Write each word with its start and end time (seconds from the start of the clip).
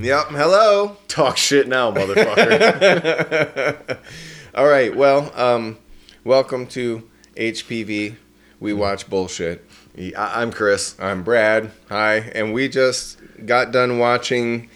Yep. 0.00 0.28
Hello. 0.28 0.96
Talk 1.08 1.36
shit 1.36 1.68
now, 1.68 1.92
motherfucker. 1.92 3.98
All 4.54 4.66
right. 4.66 4.96
Well, 4.96 5.30
um, 5.38 5.76
welcome 6.24 6.66
to 6.68 7.08
HPV. 7.36 8.16
We 8.60 8.72
watch 8.72 9.10
bullshit. 9.10 9.62
I- 9.98 10.12
I'm 10.40 10.52
Chris. 10.52 10.94
I'm 10.98 11.22
Brad. 11.22 11.70
Hi. 11.90 12.16
And 12.34 12.54
we 12.54 12.68
just 12.68 13.18
got 13.44 13.72
done 13.72 13.98
watching 13.98 14.70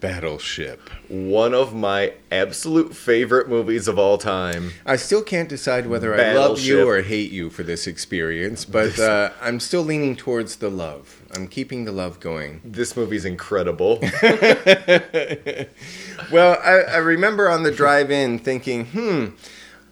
Battleship. 0.00 0.88
One 1.08 1.54
of 1.54 1.74
my 1.74 2.12
absolute 2.30 2.94
favorite 2.94 3.48
movies 3.48 3.88
of 3.88 3.98
all 3.98 4.18
time. 4.18 4.72
I 4.86 4.96
still 4.96 5.22
can't 5.22 5.48
decide 5.48 5.86
whether 5.86 6.14
I 6.14 6.34
love 6.34 6.60
you 6.60 6.88
or 6.88 7.02
hate 7.02 7.30
you 7.30 7.50
for 7.50 7.62
this 7.62 7.86
experience, 7.86 8.64
but 8.64 8.98
uh, 8.98 9.30
I'm 9.42 9.58
still 9.60 9.82
leaning 9.82 10.14
towards 10.16 10.56
the 10.56 10.70
love. 10.70 11.22
I'm 11.34 11.48
keeping 11.48 11.84
the 11.84 11.92
love 11.92 12.20
going. 12.20 12.60
This 12.78 12.96
movie's 12.96 13.24
incredible. 13.24 14.00
Well, 16.30 16.58
I, 16.62 16.80
I 16.80 16.96
remember 16.98 17.48
on 17.48 17.62
the 17.62 17.70
drive 17.70 18.10
in 18.10 18.38
thinking, 18.38 18.86
hmm, 18.86 19.26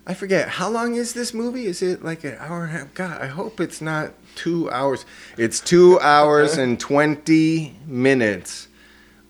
I 0.06 0.12
forget, 0.12 0.48
how 0.50 0.68
long 0.68 0.94
is 0.94 1.14
this 1.14 1.32
movie? 1.32 1.66
Is 1.66 1.82
it 1.82 2.04
like 2.04 2.24
an 2.24 2.36
hour 2.38 2.64
and 2.64 2.74
a 2.74 2.78
half? 2.78 2.94
God, 2.94 3.22
I 3.22 3.26
hope 3.26 3.58
it's 3.58 3.80
not 3.80 4.12
two 4.34 4.70
hours. 4.70 5.06
It's 5.38 5.60
two 5.60 5.98
hours 6.00 6.58
and 6.58 6.78
20 6.78 7.74
minutes 7.86 8.68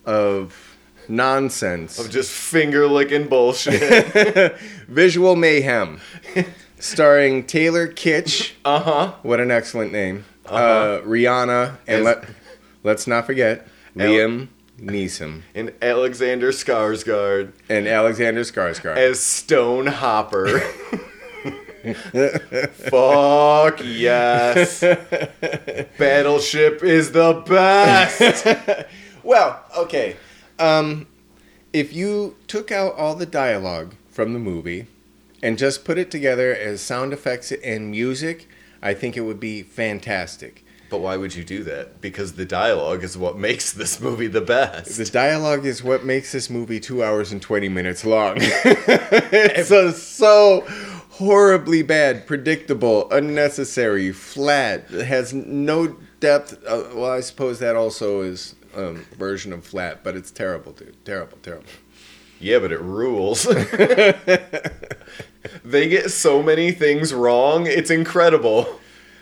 of 0.05 0.66
nonsense. 1.09 1.99
of 1.99 2.11
just 2.11 2.31
finger 2.31 2.87
licking 2.87 3.27
bullshit. 3.29 4.57
Visual 4.89 5.37
mayhem. 5.37 6.01
Starring 6.79 7.45
Taylor 7.47 7.89
Kitsch. 7.89 8.53
Uh 8.65 8.81
huh. 8.81 9.13
What 9.23 9.41
an 9.41 9.51
excellent 9.51 9.93
name. 9.93 10.25
Uh 10.45 10.57
huh. 10.57 11.01
Rihanna. 11.05 11.77
And 11.87 11.99
As- 12.01 12.05
let, 12.05 12.25
let's 12.85 13.07
not 13.07 13.27
forget 13.27 13.67
Al- 13.99 14.07
Liam 14.09 14.49
Neeson. 14.81 15.43
And 15.55 15.73
Alexander 15.81 16.53
Skarsgård 16.53 17.53
And 17.69 17.89
Alexander 17.89 18.43
Skarsgård. 18.43 18.97
as 18.97 19.21
Stone 19.21 19.87
Hopper. 19.87 20.61
Fuck 22.91 23.81
yes. 23.85 24.81
Battleship 25.99 26.83
is 26.83 27.13
the 27.13 27.35
best. 27.47 28.87
Well, 29.23 29.63
okay. 29.79 30.17
Um, 30.59 31.07
if 31.73 31.93
you 31.93 32.37
took 32.47 32.71
out 32.73 32.95
all 32.95 33.15
the 33.15 33.27
dialogue 33.27 33.95
from 34.09 34.33
the 34.33 34.39
movie 34.39 34.87
and 35.43 35.59
just 35.59 35.85
put 35.85 35.99
it 35.99 36.11
together 36.11 36.55
as 36.55 36.81
sound 36.81 37.13
effects 37.13 37.53
and 37.53 37.91
music, 37.91 38.49
I 38.83 38.95
think 38.95 39.17
it 39.17 39.23
would 39.23 39.41
be 39.41 39.63
fantastic. 39.63 40.65
But 40.89 41.01
why 41.01 41.17
would 41.17 41.35
you 41.35 41.45
do 41.45 41.65
that? 41.65 42.01
Because 42.01 42.35
the 42.35 42.45
dialogue 42.45 43.03
is 43.03 43.19
what 43.19 43.37
makes 43.37 43.73
this 43.73 44.01
movie 44.01 44.29
the 44.29 44.41
best. 44.41 44.97
The 44.97 45.05
dialogue 45.05 45.67
is 45.67 45.83
what 45.83 46.05
makes 46.05 46.33
this 46.33 46.49
movie 46.49 46.81
two 46.81 47.03
hours 47.03 47.33
and 47.33 47.43
20 47.43 47.69
minutes 47.69 48.05
long. 48.05 48.37
it's 48.41 49.69
so, 49.69 49.91
so 49.91 50.65
horribly 51.11 51.83
bad, 51.83 52.27
predictable, 52.27 53.11
unnecessary, 53.11 54.13
flat. 54.13 54.85
It 54.91 55.07
has 55.07 55.35
no 55.35 55.97
depth. 56.21 56.65
Uh, 56.67 56.85
well, 56.95 57.11
I 57.11 57.21
suppose 57.21 57.59
that 57.59 57.75
also 57.75 58.21
is 58.21 58.55
a 58.77 58.93
version 59.17 59.53
of 59.53 59.65
flat, 59.65 60.05
but 60.05 60.17
it's 60.17 60.31
terrible, 60.31 60.73
dude. 60.73 61.05
Terrible, 61.05 61.39
terrible. 61.43 61.67
Yeah, 62.39 62.59
but 62.59 62.73
it 62.73 62.81
rules. 62.81 63.45
they 65.65 65.89
get 65.89 66.11
so 66.11 66.43
many 66.43 66.73
things 66.73 67.15
wrong. 67.15 67.67
It's 67.67 67.91
incredible. 67.91 68.79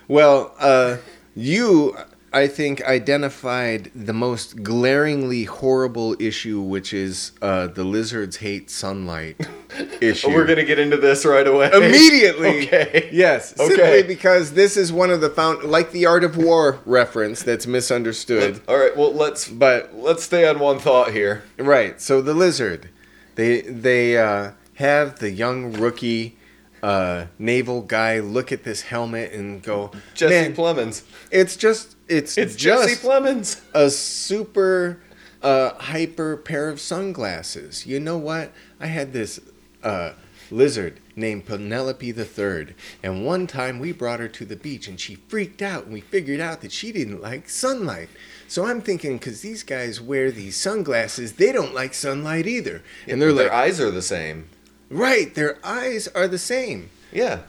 Well, 0.08 0.54
uh, 0.58 0.96
you, 1.34 1.96
I 2.34 2.48
think, 2.48 2.82
identified 2.82 3.92
the 3.94 4.12
most 4.12 4.64
glaringly 4.64 5.44
horrible 5.44 6.16
issue, 6.18 6.60
which 6.60 6.92
is 6.92 7.30
uh, 7.40 7.68
the 7.68 7.84
lizards 7.84 8.38
hate 8.38 8.70
sunlight 8.70 9.40
issue. 10.00 10.30
We're 10.30 10.44
going 10.44 10.58
to 10.58 10.64
get 10.64 10.80
into 10.80 10.96
this 10.96 11.24
right 11.24 11.46
away. 11.46 11.70
Immediately. 11.72 12.54
Okay. 12.64 13.08
Yes. 13.12 13.58
Okay. 13.58 13.74
Simply 13.74 14.02
because 14.02 14.54
this 14.54 14.76
is 14.76 14.92
one 14.92 15.10
of 15.10 15.20
the 15.20 15.30
found, 15.30 15.64
like 15.64 15.92
the 15.92 16.06
Art 16.06 16.24
of 16.24 16.36
War 16.36 16.80
reference 16.84 17.42
that's 17.42 17.66
misunderstood. 17.66 18.60
All 18.66 18.76
right, 18.78 18.96
well, 18.96 19.12
let's 19.12 19.48
But 19.48 19.94
let's 19.94 20.22
stay 20.24 20.48
on 20.48 20.58
one 20.58 20.78
thought 20.78 21.12
here. 21.12 21.42
right, 21.58 22.00
so 22.00 22.20
the 22.20 22.34
lizard, 22.34 22.88
they 23.34 23.60
they 23.60 24.18
uh, 24.18 24.52
have 24.74 25.18
the 25.18 25.30
young 25.30 25.72
rookie 25.72 26.36
uh, 26.84 27.26
naval 27.38 27.80
guy 27.80 28.20
look 28.20 28.52
at 28.52 28.62
this 28.64 28.82
helmet 28.82 29.32
and 29.32 29.62
go, 29.62 29.90
Jesse 30.14 30.34
"Man, 30.34 30.54
Plemons. 30.54 31.02
it's 31.30 31.56
just 31.56 31.96
it's 32.08 32.36
It's 32.36 32.54
just 32.56 32.58
Jesse 32.88 33.06
Plemons. 33.06 33.60
a 33.72 33.88
super 33.90 35.00
uh, 35.42 35.70
hyper 35.74 36.36
pair 36.36 36.68
of 36.68 36.78
sunglasses. 36.80 37.86
You 37.86 38.00
know 38.00 38.18
what? 38.18 38.52
I 38.78 38.86
had 38.86 39.12
this 39.14 39.40
uh, 39.82 40.12
lizard 40.50 41.00
named 41.16 41.46
Penelope 41.46 42.10
the 42.12 42.24
Third, 42.24 42.74
and 43.02 43.24
one 43.24 43.46
time 43.46 43.78
we 43.78 43.92
brought 43.92 44.20
her 44.20 44.28
to 44.28 44.44
the 44.44 44.56
beach, 44.56 44.86
and 44.88 45.00
she 45.00 45.14
freaked 45.14 45.62
out, 45.62 45.84
and 45.84 45.92
we 45.94 46.00
figured 46.02 46.40
out 46.40 46.60
that 46.60 46.72
she 46.72 46.92
didn't 46.92 47.22
like 47.22 47.48
sunlight. 47.48 48.08
So 48.48 48.66
I'm 48.66 48.82
thinking, 48.82 49.16
because 49.16 49.40
these 49.40 49.62
guys 49.62 50.00
wear 50.02 50.30
these 50.30 50.56
sunglasses, 50.56 51.34
they 51.34 51.50
don't 51.52 51.74
like 51.74 51.94
sunlight 51.94 52.46
either, 52.46 52.82
and 53.08 53.22
they're 53.22 53.32
Their 53.32 53.44
like, 53.44 53.52
eyes 53.52 53.80
are 53.80 53.90
the 53.90 54.02
same. 54.02 54.48
Right, 54.94 55.34
their 55.34 55.58
eyes 55.64 56.08
are 56.08 56.28
the 56.28 56.38
same. 56.38 56.90
Yeah. 57.12 57.40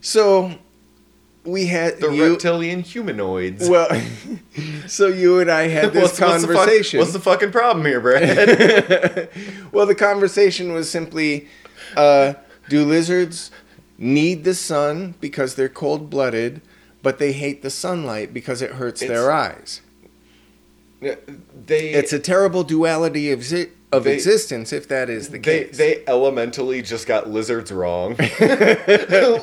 So 0.00 0.54
we 1.44 1.66
had 1.66 2.00
The 2.00 2.10
you, 2.10 2.30
reptilian 2.32 2.80
humanoids. 2.80 3.68
well. 3.68 3.88
so 4.86 5.06
you 5.06 5.40
and 5.40 5.50
I 5.50 5.68
had 5.68 5.92
this 5.92 6.18
What's- 6.18 6.20
what's 6.20 6.42
the 6.42 6.46
fuck- 6.48 6.56
conversation. 6.56 7.00
what's 7.00 7.12
the 7.12 7.20
fucking 7.20 7.52
problem 7.52 7.84
here, 7.86 8.00
Brad? 8.00 9.28
well, 9.72 9.86
the 9.86 9.94
conversation 9.94 10.72
was 10.72 10.90
simply 10.90 11.48
uh, 11.96 12.34
do 12.68 12.84
lizards 12.84 13.50
need 13.98 14.44
the 14.44 14.54
sun 14.54 15.14
because 15.20 15.54
they're 15.56 15.68
cold 15.68 16.08
blooded, 16.10 16.60
but 17.02 17.18
they 17.18 17.32
hate 17.32 17.62
the 17.62 17.70
sunlight 17.70 18.32
because 18.34 18.62
it 18.62 18.72
hurts 18.72 19.00
their 19.00 19.30
eyes? 19.30 19.80
they 21.00 21.90
It's 21.90 22.12
a 22.12 22.18
terrible 22.18 22.62
duality 22.64 23.30
of, 23.32 23.42
zi- 23.42 23.70
of 23.92 24.04
They- 24.04 24.14
existence 24.14 24.72
if 24.72 24.86
that 24.88 25.10
is 25.10 25.30
the 25.30 25.38
they 25.38 25.64
case. 25.64 25.76
they 25.76 26.02
elementally 26.06 26.80
just 26.82 27.06
got 27.08 27.28
lizards 27.28 27.72
wrong. 27.72 28.16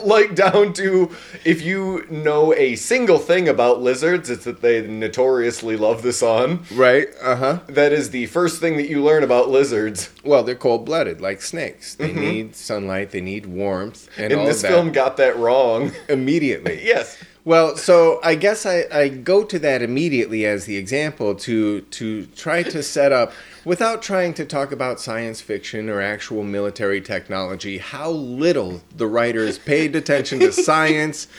like 0.03 0.35
down 0.35 0.73
to 0.73 1.11
if 1.43 1.61
you 1.61 2.05
know 2.09 2.53
a 2.53 2.75
single 2.75 3.17
thing 3.19 3.49
about 3.49 3.81
lizards, 3.81 4.29
it's 4.29 4.45
that 4.45 4.61
they 4.61 4.87
notoriously 4.87 5.75
love 5.75 6.01
the 6.01 6.13
sun. 6.13 6.63
right? 6.73 7.07
Uh 7.21 7.35
huh. 7.35 7.59
That 7.67 7.91
is 7.91 8.11
the 8.11 8.25
first 8.27 8.59
thing 8.61 8.77
that 8.77 8.87
you 8.89 9.03
learn 9.03 9.23
about 9.23 9.49
lizards. 9.49 10.09
Well, 10.23 10.43
they're 10.43 10.55
cold 10.55 10.85
blooded 10.85 11.19
like 11.21 11.41
snakes. 11.41 11.95
They 11.95 12.13
need 12.13 12.55
sunlight, 12.55 13.11
they 13.11 13.21
need 13.21 13.45
warmth, 13.45 14.09
and 14.17 14.31
And 14.31 14.41
all 14.41 14.47
this 14.47 14.61
film 14.61 14.91
got 14.91 15.17
that 15.17 15.37
wrong. 15.37 15.91
immediately. 16.09 16.79
yes. 16.85 17.17
Well, 17.47 17.77
so 17.77 18.19
I 18.23 18.35
guess 18.35 18.65
I, 18.65 18.83
I 18.91 19.07
go 19.07 19.41
to 19.41 19.57
that 19.59 19.81
immediately 19.81 20.45
as 20.45 20.65
the 20.65 20.75
example 20.75 21.33
to 21.35 21.79
to 21.79 22.25
try 22.35 22.61
to 22.63 22.83
set 22.83 23.13
up 23.13 23.31
without 23.63 24.01
trying 24.01 24.33
to 24.33 24.43
talk 24.43 24.73
about 24.73 24.99
science 24.99 25.39
fiction 25.39 25.87
or 25.87 26.01
actual 26.01 26.43
military 26.43 26.99
technology 26.99 27.77
how 27.77 28.09
little 28.09 28.81
the 28.93 29.07
writers 29.07 29.57
paid 29.59 29.95
attention 29.95 30.39
to 30.39 30.51
science, 30.65 31.29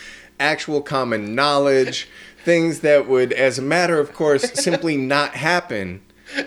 actual 0.40 0.80
common 0.80 1.34
knowledge, 1.34 2.08
things 2.42 2.80
that 2.80 3.06
would 3.06 3.34
as 3.34 3.58
a 3.58 3.62
matter 3.62 4.00
of 4.00 4.14
course 4.14 4.50
simply 4.54 4.96
not 4.96 5.34
happen. 5.34 6.00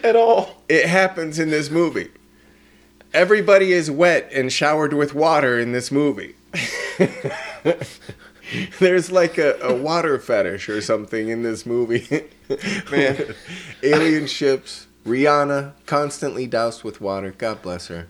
At 0.03 0.15
all. 0.15 0.63
It 0.69 0.87
happens 0.87 1.37
in 1.37 1.51
this 1.51 1.69
movie. 1.69 2.09
Everybody 3.13 3.73
is 3.73 3.91
wet 3.91 4.27
and 4.33 4.51
showered 4.51 4.93
with 4.93 5.13
water 5.13 5.59
in 5.59 5.71
this 5.71 5.91
movie. 5.91 6.33
There's 8.79 9.11
like 9.11 9.37
a, 9.37 9.57
a 9.61 9.75
water 9.75 10.19
fetish 10.19 10.69
or 10.69 10.81
something 10.81 11.29
in 11.29 11.43
this 11.43 11.65
movie. 11.65 12.25
Man. 12.91 13.33
Alien 13.83 14.27
ships, 14.27 14.87
Rihanna, 15.05 15.73
constantly 15.85 16.47
doused 16.47 16.83
with 16.83 17.01
water. 17.01 17.31
God 17.37 17.61
bless 17.61 17.87
her. 17.87 18.07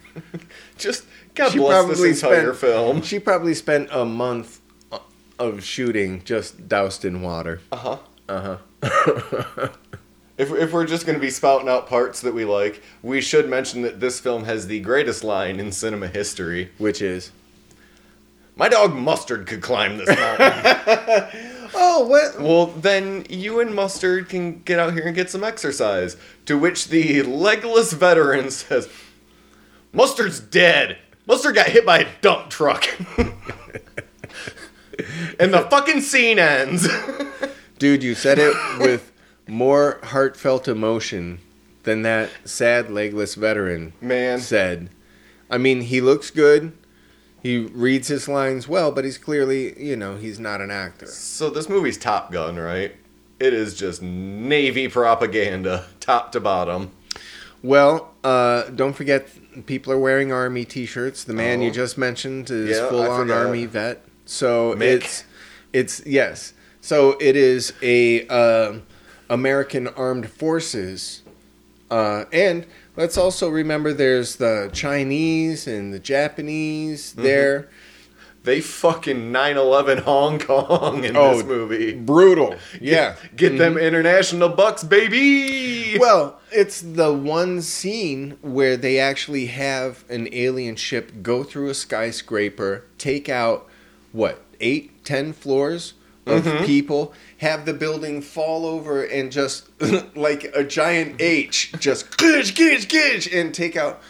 Just 0.77 1.05
God 1.35 1.51
She 1.51 1.59
bless 1.59 1.85
probably 1.85 2.09
this 2.11 2.23
entire 2.23 2.53
spent- 2.53 2.57
film. 2.57 3.01
She 3.01 3.19
probably 3.19 3.53
spent 3.53 3.89
a 3.91 4.05
month 4.05 4.59
of 5.39 5.63
shooting 5.63 6.23
just 6.23 6.67
doused 6.67 7.05
in 7.05 7.21
water. 7.21 7.61
Uh 7.71 7.75
huh. 7.77 7.97
Uh 8.29 8.57
huh. 8.81 9.67
If, 10.37 10.51
if 10.51 10.71
we're 10.73 10.87
just 10.87 11.05
going 11.05 11.15
to 11.17 11.21
be 11.21 11.29
spouting 11.29 11.69
out 11.69 11.87
parts 11.87 12.21
that 12.21 12.33
we 12.33 12.45
like, 12.45 12.81
we 13.03 13.21
should 13.21 13.47
mention 13.47 13.83
that 13.83 13.99
this 13.99 14.19
film 14.19 14.45
has 14.45 14.65
the 14.65 14.79
greatest 14.79 15.23
line 15.23 15.59
in 15.59 15.71
cinema 15.71 16.07
history. 16.07 16.71
Which 16.79 16.99
is. 17.01 17.31
My 18.55 18.69
dog 18.69 18.93
Mustard 18.95 19.47
could 19.47 19.61
climb 19.61 19.97
this 19.97 20.07
mountain. 20.07 21.27
Oh, 21.73 22.05
what? 22.05 22.39
well, 22.41 22.65
then 22.67 23.25
you 23.29 23.61
and 23.61 23.73
Mustard 23.73 24.27
can 24.27 24.59
get 24.63 24.77
out 24.77 24.91
here 24.91 25.05
and 25.05 25.15
get 25.15 25.29
some 25.29 25.41
exercise. 25.41 26.17
To 26.45 26.57
which 26.57 26.89
the 26.89 27.21
legless 27.23 27.93
veteran 27.93 28.51
says, 28.51 28.89
Mustard's 29.93 30.41
dead. 30.41 30.97
Mustard 31.25 31.55
got 31.55 31.67
hit 31.67 31.85
by 31.85 31.99
a 31.99 32.07
dump 32.21 32.49
truck. 32.49 32.89
and 35.39 35.53
the 35.53 35.67
fucking 35.69 36.01
scene 36.01 36.39
ends. 36.39 36.89
Dude, 37.79 38.03
you 38.03 38.15
said 38.15 38.37
it 38.37 38.55
with 38.79 39.11
more 39.47 39.99
heartfelt 40.03 40.67
emotion 40.67 41.39
than 41.83 42.01
that 42.01 42.29
sad 42.43 42.91
legless 42.91 43.35
veteran 43.35 43.93
Man. 44.01 44.39
said. 44.39 44.89
I 45.49 45.57
mean, 45.57 45.81
he 45.81 46.01
looks 46.01 46.29
good. 46.31 46.73
He 47.41 47.57
reads 47.57 48.07
his 48.07 48.27
lines 48.27 48.67
well, 48.67 48.91
but 48.91 49.03
he's 49.03 49.17
clearly, 49.17 49.81
you 49.81 49.95
know, 49.95 50.15
he's 50.17 50.39
not 50.39 50.61
an 50.61 50.69
actor. 50.71 51.07
So 51.07 51.49
this 51.49 51.67
movie's 51.67 51.97
Top 51.97 52.31
Gun, 52.31 52.57
right? 52.57 52.95
It 53.39 53.53
is 53.53 53.73
just 53.75 54.01
Navy 54.03 54.87
propaganda, 54.87 55.85
top 55.99 56.31
to 56.33 56.39
bottom. 56.39 56.91
Well, 57.63 58.13
uh, 58.23 58.63
don't 58.69 58.93
forget, 58.93 59.27
people 59.65 59.91
are 59.93 59.97
wearing 59.97 60.31
army 60.31 60.65
T-shirts. 60.65 61.23
The 61.23 61.33
man 61.33 61.59
Oh. 61.61 61.63
you 61.65 61.71
just 61.71 61.97
mentioned 61.97 62.49
is 62.51 62.77
Yeah, 62.77 62.89
full 62.89 63.01
on 63.09 63.31
army 63.31 63.65
vet. 63.65 64.03
So 64.25 64.75
Mick. 64.75 64.81
it's 64.97 65.23
it's 65.73 66.03
yes. 66.05 66.53
So 66.81 67.17
it 67.19 67.35
is 67.35 67.73
a 67.81 68.27
uh, 68.27 68.79
American 69.29 69.87
Armed 69.87 70.29
Forces, 70.29 71.21
uh, 71.89 72.25
and 72.31 72.65
let's 72.95 73.17
also 73.17 73.49
remember 73.49 73.93
there's 73.93 74.37
the 74.37 74.69
Chinese 74.73 75.67
and 75.67 75.93
the 75.93 75.99
Japanese 75.99 77.11
Mm-hmm. 77.13 77.23
there. 77.23 77.69
They 78.43 78.59
fucking 78.59 79.31
9/11 79.31 79.99
Hong 79.99 80.39
Kong 80.39 81.03
in 81.03 81.15
Oh, 81.15 81.35
this 81.37 81.45
movie. 81.45 81.93
Brutal, 81.93 82.55
yeah. 82.79 83.15
Get 83.35 83.59
them 83.59 83.77
international 83.77 84.49
bucks, 84.49 84.83
baby. 84.83 85.97
Well, 85.99 86.39
it's 86.51 86.81
the 86.81 87.13
one 87.13 87.61
scene 87.61 88.39
where 88.41 88.77
they 88.77 88.97
actually 88.97 89.45
have 89.47 90.03
an 90.09 90.27
alien 90.31 90.75
ship 90.75 91.21
go 91.21 91.43
through 91.43 91.69
a 91.69 91.75
skyscraper, 91.75 92.83
take 92.97 93.29
out 93.29 93.67
what 94.11 94.41
eight, 94.59 95.05
ten 95.05 95.33
floors 95.33 95.93
of 96.25 96.43
people, 96.65 97.13
have 97.41 97.65
the 97.65 97.73
building 97.73 98.21
fall 98.21 98.65
over, 98.65 99.03
and 99.03 99.31
just 99.31 99.67
like 100.15 100.45
a 100.55 100.63
giant 100.63 101.19
H, 101.21 101.73
just 101.79 102.17
gish, 102.17 102.55
gish, 102.55 102.87
gish, 102.87 103.31
and 103.33 103.53
take 103.53 103.75
out. 103.75 104.01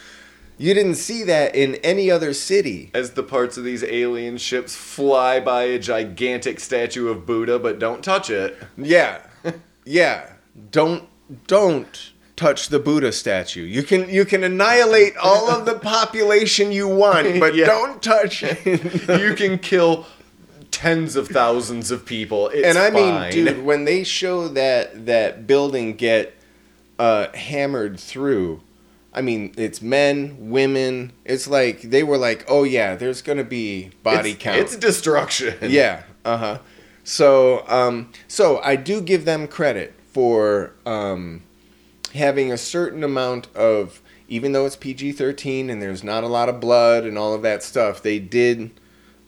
You 0.58 0.76
didn't 0.76 0.96
see 0.96 1.24
that 1.24 1.56
in 1.56 1.76
any 1.76 2.12
other 2.12 2.34
city. 2.34 2.92
As 2.94 3.12
the 3.12 3.24
parts 3.24 3.58
of 3.58 3.64
these 3.64 3.84
alien 3.84 4.38
ships 4.38 4.76
fly 4.76 5.40
by 5.40 5.64
a 5.64 5.80
gigantic 5.80 6.60
statue 6.60 7.08
of 7.08 7.26
Buddha, 7.26 7.58
but 7.58 7.80
don't 7.80 8.04
touch 8.04 8.30
it. 8.30 8.56
Yeah, 8.78 9.22
yeah. 9.86 10.34
Don't 10.70 11.06
don't 11.48 12.12
touch 12.36 12.68
the 12.70 12.80
Buddha 12.80 13.12
statue. 13.12 13.64
You 13.64 13.82
can 13.82 14.10
you 14.10 14.26
can 14.26 14.44
annihilate 14.44 15.16
all 15.18 15.50
of 15.50 15.66
the 15.66 15.80
population 15.80 16.72
you 16.72 16.88
want, 16.88 17.40
but 17.40 17.56
Yeah. 17.56 17.66
don't 17.68 18.04
touch 18.04 18.44
it. 18.44 18.64
you 19.22 19.34
can 19.36 19.58
kill 19.58 20.06
tens 20.82 21.16
of 21.16 21.28
thousands 21.28 21.92
of 21.92 22.06
people. 22.06 22.48
It's 22.50 22.68
and 22.68 22.78
I 22.78 22.90
mean, 22.90 23.32
dude, 23.32 23.64
when 23.64 23.86
they 23.86 24.04
show 24.04 24.48
that 24.48 25.06
that 25.06 25.46
building 25.46 25.96
get 25.96 26.34
uh, 26.98 27.28
hammered 27.36 28.00
through, 28.00 28.62
I 29.14 29.22
mean, 29.22 29.54
it's 29.58 29.80
men, 29.82 30.50
women. 30.50 31.14
It's 31.24 31.48
like 31.48 31.82
they 31.82 32.02
were 32.02 32.18
like, 32.18 32.46
oh 32.48 32.64
yeah, 32.64 32.96
there's 32.96 33.22
gonna 33.22 33.44
be 33.44 33.92
body 34.02 34.32
it's, 34.32 34.42
count. 34.42 34.58
It's 34.58 34.76
destruction. 34.76 35.56
Yeah. 35.62 36.04
Uh 36.26 36.38
huh. 36.38 36.60
So, 37.04 37.68
um, 37.68 38.12
so 38.28 38.60
I 38.64 38.76
do 38.76 39.02
give 39.02 39.26
them 39.26 39.48
credit 39.48 39.94
for 40.08 40.74
um, 40.86 41.44
having 42.14 42.52
a 42.52 42.58
certain 42.58 43.04
amount 43.04 43.54
of, 43.56 44.02
even 44.28 44.52
though 44.52 44.66
it's 44.66 44.76
PG 44.76 45.12
thirteen 45.12 45.70
and 45.70 45.80
there's 45.80 46.04
not 46.04 46.24
a 46.24 46.28
lot 46.28 46.50
of 46.50 46.60
blood 46.60 47.04
and 47.04 47.20
all 47.20 47.36
of 47.36 47.44
that 47.44 47.62
stuff, 47.62 48.02
they 48.02 48.18
did 48.18 48.72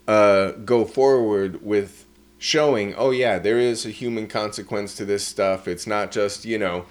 uh, 0.08 0.52
go 0.52 0.86
forward 0.86 1.64
with 1.64 2.06
showing, 2.38 2.94
oh 2.96 3.12
yeah, 3.12 3.40
there 3.40 3.60
is 3.60 3.86
a 3.86 3.90
human 3.90 4.28
consequence 4.28 4.96
to 4.96 5.06
this 5.06 5.26
stuff. 5.26 5.68
It's 5.68 5.88
not 5.88 6.12
just 6.12 6.46
you 6.46 6.58
know 6.58 6.86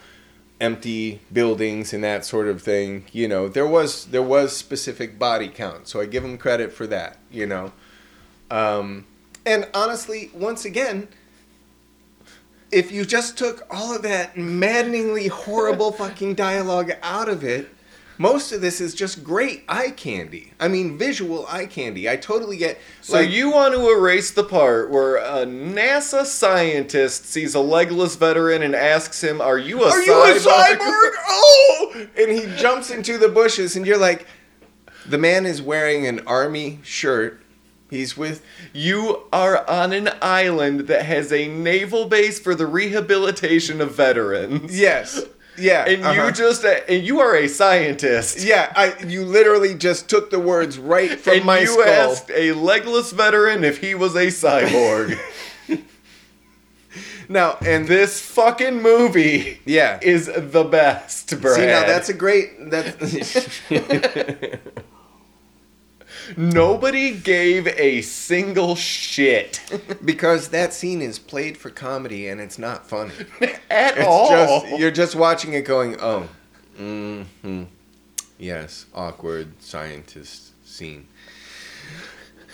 empty 0.61 1.21
buildings 1.33 1.93
and 1.93 2.05
that 2.05 2.25
sort 2.25 2.49
of 2.49 2.63
thing. 2.63 3.05
You 3.13 3.29
know, 3.29 3.49
there 3.49 3.67
was 3.67 4.07
there 4.07 4.23
was 4.23 4.57
specific 4.57 5.19
body 5.19 5.49
count, 5.49 5.89
so 5.89 6.01
I 6.01 6.07
give 6.07 6.23
them 6.23 6.39
credit 6.39 6.73
for 6.73 6.87
that. 6.87 7.19
You 7.31 7.47
know. 7.47 7.73
Um, 8.51 9.07
and 9.45 9.69
honestly, 9.75 10.31
once 10.35 10.65
again, 10.65 11.09
if 12.71 12.93
you 12.93 13.05
just 13.05 13.37
took 13.37 13.67
all 13.71 13.95
of 13.95 14.03
that 14.03 14.37
maddeningly 14.37 15.29
horrible 15.29 15.93
fucking 16.03 16.35
dialogue 16.35 16.93
out 17.03 17.29
of 17.29 17.45
it, 17.45 17.69
most 18.23 18.53
of 18.53 18.61
this 18.61 18.81
is 18.81 18.95
just 18.95 19.25
great 19.25 19.65
eye 19.69 19.91
candy. 19.91 20.53
I 20.61 20.69
mean, 20.69 20.97
visual 20.97 21.45
eye 21.49 21.67
candy. 21.67 22.09
I 22.09 22.17
totally 22.17 22.57
get. 22.57 22.79
So 23.01 23.19
you 23.19 23.51
want 23.51 23.75
to 23.75 23.91
erase 23.91 24.31
the 24.31 24.45
part 24.45 24.91
where 24.91 25.17
a 25.17 25.45
NASA 25.45 26.25
scientist 26.25 27.27
sees 27.27 27.55
a 27.57 27.61
legless 27.61 28.15
veteran 28.17 28.63
and 28.63 28.75
asks 28.77 29.23
him, 29.23 29.41
"Are 29.41 29.59
you 29.59 29.83
a 29.83 29.89
Are 29.89 30.01
cyborg?" 30.01 30.07
you 30.07 30.23
a 30.23 30.39
cyborg? 30.39 31.11
Oh! 31.35 32.07
And 32.17 32.31
he 32.31 32.47
jumps 32.57 32.91
into 32.91 33.19
the 33.19 33.29
bushes, 33.29 33.77
and 33.77 33.87
you're 33.87 33.99
like, 33.99 34.27
the 35.07 35.19
man 35.19 35.45
is 35.47 35.61
wearing 35.61 36.07
an 36.07 36.21
army 36.27 36.79
shirt. 36.83 37.43
He's 37.91 38.17
with 38.17 38.43
You 38.73 39.25
are 39.33 39.69
on 39.69 39.93
an 39.93 40.09
island 40.23 40.81
that 40.87 41.05
has 41.05 41.33
a 41.33 41.49
naval 41.49 42.07
base 42.07 42.39
for 42.41 42.55
the 42.55 42.67
rehabilitation 42.67 43.81
of 43.81 43.95
veterans. 43.95 44.79
yes, 44.79 45.23
yeah, 45.59 45.85
And 45.87 46.05
uh-huh. 46.05 46.27
you 46.27 46.33
just 46.33 46.65
and 46.65 47.05
you 47.05 47.21
are 47.21 47.37
a 47.37 47.49
scientist. 47.49 48.45
yeah. 48.45 48.73
I 48.75 48.95
you 49.05 49.25
literally 49.25 49.75
just 49.75 50.09
took 50.09 50.31
the 50.31 50.39
words 50.39 50.79
right 50.79 51.19
from 51.19 51.35
and 51.35 51.45
my 51.45 51.61
you 51.61 51.67
skull. 51.67 51.85
asked 51.85 52.31
a 52.31 52.53
legless 52.53 53.13
veteran 53.13 53.65
if 53.65 53.79
he 53.79 53.95
was 53.95 54.15
a 54.15 54.27
cyborg. 54.27 55.19
now 57.29 57.59
and 57.65 57.87
this 57.87 58.21
fucking 58.21 58.83
movie 58.83 59.61
yeah. 59.65 59.99
is 60.03 60.27
the 60.27 60.65
best, 60.65 61.41
Brad. 61.41 61.57
See 61.57 61.67
now 61.67 61.87
that's 61.87 62.09
a 62.09 62.15
great 62.15 62.71
that's 62.71 63.61
Nobody 66.37 67.13
gave 67.13 67.67
a 67.69 68.03
single 68.03 68.75
shit 68.77 69.61
because 70.05 70.49
that 70.49 70.73
scene 70.73 71.03
is 71.03 71.19
played 71.19 71.57
for 71.57 71.71
comedy 71.71 72.29
and 72.29 72.41
it's 72.41 72.59
not 72.59 72.87
funny. 72.89 73.13
at 73.71 73.99
It's 73.99 74.07
all. 74.07 74.29
just 74.29 74.79
you're 74.79 74.91
just 74.91 75.15
watching 75.15 75.53
it 75.55 75.63
going, 75.65 75.97
oh, 76.01 76.29
hmm 76.77 77.23
yes, 78.39 78.87
awkward 78.95 79.63
scientist 79.63 80.53
scene. 80.69 81.07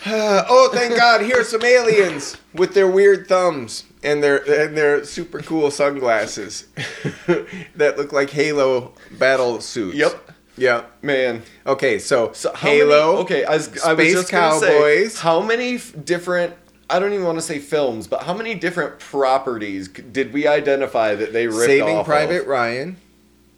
oh, 0.06 0.70
thank 0.72 0.96
God! 0.96 1.22
Here's 1.22 1.48
some 1.48 1.64
aliens 1.64 2.36
with 2.54 2.74
their 2.74 2.86
weird 2.88 3.26
thumbs 3.26 3.84
and 4.04 4.22
their 4.22 4.36
and 4.66 4.76
their 4.76 5.04
super 5.04 5.40
cool 5.40 5.70
sunglasses 5.72 6.68
that 7.74 7.96
look 7.96 8.12
like 8.12 8.30
Halo 8.30 8.92
battle 9.18 9.60
suits. 9.60 9.96
Yep. 9.96 10.27
Yeah. 10.58 10.84
Man, 11.02 11.42
Okay, 11.66 11.98
so, 11.98 12.32
so 12.32 12.52
how 12.54 12.68
Halo. 12.68 13.12
Many, 13.12 13.22
okay, 13.24 13.44
I 13.44 13.54
was, 13.56 13.82
I 13.82 13.92
was 13.94 14.12
just 14.12 14.28
Cowboys. 14.30 15.14
say 15.14 15.20
how 15.22 15.40
many 15.40 15.76
f- 15.76 15.94
different. 16.04 16.54
I 16.90 16.98
don't 16.98 17.12
even 17.12 17.26
want 17.26 17.36
to 17.38 17.42
say 17.42 17.58
films, 17.58 18.06
but 18.06 18.22
how 18.22 18.32
many 18.34 18.54
different 18.54 18.98
properties 18.98 19.90
c- 19.94 20.02
did 20.02 20.32
we 20.32 20.46
identify 20.46 21.14
that 21.14 21.32
they 21.34 21.46
ripped 21.46 21.66
Saving 21.66 21.98
off 21.98 22.06
Private 22.06 22.42
Of? 22.42 22.48
Ryan. 22.48 22.96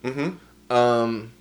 Mm-hmm. 0.04 0.72
Um. 0.74 1.32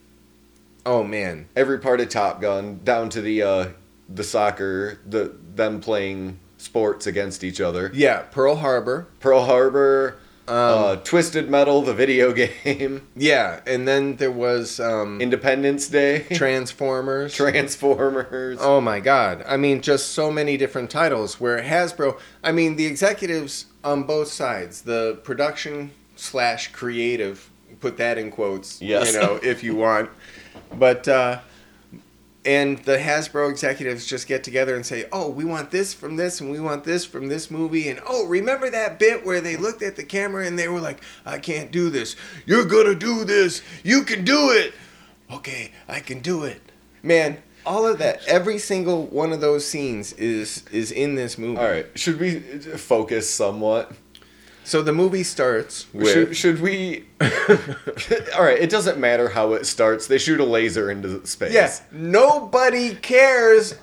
Oh 0.86 1.04
man. 1.04 1.48
Every 1.56 1.80
part 1.80 2.00
of 2.00 2.10
Top 2.10 2.42
Gun, 2.42 2.80
down 2.84 3.10
to 3.10 3.22
the 3.22 3.42
uh, 3.42 3.68
the 4.08 4.24
soccer, 4.24 5.00
the 5.06 5.36
them 5.56 5.82
playing 5.82 6.39
sports 6.58 7.08
against 7.08 7.44
each 7.44 7.60
other. 7.60 7.89
Yeah, 7.94 8.22
Pearl 8.22 8.56
Harbor. 8.58 9.08
Pearl 9.20 9.46
Harbor, 9.46 10.19
Um, 10.50 10.56
uh, 10.84 10.96
Twisted 10.98 11.50
Metal, 11.50 11.82
the 11.84 11.94
video 11.94 12.34
game, 12.65 13.08
Yeah, 13.15 13.62
and 13.68 13.88
then 13.88 14.15
there 14.15 14.32
was 14.32 14.79
um, 14.79 15.22
Independence 15.22 15.88
Day, 15.88 16.25
Transformers. 16.34 17.36
Transformers. 17.36 18.58
oh 18.60 18.82
my 18.82 19.00
God! 19.00 19.44
I 19.48 19.58
mean, 19.58 19.82
just 19.82 20.10
so 20.10 20.32
many 20.32 20.58
different 20.58 20.89
titles. 20.89 21.39
Where 21.39 21.62
Hasbro, 21.62 22.20
I 22.44 22.51
mean, 22.51 22.75
the 22.77 22.86
executives 22.88 23.68
on 23.84 24.03
both 24.03 24.29
sides, 24.29 24.82
the 24.82 25.20
production 25.24 25.91
slash 26.15 26.72
creative, 26.72 27.50
put 27.79 27.98
that 27.98 28.18
in 28.18 28.32
quotes. 28.32 28.82
Yes. 28.82 29.13
You 29.13 29.20
know, 29.20 29.39
if 29.44 29.63
you 29.63 29.75
want, 29.75 30.10
but. 30.74 31.08
uh 31.08 31.39
and 32.50 32.79
the 32.79 32.98
Hasbro 32.98 33.51
executives 33.51 34.08
just 34.08 34.25
get 34.25 34.44
together 34.44 34.75
and 34.75 34.84
say, 34.84 35.06
"Oh, 35.12 35.29
we 35.29 35.46
want 35.46 35.70
this 35.70 35.94
from 35.94 36.15
this, 36.15 36.41
and 36.41 36.50
we 36.50 36.60
want 36.60 36.84
this 36.84 37.06
from 37.06 37.27
this 37.27 37.51
movie." 37.51 37.88
And 37.89 38.00
oh, 38.08 38.25
remember 38.25 38.72
that 38.72 38.98
bit 38.98 39.24
where 39.24 39.39
they 39.39 39.56
looked 39.56 39.84
at 39.84 39.96
the 39.96 40.03
camera 40.03 40.48
and 40.48 40.58
they 40.58 40.68
were 40.68 40.79
like, 40.79 41.00
"I 41.27 41.38
can't 41.38 41.72
do 41.72 41.91
this. 41.91 42.15
You're 42.48 42.65
gonna 42.65 42.96
do 42.96 43.24
this. 43.24 43.62
You 43.84 44.01
can 44.01 44.25
do 44.25 44.50
it." 44.50 44.74
Okay, 45.32 45.72
I 45.88 46.00
can 46.00 46.22
do 46.22 46.44
it. 46.44 46.60
Man, 47.03 47.38
all 47.68 47.86
of 47.86 48.00
that, 48.00 48.22
every 48.25 48.58
single 48.58 49.06
one 49.06 49.32
of 49.32 49.41
those 49.41 49.63
scenes 49.63 50.13
is 50.13 50.63
is 50.72 50.91
in 50.91 51.13
this 51.13 51.38
movie. 51.38 51.60
All 51.60 51.70
right, 51.70 51.86
should 51.94 52.20
we 52.20 52.39
focus 52.39 53.29
somewhat? 53.29 53.91
So 54.70 54.84
the 54.84 54.94
movie 54.94 55.24
starts 55.24 55.88
with 55.94 56.14
Should, 56.14 56.38
should 56.38 56.62
we? 56.62 57.06
All 57.22 58.44
right. 58.44 58.60
It 58.60 58.70
doesn't 58.70 59.00
matter 59.00 59.30
how 59.30 59.54
it 59.54 59.66
starts. 59.66 60.06
They 60.06 60.20
shoot 60.20 60.40
a 60.40 60.44
laser 60.44 60.92
into 60.92 61.26
space. 61.26 61.52
Yes, 61.54 61.82
nobody 61.92 62.94
cares 62.94 63.74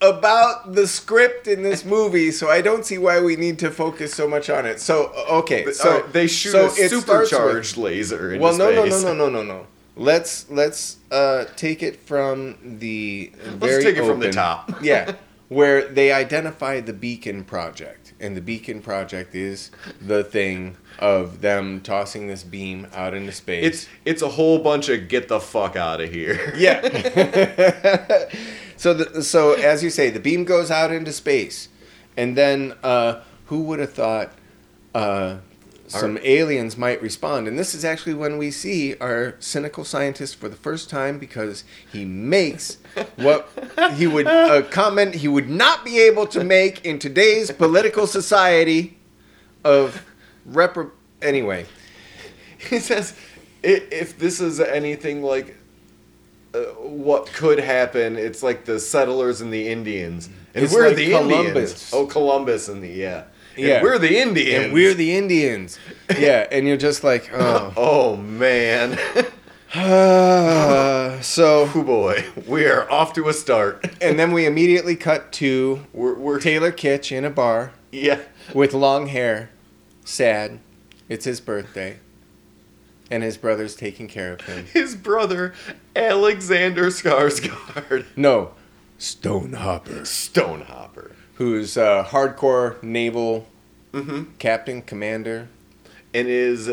about 0.00 0.72
the 0.74 0.86
script 0.86 1.48
in 1.48 1.64
this 1.64 1.84
movie, 1.84 2.30
so 2.30 2.48
I 2.48 2.60
don't 2.60 2.86
see 2.86 2.96
why 2.96 3.20
we 3.20 3.34
need 3.34 3.58
to 3.58 3.72
focus 3.72 4.14
so 4.14 4.28
much 4.28 4.48
on 4.48 4.66
it. 4.66 4.78
So 4.80 5.08
okay, 5.28 5.64
So 5.72 5.72
so 6.02 6.06
they 6.12 6.28
shoot 6.28 6.50
so 6.52 6.66
a 6.66 6.70
starts 6.70 6.78
with- 6.78 6.90
supercharged 7.02 7.76
laser 7.76 8.30
into 8.34 8.44
Well, 8.44 8.56
no, 8.56 8.70
no, 8.72 8.86
space. 8.88 9.02
no, 9.02 9.14
no, 9.14 9.28
no, 9.28 9.42
no, 9.42 9.54
no. 9.54 9.66
Let's 9.96 10.48
let's 10.48 10.98
uh, 11.10 11.46
take 11.56 11.82
it 11.82 11.96
from 11.96 12.56
the 12.78 13.32
let's 13.34 13.48
very 13.56 13.72
Let's 13.72 13.84
take 13.84 13.96
it 13.96 14.06
from 14.06 14.20
the 14.20 14.30
top. 14.30 14.70
yeah, 14.80 15.14
where 15.48 15.86
they 15.86 16.12
identify 16.12 16.80
the 16.80 16.92
Beacon 16.92 17.44
Project, 17.44 18.12
and 18.18 18.36
the 18.36 18.40
Beacon 18.40 18.80
Project 18.80 19.34
is 19.34 19.70
the 20.00 20.24
thing 20.24 20.76
of 20.98 21.40
them 21.40 21.80
tossing 21.80 22.26
this 22.26 22.42
beam 22.42 22.86
out 22.94 23.14
into 23.14 23.32
space. 23.32 23.64
It's 23.64 23.88
it's 24.04 24.22
a 24.22 24.28
whole 24.28 24.58
bunch 24.58 24.88
of 24.88 25.08
get 25.08 25.28
the 25.28 25.40
fuck 25.40 25.76
out 25.76 26.00
of 26.00 26.12
here. 26.12 26.52
Yeah. 26.56 26.80
so 28.76 28.94
the, 28.94 29.22
so 29.22 29.52
as 29.52 29.84
you 29.84 29.90
say, 29.90 30.10
the 30.10 30.20
beam 30.20 30.44
goes 30.44 30.70
out 30.70 30.90
into 30.90 31.12
space, 31.12 31.68
and 32.16 32.36
then 32.36 32.74
uh, 32.82 33.22
who 33.46 33.62
would 33.64 33.78
have 33.78 33.92
thought 33.92 34.32
uh, 34.94 35.38
some 35.88 36.18
aliens 36.22 36.76
might 36.76 37.00
respond? 37.02 37.48
And 37.48 37.58
this 37.58 37.74
is 37.74 37.84
actually 37.84 38.14
when 38.14 38.38
we 38.38 38.50
see 38.50 38.96
our 38.98 39.34
cynical 39.38 39.84
scientist 39.84 40.36
for 40.36 40.48
the 40.48 40.56
first 40.56 40.90
time 40.90 41.18
because 41.18 41.64
he 41.90 42.04
makes 42.04 42.78
what 43.16 43.48
he 43.94 44.06
would 44.06 44.26
a 44.28 44.62
comment 44.62 45.16
he 45.16 45.28
would 45.28 45.48
not 45.48 45.84
be 45.84 46.00
able 46.00 46.26
to 46.28 46.44
make 46.44 46.84
in 46.84 46.98
today's 46.98 47.50
political 47.50 48.06
society 48.06 48.98
of 49.64 50.04
repro. 50.48 50.90
Anyway, 51.22 51.66
He 52.70 52.78
says, 52.78 53.14
if 53.62 54.18
this 54.18 54.40
is 54.40 54.60
anything 54.60 55.22
like 55.22 55.56
uh, 56.54 56.60
what 56.78 57.26
could 57.32 57.58
happen, 57.58 58.16
it's 58.16 58.42
like 58.42 58.64
the 58.64 58.80
settlers 58.80 59.40
and 59.40 59.52
the 59.52 59.68
Indians, 59.68 60.28
and 60.54 60.64
It's 60.64 60.72
we're 60.72 60.88
like 60.88 60.96
the 60.96 61.10
Columbus. 61.10 61.46
Indians. 61.46 61.90
Oh, 61.92 62.06
Columbus 62.06 62.68
and 62.68 62.82
the 62.82 62.88
yeah, 62.88 63.24
Yeah. 63.56 63.82
we're 63.82 63.98
the 63.98 64.18
Indians, 64.18 64.64
and 64.64 64.72
we're 64.72 64.94
the 64.94 65.16
Indians. 65.16 65.78
Yeah, 66.18 66.46
and 66.52 66.68
you're 66.68 66.76
just 66.76 67.02
like, 67.02 67.30
oh. 67.32 67.72
Oh 67.76 68.16
man, 68.16 68.96
so, 71.22 71.70
oh 71.74 71.82
boy, 71.84 72.24
we 72.46 72.66
are 72.66 72.90
off 72.90 73.12
to 73.14 73.28
a 73.28 73.32
start. 73.32 73.84
and 74.00 74.18
then 74.18 74.32
we 74.32 74.46
immediately 74.46 74.96
cut 74.96 75.32
to 75.32 75.84
We're, 75.92 76.14
we're 76.14 76.40
Taylor 76.40 76.70
Kitsch 76.72 77.10
in 77.10 77.24
a 77.24 77.30
bar 77.30 77.72
yeah, 77.90 78.20
with 78.54 78.72
long 78.72 79.08
hair, 79.08 79.50
sad. 80.04 80.60
It's 81.08 81.24
his 81.24 81.40
birthday, 81.40 81.98
and 83.10 83.22
his 83.22 83.36
brother's 83.36 83.74
taking 83.74 84.06
care 84.08 84.34
of 84.34 84.42
him. 84.42 84.66
his 84.72 84.94
brother 84.94 85.54
Alexander 85.96 86.86
Skarsgård, 86.86 88.06
No, 88.16 88.52
Stone 88.98 89.54
Hopper, 89.54 90.04
Stonehopper, 90.04 91.12
who's 91.36 91.76
a 91.76 92.06
hardcore 92.10 92.82
naval 92.82 93.46
mm-hmm. 93.92 94.24
captain, 94.38 94.82
commander, 94.82 95.48
and 96.14 96.28
is 96.28 96.70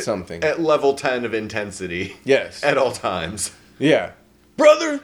something. 0.00 0.42
at 0.42 0.60
level 0.60 0.94
ten 0.94 1.24
of 1.24 1.34
intensity 1.34 2.16
Yes. 2.24 2.62
at 2.62 2.76
all 2.78 2.92
times. 2.92 3.52
Yeah. 3.78 4.12
Brother, 4.56 5.00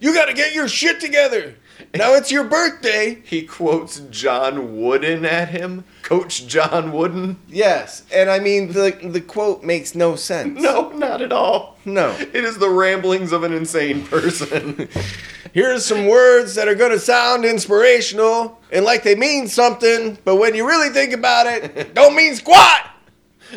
you 0.00 0.14
got 0.14 0.26
to 0.26 0.34
get 0.34 0.54
your 0.54 0.68
shit 0.68 1.00
together. 1.00 1.54
Now 1.92 2.14
it's 2.14 2.30
your 2.30 2.44
birthday. 2.44 3.20
He 3.24 3.42
quotes 3.42 3.98
John 4.10 4.80
Wooden 4.80 5.24
at 5.24 5.48
him, 5.50 5.84
Coach 6.04 6.46
John 6.46 6.92
Wooden. 6.92 7.38
Yes, 7.48 8.02
and 8.12 8.28
I 8.28 8.38
mean 8.38 8.72
the 8.72 8.90
the 9.02 9.22
quote 9.22 9.64
makes 9.64 9.94
no 9.94 10.16
sense. 10.16 10.60
No, 10.60 10.90
not 10.90 11.22
at 11.22 11.32
all. 11.32 11.78
No. 11.86 12.10
It 12.20 12.44
is 12.44 12.58
the 12.58 12.68
ramblings 12.68 13.32
of 13.32 13.42
an 13.42 13.54
insane 13.54 14.04
person. 14.04 14.86
Here's 15.54 15.86
some 15.86 16.06
words 16.06 16.56
that 16.56 16.68
are 16.68 16.74
going 16.74 16.90
to 16.90 16.98
sound 16.98 17.46
inspirational 17.46 18.60
and 18.70 18.84
like 18.84 19.02
they 19.02 19.14
mean 19.14 19.48
something, 19.48 20.18
but 20.26 20.36
when 20.36 20.54
you 20.54 20.68
really 20.68 20.90
think 20.90 21.14
about 21.14 21.46
it, 21.46 21.94
don't 21.94 22.14
mean 22.14 22.34
squat. 22.34 22.90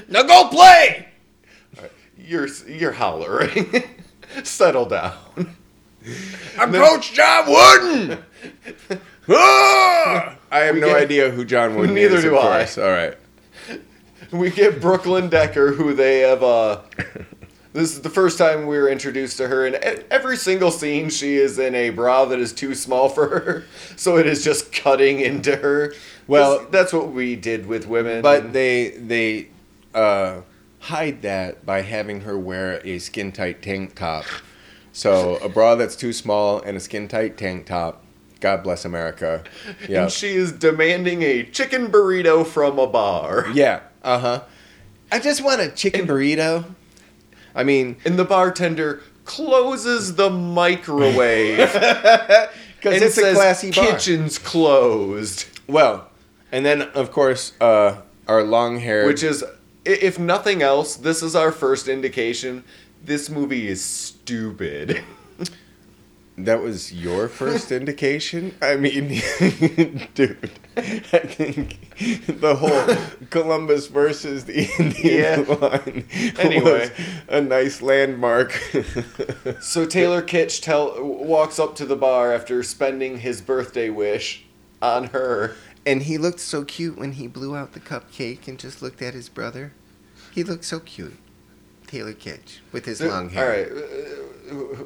Now 0.07 0.23
go 0.23 0.47
play. 0.47 1.09
you're 2.17 2.47
you're 2.65 2.93
hollering. 2.93 3.83
Settle 4.43 4.85
down. 4.85 5.17
I'm 6.57 6.71
Coach 6.71 7.11
John 7.11 7.49
Wooden. 7.49 8.23
Ah! 9.29 10.35
I 10.51 10.59
have 10.59 10.75
We 10.75 10.81
no 10.81 10.87
get- 10.87 10.97
idea 10.97 11.29
who 11.31 11.43
John 11.45 11.75
Wooden 11.75 11.93
Neither 11.95 12.17
is. 12.17 12.23
do 12.23 12.35
of 12.37 12.45
I. 12.45 12.57
course. 12.59 12.77
All 12.77 12.89
right. 12.89 13.17
We 14.31 14.49
get 14.49 14.81
Brooklyn 14.81 15.29
Decker, 15.29 15.71
who 15.71 15.93
they 15.93 16.19
have. 16.19 16.43
uh 16.43 16.81
This 17.73 17.93
is 17.93 18.01
the 18.01 18.09
first 18.09 18.37
time 18.37 18.65
we 18.67 18.77
were 18.77 18.89
introduced 18.89 19.37
to 19.37 19.47
her, 19.47 19.65
and 19.67 19.75
every 20.09 20.35
single 20.35 20.71
scene 20.71 21.09
she 21.09 21.35
is 21.37 21.59
in 21.59 21.75
a 21.75 21.91
bra 21.91 22.25
that 22.25 22.39
is 22.39 22.51
too 22.51 22.73
small 22.75 23.07
for 23.07 23.27
her, 23.27 23.63
so 23.95 24.17
it 24.17 24.25
is 24.25 24.43
just 24.43 24.73
cutting 24.73 25.19
into 25.21 25.55
her. 25.57 25.93
Well- 26.27 26.65
that's 26.71 26.91
what 26.91 27.11
we 27.13 27.35
did 27.37 27.67
with 27.67 27.87
women. 27.87 28.21
But 28.21 28.51
they 28.51 28.89
they 28.97 29.47
uh, 29.93 30.41
hide 30.79 31.21
that 31.21 31.65
by 31.65 31.81
having 31.83 32.21
her 32.21 32.37
wear 32.37 32.81
a 32.83 32.99
skin 32.99 33.31
tight 33.31 33.61
tank 33.61 33.95
top. 33.95 34.25
So 34.91 35.35
a 35.37 35.47
bra 35.47 35.75
that's 35.75 35.95
too 35.95 36.11
small 36.11 36.59
and 36.61 36.75
a 36.75 36.79
skin 36.81 37.07
tight 37.07 37.37
tank 37.37 37.67
top. 37.67 38.03
God 38.39 38.63
bless 38.63 38.85
America. 38.85 39.43
Yeah. 39.89 40.03
and 40.03 40.11
she 40.11 40.29
is 40.35 40.51
demanding 40.51 41.21
a 41.23 41.43
chicken 41.43 41.87
burrito 41.87 42.45
from 42.45 42.79
a 42.79 42.87
bar. 42.87 43.45
Yeah. 43.53 43.81
Uh 44.03 44.19
huh. 44.19 44.43
I 45.11 45.19
just 45.19 45.43
want 45.43 45.61
a 45.61 45.69
chicken 45.69 46.05
burrito. 46.07 46.65
I 47.55 47.63
mean, 47.63 47.97
And 48.05 48.17
the 48.19 48.25
bartender 48.25 49.01
closes 49.25 50.15
the 50.15 50.29
microwave 50.29 51.57
because 51.73 52.49
and 52.83 53.03
it's 53.03 53.17
a 53.17 53.21
says 53.21 53.35
classy 53.35 53.71
bar. 53.71 53.85
kitchen's 53.91 54.37
closed. 54.37 55.45
Well, 55.67 56.09
and 56.51 56.65
then 56.65 56.81
of 56.83 57.11
course 57.11 57.53
uh, 57.59 58.01
our 58.27 58.43
long 58.43 58.79
hair, 58.79 59.05
Which 59.05 59.23
is, 59.23 59.43
if 59.85 60.19
nothing 60.19 60.61
else, 60.61 60.95
this 60.95 61.21
is 61.23 61.35
our 61.35 61.51
first 61.51 61.87
indication 61.87 62.63
this 63.03 63.29
movie 63.29 63.67
is 63.67 63.83
stupid. 63.83 65.01
That 66.37 66.61
was 66.61 66.93
your 66.93 67.27
first 67.27 67.71
indication. 67.79 68.55
I 68.61 68.75
mean, 68.75 69.07
dude, 70.13 70.51
I 70.77 70.81
think 71.25 71.79
the 72.39 72.55
whole 72.55 73.27
Columbus 73.29 73.87
versus 73.87 74.45
the 74.45 74.69
Indian 74.79 75.45
Yeah. 75.47 75.55
line 75.55 76.07
Anyway. 76.37 76.89
was 76.89 76.91
a 77.27 77.41
nice 77.41 77.81
landmark. 77.81 78.51
So 79.61 79.85
Taylor 79.85 80.21
Kitsch 80.21 80.61
tell, 80.61 81.03
walks 81.03 81.57
up 81.59 81.75
to 81.77 81.85
the 81.85 81.95
bar 81.95 82.31
after 82.33 82.61
spending 82.63 83.19
his 83.19 83.41
birthday 83.41 83.89
wish 83.89 84.45
on 84.81 85.05
her. 85.07 85.55
and 85.85 86.03
he 86.03 86.17
looked 86.19 86.39
so 86.39 86.63
cute 86.63 86.97
when 86.97 87.13
he 87.13 87.25
blew 87.27 87.55
out 87.55 87.73
the 87.73 87.79
cupcake 87.79 88.47
and 88.47 88.59
just 88.59 88.81
looked 88.81 89.01
at 89.01 89.13
his 89.15 89.27
brother. 89.29 89.73
He 90.33 90.43
looked 90.43 90.65
so 90.65 90.79
cute. 90.79 91.17
Taylor 91.87 92.13
Kitsch 92.13 92.59
with 92.71 92.85
his 92.85 93.01
long 93.01 93.29
hair. 93.29 93.43
All 93.43 93.49
right, 93.49 94.36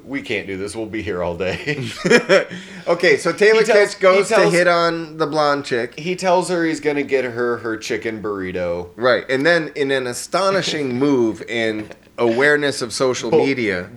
we 0.04 0.22
can't 0.22 0.48
do 0.48 0.58
this. 0.58 0.76
We'll 0.76 0.86
be 0.86 1.02
here 1.02 1.22
all 1.24 1.36
day. 1.38 1.88
okay, 2.88 3.18
so 3.18 3.32
Taylor 3.32 3.64
tells- 3.64 3.96
Kitsch 3.96 4.00
goes 4.00 4.30
tells- 4.30 4.52
to 4.52 4.58
hit 4.58 4.68
on 4.68 5.18
the 5.18 5.28
blonde 5.28 5.66
chick. 5.66 5.98
he 6.00 6.16
tells 6.16 6.50
her 6.50 6.66
he's 6.66 6.80
gonna 6.80 7.04
get 7.04 7.26
her 7.26 7.58
her 7.58 7.78
chicken 7.78 8.22
burrito. 8.22 8.90
Right, 8.96 9.24
and 9.30 9.46
then 9.46 9.72
in 9.76 9.92
an 9.92 10.08
astonishing 10.08 10.98
move 11.00 11.42
in 11.44 11.90
awareness 12.22 12.82
of 12.82 12.94
social 12.94 13.32
Bo- 13.32 13.46
media, 13.46 13.90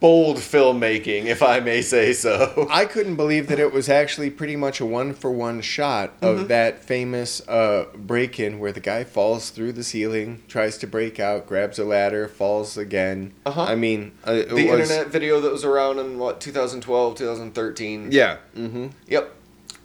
bold 0.00 0.36
filmmaking, 0.38 1.24
if 1.26 1.42
I 1.42 1.60
may 1.60 1.82
say 1.82 2.12
so. 2.12 2.66
I 2.70 2.84
couldn't 2.84 3.16
believe 3.16 3.48
that 3.48 3.58
it 3.58 3.72
was 3.72 3.88
actually 3.88 4.30
pretty 4.30 4.56
much 4.56 4.80
a 4.80 4.86
one 4.86 5.12
for 5.14 5.30
one 5.30 5.60
shot 5.60 6.12
of 6.22 6.34
Mm-hmm. 6.36 6.46
that 6.48 6.82
famous 6.84 7.46
uh, 7.48 7.86
break 7.96 8.38
in 8.40 8.58
where 8.58 8.72
the 8.72 8.80
guy 8.80 9.04
falls 9.04 9.50
through 9.50 9.72
the 9.72 9.84
ceiling, 9.84 10.42
tries 10.48 10.78
to 10.78 10.86
break 10.86 11.18
out, 11.20 11.46
grabs 11.46 11.78
a 11.78 11.84
ladder, 11.84 12.28
falls 12.28 12.76
again. 12.76 13.32
Uh-huh. 13.46 13.62
I 13.62 13.74
mean, 13.74 14.12
uh, 14.24 14.34
The 14.34 14.46
was, 14.54 14.90
internet 14.90 15.08
video 15.08 15.40
that 15.40 15.52
was 15.52 15.64
around 15.64 15.98
in 15.98 16.18
what 16.18 16.40
2012, 16.40 17.16
2013. 17.16 18.08
Yeah. 18.10 18.38
Mm-hmm. 18.56 18.86
Yep. 19.08 19.34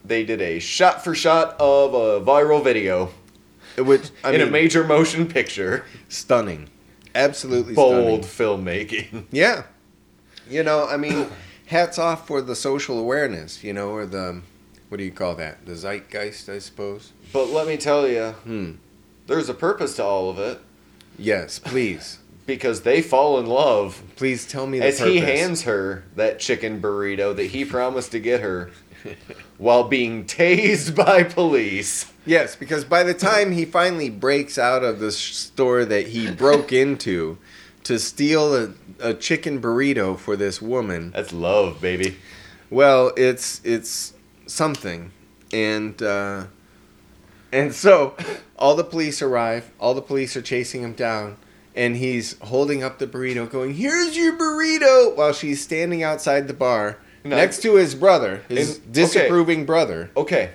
They 0.05 0.23
did 0.23 0.41
a 0.41 0.59
shot 0.59 1.03
for 1.03 1.13
shot 1.13 1.55
of 1.59 1.93
a 1.93 2.25
viral 2.25 2.63
video 2.63 3.11
Which 3.77 4.09
I 4.23 4.31
in 4.31 4.39
mean, 4.39 4.47
a 4.47 4.51
major 4.51 4.83
motion 4.85 5.27
picture. 5.27 5.85
stunning, 6.07 6.69
absolutely 7.15 7.73
Bold 7.73 8.25
stunning. 8.25 8.65
filmmaking. 8.65 9.25
Yeah. 9.31 9.63
You 10.49 10.63
know, 10.63 10.87
I 10.87 10.97
mean, 10.97 11.27
hats 11.67 11.99
off 11.99 12.25
for 12.25 12.41
the 12.41 12.55
social 12.55 12.97
awareness, 12.99 13.63
you 13.63 13.71
know, 13.73 13.89
or 13.91 14.05
the, 14.07 14.41
what 14.89 14.97
do 14.97 15.03
you 15.03 15.11
call 15.11 15.35
that? 15.35 15.65
The 15.65 15.75
zeitgeist, 15.75 16.49
I 16.49 16.57
suppose. 16.59 17.11
But 17.31 17.49
let 17.49 17.67
me 17.67 17.77
tell 17.77 18.07
you, 18.07 18.31
Hmm. 18.43 18.71
there's 19.27 19.49
a 19.49 19.53
purpose 19.53 19.95
to 19.97 20.03
all 20.03 20.29
of 20.29 20.39
it 20.39 20.59
Yes, 21.17 21.59
please. 21.59 22.17
because 22.47 22.81
they 22.81 23.01
fall 23.03 23.37
in 23.39 23.45
love 23.45 24.01
Please 24.15 24.47
tell 24.47 24.65
me 24.65 24.79
the 24.79 24.85
as 24.87 24.97
he 24.99 25.17
hands 25.17 25.63
her 25.63 26.03
that 26.15 26.39
chicken 26.39 26.81
burrito 26.81 27.35
that 27.35 27.45
he 27.45 27.63
promised 27.63 28.11
to 28.13 28.19
get 28.19 28.39
her 28.41 28.71
while 29.59 29.83
being 29.83 30.25
tased 30.25 30.95
by 30.95 31.21
police. 31.23 32.11
Yes, 32.29 32.55
because 32.55 32.85
by 32.85 33.01
the 33.01 33.15
time 33.15 33.51
he 33.53 33.65
finally 33.65 34.11
breaks 34.11 34.59
out 34.59 34.83
of 34.83 34.99
the 34.99 35.11
store 35.11 35.83
that 35.85 36.09
he 36.09 36.29
broke 36.29 36.71
into 36.83 37.39
to 37.85 37.97
steal 37.97 38.55
a, 38.55 38.69
a 38.99 39.13
chicken 39.15 39.59
burrito 39.59 40.15
for 40.15 40.35
this 40.35 40.61
woman, 40.61 41.09
That's 41.09 41.33
love, 41.33 41.81
baby. 41.81 42.17
well, 42.69 43.11
it's 43.17 43.61
it's 43.63 44.13
something, 44.45 45.11
and 45.51 45.99
uh, 46.03 46.45
and 47.51 47.73
so 47.73 48.15
all 48.59 48.75
the 48.75 48.83
police 48.83 49.23
arrive. 49.23 49.71
All 49.79 49.95
the 49.95 50.01
police 50.03 50.37
are 50.37 50.43
chasing 50.43 50.83
him 50.83 50.93
down, 50.93 51.35
and 51.75 51.95
he's 51.97 52.37
holding 52.41 52.83
up 52.83 52.99
the 52.99 53.07
burrito, 53.07 53.49
going, 53.49 53.73
"Here's 53.73 54.15
your 54.15 54.33
burrito," 54.37 55.15
while 55.15 55.33
she's 55.33 55.63
standing 55.63 56.03
outside 56.03 56.47
the 56.47 56.53
bar 56.53 56.99
No. 57.23 57.37
next 57.37 57.63
to 57.63 57.73
his 57.75 57.95
brother, 57.95 58.43
his 58.49 58.75
And- 58.75 58.83
okay. 58.83 58.91
disapproving 58.91 59.65
brother. 59.65 60.11
Okay. 60.15 60.51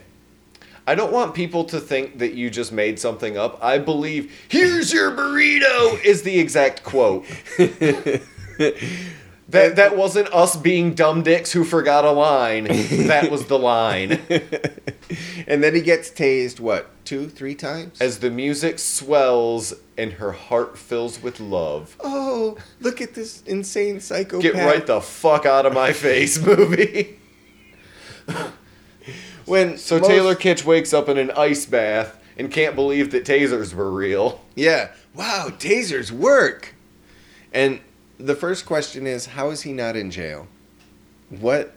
I 0.87 0.95
don't 0.95 1.13
want 1.13 1.35
people 1.35 1.65
to 1.65 1.81
think 1.81 2.19
that 2.19 2.35
you 2.35 2.51
just 2.51 2.73
made 2.73 2.99
something 2.99 3.39
up. 3.39 3.59
I 3.63 3.79
believe, 3.79 4.33
here's 4.49 4.93
your 4.93 5.11
burrito, 5.13 6.03
is 6.05 6.23
the 6.23 6.39
exact 6.39 6.85
quote. 6.85 7.25
That, 9.49 9.77
that 9.77 9.97
wasn't 9.97 10.33
us 10.33 10.57
being 10.57 10.95
dumb 10.95 11.23
dicks 11.23 11.53
who 11.53 11.65
forgot 11.65 12.05
a 12.05 12.11
line. 12.11 12.65
That 12.65 13.31
was 13.31 13.45
the 13.47 13.59
line. 13.59 14.13
and 15.47 15.63
then 15.63 15.75
he 15.75 15.83
gets 15.83 16.11
tased 16.11 16.61
what 16.61 16.89
two, 17.05 17.29
three 17.29 17.55
times? 17.55 18.01
As 18.01 18.21
the 18.21 18.31
music 18.31 18.79
swells 18.79 19.75
and 19.99 20.15
her 20.15 20.33
heart 20.33 20.79
fills 20.79 21.23
with 21.23 21.41
love. 21.41 21.97
oh, 22.03 22.57
look 22.81 23.03
at 23.03 23.15
this 23.15 23.43
insane 23.43 24.01
psychopath! 24.01 24.43
Get 24.43 24.55
right 24.55 24.87
the 24.87 25.01
fuck 25.01 25.45
out 25.45 25.67
of 25.67 25.75
my 25.75 25.93
face, 26.07 26.39
movie. 26.45 27.19
When 29.47 29.79
So 29.79 29.99
most- 29.99 30.09
Taylor 30.09 30.35
Kitsch 30.35 30.65
wakes 30.65 30.93
up 30.93 31.09
in 31.09 31.19
an 31.19 31.31
ice 31.33 31.67
bath 31.67 32.19
and 32.37 32.51
can't 32.51 32.75
believe 32.75 33.11
that 33.13 33.25
tasers 33.25 33.75
were 33.75 33.91
real. 33.91 34.41
Yeah. 34.55 34.91
Wow, 35.15 35.49
tasers 35.59 36.11
work. 36.11 36.75
And 37.53 37.81
the 38.19 38.35
first 38.35 38.67
question 38.67 39.07
is 39.07 39.27
how 39.27 39.51
is 39.51 39.63
he 39.63 39.73
not 39.73 39.97
in 39.97 40.11
jail? 40.11 40.49
What 41.29 41.75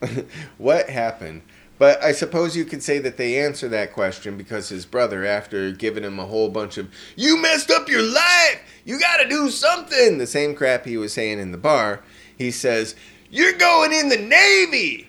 what 0.58 0.88
happened? 0.90 1.42
But 1.78 2.02
I 2.02 2.12
suppose 2.12 2.56
you 2.56 2.66
could 2.66 2.82
say 2.82 2.98
that 2.98 3.16
they 3.16 3.40
answer 3.40 3.66
that 3.68 3.94
question 3.94 4.36
because 4.36 4.68
his 4.68 4.84
brother, 4.84 5.24
after 5.24 5.72
giving 5.72 6.04
him 6.04 6.18
a 6.18 6.26
whole 6.26 6.50
bunch 6.50 6.76
of, 6.76 6.90
you 7.16 7.40
messed 7.40 7.70
up 7.70 7.88
your 7.88 8.02
life! 8.02 8.60
You 8.84 9.00
gotta 9.00 9.26
do 9.26 9.48
something! 9.48 10.18
The 10.18 10.26
same 10.26 10.54
crap 10.54 10.84
he 10.84 10.98
was 10.98 11.14
saying 11.14 11.38
in 11.38 11.52
the 11.52 11.58
bar, 11.58 12.02
he 12.36 12.50
says, 12.50 12.94
You're 13.30 13.54
going 13.54 13.92
in 13.94 14.10
the 14.10 14.18
Navy! 14.18 15.08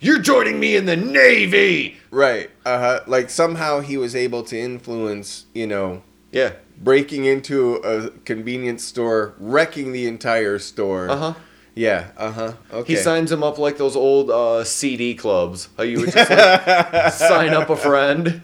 You're 0.00 0.20
joining 0.20 0.60
me 0.60 0.76
in 0.76 0.86
the 0.86 0.96
Navy! 0.96 1.96
Right. 2.10 2.50
Uh 2.64 2.78
huh. 2.78 3.00
Like 3.06 3.30
somehow 3.30 3.80
he 3.80 3.96
was 3.96 4.14
able 4.14 4.42
to 4.44 4.58
influence, 4.58 5.46
you 5.54 5.66
know, 5.66 6.02
Yeah. 6.30 6.52
breaking 6.80 7.24
into 7.24 7.76
a 7.76 8.10
convenience 8.24 8.84
store, 8.84 9.34
wrecking 9.38 9.92
the 9.92 10.06
entire 10.06 10.58
store. 10.60 11.08
Uh 11.10 11.16
huh. 11.16 11.34
Yeah. 11.74 12.08
Uh 12.16 12.30
huh. 12.32 12.52
Okay. 12.72 12.94
He 12.94 12.98
signs 12.98 13.30
him 13.32 13.42
up 13.42 13.58
like 13.58 13.76
those 13.76 13.94
old 13.96 14.30
uh, 14.30 14.64
CD 14.64 15.14
clubs. 15.14 15.68
How 15.76 15.82
you 15.84 16.00
would 16.00 16.12
just 16.12 16.30
like, 16.30 17.12
sign 17.12 17.54
up 17.54 17.68
a 17.70 17.76
friend. 17.76 18.42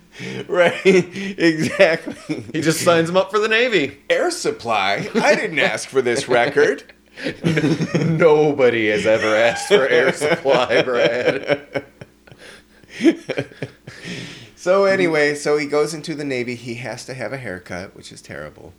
right. 0.49 0.81
exactly. 0.85 2.45
He 2.53 2.61
just 2.61 2.81
signs 2.83 3.09
him 3.09 3.17
up 3.17 3.31
for 3.31 3.39
the 3.39 3.49
Navy. 3.49 3.99
Air 4.11 4.31
Supply. 4.31 5.09
I 5.15 5.35
didn't 5.35 5.59
ask 5.59 5.89
for 5.89 6.03
this 6.03 6.29
record. 6.29 6.94
Nobody 8.05 8.89
has 8.89 9.07
ever 9.07 9.35
asked 9.37 9.69
for 9.69 9.87
air 9.87 10.13
supply, 10.13 10.83
Brad. 10.83 11.85
So 14.57 14.85
anyway, 14.87 15.35
so 15.35 15.59
he 15.59 15.67
goes 15.67 15.93
into 15.93 16.15
the 16.15 16.25
Navy. 16.25 16.55
He 16.55 16.75
has 16.77 17.05
to 17.07 17.15
have 17.15 17.33
a 17.33 17.37
haircut, 17.39 17.95
which 17.95 18.11
is 18.11 18.23
terrible. 18.23 18.73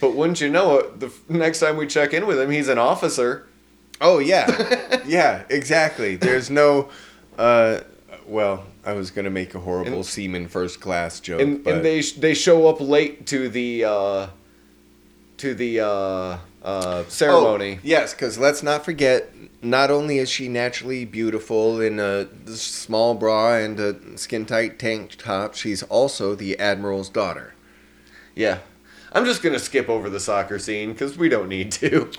But 0.00 0.14
wouldn't 0.14 0.40
you 0.40 0.48
know 0.48 0.78
it, 0.78 1.00
the 1.00 1.12
next 1.28 1.60
time 1.60 1.76
we 1.76 1.86
check 1.86 2.14
in 2.14 2.26
with 2.26 2.40
him, 2.40 2.50
he's 2.50 2.68
an 2.68 2.78
officer. 2.78 3.46
Oh 4.00 4.18
yeah, 4.18 5.00
yeah, 5.06 5.44
exactly. 5.50 6.16
There's 6.16 6.50
no. 6.50 6.88
Uh, 7.38 7.80
well, 8.26 8.64
I 8.84 8.92
was 8.94 9.10
gonna 9.10 9.30
make 9.30 9.54
a 9.54 9.60
horrible 9.60 9.92
And- 9.94 10.06
seaman 10.06 10.48
first 10.48 10.80
class 10.80 11.20
joke, 11.20 11.40
And, 11.40 11.62
but 11.62 11.74
and 11.74 11.84
they 11.84 12.00
sh- 12.02 12.12
they 12.12 12.34
show 12.34 12.66
up 12.68 12.80
late 12.80 13.26
to 13.28 13.48
the 13.50 13.84
uh, 13.84 14.26
to 15.38 15.54
the 15.54 15.80
uh, 15.80 16.38
uh, 16.66 17.04
ceremony. 17.08 17.76
Oh, 17.76 17.80
yes, 17.82 18.12
because 18.12 18.38
let's 18.38 18.62
not 18.62 18.84
forget. 18.84 19.32
Not 19.62 19.90
only 19.90 20.18
is 20.18 20.28
she 20.28 20.48
naturally 20.48 21.04
beautiful 21.06 21.80
in 21.80 21.98
a 21.98 22.26
small 22.46 23.14
bra 23.14 23.54
and 23.54 23.80
a 23.80 24.18
skin 24.18 24.44
tight 24.44 24.78
tank 24.78 25.16
top, 25.16 25.54
she's 25.54 25.82
also 25.84 26.34
the 26.34 26.58
admiral's 26.58 27.08
daughter. 27.08 27.54
Yeah. 28.34 28.58
I'm 29.12 29.24
just 29.24 29.42
gonna 29.42 29.58
skip 29.58 29.88
over 29.88 30.10
the 30.10 30.20
soccer 30.20 30.58
scene 30.58 30.92
because 30.92 31.16
we 31.16 31.28
don't 31.30 31.48
need 31.48 31.72
to. 31.72 32.10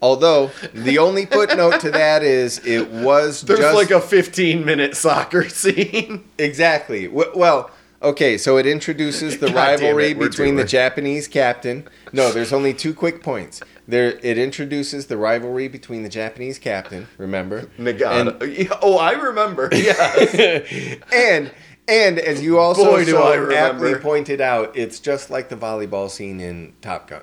Although 0.00 0.50
the 0.72 0.98
only 0.98 1.26
footnote 1.26 1.80
to 1.80 1.90
that 1.90 2.22
is 2.22 2.64
it 2.64 2.88
was 2.88 3.42
There's 3.42 3.58
just 3.58 3.74
like 3.76 3.90
a 3.90 4.00
15 4.00 4.64
minute 4.64 4.96
soccer 4.96 5.48
scene. 5.48 6.24
exactly 6.38 7.06
W- 7.08 7.32
well. 7.34 7.70
Okay, 8.00 8.38
so 8.38 8.58
it 8.58 8.66
introduces 8.66 9.38
the 9.38 9.48
rivalry 9.52 10.12
it, 10.12 10.18
between 10.18 10.54
the 10.56 10.64
Japanese 10.64 11.26
captain. 11.26 11.88
No, 12.12 12.30
there's 12.30 12.52
only 12.52 12.72
two 12.72 12.94
quick 12.94 13.22
points. 13.22 13.60
There, 13.88 14.18
it 14.22 14.38
introduces 14.38 15.06
the 15.06 15.16
rivalry 15.16 15.66
between 15.66 16.04
the 16.04 16.08
Japanese 16.08 16.58
captain. 16.58 17.08
Remember, 17.16 17.62
Nagata. 17.78 18.56
Yeah, 18.56 18.78
oh, 18.82 18.98
I 18.98 19.12
remember. 19.12 19.70
Yes. 19.78 20.98
and 21.12 21.50
and 21.88 22.18
as 22.18 22.42
you 22.42 22.58
also 22.58 22.84
Boy, 22.84 23.04
so 23.04 23.50
aptly 23.50 23.94
pointed 23.94 24.40
out, 24.40 24.76
it's 24.76 25.00
just 25.00 25.30
like 25.30 25.48
the 25.48 25.56
volleyball 25.56 26.10
scene 26.10 26.38
in 26.38 26.74
Top 26.82 27.08
Gun. 27.08 27.22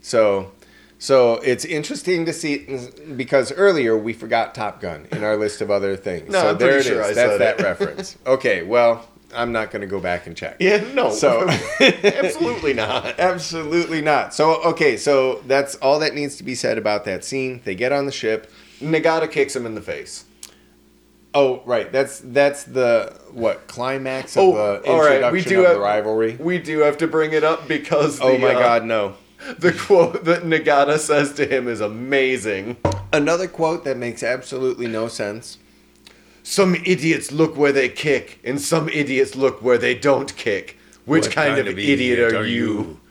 So, 0.00 0.50
so 0.98 1.34
it's 1.36 1.64
interesting 1.64 2.26
to 2.26 2.32
see 2.32 2.88
because 3.16 3.52
earlier 3.52 3.96
we 3.96 4.14
forgot 4.14 4.54
Top 4.54 4.80
Gun 4.80 5.06
in 5.12 5.22
our 5.22 5.36
list 5.36 5.60
of 5.60 5.70
other 5.70 5.96
things. 5.96 6.28
No, 6.28 6.40
so 6.40 6.50
I'm 6.50 6.58
there 6.58 6.72
pretty 6.72 6.88
it 6.88 6.92
sure 6.92 7.02
is. 7.02 7.10
I 7.10 7.14
That's 7.14 7.38
that 7.38 7.60
it. 7.60 7.62
reference. 7.62 8.18
Okay, 8.26 8.64
well, 8.64 9.08
I'm 9.34 9.52
not 9.52 9.70
going 9.70 9.80
to 9.82 9.86
go 9.86 10.00
back 10.00 10.26
and 10.26 10.36
check. 10.36 10.56
yeah, 10.60 10.84
no. 10.94 11.10
So- 11.10 11.48
absolutely 11.80 12.72
not. 12.74 13.18
Absolutely 13.18 14.00
not. 14.02 14.34
So 14.34 14.62
okay, 14.62 14.96
so 14.96 15.42
that's 15.46 15.74
all 15.76 15.98
that 16.00 16.14
needs 16.14 16.36
to 16.36 16.44
be 16.44 16.54
said 16.54 16.78
about 16.78 17.04
that 17.04 17.24
scene. 17.24 17.60
They 17.64 17.74
get 17.74 17.92
on 17.92 18.06
the 18.06 18.12
ship. 18.12 18.50
Nagata 18.80 19.30
kicks 19.30 19.54
him 19.54 19.64
in 19.66 19.74
the 19.74 19.80
face. 19.82 20.24
Oh, 21.34 21.62
right. 21.64 21.90
That's 21.90 22.20
that's 22.20 22.64
the 22.64 23.18
what 23.30 23.66
climax 23.66 24.36
of 24.36 24.42
Oh, 24.42 24.52
the 24.54 24.74
introduction 24.82 25.22
right. 25.22 25.32
We 25.32 25.42
do 25.42 25.60
of 25.60 25.66
have 25.66 25.74
the 25.76 25.80
rivalry. 25.80 26.36
We 26.38 26.58
do 26.58 26.80
have 26.80 26.98
to 26.98 27.06
bring 27.06 27.32
it 27.32 27.42
up 27.42 27.66
because 27.66 28.18
the, 28.18 28.24
Oh 28.24 28.38
my 28.38 28.54
uh, 28.54 28.58
God, 28.58 28.84
no! 28.84 29.14
the 29.58 29.72
quote 29.72 30.24
that 30.24 30.42
Nagata 30.42 30.98
says 30.98 31.32
to 31.34 31.46
him 31.46 31.68
is 31.68 31.80
amazing. 31.80 32.76
Another 33.14 33.48
quote 33.48 33.84
that 33.84 33.96
makes 33.96 34.22
absolutely 34.22 34.86
no 34.88 35.08
sense. 35.08 35.58
Some 36.42 36.74
idiots 36.74 37.30
look 37.30 37.56
where 37.56 37.72
they 37.72 37.88
kick, 37.88 38.40
and 38.44 38.60
some 38.60 38.88
idiots 38.88 39.36
look 39.36 39.62
where 39.62 39.78
they 39.78 39.94
don't 39.94 40.34
kick. 40.36 40.78
Which 41.04 41.26
What 41.26 41.34
kind, 41.34 41.58
of, 41.58 41.78
idiot, 41.78 42.34
are 42.34 42.46
you? 42.46 43.00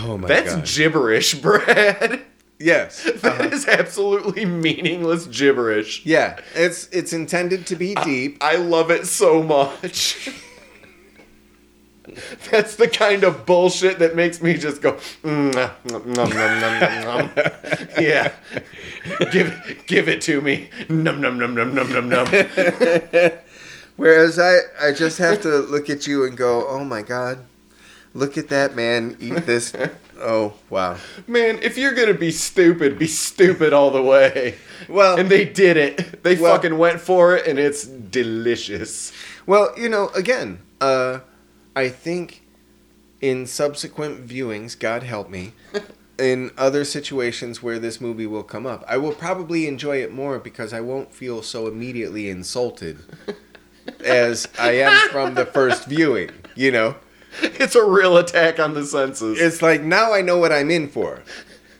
Oh 0.00 0.16
my 0.16 0.26
god. 0.26 0.28
That's 0.28 0.54
God! 0.56 0.66
gibberish, 0.66 1.34
Brad. 1.42 2.22
yes. 2.58 3.04
That 3.20 3.40
uh-huh. 3.40 3.50
is 3.52 3.68
absolutely 3.68 4.44
meaningless 4.44 5.26
gibberish. 5.26 6.04
Yeah, 6.06 6.40
it's 6.54 6.88
it's 6.88 7.12
intended 7.12 7.66
to 7.66 7.76
be 7.76 7.94
deep. 7.96 8.38
I 8.40 8.56
love 8.56 8.90
it 8.90 9.06
so 9.06 9.42
much. 9.42 10.30
That's 12.50 12.76
the 12.76 12.88
kind 12.88 13.24
of 13.24 13.46
bullshit 13.46 13.98
that 13.98 14.14
makes 14.14 14.42
me 14.42 14.54
just 14.54 14.82
go, 14.82 14.92
mm, 15.22 15.54
nom, 15.54 15.70
nom, 15.84 16.12
nom, 16.12 16.30
nom, 16.30 16.60
nom, 16.60 17.04
nom. 17.04 17.30
yeah, 17.98 18.32
give 19.32 19.82
give 19.86 20.08
it 20.08 20.20
to 20.22 20.40
me, 20.40 20.68
num 20.88 21.20
num 21.20 21.38
num 21.38 21.54
num 21.54 21.74
num 21.74 21.92
num 21.92 22.08
num. 22.08 22.26
Whereas 23.96 24.38
I 24.38 24.58
I 24.80 24.92
just 24.92 25.18
have 25.18 25.40
to 25.42 25.58
look 25.58 25.88
at 25.88 26.06
you 26.06 26.24
and 26.24 26.36
go, 26.36 26.66
oh 26.68 26.84
my 26.84 27.02
God, 27.02 27.38
look 28.12 28.36
at 28.36 28.48
that 28.48 28.74
man 28.76 29.16
eat 29.20 29.46
this. 29.46 29.72
Oh 30.20 30.54
wow. 30.70 30.96
Man, 31.26 31.58
if 31.62 31.78
you're 31.78 31.94
gonna 31.94 32.14
be 32.14 32.30
stupid, 32.30 32.98
be 32.98 33.06
stupid 33.06 33.72
all 33.72 33.90
the 33.90 34.02
way. 34.02 34.56
Well, 34.88 35.18
And 35.18 35.28
they 35.28 35.44
did 35.44 35.76
it. 35.76 36.22
They 36.22 36.36
Well- 36.36 36.54
fucking 36.54 36.76
went 36.76 37.00
for 37.00 37.36
it, 37.36 37.46
and 37.46 37.58
it's 37.58 37.84
delicious. 37.84 39.12
Well, 39.46 39.72
you 39.76 39.88
know, 39.88 40.08
again, 40.14 40.58
uh, 40.80 41.20
I 41.76 41.88
think 41.88 42.42
in 43.20 43.46
subsequent 43.46 44.26
viewings, 44.26 44.78
God 44.78 45.02
help 45.02 45.28
me, 45.30 45.52
in 46.18 46.50
other 46.56 46.84
situations 46.84 47.62
where 47.62 47.78
this 47.78 48.00
movie 48.00 48.26
will 48.26 48.42
come 48.42 48.66
up, 48.66 48.84
I 48.86 48.96
will 48.98 49.12
probably 49.12 49.66
enjoy 49.66 49.98
it 50.02 50.12
more 50.12 50.38
because 50.38 50.72
I 50.72 50.80
won't 50.80 51.12
feel 51.12 51.42
so 51.42 51.66
immediately 51.66 52.28
insulted 52.28 52.98
as 54.04 54.46
I 54.58 54.72
am 54.72 55.10
from 55.10 55.34
the 55.34 55.46
first 55.46 55.86
viewing. 55.86 56.30
You 56.54 56.70
know, 56.70 56.96
It's 57.42 57.74
a 57.74 57.84
real 57.84 58.16
attack 58.16 58.60
on 58.60 58.74
the 58.74 58.84
senses. 58.84 59.40
it's 59.40 59.60
like 59.62 59.82
now 59.82 60.12
I 60.12 60.20
know 60.20 60.38
what 60.38 60.52
I'm 60.52 60.70
in 60.70 60.88
for, 60.88 61.22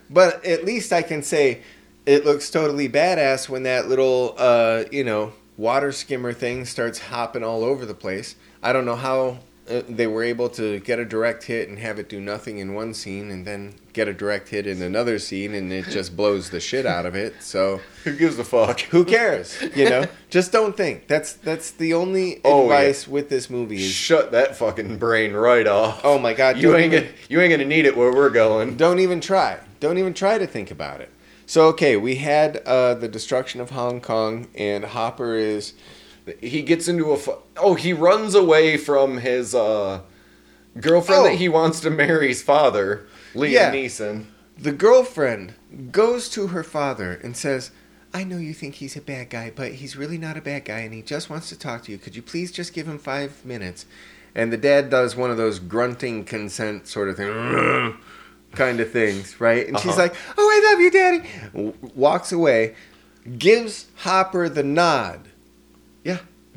but 0.09 0.43
at 0.45 0.65
least 0.65 0.91
I 0.91 1.01
can 1.01 1.23
say 1.23 1.61
it 2.05 2.25
looks 2.25 2.49
totally 2.49 2.89
badass 2.89 3.47
when 3.47 3.63
that 3.63 3.87
little, 3.87 4.35
uh, 4.37 4.83
you 4.91 5.03
know, 5.03 5.33
water 5.57 5.91
skimmer 5.93 6.33
thing 6.33 6.65
starts 6.65 6.99
hopping 6.99 7.43
all 7.43 7.63
over 7.63 7.85
the 7.85 7.93
place. 7.93 8.35
I 8.61 8.73
don't 8.73 8.85
know 8.85 8.97
how 8.97 9.37
uh, 9.69 9.81
they 9.89 10.05
were 10.07 10.23
able 10.23 10.47
to 10.49 10.79
get 10.81 10.99
a 10.99 11.05
direct 11.05 11.43
hit 11.45 11.67
and 11.69 11.79
have 11.79 11.97
it 11.99 12.07
do 12.09 12.19
nothing 12.21 12.59
in 12.59 12.73
one 12.73 12.93
scene 12.93 13.31
and 13.31 13.47
then 13.47 13.73
get 13.93 14.07
a 14.07 14.13
direct 14.13 14.49
hit 14.49 14.67
in 14.67 14.81
another 14.81 15.17
scene 15.19 15.53
and 15.55 15.71
it 15.73 15.85
just 15.89 16.15
blows 16.15 16.49
the 16.51 16.59
shit 16.59 16.85
out 16.85 17.05
of 17.05 17.15
it. 17.15 17.41
So 17.41 17.81
Who 18.03 18.15
gives 18.15 18.37
a 18.37 18.43
fuck? 18.43 18.79
who 18.81 19.03
cares? 19.05 19.59
You 19.75 19.89
know, 19.89 20.05
just 20.29 20.51
don't 20.51 20.77
think. 20.77 21.07
That's 21.07 21.33
that's 21.33 21.71
the 21.71 21.93
only 21.93 22.41
Oh, 22.43 22.67
yeah. 22.69 22.79
advice 22.79 23.07
with 23.07 23.29
this 23.29 23.49
movie 23.49 23.83
is 23.83 23.91
Shut 23.91 24.31
that 24.33 24.55
fucking 24.55 24.97
brain 24.97 25.33
right 25.33 25.65
off. 25.67 26.01
oh 26.03 26.19
my 26.19 26.33
god, 26.33 26.57
you 26.57 26.75
ain't 26.75 26.93
even- 26.93 27.05
gonna, 27.05 27.15
you 27.29 27.41
ain't 27.41 27.51
gonna 27.51 27.65
need 27.65 27.85
it 27.85 27.97
where 27.97 28.13
we're 28.13 28.29
going. 28.29 28.77
Don't 28.77 28.99
even 28.99 29.19
try. 29.21 29.59
Don't 29.79 29.97
even 29.97 30.13
try 30.13 30.37
to 30.37 30.45
think 30.47 30.69
about 30.71 31.01
it. 31.01 31.09
So 31.47 31.67
okay, 31.67 31.95
we 31.95 32.15
had 32.15 32.57
uh, 32.65 32.95
the 32.95 33.07
destruction 33.07 33.61
of 33.61 33.69
Hong 33.69 34.01
Kong, 34.01 34.47
and 34.55 34.83
Hopper 34.83 35.35
is 35.35 35.73
He 36.41 36.61
gets 36.61 36.87
into 36.87 37.11
a 37.11 37.17
fu- 37.17 37.37
oh 37.57 37.75
he 37.75 37.93
runs 37.93 38.33
away 38.35 38.77
from 38.77 39.17
his 39.19 39.53
uh, 39.53 40.01
girlfriend 40.79 41.21
Oh. 41.21 41.23
that 41.25 41.35
he 41.35 41.49
wants 41.49 41.79
to 41.81 41.89
marry's 41.89 42.41
father, 42.41 43.05
Liam 43.33 43.51
Yeah. 43.51 43.71
Neeson. 43.71 44.25
the 44.57 44.71
girlfriend 44.71 45.53
goes 45.91 46.29
to 46.29 46.47
her 46.47 46.63
father 46.63 47.19
and 47.23 47.35
says, 47.37 47.71
"I 48.13 48.23
know 48.23 48.37
you 48.37 48.53
think 48.53 48.75
he's 48.75 48.95
a 48.95 49.01
bad 49.01 49.29
guy, 49.29 49.51
but 49.55 49.73
he's 49.73 49.95
really 49.95 50.17
not 50.17 50.37
a 50.37 50.41
bad 50.41 50.65
guy, 50.65 50.79
and 50.79 50.93
he 50.93 51.01
just 51.01 51.29
wants 51.29 51.49
to 51.49 51.59
talk 51.59 51.83
to 51.83 51.91
you. 51.91 51.97
Could 51.97 52.15
you 52.15 52.21
please 52.21 52.51
just 52.51 52.73
give 52.73 52.87
him 52.87 52.97
five 52.97 53.43
minutes?" 53.45 53.85
And 54.33 54.51
the 54.51 54.57
dad 54.57 54.89
does 54.89 55.15
one 55.15 55.31
of 55.31 55.37
those 55.37 55.59
grunting 55.59 56.23
consent 56.25 56.87
sort 56.87 57.07
of 57.09 57.17
thing, 57.17 57.31
kind 58.53 58.79
of 58.79 58.91
things, 58.91 59.39
right? 59.39 59.67
And 59.67 59.77
she's 59.79 59.91
Uh-huh. 59.91 60.01
like, 60.01 60.15
"Oh, 60.37 60.49
I 60.49 60.71
love 60.71 60.81
you, 60.81 60.91
daddy." 60.91 61.21
W- 61.53 61.73
walks 61.95 62.31
away, 62.31 62.75
gives 63.37 63.85
Hopper 63.97 64.49
the 64.49 64.63
nod. 64.63 65.27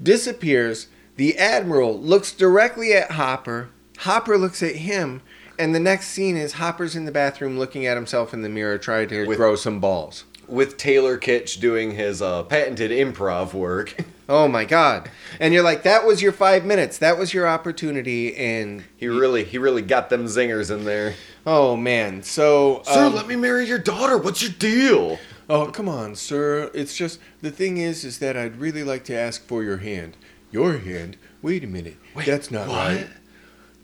Disappears. 0.02 0.88
The 1.16 1.36
admiral 1.38 1.98
looks 1.98 2.32
directly 2.32 2.92
at 2.92 3.12
Hopper. 3.12 3.70
Hopper 3.98 4.38
looks 4.38 4.62
at 4.62 4.76
him, 4.76 5.22
and 5.58 5.74
the 5.74 5.80
next 5.80 6.08
scene 6.08 6.36
is 6.36 6.52
Hopper's 6.54 6.94
in 6.94 7.04
the 7.04 7.10
bathroom 7.12 7.58
looking 7.58 7.84
at 7.86 7.96
himself 7.96 8.32
in 8.32 8.42
the 8.42 8.48
mirror, 8.48 8.78
trying 8.78 9.08
to 9.08 9.26
With- 9.26 9.38
grow 9.38 9.56
some 9.56 9.80
balls. 9.80 10.24
With 10.46 10.78
Taylor 10.78 11.18
Kitsch 11.18 11.60
doing 11.60 11.90
his 11.90 12.22
uh, 12.22 12.42
patented 12.44 12.90
improv 12.90 13.52
work. 13.54 13.96
Oh 14.30 14.46
my 14.46 14.66
god! 14.66 15.10
And 15.40 15.54
you're 15.54 15.62
like, 15.62 15.84
that 15.84 16.04
was 16.06 16.20
your 16.20 16.32
five 16.32 16.62
minutes. 16.62 16.98
That 16.98 17.16
was 17.16 17.32
your 17.32 17.48
opportunity. 17.48 18.36
And 18.36 18.84
he 18.98 19.08
really 19.08 19.42
he 19.42 19.56
really 19.56 19.80
got 19.80 20.10
them 20.10 20.26
zingers 20.26 20.70
in 20.70 20.84
there. 20.84 21.14
oh 21.46 21.76
man, 21.78 22.22
so 22.22 22.82
Sir, 22.84 23.06
um, 23.06 23.14
let 23.14 23.26
me 23.26 23.36
marry 23.36 23.64
your 23.66 23.78
daughter. 23.78 24.18
What's 24.18 24.42
your 24.42 24.52
deal? 24.52 25.18
Oh, 25.48 25.66
come 25.66 25.88
on, 25.88 26.14
sir. 26.14 26.70
It's 26.74 26.94
just 26.96 27.18
the 27.40 27.50
thing 27.50 27.78
is, 27.78 28.04
is 28.04 28.18
that 28.18 28.36
I'd 28.36 28.56
really 28.60 28.84
like 28.84 29.04
to 29.04 29.14
ask 29.14 29.42
for 29.46 29.62
your 29.62 29.78
hand. 29.78 30.16
Your 30.50 30.78
hand? 30.78 31.16
Wait 31.42 31.64
a 31.64 31.66
minute. 31.66 31.96
Wait, 32.14 32.26
That's 32.26 32.50
not 32.50 32.68
what? 32.68 32.76
right. 32.76 33.06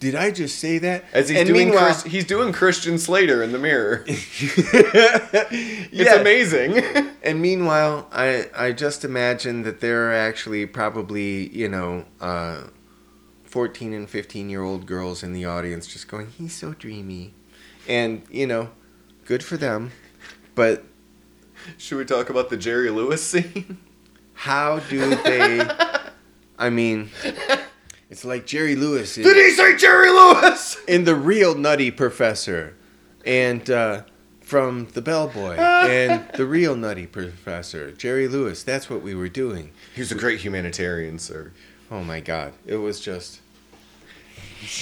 Did 0.01 0.15
I 0.15 0.31
just 0.33 0.59
say 0.59 0.77
that? 0.79 1.05
As 1.15 1.31
he's 1.31 1.39
And 1.39 1.49
doing 1.49 1.71
Chris, 1.71 2.03
he's 2.03 2.25
doing 2.27 2.53
Christian 2.53 2.99
Slater 2.99 3.43
in 3.43 3.53
the 3.53 3.59
mirror. 3.59 4.05
It's 4.09 5.93
Yes. 5.93 6.21
amazing. 6.21 6.83
And 7.25 7.41
meanwhile, 7.41 8.07
I 8.13 8.51
I 8.55 8.73
just 8.73 9.03
imagine 9.03 9.63
that 9.63 9.81
there 9.81 10.11
are 10.11 10.13
actually 10.13 10.67
probably 10.67 11.49
you 11.57 11.71
know, 11.71 12.05
uh, 12.21 12.65
fourteen 13.45 13.95
and 13.95 14.11
fifteen 14.11 14.51
year 14.51 14.63
old 14.63 14.85
girls 14.85 15.23
in 15.23 15.33
the 15.33 15.47
audience 15.47 15.87
just 15.87 16.07
going, 16.07 16.27
"He's 16.37 16.53
so 16.55 16.75
dreamy," 16.75 17.33
and 17.89 18.21
you 18.31 18.47
know, 18.47 18.69
good 19.25 19.43
for 19.43 19.57
them. 19.57 19.93
But 20.55 20.85
Should 21.79 21.99
we 21.99 22.05
talk 22.05 22.31
about 22.31 22.51
the 22.51 22.57
Jerry 22.57 22.91
Lewis 22.91 23.23
scene? 23.23 23.79
how 24.35 24.81
do 24.81 25.15
they? 25.17 25.67
I 26.59 26.71
mean, 26.71 27.11
it's 28.11 28.25
like 28.25 28.47
Jerry 28.47 28.77
Lewis 28.77 29.15
Did 29.15 29.27
in, 29.27 29.35
he 29.35 29.51
say 29.51 29.77
Jerry 29.77 30.11
Lewis? 30.11 30.77
in 30.87 31.05
the 31.05 31.15
real 31.17 31.55
Nutty 31.55 31.91
Professor, 31.91 32.75
and 33.27 33.69
uh, 33.71 34.03
from 34.41 34.87
the 34.93 35.03
Bellboy, 35.03 35.57
and 35.57 36.29
the 36.35 36.47
real 36.47 36.77
Nutty 36.77 37.07
Professor, 37.07 37.93
Jerry 37.93 38.29
Lewis. 38.29 38.63
That's 38.63 38.89
what 38.89 39.03
we 39.03 39.15
were 39.15 39.29
doing. 39.29 39.73
He 39.95 40.01
was 40.01 40.13
a 40.13 40.17
great 40.17 40.41
humanitarian, 40.41 41.19
sir. 41.19 41.53
Oh 41.91 42.05
my 42.05 42.21
God! 42.21 42.53
It 42.67 42.77
was 42.77 43.01
just. 43.01 43.41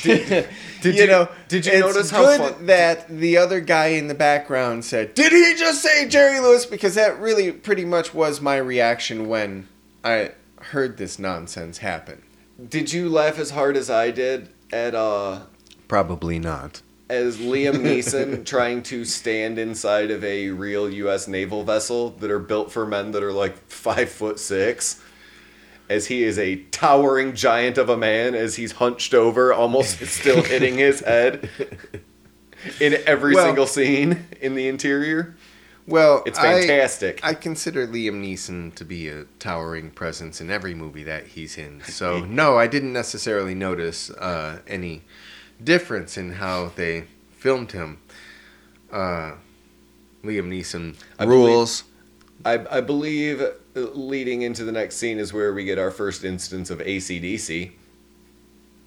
Did 0.02 0.48
you, 0.82 0.92
you- 0.92 1.06
know? 1.06 1.28
did 1.48 1.66
you 1.66 1.72
it's 1.72 1.80
notice 1.80 2.10
how 2.10 2.24
good 2.24 2.40
fun- 2.54 2.66
that 2.66 3.08
the 3.08 3.36
other 3.36 3.60
guy 3.60 3.86
in 3.88 4.08
the 4.08 4.14
background 4.14 4.84
said, 4.84 5.14
"Did 5.14 5.32
he 5.32 5.54
just 5.56 5.82
say 5.82 6.08
Jerry 6.08 6.40
Lewis?" 6.40 6.66
Because 6.66 6.94
that 6.94 7.18
really 7.20 7.52
pretty 7.52 7.84
much 7.84 8.14
was 8.14 8.40
my 8.40 8.56
reaction 8.56 9.28
when 9.28 9.68
I 10.04 10.32
heard 10.60 10.96
this 10.96 11.18
nonsense 11.18 11.78
happen. 11.78 12.22
Did 12.68 12.92
you 12.92 13.08
laugh 13.08 13.38
as 13.38 13.50
hard 13.50 13.76
as 13.76 13.90
I 13.90 14.10
did 14.12 14.48
at 14.72 14.94
uh 14.94 15.40
Probably 15.88 16.38
not. 16.38 16.80
as 17.10 17.36
Liam 17.38 17.74
Neeson 17.84 18.46
trying 18.46 18.82
to 18.84 19.04
stand 19.04 19.58
inside 19.58 20.10
of 20.10 20.22
a 20.24 20.48
real 20.50 20.88
U.S. 20.88 21.28
naval 21.28 21.64
vessel 21.64 22.10
that 22.20 22.30
are 22.30 22.38
built 22.38 22.70
for 22.72 22.86
men 22.86 23.10
that 23.12 23.22
are 23.22 23.32
like 23.32 23.56
five 23.68 24.10
foot 24.10 24.38
six, 24.38 25.01
as 25.92 26.06
he 26.06 26.24
is 26.24 26.38
a 26.38 26.56
towering 26.70 27.34
giant 27.34 27.76
of 27.78 27.88
a 27.88 27.96
man, 27.96 28.34
as 28.34 28.56
he's 28.56 28.72
hunched 28.72 29.14
over, 29.14 29.52
almost 29.52 30.04
still 30.06 30.42
hitting 30.42 30.78
his 30.78 31.00
head 31.00 31.48
in 32.80 32.96
every 33.06 33.34
Well- 33.34 33.44
single 33.46 33.66
scene 33.66 34.26
in 34.40 34.54
the 34.54 34.68
interior. 34.68 35.36
Well, 35.84 36.22
It's 36.26 36.38
fantastic. 36.38 37.18
I, 37.24 37.34
consider 37.34 37.88
Liam 37.88 38.22
Neeson 38.22 38.72
to 38.76 38.84
be 38.84 39.08
a 39.08 39.24
towering 39.40 39.90
presence 39.90 40.40
in 40.40 40.48
every 40.48 40.74
movie 40.76 41.02
that 41.02 41.26
he's 41.26 41.58
in. 41.58 41.82
So 41.82 42.20
no, 42.20 42.56
I 42.56 42.68
didn't 42.68 42.92
necessarily 42.92 43.56
notice 43.56 44.08
uh, 44.10 44.60
any 44.68 45.02
difference 45.62 46.16
in 46.16 46.34
how 46.34 46.70
they 46.76 47.06
filmed 47.36 47.72
him. 47.72 47.98
Uh, 48.92 49.32
Liam 50.22 50.48
Neeson 50.48 50.94
I 51.18 51.24
believe- 51.26 51.48
rules. 51.48 51.84
I, 52.44 52.64
I 52.70 52.80
believe 52.80 53.42
leading 53.74 54.42
into 54.42 54.64
the 54.64 54.72
next 54.72 54.96
scene 54.96 55.18
is 55.18 55.32
where 55.32 55.52
we 55.52 55.64
get 55.64 55.78
our 55.78 55.90
first 55.90 56.24
instance 56.24 56.70
of 56.70 56.78
ACDC. 56.78 57.72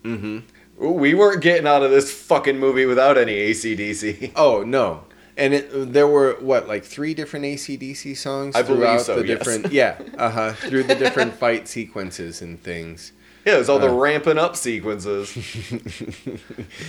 hmm 0.03 0.39
We 0.77 1.13
weren't 1.13 1.41
getting 1.41 1.67
out 1.67 1.83
of 1.83 1.91
this 1.91 2.11
fucking 2.13 2.59
movie 2.59 2.85
without 2.85 3.17
any 3.17 3.33
ACDC. 3.33 4.33
Oh 4.35 4.63
no. 4.63 5.05
And 5.37 5.53
it, 5.53 5.91
there 5.91 6.07
were 6.07 6.35
what, 6.39 6.67
like 6.67 6.85
three 6.85 7.13
different 7.13 7.45
ACDC 7.45 8.15
songs 8.15 8.55
I 8.55 8.61
believe 8.61 8.79
throughout 8.79 9.01
so, 9.01 9.15
the 9.17 9.27
yes. 9.27 9.37
different, 9.37 9.71
yeah, 9.73 9.99
uh 10.17 10.29
huh, 10.29 10.53
through 10.53 10.83
the 10.83 10.95
different 10.95 11.33
fight 11.33 11.67
sequences 11.67 12.41
and 12.41 12.61
things. 12.61 13.11
Yeah, 13.45 13.55
it 13.55 13.57
was 13.59 13.69
all 13.69 13.77
the 13.79 13.89
Uh. 13.89 13.93
ramping 13.93 14.37
up 14.39 14.55
sequences. 14.55 15.31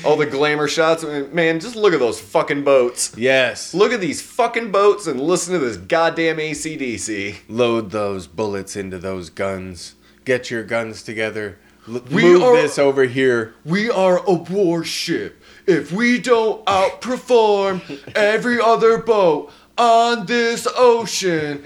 all 0.05 0.16
the 0.16 0.27
glamour 0.27 0.69
shots. 0.69 1.05
Man, 1.05 1.61
just 1.61 1.77
look 1.77 1.92
at 1.92 2.01
those 2.01 2.19
fucking 2.21 2.62
boats. 2.64 3.12
Yes, 3.16 3.75
Look 3.75 3.92
at 3.92 4.01
these 4.01 4.23
fucking 4.23 4.71
boats 4.73 5.07
and 5.07 5.21
listen 5.21 5.53
to 5.53 5.59
this 5.59 5.77
goddamn 5.77 6.38
ACDC. 6.38 7.37
load 7.49 7.90
those 7.90 8.27
bullets 8.27 8.75
into 8.77 8.99
those 8.99 9.29
guns. 9.31 9.95
Get 10.25 10.51
your 10.51 10.62
guns 10.62 11.03
together. 11.03 11.59
L- 11.88 12.03
We 12.11 12.23
move 12.25 12.42
are- 12.42 12.57
this 12.57 12.79
over 12.79 13.05
here. 13.05 13.55
We 13.64 13.90
are 13.90 14.19
a 14.27 14.33
warship. 14.33 15.40
If 15.66 15.92
we 15.92 16.19
don't 16.19 16.64
outperform 16.66 17.83
every 18.16 18.61
other 18.61 18.99
boat 18.99 19.53
on 19.79 20.27
this 20.27 20.66
ocean. 20.77 21.64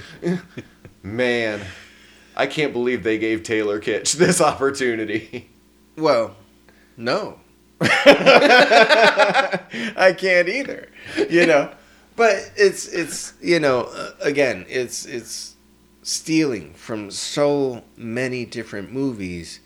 Man, 1.03 1.61
I 2.40 2.46
can't 2.46 2.72
believe 2.72 3.03
they 3.03 3.18
gave 3.18 3.42
Taylor 3.42 3.79
Kitsch 3.79 4.14
this 4.14 4.40
opportunity. 4.40 5.50
Well, 5.96 6.37
no. 6.96 7.38
I 7.83 7.92
can't 10.16 10.48
either. 10.48 10.88
You 11.29 11.46
know, 11.46 11.70
but 12.16 12.50
it's 12.57 12.88
it's 12.88 13.35
you 13.42 13.61
know 13.61 13.90
uh, 13.92 14.12
again 14.22 14.64
it's 14.70 15.05
it's 15.05 15.55
stealing 16.03 16.72
from 16.72 17.11
so 17.11 17.85
many 17.98 18.46
different 18.46 18.90
movies 18.90 19.61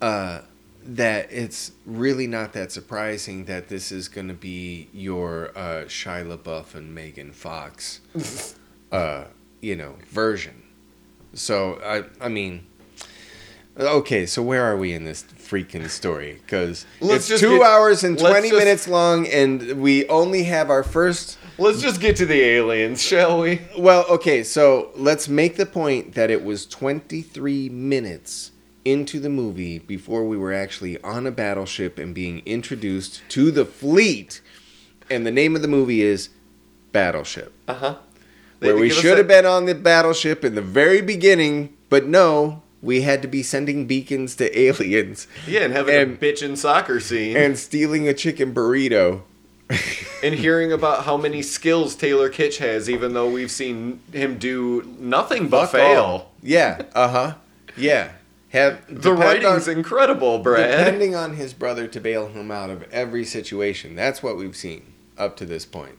uh, 0.00 0.40
that 0.82 1.30
it's 1.30 1.72
really 1.84 2.26
not 2.26 2.54
that 2.54 2.72
surprising 2.72 3.44
that 3.44 3.68
this 3.68 3.92
is 3.92 4.08
going 4.08 4.28
to 4.28 4.34
be 4.34 4.88
your 4.94 5.50
uh, 5.54 5.84
Shia 5.84 6.34
LaBeouf 6.34 6.74
and 6.74 6.94
Megan 6.94 7.32
Fox, 7.32 8.00
uh, 8.90 9.24
you 9.60 9.76
know, 9.76 9.96
version. 10.08 10.62
So 11.36 11.80
I 11.84 12.04
I 12.24 12.28
mean. 12.28 12.66
Okay, 13.78 14.24
so 14.24 14.42
where 14.42 14.62
are 14.64 14.74
we 14.78 14.94
in 14.94 15.04
this 15.04 15.22
freaking 15.22 15.90
story? 15.90 16.38
Because 16.40 16.86
it's 17.02 17.28
two 17.28 17.58
get- 17.58 17.66
hours 17.66 18.04
and 18.04 18.18
twenty 18.18 18.48
just- 18.48 18.58
minutes 18.58 18.88
long, 18.88 19.26
and 19.26 19.82
we 19.82 20.06
only 20.08 20.44
have 20.44 20.70
our 20.70 20.82
first. 20.82 21.36
Let's 21.58 21.82
just 21.82 22.00
get 22.00 22.16
to 22.16 22.26
the 22.26 22.40
aliens, 22.40 23.02
shall 23.02 23.38
we? 23.40 23.60
Well, 23.78 24.06
okay, 24.08 24.42
so 24.44 24.90
let's 24.96 25.28
make 25.28 25.56
the 25.56 25.66
point 25.66 26.14
that 26.14 26.30
it 26.30 26.42
was 26.42 26.64
twenty-three 26.64 27.68
minutes 27.68 28.52
into 28.86 29.20
the 29.20 29.28
movie 29.28 29.78
before 29.78 30.24
we 30.26 30.38
were 30.38 30.54
actually 30.54 30.98
on 31.02 31.26
a 31.26 31.30
battleship 31.30 31.98
and 31.98 32.14
being 32.14 32.40
introduced 32.46 33.20
to 33.28 33.50
the 33.50 33.66
fleet, 33.66 34.40
and 35.10 35.26
the 35.26 35.30
name 35.30 35.54
of 35.54 35.60
the 35.60 35.68
movie 35.68 36.00
is 36.00 36.30
Battleship. 36.92 37.52
Uh 37.68 37.74
huh. 37.74 37.94
Where 38.60 38.76
we 38.76 38.90
should 38.90 39.18
have 39.18 39.28
been 39.28 39.46
on 39.46 39.66
the 39.66 39.74
battleship 39.74 40.44
in 40.44 40.54
the 40.54 40.62
very 40.62 41.00
beginning 41.00 41.76
But 41.88 42.06
no, 42.06 42.62
we 42.82 43.02
had 43.02 43.22
to 43.22 43.28
be 43.28 43.42
sending 43.42 43.86
beacons 43.86 44.34
to 44.36 44.58
aliens 44.58 45.26
Yeah, 45.46 45.60
and 45.62 45.72
having 45.72 45.94
And- 45.94 46.12
a 46.12 46.16
bitchin' 46.16 46.56
soccer 46.56 47.00
scene. 47.00 47.36
and 47.36 47.58
stealing 47.58 48.08
a 48.08 48.14
chicken 48.14 48.52
burrito. 48.54 49.22
and 50.22 50.34
hearing 50.34 50.70
about 50.72 51.04
how 51.04 51.16
many 51.16 51.42
skills 51.42 51.96
Taylor 51.96 52.30
Kitsch 52.30 52.58
has, 52.58 52.88
even 52.88 53.14
though 53.14 53.28
we've 53.28 53.50
seen 53.50 53.98
him 54.12 54.38
do 54.38 54.84
nothing 55.00 55.48
but 55.48 55.62
Fuck 55.66 55.72
fail. 55.72 56.02
all. 56.02 56.32
Yeah, 56.40 56.82
uh 56.94 57.08
huh. 57.08 57.34
Yeah. 57.76 58.10
Have 58.50 58.80
The 58.88 59.12
writing's 59.12 59.66
on- 59.68 59.76
incredible, 59.78 60.38
Brad. 60.38 60.70
Depending 60.78 61.16
on 61.16 61.34
his 61.34 61.52
brother 61.52 61.88
to 61.88 62.00
bail 62.00 62.28
him 62.28 62.52
out 62.52 62.70
of 62.70 62.84
every 62.92 63.24
situation. 63.24 63.96
That's 63.96 64.22
what 64.22 64.36
we've 64.36 64.54
seen 64.56 64.82
up 65.18 65.36
to 65.38 65.44
this 65.46 65.66
point. 65.66 65.98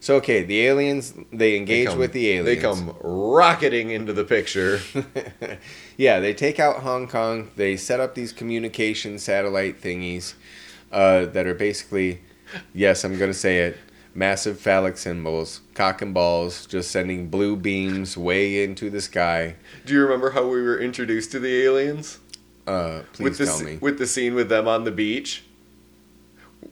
So 0.00 0.16
okay, 0.16 0.42
the 0.44 0.66
aliens 0.66 1.12
they 1.32 1.36
They 1.52 1.56
engage 1.56 1.88
come- 1.88 1.98
with 1.98 2.12
the 2.12 2.28
aliens. 2.30 2.46
They 2.46 2.56
come 2.56 2.94
rocketing 3.00 3.90
into 3.90 4.12
the 4.12 4.24
picture. 4.24 4.80
yeah, 5.96 6.20
they 6.20 6.34
take 6.34 6.58
out 6.60 6.76
Hong 6.82 7.08
Kong. 7.08 7.50
They 7.56 7.76
set 7.76 8.00
up 8.00 8.14
these 8.14 8.32
communication 8.32 9.18
satellite 9.18 9.80
thingies 9.80 10.34
uh, 10.92 11.26
that 11.26 11.46
are 11.46 11.54
basically, 11.54 12.20
yes, 12.74 13.04
I'm 13.04 13.16
going 13.18 13.30
to 13.30 13.38
say 13.38 13.58
it, 13.58 13.78
massive 14.14 14.60
phallic 14.60 14.96
symbols, 14.96 15.60
cock 15.74 16.02
and 16.02 16.14
balls, 16.14 16.66
just 16.66 16.90
sending 16.90 17.28
blue 17.28 17.56
beams 17.56 18.16
way 18.16 18.62
into 18.62 18.90
the 18.90 19.00
sky. 19.00 19.56
Do 19.84 19.94
you 19.94 20.02
remember 20.02 20.30
how 20.30 20.46
we 20.46 20.62
were 20.62 20.78
introduced 20.78 21.32
to 21.32 21.38
the 21.40 21.62
aliens? 21.64 22.18
Uh, 22.66 23.02
please 23.12 23.24
with 23.24 23.38
the 23.38 23.46
tell 23.46 23.60
me. 23.62 23.76
with 23.80 23.98
the 23.98 24.06
scene 24.06 24.34
with 24.34 24.48
them 24.48 24.66
on 24.68 24.84
the 24.84 24.90
beach, 24.90 25.44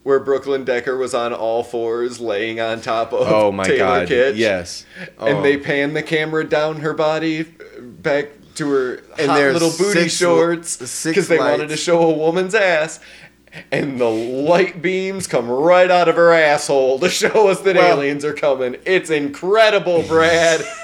where 0.02 0.20
Brooklyn 0.20 0.64
Decker 0.64 0.96
was 0.96 1.14
on 1.14 1.32
all 1.32 1.62
fours, 1.62 2.20
laying 2.20 2.60
on 2.60 2.80
top 2.80 3.12
of 3.12 3.26
oh 3.30 3.52
my 3.52 3.64
Taylor 3.64 3.78
god! 3.78 4.08
Kitsch. 4.08 4.36
Yes, 4.36 4.84
and 5.18 5.38
Oh. 5.38 5.42
they 5.42 5.56
pan 5.56 5.94
the 5.94 6.02
camera 6.02 6.44
down 6.44 6.80
her 6.80 6.92
body 6.94 7.40
uh, 7.42 7.80
back 7.80 8.28
to 8.56 8.70
her 8.70 8.94
And 9.18 9.30
hot 9.30 9.40
little 9.52 9.72
booty 9.76 10.08
shorts 10.08 10.76
because 11.04 11.28
they 11.28 11.38
wanted 11.38 11.68
to 11.70 11.76
show 11.76 12.02
a 12.02 12.12
woman's 12.12 12.54
ass. 12.54 13.00
And 13.70 14.00
the 14.00 14.08
light 14.10 14.82
beams 14.82 15.28
come 15.28 15.48
right 15.48 15.88
out 15.90 16.08
of 16.08 16.16
her 16.16 16.32
asshole 16.32 16.98
to 16.98 17.08
show 17.08 17.48
us 17.48 17.60
that 17.60 17.76
Well- 17.76 17.98
aliens 17.98 18.24
are 18.24 18.34
coming. 18.34 18.76
It's 18.84 19.10
incredible, 19.10 20.02
Brad. 20.02 20.64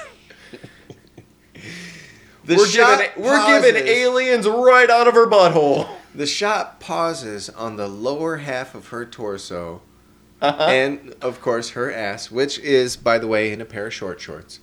We're 2.47 2.65
giving 2.71 3.07
we're 3.17 3.61
giving 3.61 3.87
aliens 3.87 4.47
right 4.47 4.89
out 4.89 5.07
of 5.07 5.13
her 5.13 5.27
butthole. 5.27 5.87
The 6.13 6.27
shot 6.27 6.79
pauses 6.79 7.49
on 7.49 7.77
the 7.77 7.87
lower 7.87 8.37
half 8.37 8.75
of 8.75 8.87
her 8.89 9.05
torso, 9.05 9.81
Uh-huh. 10.41 10.63
and 10.63 11.13
of 11.21 11.39
course 11.39 11.69
her 11.71 11.91
ass, 11.91 12.31
which 12.31 12.57
is, 12.59 12.97
by 12.97 13.17
the 13.17 13.27
way, 13.27 13.51
in 13.51 13.61
a 13.61 13.65
pair 13.65 13.87
of 13.87 13.93
short 13.93 14.19
shorts. 14.19 14.59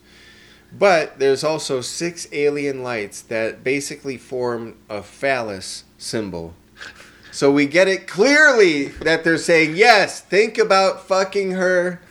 But 0.76 1.18
there's 1.18 1.44
also 1.44 1.80
six 1.80 2.26
alien 2.32 2.82
lights 2.82 3.22
that 3.22 3.64
basically 3.64 4.16
form 4.18 4.74
a 4.90 5.02
phallus 5.02 5.84
symbol. 5.96 6.54
So 7.30 7.50
we 7.52 7.66
get 7.66 7.88
it 7.88 8.06
clearly 8.08 8.88
that 8.88 9.22
they're 9.24 9.38
saying, 9.38 9.76
yes, 9.76 10.20
think 10.20 10.58
about 10.58 11.06
fucking 11.06 11.52
her 11.52 12.02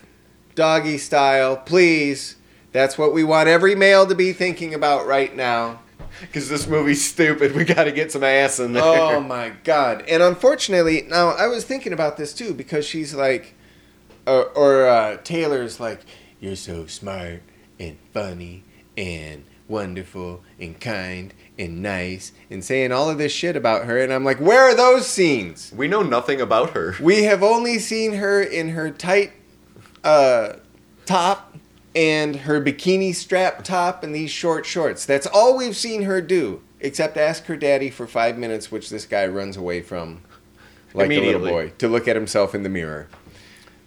doggy 0.56 0.98
style, 0.98 1.58
please. 1.58 2.38
That's 2.72 2.98
what 2.98 3.14
we 3.14 3.24
want 3.24 3.50
every 3.50 3.76
male 3.76 4.08
to 4.08 4.16
be 4.16 4.34
thinking 4.34 4.74
about 4.74 5.06
right 5.06 5.36
now. 5.36 5.82
Because 6.22 6.50
this 6.50 6.68
movie's 6.68 7.08
stupid. 7.08 7.56
We 7.56 7.64
got 7.64 7.84
to 7.86 7.92
get 7.92 8.12
some 8.12 8.24
ass 8.24 8.60
in 8.60 8.74
there. 8.74 8.84
Oh 8.84 9.22
my 9.22 9.50
god! 9.64 10.04
And 10.08 10.24
unfortunately, 10.24 11.04
now 11.08 11.30
I 11.30 11.48
was 11.48 11.64
thinking 11.64 11.94
about 11.94 12.18
this 12.18 12.34
too 12.34 12.54
because 12.54 12.86
she's 12.86 13.14
like, 13.14 13.54
or, 14.26 14.46
or 14.50 14.88
uh, 14.88 15.18
Taylor's 15.24 15.80
like, 15.80 16.02
"You're 16.40 16.56
so 16.56 16.88
smart 16.88 17.44
and 17.80 17.98
funny 18.14 18.64
and 18.98 19.44
wonderful 19.68 20.44
and 20.60 20.80
kind 20.80 21.34
and 21.58 21.82
nice," 21.84 22.32
and 22.50 22.64
saying 22.64 22.92
all 22.92 23.10
of 23.10 23.18
this 23.18 23.32
shit 23.32 23.56
about 23.56 23.86
her, 23.86 24.02
and 24.02 24.12
I'm 24.12 24.26
like, 24.26 24.40
"Where 24.40 24.64
are 24.64 24.76
those 24.76 25.08
scenes? 25.08 25.72
We 25.76 25.88
know 25.88 26.02
nothing 26.02 26.42
about 26.42 26.72
her. 26.72 26.96
We 27.00 27.24
have 27.24 27.44
only 27.44 27.78
seen 27.80 28.14
her 28.14 28.42
in 28.42 28.70
her 28.70 28.90
tight 28.90 29.34
uh, 30.04 30.54
top." 31.06 31.56
And 31.98 32.36
her 32.36 32.62
bikini 32.62 33.16
strap 33.16 33.64
top 33.64 34.04
and 34.04 34.14
these 34.14 34.30
short 34.30 34.68
shorts. 34.68 35.04
That's 35.04 35.26
all 35.26 35.58
we've 35.58 35.76
seen 35.76 36.04
her 36.04 36.22
do, 36.22 36.62
except 36.80 37.18
ask 37.18 37.46
her 37.46 37.58
daddy 37.58 37.90
for 37.90 38.06
five 38.06 38.38
minutes, 38.38 38.72
which 38.72 38.92
this 38.92 39.08
guy 39.08 39.26
runs 39.26 39.58
away 39.58 39.82
from 39.82 40.22
like 40.94 41.10
a 41.10 41.20
little 41.20 41.42
boy 41.42 41.74
to 41.80 41.88
look 41.88 42.08
at 42.08 42.16
himself 42.16 42.54
in 42.54 42.62
the 42.62 42.70
mirror. 42.70 43.08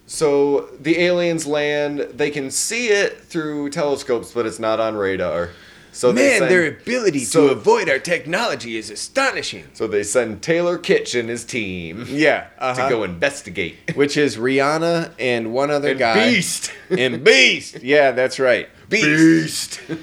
So 0.07 0.67
the 0.77 0.99
aliens 0.99 1.47
land. 1.47 1.99
They 1.99 2.31
can 2.31 2.51
see 2.51 2.89
it 2.89 3.21
through 3.21 3.69
telescopes, 3.69 4.33
but 4.33 4.45
it's 4.45 4.59
not 4.59 4.81
on 4.81 4.95
radar. 4.95 5.51
So 5.93 6.13
Man, 6.13 6.39
send, 6.39 6.51
their 6.51 6.67
ability 6.67 7.19
so- 7.25 7.47
to 7.47 7.53
avoid 7.53 7.89
our 7.89 7.99
technology 7.99 8.77
is 8.77 8.89
astonishing. 8.89 9.65
So 9.73 9.87
they 9.87 10.03
send 10.03 10.41
Taylor 10.41 10.77
Kitsch 10.79 11.19
and 11.19 11.27
his 11.29 11.43
team 11.43 12.05
Yeah, 12.07 12.47
to 12.57 12.63
uh-huh. 12.63 12.89
go 12.89 13.03
investigate. 13.03 13.75
which 13.95 14.15
is 14.15 14.37
Rihanna 14.37 15.11
and 15.19 15.53
one 15.53 15.69
other 15.69 15.89
And 15.89 15.99
guy. 15.99 16.29
Beast. 16.31 16.71
And 16.89 17.23
Beast. 17.25 17.83
Yeah, 17.83 18.11
that's 18.11 18.39
right. 18.39 18.69
Beast. 18.89 19.81
Beast. 19.87 19.99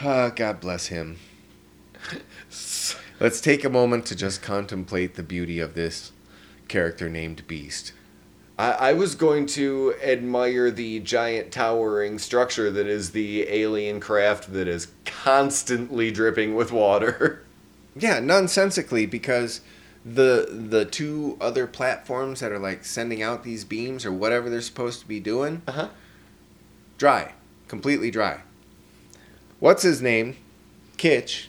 Ah, 0.00 0.30
God 0.30 0.60
bless 0.60 0.86
him. 0.86 1.16
Let's 3.20 3.40
take 3.40 3.64
a 3.64 3.70
moment 3.70 4.06
to 4.06 4.16
just 4.16 4.42
contemplate 4.42 5.14
the 5.14 5.22
beauty 5.22 5.60
of 5.60 5.74
this 5.74 6.10
character 6.68 7.08
named 7.08 7.46
Beast. 7.46 7.92
I, 8.58 8.72
I 8.72 8.92
was 8.92 9.14
going 9.14 9.46
to 9.46 9.94
admire 10.02 10.70
the 10.70 11.00
giant 11.00 11.52
towering 11.52 12.18
structure 12.18 12.70
that 12.70 12.86
is 12.86 13.10
the 13.12 13.48
alien 13.48 13.98
craft 14.00 14.52
that 14.52 14.68
is 14.68 14.88
constantly 15.04 16.10
dripping 16.10 16.54
with 16.54 16.72
water. 16.72 17.44
Yeah, 17.94 18.20
nonsensically 18.20 19.04
because 19.04 19.60
the 20.02 20.48
the 20.50 20.86
two 20.86 21.36
other 21.42 21.66
platforms 21.66 22.40
that 22.40 22.50
are 22.50 22.58
like 22.58 22.86
sending 22.86 23.22
out 23.22 23.44
these 23.44 23.64
beams 23.66 24.06
or 24.06 24.10
whatever 24.12 24.48
they're 24.48 24.62
supposed 24.62 25.00
to 25.00 25.06
be 25.06 25.20
doing, 25.20 25.60
Uh 25.68 25.72
huh. 25.72 25.88
dry, 26.96 27.34
completely 27.68 28.10
dry. 28.10 28.40
What's 29.60 29.82
his 29.82 30.00
name? 30.00 30.36
Kitsch 30.96 31.48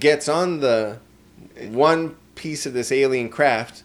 gets 0.00 0.28
on 0.28 0.58
the 0.58 0.98
one 1.68 2.16
piece 2.34 2.66
of 2.66 2.72
this 2.72 2.90
alien 2.90 3.28
craft. 3.28 3.84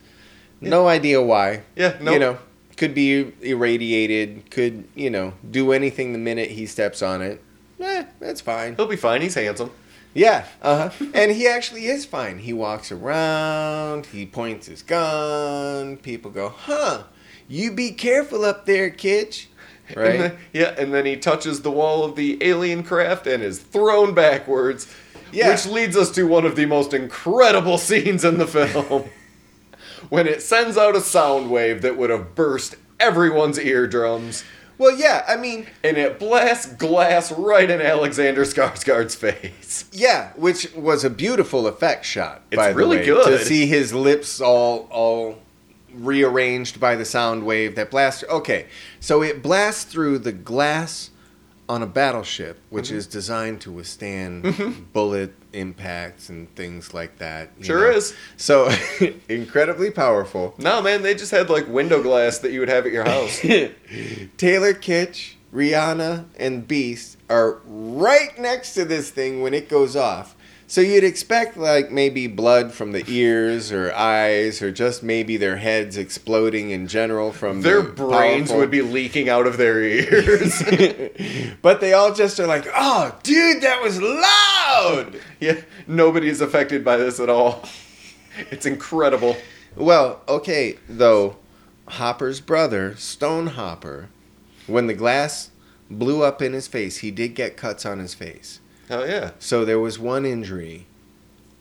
No 0.62 0.88
idea 0.88 1.21
why. 1.21 1.62
Yeah. 1.75 1.97
No. 2.01 2.12
You 2.13 2.17
know, 2.19 2.38
could 2.80 2.96
be 2.96 3.32
irradiated. 3.42 4.50
Could 4.50 4.86
you 4.96 5.10
know 5.12 5.34
do 5.50 5.72
anything 5.72 6.13
the 6.13 6.18
minute 6.20 6.50
he 6.50 6.65
steps 6.65 7.02
on 7.04 7.22
it. 7.22 7.44
Eh, 7.80 8.06
that's 8.20 8.42
fine. 8.42 8.76
he'll 8.76 8.88
be 8.88 8.96
fine. 8.96 9.22
He's 9.22 9.36
handsome. 9.36 9.72
Yeah, 10.15 10.46
uh 10.63 10.89
huh. 10.89 11.06
and 11.13 11.32
he 11.32 11.48
actually 11.48 11.86
is 11.86 12.04
fine. 12.06 12.39
He 12.39 12.52
walks 12.52 12.92
around, 12.92 14.08
he 14.08 14.26
points 14.26 14.65
his 14.68 14.82
gun. 14.82 15.98
People 15.98 16.32
go, 16.32 16.50
huh, 16.50 17.04
you 17.48 17.72
be 17.72 17.92
careful 17.92 18.44
up 18.44 18.65
there, 18.65 18.89
Kitsch. 18.89 19.46
And 19.89 19.98
Right? 19.98 20.20
then- 20.20 20.38
yeah, 20.54 20.74
and 20.78 20.94
then 20.94 21.06
he 21.06 21.15
touches 21.15 21.62
the 21.62 21.72
wall 21.72 22.04
of 22.04 22.15
the 22.15 22.38
alien 22.44 22.84
craft 22.84 23.28
and 23.28 23.44
is 23.44 23.60
thrown 23.60 24.13
backwards. 24.15 24.88
Yeah. 25.32 25.50
Which 25.52 25.68
leads 25.68 25.96
us 25.96 26.10
to 26.12 26.24
one 26.24 26.44
of 26.46 26.56
the 26.56 26.65
most 26.65 26.92
incredible 26.94 27.78
scenes 27.88 28.26
in 28.26 28.39
the 28.39 28.48
film. 28.48 29.10
When 30.10 30.28
it 30.28 30.41
sends 30.41 30.78
out 30.78 30.95
a 30.95 31.02
sound 31.02 31.50
wave 31.50 31.82
that 31.82 31.98
would 31.98 32.10
have 32.10 32.36
burst 32.36 32.76
everyone's 33.00 33.58
eardrums. 33.60 34.43
Well, 34.78 34.95
yeah, 34.95 35.26
I 35.28 35.36
mean, 35.36 35.67
And 35.84 35.98
it 35.98 36.19
blasts 36.19 36.74
glass 36.74 37.32
right 37.34 37.69
in 37.69 37.82
Alexander 37.82 38.43
Skarsgård's 38.45 39.13
face. 39.15 39.86
yeah, 39.91 40.32
which 40.38 40.74
was 40.74 41.04
a 41.04 41.10
beautiful 41.10 41.67
effect 41.67 42.06
shot. 42.06 42.41
It's 42.50 42.58
by 42.58 42.69
the 42.69 42.76
really 42.76 42.98
way, 43.00 43.06
good. 43.06 43.26
to 43.26 43.43
see 43.45 43.65
his 43.65 43.93
lips 43.93 44.39
all 44.39 44.88
all 44.89 45.39
rearranged 45.93 46.80
by 46.80 46.95
the 46.95 47.04
sound 47.06 47.45
wave 47.45 47.76
that 47.76 47.91
blasts. 47.91 48.24
Okay, 48.30 48.67
so 49.00 49.22
it 49.22 49.41
blasts 49.43 49.84
through 49.84 50.19
the 50.19 50.32
glass 50.32 51.10
on 51.69 51.84
a 51.84 51.88
battleship, 51.88 52.60
which 52.71 52.88
Mm-hmm. 52.88 52.97
is 52.97 53.08
designed 53.08 53.62
to 53.62 53.71
withstand 53.71 54.91
bullet 54.91 55.34
impacts 55.53 56.27
and 56.29 56.53
things 56.55 56.93
like 56.93 57.19
that. 57.19 57.51
Sure 57.62 57.91
know. 57.91 57.97
is. 57.97 58.15
So 58.38 58.69
incredibly 59.29 59.91
powerful. 59.91 60.55
No, 60.58 60.82
man, 60.82 61.03
they 61.03 61.13
just 61.13 61.32
had 61.32 61.49
like 61.49 61.67
window 61.67 62.01
glass 62.03 62.39
that 62.39 62.51
you 62.51 62.60
would 62.60 62.69
have 62.69 62.86
at 62.88 62.91
your 62.91 63.05
house. 63.05 63.39
Taylor 64.38 64.73
Kitsch, 64.73 65.36
Rihanna, 65.53 66.25
and 66.38 66.67
Beast 66.67 67.17
are 67.29 67.60
right 67.65 68.38
next 68.39 68.73
to 68.73 68.84
this 68.86 69.12
thing 69.12 69.41
when 69.41 69.53
it 69.53 69.69
goes 69.69 69.95
off. 69.95 70.36
So 70.69 70.82
you'd 70.82 71.03
expect 71.03 71.58
like 71.58 71.89
maybe 71.91 72.27
blood 72.27 72.71
from 72.71 72.91
the 72.91 73.03
ears 73.08 73.71
or 73.71 73.91
eyes 73.91 74.62
or 74.62 74.71
just 74.71 75.01
maybe 75.01 75.36
their 75.36 75.58
heads 75.58 75.97
exploding 75.97 76.69
in 76.69 76.88
general 76.88 77.32
from 77.32 77.62
Their 77.63 77.82
the 77.82 77.89
brains 77.89 78.49
powerful- 78.49 78.58
would 78.60 78.69
be 78.69 78.84
leaking 78.84 79.29
out 79.29 79.47
of 79.47 79.58
their 79.58 79.82
ears. 79.82 80.62
but 81.63 81.82
they 81.82 81.93
all 81.93 82.13
just 82.13 82.39
are 82.39 82.45
like, 82.45 82.67
"Oh, 82.75 83.17
dude, 83.23 83.63
that 83.63 83.82
was 83.82 83.99
loud." 83.99 85.19
yeah, 85.39 85.60
nobody 85.88 86.29
is 86.29 86.39
affected 86.39 86.86
by 86.86 86.97
this 86.97 87.19
at 87.19 87.29
all. 87.29 87.63
It's 88.51 88.67
incredible. 88.67 89.38
Well, 89.75 90.21
okay, 90.29 90.77
though, 90.88 91.38
Hopper's 91.88 92.41
brother, 92.41 92.95
Stone 92.95 93.47
Hopper, 93.47 94.10
when 94.67 94.86
the 94.86 94.93
glass 94.93 95.49
blew 95.89 96.21
up 96.21 96.43
in 96.43 96.53
his 96.53 96.67
face, 96.67 96.97
he 96.97 97.10
did 97.10 97.34
get 97.34 97.58
cuts 97.58 97.88
on 97.88 97.97
his 97.97 98.13
face. 98.13 98.60
Oh 98.89 99.04
yeah. 99.04 99.32
So 99.39 99.65
there 99.65 99.80
was 99.80 99.99
one 99.99 100.25
injury, 100.25 100.86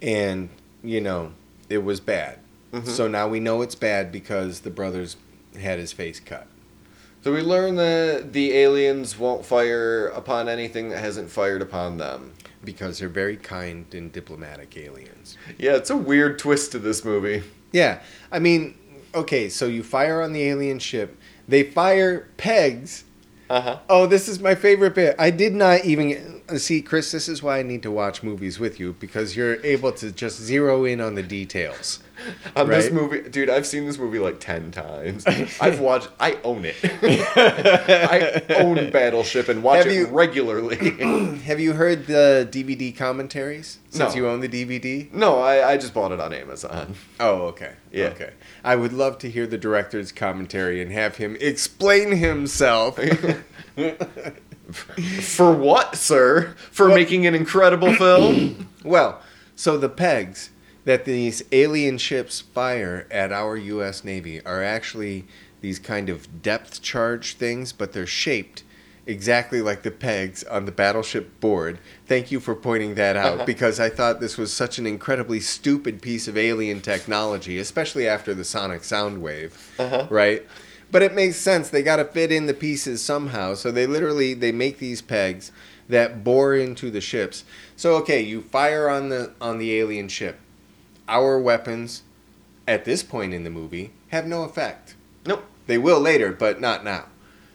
and 0.00 0.48
you 0.82 1.00
know 1.00 1.32
it 1.68 1.78
was 1.84 2.00
bad. 2.00 2.38
Mhm. 2.72 2.86
So 2.86 3.08
now 3.08 3.28
we 3.28 3.40
know 3.40 3.62
it's 3.62 3.74
bad 3.74 4.12
because 4.12 4.60
the 4.60 4.70
brothers 4.70 5.16
had 5.58 5.78
his 5.78 5.92
face 5.92 6.20
cut. 6.20 6.46
So 7.24 7.32
we 7.32 7.40
learn 7.40 7.76
that 7.76 8.32
the 8.32 8.52
aliens 8.52 9.18
won't 9.18 9.44
fire 9.44 10.06
upon 10.08 10.48
anything 10.48 10.90
that 10.90 10.98
hasn't 10.98 11.30
fired 11.30 11.60
upon 11.62 11.98
them. 11.98 12.32
Because 12.64 12.98
they're 12.98 13.08
very 13.08 13.36
kind 13.36 13.86
and 13.92 14.12
diplomatic 14.12 14.76
aliens. 14.76 15.36
Yeah, 15.58 15.76
it's 15.76 15.90
a 15.90 15.96
weird 15.96 16.38
twist 16.38 16.72
to 16.72 16.78
this 16.78 17.04
movie. 17.04 17.42
Yeah, 17.72 18.00
I 18.32 18.38
mean, 18.38 18.74
okay, 19.14 19.48
so 19.48 19.66
you 19.66 19.82
fire 19.82 20.22
on 20.22 20.32
the 20.32 20.42
alien 20.44 20.78
ship. 20.78 21.16
They 21.46 21.62
fire 21.64 22.28
pegs. 22.36 23.04
Uh 23.50 23.60
huh. 23.60 23.78
Oh, 23.88 24.06
this 24.06 24.28
is 24.28 24.40
my 24.40 24.54
favorite 24.54 24.94
bit. 24.94 25.16
I 25.18 25.30
did 25.30 25.54
not 25.54 25.84
even 25.84 26.37
see, 26.56 26.80
Chris. 26.82 27.12
This 27.12 27.28
is 27.28 27.42
why 27.42 27.58
I 27.58 27.62
need 27.62 27.82
to 27.82 27.90
watch 27.90 28.22
movies 28.22 28.58
with 28.58 28.80
you 28.80 28.94
because 28.94 29.36
you're 29.36 29.64
able 29.64 29.92
to 29.92 30.10
just 30.12 30.40
zero 30.40 30.84
in 30.84 31.00
on 31.00 31.14
the 31.14 31.22
details. 31.22 32.00
On 32.56 32.68
this 32.68 32.90
movie, 32.90 33.28
dude, 33.28 33.48
I've 33.48 33.66
seen 33.66 33.86
this 33.86 33.96
movie 33.96 34.18
like 34.18 34.40
ten 34.40 34.72
times. 34.72 35.24
I've 35.60 35.78
watched. 35.78 36.08
I 36.18 36.38
own 36.42 36.64
it. 36.64 36.74
I 36.82 38.42
own 38.56 38.90
Battleship 38.90 39.48
and 39.48 39.62
watch 39.62 39.78
Have 39.78 39.86
it 39.86 39.94
you- 39.94 40.06
regularly. 40.08 41.36
Have 41.44 41.60
you 41.60 41.74
heard 41.74 42.06
the 42.06 42.48
DVD 42.50 42.96
commentaries 42.96 43.78
since 43.90 44.14
No. 44.14 44.20
you 44.20 44.28
own 44.28 44.40
the 44.40 44.48
DVD? 44.48 45.12
no, 45.12 45.38
I, 45.38 45.72
I 45.72 45.76
just 45.76 45.94
bought 45.94 46.10
it 46.12 46.18
on 46.20 46.32
Amazon. 46.32 46.94
Oh, 47.20 47.42
okay. 47.48 47.74
Yeah. 47.92 48.06
Okay. 48.06 48.32
I 48.64 48.74
would 48.76 48.92
love 48.92 49.18
to 49.18 49.30
hear 49.30 49.46
the 49.46 49.58
director's 49.58 50.10
commentary 50.10 50.82
and 50.82 50.90
have 50.90 51.16
him 51.16 51.36
explain 51.40 52.12
himself. 52.16 52.98
For 54.72 55.52
what, 55.52 55.96
sir? 55.96 56.54
For 56.70 56.86
Well- 56.88 56.96
making 56.96 57.26
an 57.26 57.34
incredible 57.34 57.94
film? 57.94 58.68
well, 58.84 59.20
so 59.56 59.76
the 59.78 59.88
pegs 59.88 60.50
that 60.84 61.04
these 61.04 61.42
alien 61.52 61.98
ships 61.98 62.40
fire 62.40 63.06
at 63.10 63.32
our 63.32 63.56
U.S. 63.56 64.04
Navy 64.04 64.40
are 64.44 64.62
actually 64.62 65.26
these 65.60 65.78
kind 65.78 66.08
of 66.08 66.42
depth 66.42 66.82
charge 66.82 67.34
things, 67.34 67.72
but 67.72 67.92
they're 67.92 68.06
shaped 68.06 68.62
exactly 69.06 69.62
like 69.62 69.82
the 69.82 69.90
pegs 69.90 70.44
on 70.44 70.66
the 70.66 70.72
battleship 70.72 71.40
board. 71.40 71.78
Thank 72.06 72.30
you 72.30 72.40
for 72.40 72.54
pointing 72.54 72.94
that 72.96 73.16
out 73.16 73.34
Uh-huh. 73.36 73.44
because 73.46 73.80
I 73.80 73.88
thought 73.88 74.20
this 74.20 74.36
was 74.36 74.52
such 74.52 74.78
an 74.78 74.86
incredibly 74.86 75.40
stupid 75.40 76.02
piece 76.02 76.28
of 76.28 76.36
alien 76.36 76.80
technology, 76.82 77.58
especially 77.58 78.06
after 78.06 78.34
the 78.34 78.44
sonic 78.44 78.84
sound 78.84 79.22
wave. 79.22 79.74
Uh-huh. 79.78 80.06
right? 80.10 80.46
But 80.90 81.02
it 81.02 81.14
makes 81.14 81.36
sense. 81.36 81.68
They 81.68 81.82
got 81.82 81.96
to 81.96 82.04
fit 82.04 82.32
in 82.32 82.46
the 82.46 82.54
pieces 82.54 83.02
somehow. 83.02 83.54
So 83.54 83.70
they 83.70 83.86
literally 83.86 84.34
they 84.34 84.52
make 84.52 84.78
these 84.78 85.02
pegs 85.02 85.52
that 85.88 86.24
bore 86.24 86.54
into 86.54 86.90
the 86.90 87.00
ships. 87.00 87.44
So 87.76 87.96
okay, 87.96 88.20
you 88.20 88.42
fire 88.42 88.88
on 88.88 89.08
the 89.08 89.32
on 89.40 89.58
the 89.58 89.74
alien 89.78 90.08
ship. 90.08 90.38
Our 91.08 91.38
weapons 91.38 92.02
at 92.66 92.84
this 92.84 93.02
point 93.02 93.32
in 93.32 93.44
the 93.44 93.50
movie 93.50 93.92
have 94.08 94.26
no 94.26 94.42
effect. 94.44 94.94
Nope. 95.26 95.44
They 95.66 95.78
will 95.78 96.00
later, 96.00 96.32
but 96.32 96.60
not 96.60 96.84
now. 96.84 97.06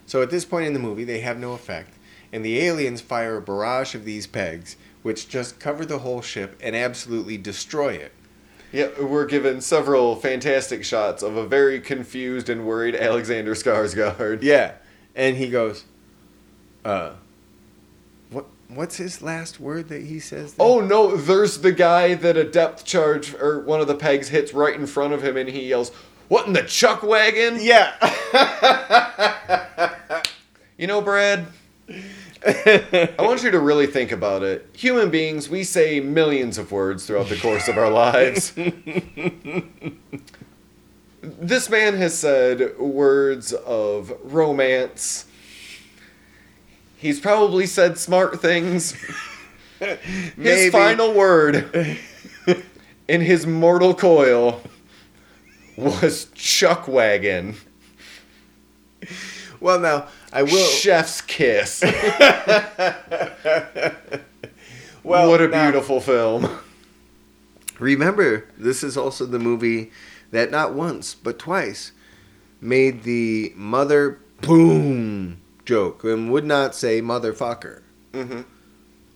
So 0.06 0.22
at 0.22 0.30
this 0.30 0.46
point 0.46 0.68
in 0.68 0.74
the 0.74 0.80
movie, 0.80 1.04
they 1.04 1.22
have 1.22 1.38
no 1.38 1.54
effect, 1.54 1.96
and 2.32 2.44
the 2.44 2.60
aliens 2.60 3.02
fire 3.02 3.38
a 3.38 3.42
barrage 3.42 3.96
of 3.96 4.06
these 4.06 4.28
pegs, 4.28 4.76
which 5.02 5.30
just 5.30 5.60
cover 5.60 5.86
the 5.86 6.00
whole 6.00 6.22
ship 6.22 6.60
and 6.62 6.76
absolutely 6.76 7.38
destroy 7.38 7.94
it. 7.94 8.12
Yeah, 8.74 8.88
we're 9.00 9.28
given 9.28 9.62
several 9.62 10.16
fantastic 10.16 10.84
shots 10.84 11.22
of 11.22 11.38
a 11.38 11.46
very 11.46 11.80
confused 11.80 12.50
and 12.50 12.66
worried 12.66 12.96
Alexander 12.96 13.54
Skarsgård. 13.54 14.40
Yeah, 14.44 14.74
and 15.16 15.38
he 15.38 15.48
goes, 15.50 15.86
uh, 16.84 17.12
what? 18.32 18.48
What's 18.70 18.98
his 18.98 19.22
last 19.22 19.60
word 19.60 19.90
that 19.90 20.02
he 20.02 20.20
says? 20.20 20.56
there? 20.56 20.66
Oh 20.66 20.82
no, 20.82 21.16
there's 21.16 21.60
the 21.60 21.72
guy 21.72 22.16
that 22.16 22.36
a 22.36 22.44
depth 22.44 22.84
charge 22.84 23.36
or 23.36 23.60
one 23.60 23.80
of 23.80 23.86
the 23.88 23.94
pegs 23.96 24.30
hits 24.30 24.54
right 24.56 24.74
in 24.76 24.88
front 24.88 25.14
of 25.14 25.24
him 25.24 25.38
and 25.38 25.48
he 25.48 25.68
yells, 25.68 25.92
What 26.28 26.48
in 26.48 26.54
the 26.54 26.64
chuck 26.64 27.04
wagon? 27.04 27.60
yeah. 27.62 27.94
You 30.76 30.88
know, 30.88 31.02
Brad, 31.02 31.46
I 32.46 33.16
want 33.20 33.44
you 33.44 33.52
to 33.52 33.60
really 33.60 33.88
think 33.88 34.12
about 34.12 34.44
it. 34.44 34.70
Human 34.74 35.10
beings, 35.10 35.50
we 35.50 35.64
say 35.64 36.02
millions 36.02 36.58
of 36.58 36.72
words 36.72 37.06
throughout 37.06 37.30
the 37.30 37.38
course 37.38 37.70
of 37.70 37.78
our 37.78 37.90
lives. 37.90 38.52
this 41.22 41.70
man 41.70 41.96
has 41.96 42.18
said 42.18 42.78
words 42.78 43.54
of 43.54 44.14
romance. 44.24 45.26
He's 46.98 47.20
probably 47.20 47.66
said 47.66 47.98
smart 47.98 48.42
things. 48.42 48.94
His 50.38 50.72
final 50.72 51.14
word 51.14 52.00
in 53.08 53.22
his 53.22 53.46
mortal 53.46 53.94
coil 53.94 54.62
was 55.76 56.26
chuck 56.34 56.88
wagon. 56.88 57.56
Well, 59.64 59.80
now 59.80 60.08
I 60.34 60.44
will. 60.44 60.68
Chef's 60.68 61.22
kiss. 61.22 61.82
Well, 65.06 65.30
what 65.30 65.42
a 65.42 65.50
now- 65.50 65.70
beautiful 65.70 66.00
film. 66.00 66.50
Remember, 67.78 68.46
this 68.58 68.82
is 68.84 68.96
also 68.96 69.26
the 69.26 69.38
movie 69.40 69.92
that 70.32 70.50
not 70.50 70.74
once 70.74 71.14
but 71.14 71.38
twice 71.38 71.92
made 72.62 73.04
the 73.04 73.52
mother 73.58 74.20
boom 74.40 75.42
joke 75.66 76.06
and 76.06 76.32
would 76.32 76.46
not 76.46 76.74
say 76.74 77.02
motherfucker. 77.02 77.82
hmm 78.14 78.42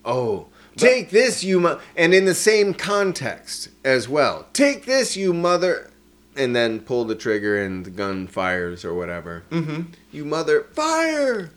Oh, 0.03 0.47
take 0.75 1.09
this, 1.11 1.41
you 1.45 1.61
mo-, 1.61 1.79
and 1.95 2.13
in 2.13 2.25
the 2.25 2.35
same 2.35 2.73
context 2.73 3.69
as 3.85 4.09
well. 4.09 4.47
Take 4.51 4.85
this, 4.85 5.15
you 5.15 5.33
mother, 5.33 5.89
and 6.37 6.55
then 6.55 6.79
pull 6.79 7.05
the 7.05 7.15
trigger 7.15 7.61
and 7.61 7.85
the 7.85 7.89
gun 7.89 8.27
fires 8.27 8.85
or 8.85 8.93
whatever. 8.93 9.43
hmm 9.49 9.81
You 10.11 10.25
mother, 10.25 10.63
fire! 10.73 11.51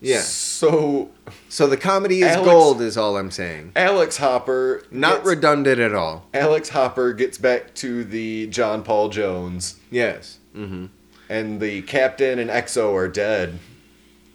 Yeah. 0.00 0.20
So 0.20 1.10
So 1.48 1.66
the 1.66 1.76
comedy 1.78 2.20
is 2.20 2.32
Alex- 2.32 2.44
gold, 2.50 2.80
is 2.82 2.96
all 2.98 3.16
I'm 3.16 3.30
saying. 3.30 3.72
Alex 3.74 4.18
Hopper 4.18 4.82
Not 4.90 5.16
gets, 5.16 5.26
redundant 5.28 5.80
at 5.80 5.94
all. 5.94 6.26
Alex 6.34 6.68
Hopper 6.70 7.12
gets 7.14 7.38
back 7.38 7.72
to 7.76 8.04
the 8.04 8.46
John 8.48 8.82
Paul 8.82 9.08
Jones, 9.08 9.76
Yes. 9.90 10.38
Mm-hmm. 10.54 10.86
and 11.30 11.58
the 11.60 11.82
captain 11.82 12.38
and 12.38 12.50
EXO 12.50 12.94
are 12.94 13.08
dead. 13.08 13.58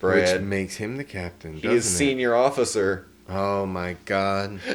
Which 0.02 0.40
makes 0.42 0.78
him 0.78 0.96
the 0.98 1.04
captain. 1.04 1.54
he 1.56 1.68
is 1.68 1.84
doesn't 1.86 1.94
it? 1.94 1.98
senior 1.98 2.34
officer. 2.36 3.06
Oh 3.28 3.66
my 3.68 3.96
god. 4.06 4.60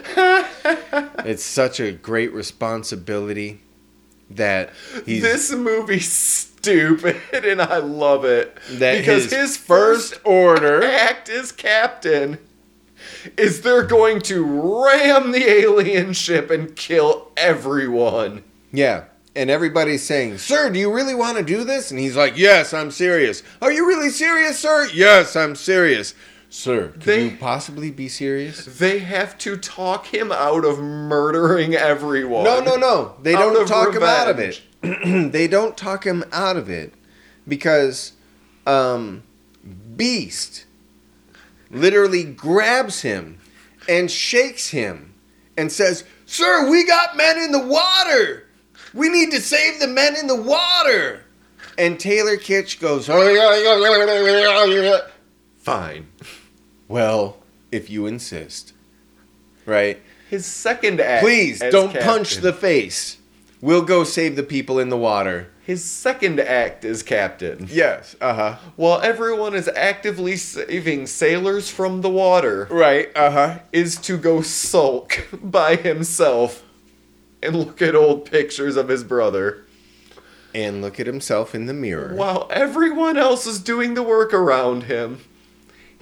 it's 1.25 1.43
such 1.43 1.81
a 1.81 1.91
great 1.91 2.33
responsibility 2.33 3.61
that 4.31 4.71
he's 5.05 5.23
This 5.23 5.53
movie's 5.53 6.11
stupid, 6.11 7.21
and 7.33 7.61
I 7.61 7.79
love 7.79 8.25
it 8.25 8.57
that 8.71 8.99
because 8.99 9.25
his, 9.25 9.33
his, 9.33 9.57
first 9.57 10.21
order 10.25 10.83
act 10.83 11.29
as 11.29 11.53
captain 11.53 12.39
is 13.37 13.63
they're 13.63 13.87
going 13.87 14.21
to 14.23 14.45
ram 14.45 15.33
the 15.33 15.45
alien 15.45 16.13
ship 16.13 16.51
and 16.51 16.75
kill 16.75 17.31
everyone. 17.37 18.45
Yeah. 18.73 19.05
And 19.37 19.51
everybody's 19.51 20.05
saying, 20.05 20.39
Sir, 20.39 20.71
do 20.71 20.79
you 20.79 20.93
really 20.95 21.15
want 21.15 21.39
to 21.39 21.43
do 21.43 21.65
this? 21.65 21.91
And 21.91 21.99
he's 21.99 22.17
like, 22.17 22.37
Yes, 22.37 22.73
I'm 22.73 22.91
serious. 22.91 23.43
Are 23.61 23.73
you 23.73 23.87
really 23.87 24.11
serious, 24.11 24.59
sir? 24.59 24.89
Yes, 24.93 25.35
I'm 25.35 25.57
serious. 25.57 26.15
Sir, 26.57 26.93
could 26.93 27.03
They- 27.03 27.25
you 27.25 27.37
possibly 27.39 27.91
be 27.91 28.09
serious? 28.09 28.65
They 28.65 29.01
have 29.01 29.37
to 29.39 29.57
talk 29.57 30.15
him 30.15 30.31
out 30.31 30.65
of 30.65 30.79
murdering 30.79 31.75
everyone. 31.75 32.45
No, 32.45 32.61
no, 32.61 32.77
no. 32.77 33.17
They 33.21 33.33
don't 33.33 33.67
talk 33.67 33.93
him 33.93 34.05
out 34.05 34.31
of 34.31 34.39
it. 34.39 34.63
they 35.33 35.49
don't 35.49 35.77
talk 35.77 36.07
him 36.07 36.25
out 36.31 36.57
of 36.57 36.71
it 36.71 36.95
because 37.49 38.13
um, 38.69 39.25
Beast 39.97 40.65
literally 41.73 42.23
grabs 42.23 43.03
him 43.03 43.41
and 43.89 44.09
shakes 44.09 44.69
him 44.69 45.13
and 45.57 45.73
says, 45.73 46.05
Sir, 46.25 46.71
we 46.71 46.87
got 46.87 47.17
men 47.17 47.37
in 47.37 47.51
the 47.51 47.67
water. 47.67 48.47
We 48.95 49.09
need 49.09 49.33
to 49.33 49.41
save 49.41 49.81
the 49.81 49.89
men 49.89 50.15
in 50.17 50.29
the 50.29 50.41
water. 50.41 51.25
And 51.77 51.99
Taylor 51.99 52.37
Kitsch 52.37 52.81
goes, 52.81 53.09
Fine. 55.59 56.07
Well, 56.95 57.39
if 57.73 57.91
you 57.91 58.07
insist. 58.07 58.73
Right? 59.67 60.01
His 60.31 60.47
second 60.47 61.01
act. 61.01 61.25
Please 61.25 61.61
as 61.61 61.73
don't 61.73 61.93
punch 61.93 62.37
the 62.37 62.53
face. 62.53 63.19
We'll 63.61 63.83
go 63.83 64.05
save 64.05 64.37
the 64.37 64.45
people 64.45 64.79
in 64.79 64.91
the 64.91 64.97
water. 64.97 65.51
His 65.67 65.85
second 65.85 66.39
act 66.39 66.85
as 66.85 67.03
captain. 67.03 67.67
Yes. 67.69 68.15
Uh 68.21 68.35
huh. 68.35 68.57
While 68.77 69.01
everyone 69.01 69.57
is 69.57 69.67
actively 69.75 70.37
saving 70.37 71.09
sailors 71.09 71.69
from 71.69 72.03
the 72.03 72.11
water, 72.11 72.69
Right. 72.71 73.09
Uh 73.17 73.31
huh. 73.33 73.59
is 73.73 73.97
to 74.03 74.17
go 74.17 74.41
sulk 74.41 75.27
by 75.43 75.75
himself 75.75 76.63
and 77.43 77.57
look 77.57 77.83
at 77.83 77.97
old 77.97 78.31
pictures 78.31 78.77
of 78.77 78.87
his 78.87 79.03
brother. 79.03 79.65
And 80.55 80.81
look 80.81 81.01
at 81.01 81.09
himself 81.09 81.57
in 81.57 81.67
the 81.67 81.75
mirror. 81.75 82.15
While 82.15 82.47
everyone 82.53 83.17
else 83.17 83.49
is 83.49 83.59
doing 83.59 83.95
the 83.95 84.05
work 84.05 84.33
around 84.33 84.85
him, 84.85 85.23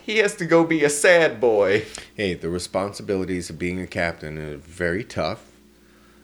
he 0.03 0.19
has 0.19 0.35
to 0.37 0.47
go 0.47 0.65
be 0.65 0.85
a 0.85 0.91
sad 0.91 1.41
boy. 1.41 1.85
Hey, 2.15 2.35
the 2.35 2.51
responsibilities 2.51 3.51
of 3.51 3.59
being 3.59 3.81
a 3.81 3.87
captain 3.87 4.37
are 4.39 4.57
very 4.57 5.05
tough. 5.05 5.47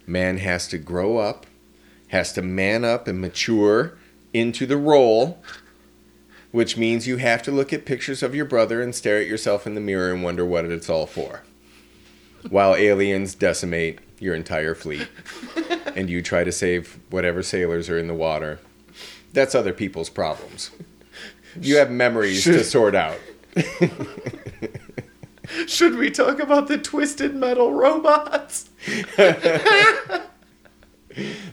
Man 0.06 0.38
has 0.38 0.66
to 0.68 0.78
grow 0.78 1.18
up, 1.18 1.46
has 2.08 2.32
to 2.34 2.42
man 2.42 2.84
up 2.84 3.06
and 3.06 3.20
mature 3.20 3.96
into 4.34 4.66
the 4.66 4.76
role, 4.76 5.42
which 6.50 6.76
means 6.76 7.06
you 7.06 7.18
have 7.18 7.42
to 7.42 7.50
look 7.50 7.72
at 7.72 7.84
pictures 7.84 8.22
of 8.22 8.34
your 8.34 8.44
brother 8.44 8.82
and 8.82 8.94
stare 8.94 9.20
at 9.20 9.26
yourself 9.26 9.66
in 9.66 9.74
the 9.74 9.80
mirror 9.80 10.12
and 10.12 10.24
wonder 10.24 10.44
what 10.44 10.64
it's 10.64 10.88
all 10.88 11.06
for. 11.06 11.42
While 12.48 12.74
aliens 12.74 13.34
decimate 13.34 14.00
your 14.18 14.34
entire 14.34 14.74
fleet 14.74 15.08
and 15.94 16.08
you 16.08 16.22
try 16.22 16.44
to 16.44 16.52
save 16.52 16.98
whatever 17.10 17.42
sailors 17.42 17.88
are 17.88 17.98
in 17.98 18.08
the 18.08 18.14
water. 18.14 18.58
That's 19.32 19.54
other 19.54 19.72
people's 19.72 20.08
problems. 20.08 20.70
You 21.60 21.76
have 21.78 21.90
memories 21.90 22.44
to 22.44 22.64
sort 22.64 22.94
out. 22.94 23.18
Should 25.66 25.96
we 25.96 26.10
talk 26.10 26.40
about 26.40 26.68
the 26.68 26.78
twisted 26.78 27.34
metal 27.34 27.72
robots? 27.72 28.68
the 29.18 30.22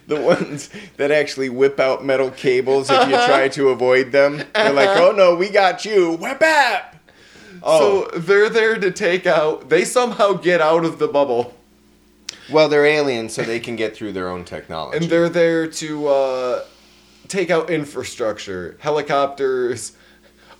ones 0.08 0.70
that 0.96 1.10
actually 1.10 1.48
whip 1.48 1.80
out 1.80 2.04
metal 2.04 2.30
cables 2.30 2.90
if 2.90 3.08
you 3.08 3.14
try 3.14 3.48
to 3.48 3.70
avoid 3.70 4.12
them. 4.12 4.42
They're 4.54 4.72
like, 4.72 4.98
oh 4.98 5.12
no, 5.12 5.34
we 5.34 5.48
got 5.48 5.84
you. 5.84 6.12
Whip 6.12 6.42
up! 6.42 6.96
Oh, 7.62 8.08
So 8.12 8.18
they're 8.18 8.50
there 8.50 8.78
to 8.78 8.90
take 8.90 9.26
out. 9.26 9.70
They 9.70 9.84
somehow 9.84 10.34
get 10.34 10.60
out 10.60 10.84
of 10.84 10.98
the 10.98 11.08
bubble, 11.08 11.54
well, 12.50 12.68
they're 12.68 12.86
aliens, 12.86 13.34
so 13.34 13.42
they 13.42 13.58
can 13.58 13.76
get 13.76 13.96
through 13.96 14.12
their 14.12 14.28
own 14.28 14.44
technology. 14.44 14.98
and 14.98 15.06
they're 15.06 15.28
there 15.28 15.66
to 15.66 16.08
uh, 16.08 16.64
take 17.28 17.50
out 17.50 17.70
infrastructure, 17.70 18.76
helicopters, 18.80 19.92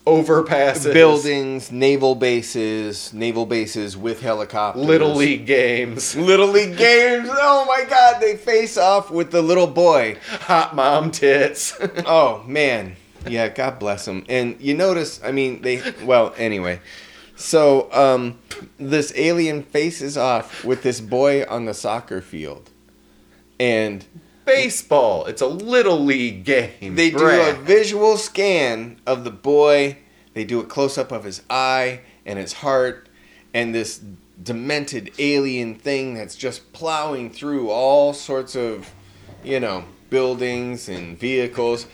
overpasses, 0.07 0.93
Buildings, 0.93 1.73
naval 1.73 2.15
bases, 2.15 3.13
naval 3.13 3.45
bases 3.45 3.97
with 3.97 4.21
helicopters. 4.23 4.85
little 4.85 5.15
league 5.15 5.47
games, 5.47 6.15
Little 6.31 6.47
League 6.49 6.77
games. 6.77 7.29
Oh 7.31 7.65
my 7.67 7.85
god, 7.89 8.21
they 8.21 8.37
face 8.37 8.79
off 8.79 9.11
with 9.11 9.31
the 9.33 9.43
little 9.43 9.67
boy. 9.67 10.17
hot 10.43 10.75
mom 10.75 11.11
tits. 11.11 11.77
Oh 12.07 12.43
man, 12.47 12.95
yeah, 13.27 13.49
God 13.49 13.79
bless 13.81 14.05
them. 14.05 14.25
And 14.29 14.61
you 14.61 14.75
notice, 14.75 15.21
I 15.25 15.33
mean, 15.33 15.63
they. 15.63 15.83
Well, 16.05 16.33
anyway, 16.39 16.81
so 17.35 17.93
um, 17.93 18.39
this 18.79 19.13
alien 19.17 19.65
faces 19.65 20.17
off 20.17 20.65
with 20.65 20.83
this 20.83 21.01
boy 21.01 21.45
on 21.49 21.65
the 21.65 21.75
soccer 21.75 22.21
field, 22.21 22.71
and 23.59 24.05
Baseball. 24.47 25.27
It's 25.27 25.43
a 25.43 25.47
little 25.47 25.99
league 25.99 26.45
game. 26.45 26.95
they 26.95 27.11
do 27.11 27.27
a 27.29 27.53
visual 27.53 28.17
scan 28.17 29.01
of 29.07 29.25
the 29.25 29.31
boy. 29.31 29.99
They 30.35 30.45
do 30.45 30.61
a 30.61 30.65
close 30.65 30.97
up 30.97 31.13
of 31.13 31.25
his 31.25 31.43
eye 31.51 32.01
and 32.25 32.39
his 32.39 32.55
heart, 32.55 33.09
and 33.53 33.75
this 33.75 34.01
demented 34.43 35.13
alien 35.19 35.75
thing 35.75 36.15
that's 36.15 36.37
just 36.37 36.73
plowing 36.73 37.31
through 37.31 37.71
all 37.71 38.13
sorts 38.13 38.55
of, 38.55 38.93
you 39.43 39.61
know, 39.61 39.85
buildings 40.11 40.89
and 40.89 41.19
vehicles. 41.19 41.87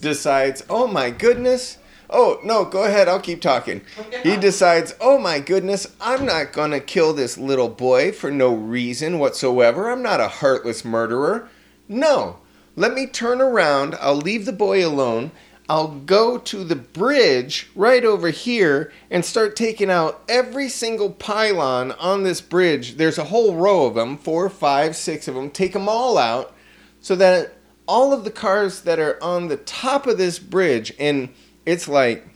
Decides, 0.00 0.64
oh 0.70 0.86
my 0.86 1.10
goodness. 1.10 1.78
Oh, 2.10 2.40
no, 2.42 2.64
go 2.64 2.84
ahead. 2.84 3.08
I'll 3.08 3.20
keep 3.20 3.42
talking. 3.42 3.82
He 4.22 4.36
decides, 4.40 4.94
oh 5.00 5.18
my 5.18 5.40
goodness, 5.40 5.86
I'm 6.00 6.24
not 6.24 6.52
going 6.52 6.70
to 6.70 6.80
kill 6.80 7.12
this 7.12 7.36
little 7.36 7.68
boy 7.68 8.12
for 8.12 8.30
no 8.30 8.54
reason 8.54 9.18
whatsoever. 9.18 9.90
I'm 9.90 10.02
not 10.02 10.20
a 10.20 10.28
heartless 10.28 10.84
murderer. 10.84 11.48
No, 11.88 12.38
let 12.76 12.92
me 12.92 13.06
turn 13.06 13.40
around. 13.40 13.96
I'll 14.00 14.16
leave 14.16 14.44
the 14.44 14.52
boy 14.52 14.86
alone. 14.86 15.32
I'll 15.70 15.88
go 15.88 16.38
to 16.38 16.64
the 16.64 16.76
bridge 16.76 17.70
right 17.74 18.04
over 18.04 18.30
here 18.30 18.90
and 19.10 19.24
start 19.24 19.54
taking 19.54 19.90
out 19.90 20.22
every 20.28 20.68
single 20.68 21.10
pylon 21.10 21.92
on 21.92 22.22
this 22.22 22.40
bridge. 22.40 22.96
There's 22.96 23.18
a 23.18 23.24
whole 23.24 23.54
row 23.54 23.84
of 23.84 23.94
them 23.94 24.16
four, 24.16 24.48
five, 24.48 24.96
six 24.96 25.28
of 25.28 25.34
them. 25.34 25.50
Take 25.50 25.74
them 25.74 25.88
all 25.88 26.16
out 26.16 26.54
so 27.00 27.14
that 27.16 27.54
all 27.86 28.12
of 28.12 28.24
the 28.24 28.30
cars 28.30 28.82
that 28.82 28.98
are 28.98 29.22
on 29.22 29.48
the 29.48 29.56
top 29.58 30.06
of 30.06 30.18
this 30.18 30.38
bridge, 30.38 30.92
and 30.98 31.30
it's 31.66 31.88
like 31.88 32.26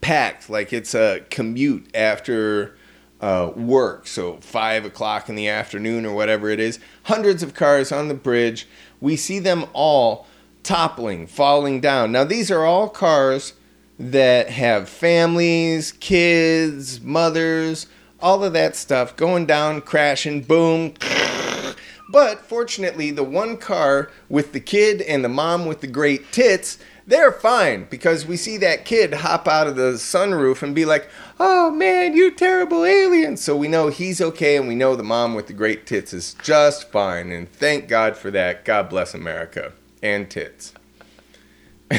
packed, 0.00 0.50
like 0.50 0.72
it's 0.72 0.94
a 0.94 1.24
commute 1.30 1.88
after 1.94 2.76
uh, 3.20 3.52
work, 3.54 4.06
so 4.06 4.38
five 4.40 4.84
o'clock 4.84 5.28
in 5.28 5.34
the 5.34 5.48
afternoon 5.48 6.06
or 6.06 6.14
whatever 6.14 6.48
it 6.48 6.60
is. 6.60 6.78
Hundreds 7.04 7.42
of 7.42 7.54
cars 7.54 7.92
on 7.92 8.08
the 8.08 8.14
bridge. 8.14 8.66
We 9.00 9.16
see 9.16 9.38
them 9.38 9.66
all 9.72 10.26
toppling, 10.62 11.26
falling 11.26 11.80
down. 11.80 12.12
Now, 12.12 12.24
these 12.24 12.50
are 12.50 12.64
all 12.64 12.88
cars 12.88 13.54
that 13.98 14.48
have 14.48 14.88
families, 14.88 15.92
kids, 15.92 17.00
mothers, 17.00 17.86
all 18.20 18.42
of 18.44 18.52
that 18.54 18.76
stuff 18.76 19.16
going 19.16 19.46
down, 19.46 19.82
crashing, 19.82 20.42
boom. 20.42 20.94
But 22.10 22.40
fortunately, 22.40 23.10
the 23.12 23.22
one 23.22 23.56
car 23.56 24.10
with 24.28 24.52
the 24.52 24.60
kid 24.60 25.00
and 25.02 25.22
the 25.22 25.28
mom 25.28 25.66
with 25.66 25.80
the 25.80 25.86
great 25.86 26.32
tits, 26.32 26.78
they're 27.10 27.32
fine 27.32 27.86
because 27.90 28.24
we 28.24 28.36
see 28.36 28.56
that 28.58 28.84
kid 28.84 29.12
hop 29.12 29.48
out 29.48 29.66
of 29.66 29.76
the 29.76 29.92
sunroof 29.94 30.62
and 30.62 30.74
be 30.74 30.84
like, 30.84 31.08
oh 31.40 31.70
man, 31.70 32.14
you 32.14 32.30
terrible 32.30 32.84
alien. 32.84 33.36
So 33.36 33.56
we 33.56 33.68
know 33.68 33.88
he's 33.88 34.20
okay 34.20 34.56
and 34.56 34.68
we 34.68 34.76
know 34.76 34.94
the 34.94 35.02
mom 35.02 35.34
with 35.34 35.48
the 35.48 35.52
great 35.52 35.86
tits 35.86 36.14
is 36.14 36.34
just 36.34 36.90
fine. 36.90 37.32
And 37.32 37.50
thank 37.50 37.88
God 37.88 38.16
for 38.16 38.30
that. 38.30 38.64
God 38.64 38.88
bless 38.88 39.12
America 39.12 39.72
and 40.02 40.30
tits. 40.30 40.72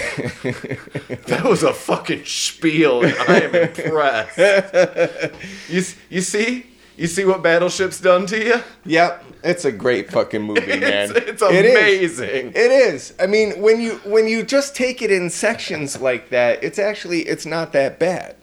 That 1.27 1.43
was 1.43 1.63
a 1.63 1.73
fucking 1.73 2.25
spiel. 2.25 3.01
I 3.03 3.41
am 3.41 3.55
impressed. 3.55 4.37
you, 5.69 5.83
you 6.09 6.21
see? 6.21 6.70
You 7.01 7.07
see 7.07 7.25
what 7.25 7.41
Battleship's 7.41 7.99
done 7.99 8.27
to 8.27 8.37
you? 8.45 8.61
Yep, 8.85 9.23
it's 9.43 9.65
a 9.65 9.71
great 9.71 10.11
fucking 10.11 10.43
movie, 10.43 10.67
man. 10.79 11.09
It's, 11.15 11.41
it's 11.41 11.41
It 11.41 11.65
is. 11.65 12.19
amazing. 12.19 12.47
It 12.49 12.71
is. 12.71 13.15
I 13.19 13.25
mean, 13.25 13.59
when 13.59 13.81
you 13.81 13.93
when 14.05 14.27
you 14.27 14.43
just 14.43 14.75
take 14.75 15.01
it 15.01 15.11
in 15.11 15.31
sections 15.31 15.99
like 15.99 16.29
that, 16.29 16.63
it's 16.63 16.77
actually 16.77 17.21
it's 17.21 17.45
not 17.47 17.73
that 17.73 17.97
bad. 17.97 18.35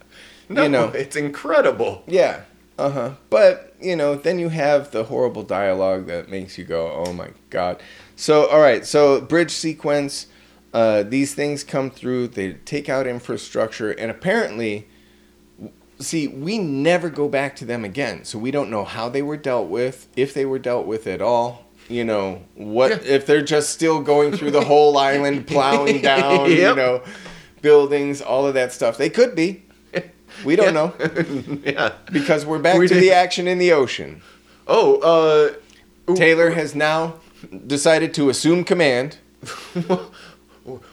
No, 0.49 0.63
you 0.63 0.69
know. 0.69 0.89
it's 0.89 1.15
incredible. 1.15 2.03
Yeah. 2.05 2.41
Uh 2.77 2.89
huh. 2.89 3.11
But 3.29 3.75
you 3.79 3.95
know, 3.95 4.15
then 4.15 4.39
you 4.39 4.49
have 4.49 4.91
the 4.91 5.05
horrible 5.05 5.43
dialogue 5.43 6.07
that 6.07 6.27
makes 6.29 6.57
you 6.57 6.65
go, 6.65 6.91
"Oh 7.07 7.13
my 7.13 7.29
god." 7.49 7.81
So, 8.17 8.47
all 8.49 8.59
right. 8.59 8.85
So, 8.85 9.21
bridge 9.21 9.51
sequence. 9.51 10.27
Uh, 10.73 11.03
these 11.03 11.33
things 11.33 11.63
come 11.63 11.89
through. 11.89 12.27
They 12.27 12.53
take 12.53 12.89
out 12.89 13.07
infrastructure, 13.07 13.91
and 13.91 14.11
apparently, 14.11 14.89
see, 15.99 16.27
we 16.27 16.57
never 16.57 17.09
go 17.09 17.27
back 17.29 17.55
to 17.57 17.65
them 17.65 17.83
again. 17.85 18.23
So 18.25 18.39
we 18.39 18.51
don't 18.51 18.69
know 18.69 18.83
how 18.85 19.09
they 19.09 19.21
were 19.21 19.37
dealt 19.37 19.69
with, 19.69 20.07
if 20.15 20.33
they 20.33 20.45
were 20.45 20.59
dealt 20.59 20.85
with 20.87 21.07
at 21.07 21.21
all. 21.21 21.65
You 21.87 22.03
know 22.05 22.43
what? 22.55 22.91
Yeah. 22.91 23.13
If 23.15 23.25
they're 23.25 23.41
just 23.41 23.71
still 23.71 24.01
going 24.01 24.31
through 24.37 24.51
the 24.51 24.63
whole 24.63 24.97
island, 25.11 25.47
plowing 25.47 26.01
down, 26.01 26.49
you 26.51 26.75
know, 26.75 27.03
buildings, 27.61 28.21
all 28.21 28.45
of 28.47 28.53
that 28.53 28.71
stuff. 28.73 28.97
They 28.97 29.09
could 29.09 29.35
be. 29.35 29.63
We 30.45 30.55
don't 30.55 30.73
know 30.73 30.93
yeah. 31.65 31.93
because 32.13 32.45
we're 32.45 32.59
back 32.59 32.77
We 32.79 32.87
to 32.87 32.93
did- 32.93 33.03
the 33.03 33.11
action 33.11 33.47
in 33.47 33.57
the 33.57 33.73
ocean. 33.73 34.21
Oh, 34.67 34.99
uh, 36.07 36.13
Taylor 36.15 36.51
has 36.51 36.75
now 36.75 37.15
decided 37.67 38.13
to 38.13 38.29
assume 38.29 38.63
command. 38.63 39.17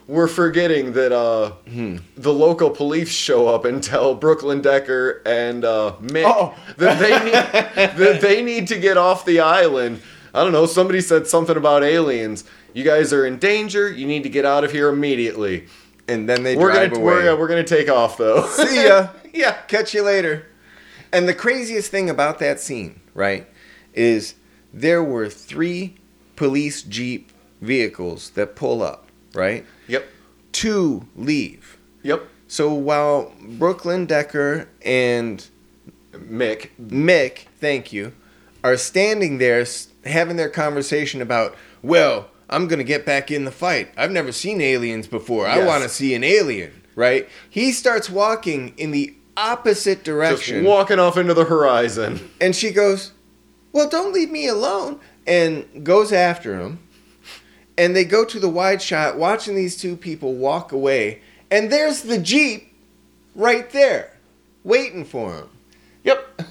We're 0.07 0.29
forgetting 0.29 0.93
that 0.95 1.12
uh, 1.12 1.51
Hmm. 1.69 1.97
the 2.17 2.33
local 2.33 2.71
police 2.71 3.09
show 3.11 3.49
up 3.49 3.64
and 3.64 3.83
tell 3.83 4.14
Brooklyn 4.14 4.61
Decker 4.62 5.23
and 5.27 5.64
uh, 5.64 5.95
Mick 6.01 6.25
Oh. 6.27 6.55
that 6.79 6.99
they 6.99 7.11
need 7.25 7.97
that 7.99 8.21
they 8.21 8.43
need 8.43 8.69
to 8.69 8.79
get 8.79 8.97
off 8.97 9.25
the 9.25 9.41
island. 9.41 10.01
I 10.35 10.43
don't 10.43 10.53
know. 10.53 10.67
Somebody 10.67 11.01
said 11.01 11.27
something 11.27 11.57
about 11.57 11.83
aliens. 11.83 12.45
You 12.75 12.85
guys 12.85 13.12
are 13.12 13.25
in 13.27 13.39
danger. 13.39 13.91
You 13.91 14.07
need 14.07 14.23
to 14.25 14.29
get 14.29 14.45
out 14.45 14.64
of 14.64 14.71
here 14.73 14.89
immediately. 14.91 15.67
And 16.09 16.29
then 16.29 16.43
they 16.43 16.57
We're 16.57 16.71
drive 16.73 16.91
gonna 16.91 17.03
away. 17.03 17.14
we're, 17.25 17.33
uh, 17.33 17.37
we're 17.37 17.49
gonna 17.49 17.64
take 17.64 17.89
off 17.89 18.17
though. 18.19 18.47
See 18.51 18.85
ya. 18.87 19.09
yeah. 19.35 19.53
Catch 19.69 19.95
you 19.95 20.03
later. 20.03 20.47
And 21.12 21.29
the 21.29 21.35
craziest 21.35 21.91
thing 21.91 22.11
about 22.11 22.39
that 22.41 22.61
scene, 22.61 23.01
right, 23.14 23.47
is 23.95 24.35
there 24.75 25.03
were 25.03 25.29
three 25.29 25.97
police 26.37 26.83
jeep 26.83 27.33
vehicles 27.62 28.31
that 28.31 28.55
pull 28.57 28.83
up, 28.83 29.06
right? 29.37 29.64
Yep. 29.89 30.09
Two 30.53 31.07
leave. 31.14 31.76
Yep. 32.03 32.26
So 32.49 32.72
while 32.72 33.32
Brooklyn 33.41 34.07
Decker 34.07 34.68
and 34.84 35.47
Mick. 36.12 36.70
Mick, 36.80 37.47
thank 37.61 37.93
you, 37.93 38.12
are 38.64 38.76
standing 38.76 39.39
there 39.39 39.64
having 40.05 40.37
their 40.37 40.49
conversation 40.49 41.20
about, 41.20 41.55
well, 41.82 42.30
I'm 42.49 42.68
going 42.68 42.78
to 42.78 42.84
get 42.84 43.05
back 43.05 43.30
in 43.30 43.45
the 43.45 43.51
fight. 43.51 43.91
I've 43.97 44.12
never 44.12 44.32
seen 44.32 44.61
aliens 44.61 45.07
before. 45.07 45.47
I 45.47 45.64
want 45.64 45.82
to 45.82 45.89
see 45.89 46.14
an 46.14 46.24
alien, 46.24 46.82
right? 46.95 47.28
He 47.51 47.72
starts 47.72 48.09
walking 48.09 48.72
in 48.76 48.93
the 48.93 49.14
opposite 49.37 49.97
Just 49.99 50.05
direction. 50.05 50.64
walking 50.64 50.99
off 50.99 51.16
into 51.16 51.34
the 51.34 51.45
horizon. 51.45 52.30
and 52.41 52.55
she 52.55 52.70
goes, 52.70 53.12
well, 53.72 53.89
don't 53.89 54.14
leave 54.14 54.30
me 54.30 54.47
alone, 54.47 55.01
and 55.26 55.84
goes 55.84 56.12
after 56.12 56.59
him. 56.59 56.78
And 57.79 57.95
they 57.95 58.05
go 58.05 58.24
to 58.24 58.41
the 58.41 58.49
wide 58.49 58.81
shot, 58.81 59.18
watching 59.18 59.55
these 59.55 59.77
two 59.77 59.97
people 59.97 60.35
walk 60.35 60.72
away. 60.72 61.20
And 61.51 61.70
there's 61.70 62.03
the 62.03 62.18
Jeep 62.18 62.72
right 63.35 63.70
there 63.70 64.12
waiting 64.64 65.05
for 65.05 65.33
them. 65.33 65.49
Yep. 66.05 66.43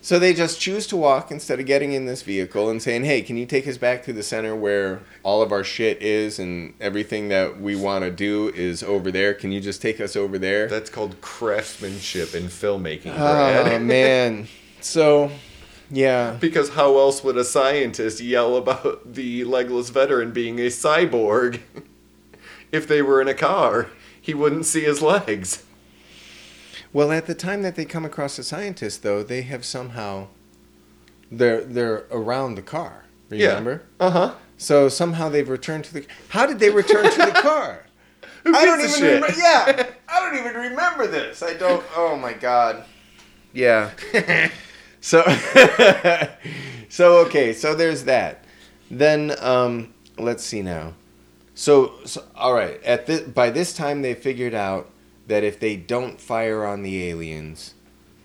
So 0.00 0.18
they 0.18 0.34
just 0.34 0.60
choose 0.60 0.86
to 0.88 0.96
walk 0.96 1.30
instead 1.30 1.60
of 1.60 1.64
getting 1.66 1.92
in 1.92 2.04
this 2.04 2.20
vehicle 2.20 2.68
and 2.68 2.82
saying, 2.82 3.04
"Hey, 3.04 3.22
can 3.22 3.38
you 3.38 3.46
take 3.46 3.66
us 3.66 3.78
back 3.78 4.04
to 4.04 4.12
the 4.12 4.22
center 4.22 4.54
where 4.54 5.00
all 5.22 5.40
of 5.40 5.50
our 5.50 5.64
shit 5.64 6.02
is 6.02 6.38
and 6.38 6.74
everything 6.78 7.28
that 7.30 7.58
we 7.58 7.74
want 7.74 8.04
to 8.04 8.10
do 8.10 8.52
is 8.54 8.82
over 8.82 9.10
there? 9.10 9.32
Can 9.32 9.50
you 9.50 9.60
just 9.60 9.80
take 9.80 10.02
us 10.02 10.14
over 10.14 10.36
there?" 10.38 10.68
That's 10.68 10.90
called 10.90 11.18
craftsmanship 11.22 12.34
in 12.34 12.44
filmmaking, 12.44 13.14
Oh 13.14 13.62
Brad. 13.64 13.82
man. 13.86 14.46
So, 14.82 15.30
yeah. 15.90 16.36
Because 16.40 16.70
how 16.70 16.98
else 16.98 17.22
would 17.24 17.36
a 17.36 17.44
scientist 17.44 18.20
yell 18.20 18.56
about 18.56 19.14
the 19.14 19.44
legless 19.44 19.90
veteran 19.90 20.32
being 20.32 20.58
a 20.58 20.66
cyborg 20.66 21.60
if 22.72 22.86
they 22.86 23.02
were 23.02 23.20
in 23.20 23.28
a 23.28 23.34
car? 23.34 23.88
He 24.20 24.34
wouldn't 24.34 24.66
see 24.66 24.82
his 24.82 25.02
legs. 25.02 25.64
Well, 26.92 27.10
at 27.10 27.26
the 27.26 27.34
time 27.34 27.62
that 27.62 27.74
they 27.74 27.84
come 27.84 28.04
across 28.04 28.38
a 28.38 28.44
scientist, 28.44 29.02
though, 29.02 29.22
they 29.22 29.42
have 29.42 29.64
somehow 29.64 30.28
they're 31.30 31.64
they're 31.64 32.04
around 32.10 32.54
the 32.54 32.62
car. 32.62 33.04
Remember? 33.28 33.82
Uh 33.98 34.10
huh. 34.10 34.34
So 34.56 34.88
somehow 34.88 35.28
they've 35.28 35.48
returned 35.48 35.84
to 35.84 35.94
the. 35.94 36.06
How 36.28 36.46
did 36.46 36.58
they 36.58 36.70
return 36.70 37.10
to 37.10 37.18
the 37.18 37.32
car? 37.42 37.86
I 38.46 38.64
don't 38.64 38.80
even 38.80 39.02
remember. 39.02 39.28
Yeah, 39.36 39.86
I 40.08 40.20
don't 40.20 40.38
even 40.38 40.54
remember 40.70 41.06
this. 41.06 41.42
I 41.42 41.54
don't. 41.54 41.84
Oh 41.96 42.16
my 42.16 42.32
god. 42.32 42.84
Yeah. 43.52 43.90
So. 45.04 45.22
so 46.88 47.18
okay. 47.26 47.52
So 47.52 47.74
there's 47.74 48.04
that. 48.04 48.44
Then 48.90 49.34
um, 49.40 49.92
let's 50.18 50.44
see 50.44 50.62
now. 50.62 50.94
So, 51.54 51.94
so 52.04 52.24
all 52.34 52.54
right. 52.54 52.82
At 52.82 53.06
this 53.06 53.20
by 53.22 53.50
this 53.50 53.72
time 53.74 54.02
they 54.02 54.14
figured 54.14 54.54
out 54.54 54.90
that 55.26 55.44
if 55.44 55.58
they 55.60 55.76
don't 55.76 56.20
fire 56.20 56.64
on 56.64 56.82
the 56.82 57.08
aliens, 57.08 57.74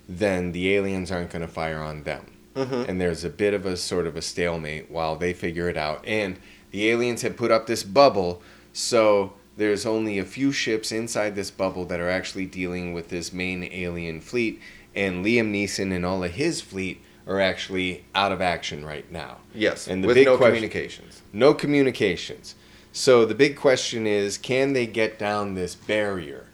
then 0.08 0.52
the 0.52 0.74
aliens 0.76 1.12
aren't 1.12 1.30
going 1.32 1.42
to 1.42 1.48
fire 1.48 1.80
on 1.80 2.04
them 2.04 2.26
Mhm. 2.56 2.90
and 2.90 3.00
there's 3.00 3.24
a 3.24 3.30
bit 3.30 3.54
of 3.54 3.66
a 3.66 3.78
sort 3.78 4.06
of 4.08 4.16
a 4.18 4.22
stalemate 4.22 4.90
while 4.92 5.16
they 5.16 5.32
figure 5.34 5.70
it 5.70 5.78
out. 5.78 6.04
And 6.06 6.38
the 6.72 6.90
aliens 6.90 7.22
have 7.22 7.38
put 7.38 7.52
up 7.52 7.68
this 7.68 7.84
bubble, 7.84 8.42
so 8.74 9.34
there's 9.56 9.86
only 9.86 10.18
a 10.18 10.26
few 10.26 10.52
ships 10.52 10.92
inside 10.92 11.36
this 11.36 11.52
bubble 11.52 11.86
that 11.86 12.00
are 12.00 12.10
actually 12.10 12.48
dealing 12.48 12.92
with 12.94 13.10
this 13.10 13.32
main 13.32 13.64
alien 13.72 14.20
fleet, 14.20 14.60
and 15.00 15.26
Liam 15.26 15.52
Neeson 15.52 15.94
and 15.96 16.06
all 16.06 16.24
of 16.24 16.32
his 16.32 16.62
fleet 16.62 17.02
are 17.26 17.40
actually 17.40 18.04
out 18.16 18.32
of 18.32 18.42
action 18.42 18.84
right 18.86 19.10
now. 19.12 19.38
Yes, 19.54 19.88
And 19.88 20.04
the 20.04 20.08
with 20.08 20.16
big 20.16 20.26
no 20.26 20.38
question- 20.38 20.56
communications. 20.56 21.22
No 21.32 21.54
communications. 21.54 22.56
So 22.92 23.24
the 23.26 23.36
big 23.36 23.56
question 23.56 24.08
is, 24.08 24.38
can 24.38 24.74
they 24.74 24.88
get 24.88 25.20
down 25.20 25.54
this 25.54 25.76
barrier, 25.76 26.48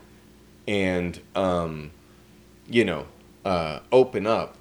and 0.68 1.20
um, 1.36 1.92
you 2.68 2.84
know, 2.84 3.06
uh, 3.46 3.80
open 3.92 4.28
up 4.28 4.58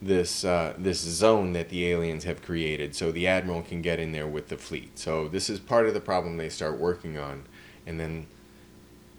this 0.00 0.44
uh, 0.44 0.74
this 0.78 1.00
zone 1.00 1.52
that 1.52 1.68
the 1.68 1.86
aliens 1.90 2.24
have 2.24 2.40
created, 2.42 2.94
so 2.94 3.12
the 3.12 3.26
admiral 3.26 3.62
can 3.62 3.82
get 3.82 3.98
in 4.00 4.12
there 4.12 4.26
with 4.26 4.48
the 4.48 4.56
fleet. 4.56 4.98
So 4.98 5.28
this 5.28 5.50
is 5.50 5.58
part 5.60 5.86
of 5.86 5.92
the 5.94 6.00
problem 6.00 6.38
they 6.38 6.48
start 6.48 6.78
working 6.78 7.18
on, 7.18 7.44
and 7.86 8.00
then 8.00 8.26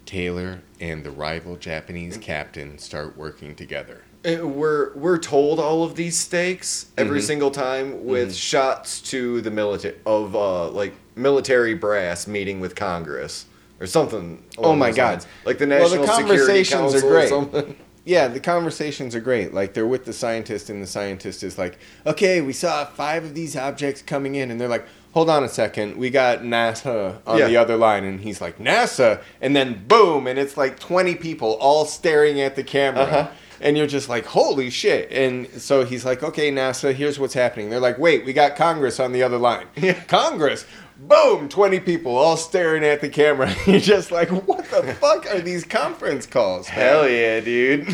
Taylor 0.04 0.62
and 0.80 1.04
the 1.04 1.10
rival 1.12 1.56
Japanese 1.56 2.16
captain 2.16 2.78
start 2.78 3.16
working 3.16 3.54
together. 3.54 4.02
Uh, 4.22 4.46
We're 4.46 4.92
we're 4.94 5.18
told 5.18 5.58
all 5.58 5.82
of 5.82 5.94
these 5.96 6.18
stakes 6.18 6.86
every 6.98 7.20
Mhm. 7.20 7.24
single 7.26 7.50
time 7.50 8.04
with 8.04 8.30
Mhm. 8.32 8.36
shots 8.38 9.00
to 9.10 9.40
the 9.40 9.50
military 9.50 9.94
of 10.04 10.36
uh, 10.36 10.68
like 10.68 10.92
military 11.16 11.72
brass 11.74 12.26
meeting 12.26 12.60
with 12.60 12.74
Congress 12.74 13.46
or 13.80 13.86
something. 13.86 14.42
Oh 14.58 14.74
my 14.74 14.90
God. 14.92 15.10
lines. 15.10 15.26
Like 15.46 15.56
the 15.58 15.66
Well, 15.66 15.88
the 15.88 15.96
National 15.96 16.06
Security 16.16 16.64
conversations 16.64 16.94
are 16.94 17.00
great. 17.08 17.28
something. 17.30 17.76
Yeah, 18.02 18.28
the 18.28 18.40
conversations 18.40 19.14
are 19.14 19.20
great. 19.20 19.52
Like 19.52 19.74
they're 19.74 19.86
with 19.86 20.06
the 20.06 20.14
scientist, 20.14 20.70
and 20.70 20.82
the 20.82 20.86
scientist 20.86 21.42
is 21.44 21.58
like, 21.58 21.78
"Okay, 22.06 22.40
we 22.40 22.52
saw 22.54 22.86
five 22.86 23.24
of 23.24 23.34
these 23.34 23.54
objects 23.54 24.00
coming 24.02 24.34
in," 24.36 24.50
and 24.50 24.58
they're 24.58 24.68
like, 24.68 24.86
"Hold 25.12 25.28
on 25.28 25.44
a 25.44 25.48
second, 25.48 25.96
we 25.98 26.08
got 26.08 26.42
NASA 26.42 27.16
on 27.26 27.38
Yeah. 27.38 27.46
the 27.46 27.58
other 27.58 27.76
line," 27.76 28.04
and 28.04 28.20
he's 28.22 28.40
like, 28.40 28.58
"NASA," 28.58 29.18
and 29.42 29.54
then 29.54 29.84
boom, 29.86 30.26
and 30.26 30.38
it's 30.38 30.56
like 30.56 30.78
twenty 30.80 31.14
people 31.14 31.52
all 31.60 31.84
staring 31.84 32.40
at 32.40 32.56
the 32.56 32.62
camera. 32.64 33.02
Uh-huh. 33.02 33.26
And 33.60 33.76
you're 33.76 33.86
just 33.86 34.08
like, 34.08 34.24
holy 34.24 34.70
shit. 34.70 35.12
And 35.12 35.46
so 35.60 35.84
he's 35.84 36.04
like, 36.04 36.22
okay, 36.22 36.50
NASA, 36.50 36.94
here's 36.94 37.18
what's 37.18 37.34
happening. 37.34 37.68
They're 37.68 37.78
like, 37.80 37.98
wait, 37.98 38.24
we 38.24 38.32
got 38.32 38.56
Congress 38.56 38.98
on 38.98 39.12
the 39.12 39.22
other 39.22 39.38
line. 39.38 39.66
Yeah. 39.76 40.02
Congress? 40.04 40.66
Boom, 40.98 41.48
20 41.48 41.80
people 41.80 42.14
all 42.14 42.36
staring 42.36 42.84
at 42.84 43.00
the 43.00 43.08
camera. 43.08 43.50
You're 43.66 43.80
just 43.80 44.10
like, 44.10 44.28
what 44.28 44.64
the 44.70 44.94
fuck 45.00 45.26
are 45.32 45.40
these 45.40 45.64
conference 45.64 46.26
calls? 46.26 46.68
man?" 46.68 46.76
Hell 46.78 47.08
yeah, 47.08 47.40
dude. 47.40 47.86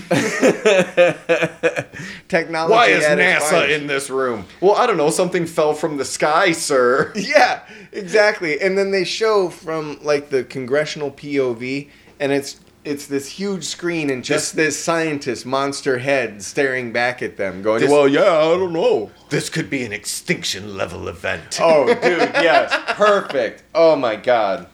Technology. 2.28 2.72
Why 2.72 2.86
is 2.88 3.04
NASA 3.04 3.70
in 3.70 3.86
this 3.86 4.10
room? 4.10 4.44
Well, 4.60 4.74
I 4.74 4.86
don't 4.88 4.96
know. 4.96 5.10
Something 5.10 5.46
fell 5.46 5.72
from 5.72 5.96
the 5.98 6.04
sky, 6.04 6.50
sir. 6.50 7.12
Yeah, 7.14 7.62
exactly. 7.92 8.60
And 8.60 8.76
then 8.76 8.90
they 8.90 9.04
show 9.04 9.50
from 9.50 9.98
like 10.02 10.30
the 10.30 10.42
congressional 10.42 11.12
POV, 11.12 11.88
and 12.18 12.32
it's 12.32 12.56
it's 12.86 13.06
this 13.06 13.28
huge 13.28 13.64
screen 13.64 14.08
and 14.10 14.24
just 14.24 14.56
this 14.56 14.82
scientist 14.82 15.44
monster 15.44 15.98
head 15.98 16.42
staring 16.42 16.92
back 16.92 17.20
at 17.22 17.36
them, 17.36 17.60
going, 17.62 17.80
This- 17.80 17.90
"Well, 17.90 18.08
yeah, 18.08 18.22
I 18.38 18.56
don't 18.56 18.72
know." 18.72 19.10
This 19.28 19.48
could 19.50 19.68
be 19.68 19.84
an 19.84 19.92
extinction 19.92 20.76
level 20.76 21.08
event. 21.08 21.58
Oh, 21.62 21.86
dude, 21.86 22.00
yes, 22.00 22.72
perfect. 22.94 23.64
Oh 23.74 23.96
my 23.96 24.16
god, 24.16 24.66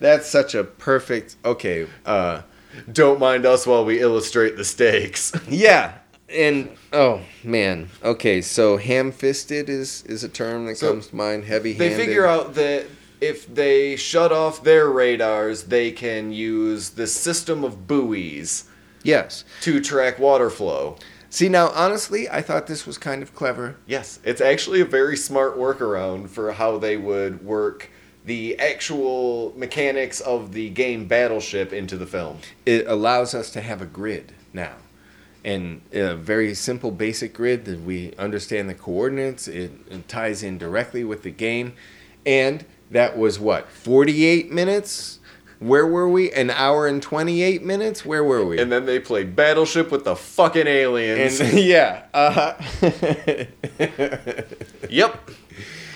that's 0.00 0.28
such 0.28 0.54
a 0.54 0.64
perfect. 0.64 1.36
Okay, 1.44 1.86
uh, 2.04 2.42
Don't 2.92 3.20
mind 3.20 3.46
us 3.46 3.66
while 3.66 3.84
we 3.84 4.00
illustrate 4.00 4.56
the 4.56 4.64
stakes. 4.64 5.32
yeah. 5.48 5.92
And 6.28 6.70
oh 6.94 7.20
man, 7.44 7.88
okay. 8.02 8.40
So 8.40 8.78
ham-fisted 8.78 9.68
is 9.68 10.02
is 10.06 10.24
a 10.24 10.28
term 10.30 10.64
that 10.66 10.78
So, 10.78 10.90
comes 10.92 11.08
to 11.08 11.16
mind. 11.16 11.44
Heavy-handed. 11.44 11.92
They 11.98 12.04
figure 12.06 12.26
out 12.26 12.54
that 12.54 12.86
if 13.22 13.52
they 13.54 13.94
shut 13.94 14.32
off 14.32 14.64
their 14.64 14.90
radars, 14.90 15.64
they 15.64 15.92
can 15.92 16.32
use 16.32 16.90
the 16.90 17.06
system 17.06 17.62
of 17.62 17.86
buoys 17.86 18.64
Yes. 19.04 19.44
to 19.62 19.80
track 19.80 20.18
water 20.18 20.50
flow. 20.50 20.96
See 21.30 21.48
now, 21.48 21.68
honestly, 21.68 22.28
I 22.28 22.42
thought 22.42 22.66
this 22.66 22.84
was 22.84 22.98
kind 22.98 23.22
of 23.22 23.34
clever. 23.34 23.76
Yes, 23.86 24.18
it's 24.24 24.40
actually 24.40 24.80
a 24.80 24.84
very 24.84 25.16
smart 25.16 25.56
workaround 25.56 26.30
for 26.30 26.52
how 26.52 26.78
they 26.78 26.96
would 26.96 27.44
work 27.44 27.90
the 28.24 28.58
actual 28.58 29.52
mechanics 29.56 30.20
of 30.20 30.52
the 30.52 30.68
game 30.70 31.06
Battleship 31.06 31.72
into 31.72 31.96
the 31.96 32.06
film. 32.06 32.38
It 32.66 32.86
allows 32.88 33.34
us 33.34 33.50
to 33.52 33.60
have 33.60 33.80
a 33.80 33.86
grid 33.86 34.32
now, 34.52 34.74
and 35.44 35.80
a 35.92 36.16
very 36.16 36.54
simple, 36.54 36.90
basic 36.90 37.34
grid 37.34 37.64
that 37.66 37.80
we 37.82 38.14
understand 38.18 38.68
the 38.68 38.74
coordinates. 38.74 39.48
It, 39.48 39.70
it 39.90 40.08
ties 40.08 40.42
in 40.42 40.58
directly 40.58 41.02
with 41.02 41.22
the 41.22 41.30
game, 41.30 41.72
and 42.26 42.64
that 42.92 43.18
was 43.18 43.38
what 43.40 43.68
forty-eight 43.68 44.50
minutes. 44.52 45.18
Where 45.58 45.86
were 45.86 46.08
we? 46.08 46.32
An 46.32 46.50
hour 46.50 46.86
and 46.88 47.00
twenty-eight 47.02 47.62
minutes. 47.62 48.04
Where 48.04 48.24
were 48.24 48.44
we? 48.44 48.58
And 48.60 48.70
then 48.72 48.84
they 48.86 48.98
played 48.98 49.36
Battleship 49.36 49.90
with 49.92 50.04
the 50.04 50.16
fucking 50.16 50.66
aliens. 50.66 51.38
And- 51.40 51.58
yeah. 51.58 52.02
Uh 52.12 52.54
yep. 54.88 55.30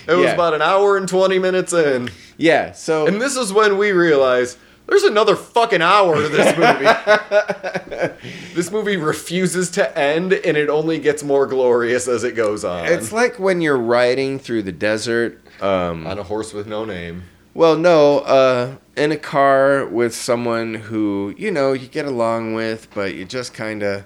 It 0.07 0.13
was 0.15 0.25
Yeah. 0.25 0.33
about 0.33 0.53
an 0.53 0.61
hour 0.61 0.95
and 0.95 1.07
20 1.07 1.37
minutes 1.39 1.73
in. 1.73 2.09
yeah. 2.37 2.71
So 2.71 3.07
And 3.07 3.21
this 3.21 3.35
is 3.35 3.51
when 3.51 3.77
we 3.77 3.91
realize 3.91 4.57
there's 4.87 5.03
another 5.03 5.35
fucking 5.35 5.81
hour 5.81 6.15
to 6.15 6.29
this 6.29 6.55
movie. 6.57 8.13
this 8.55 8.71
movie 8.71 8.95
refuses 8.95 9.69
to 9.71 9.97
end 9.99 10.31
and 10.31 10.55
it 10.55 10.69
only 10.69 10.97
gets 10.99 11.23
more 11.23 11.45
glorious 11.45 12.07
as 12.07 12.23
it 12.23 12.33
goes 12.37 12.63
on. 12.63 12.85
it's 12.87 13.11
like 13.11 13.37
when 13.37 13.59
you're 13.59 13.77
riding 13.77 14.39
through 14.39 14.63
the 14.63 14.71
desert. 14.71 15.41
Um, 15.61 16.05
on 16.05 16.19
a 16.19 16.23
horse 16.23 16.53
with 16.53 16.67
no 16.67 16.85
name. 16.85 17.23
Well, 17.53 17.75
no, 17.75 18.19
uh, 18.19 18.75
in 18.95 19.11
a 19.11 19.17
car 19.17 19.85
with 19.87 20.13
someone 20.13 20.75
who, 20.75 21.33
you 21.37 21.49
know, 21.49 21.73
you 21.73 21.87
get 21.87 22.05
along 22.05 22.53
with, 22.53 22.87
but 22.93 23.15
you 23.15 23.25
just 23.25 23.53
kind 23.55 23.81
of, 23.81 24.05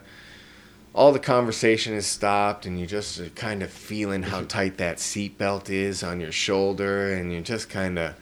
all 0.94 1.12
the 1.12 1.20
conversation 1.20 1.94
is 1.94 2.06
stopped 2.06 2.66
and 2.66 2.80
you 2.80 2.86
just 2.86 3.36
kind 3.36 3.62
of 3.62 3.70
feeling 3.70 4.24
how 4.24 4.44
tight 4.48 4.78
that 4.78 4.98
seatbelt 4.98 5.70
is 5.70 6.02
on 6.02 6.22
your 6.22 6.32
shoulder 6.32 7.14
and 7.14 7.34
you're 7.34 7.42
just 7.42 7.70
kind 7.70 8.00
of, 8.00 8.16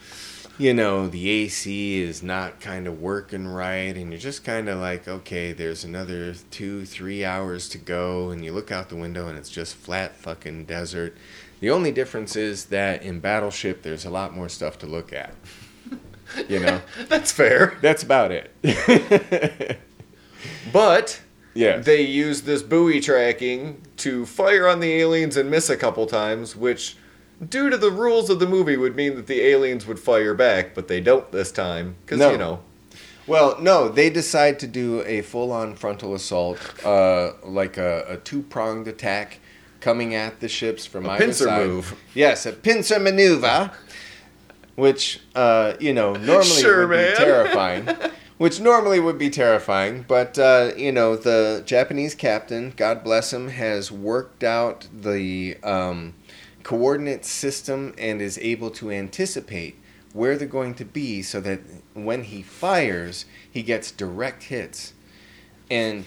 you 0.57 0.73
know, 0.73 1.07
the 1.07 1.29
AC 1.29 2.01
is 2.01 2.23
not 2.23 2.59
kind 2.59 2.87
of 2.87 2.99
working 2.99 3.47
right 3.47 3.95
and 3.95 4.09
you're 4.09 4.19
just 4.19 4.43
kind 4.43 4.67
of 4.67 4.79
like, 4.79 5.07
okay, 5.07 5.53
there's 5.53 5.83
another 5.83 6.33
two, 6.49 6.85
three 6.85 7.23
hours 7.23 7.69
to 7.69 7.77
go 7.77 8.31
and 8.31 8.43
you 8.43 8.51
look 8.51 8.71
out 8.71 8.89
the 8.89 8.95
window 8.95 9.27
and 9.27 9.37
it's 9.37 9.51
just 9.51 9.75
flat 9.75 10.15
fucking 10.15 10.65
desert. 10.65 11.15
The 11.59 11.69
only 11.69 11.91
difference 11.91 12.35
is 12.35 12.65
that 12.65 13.03
in 13.03 13.19
Battleship, 13.19 13.81
there's 13.83 14.05
a 14.05 14.09
lot 14.09 14.33
more 14.35 14.47
stuff 14.49 14.77
to 14.79 14.85
look 14.87 15.11
at. 15.13 15.33
You 16.47 16.59
know, 16.59 16.81
That's 17.07 17.31
fair. 17.31 17.77
that's 17.81 18.03
about 18.03 18.31
it. 18.31 19.79
But 20.71 21.21
yeah. 21.53 21.77
they 21.77 22.01
use 22.01 22.43
this 22.43 22.61
buoy 22.61 23.01
tracking 23.01 23.81
to 23.97 24.25
fire 24.25 24.67
on 24.67 24.79
the 24.79 24.93
aliens 24.93 25.35
and 25.35 25.49
miss 25.49 25.69
a 25.69 25.75
couple 25.77 26.05
times, 26.05 26.55
which, 26.55 26.95
due 27.49 27.69
to 27.69 27.77
the 27.77 27.91
rules 27.91 28.29
of 28.29 28.39
the 28.39 28.45
movie, 28.47 28.77
would 28.77 28.95
mean 28.95 29.15
that 29.15 29.27
the 29.27 29.41
aliens 29.41 29.85
would 29.87 29.99
fire 29.99 30.33
back, 30.33 30.75
but 30.75 30.87
they 30.87 31.01
don't 31.01 31.29
this 31.31 31.51
time. 31.51 31.95
Because, 32.05 32.19
No. 32.19 32.31
you 32.31 32.37
know. 32.37 32.59
Well, 33.27 33.57
no, 33.59 33.89
they 33.89 34.09
decide 34.09 34.59
to 34.59 34.67
do 34.67 35.01
a 35.05 35.21
full-on 35.21 35.75
frontal 35.75 36.15
assault, 36.15 36.57
uh, 36.85 37.33
like 37.43 37.77
a, 37.77 38.05
a 38.07 38.17
two-pronged 38.17 38.87
attack, 38.87 39.39
coming 39.81 40.13
at 40.15 40.39
the 40.39 40.47
ships 40.49 40.85
from 40.85 41.05
A 41.05 41.09
either 41.11 41.25
pincer 41.25 41.45
side. 41.45 41.67
move. 41.67 41.95
Yes, 42.13 42.45
a 42.45 42.51
pincer 42.53 42.99
maneuver, 42.99 43.71
which 44.75 45.19
uh, 45.35 45.73
you 45.79 45.93
know 45.93 46.13
normally 46.13 46.45
Sure, 46.61 46.87
would 46.87 46.95
man. 46.97 47.11
be 47.11 47.17
terrifying. 47.23 47.87
Which 48.37 48.61
normally 48.61 49.01
would 49.01 49.17
be 49.17 49.29
terrifying, 49.29 50.05
but 50.07 50.39
uh, 50.39 50.71
you 50.77 50.93
know 50.93 51.17
the 51.17 51.61
Japanese 51.65 52.15
captain, 52.15 52.71
God 52.77 53.03
bless 53.03 53.33
him, 53.33 53.49
has 53.49 53.91
worked 53.91 54.45
out 54.45 54.87
the 54.93 55.57
um, 55.61 56.13
coordinate 56.63 57.25
system 57.25 57.93
and 57.97 58.21
is 58.21 58.37
able 58.37 58.69
to 58.71 58.91
anticipate 58.91 59.75
where 60.13 60.37
they're 60.37 60.47
going 60.47 60.73
to 60.75 60.85
be, 60.85 61.21
so 61.21 61.41
that 61.41 61.59
when 61.93 62.23
he 62.23 62.41
fires, 62.41 63.25
he 63.51 63.61
gets 63.61 63.91
direct 63.91 64.43
hits, 64.43 64.93
and 65.69 66.05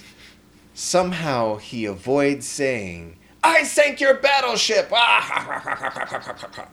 somehow 0.75 1.57
he 1.57 1.85
avoids 1.85 2.47
saying, 2.47 3.19
"I 3.43 3.63
sank 3.65 4.01
your 4.01 4.15
battleship." 4.15 4.89
Ah, 4.93 6.69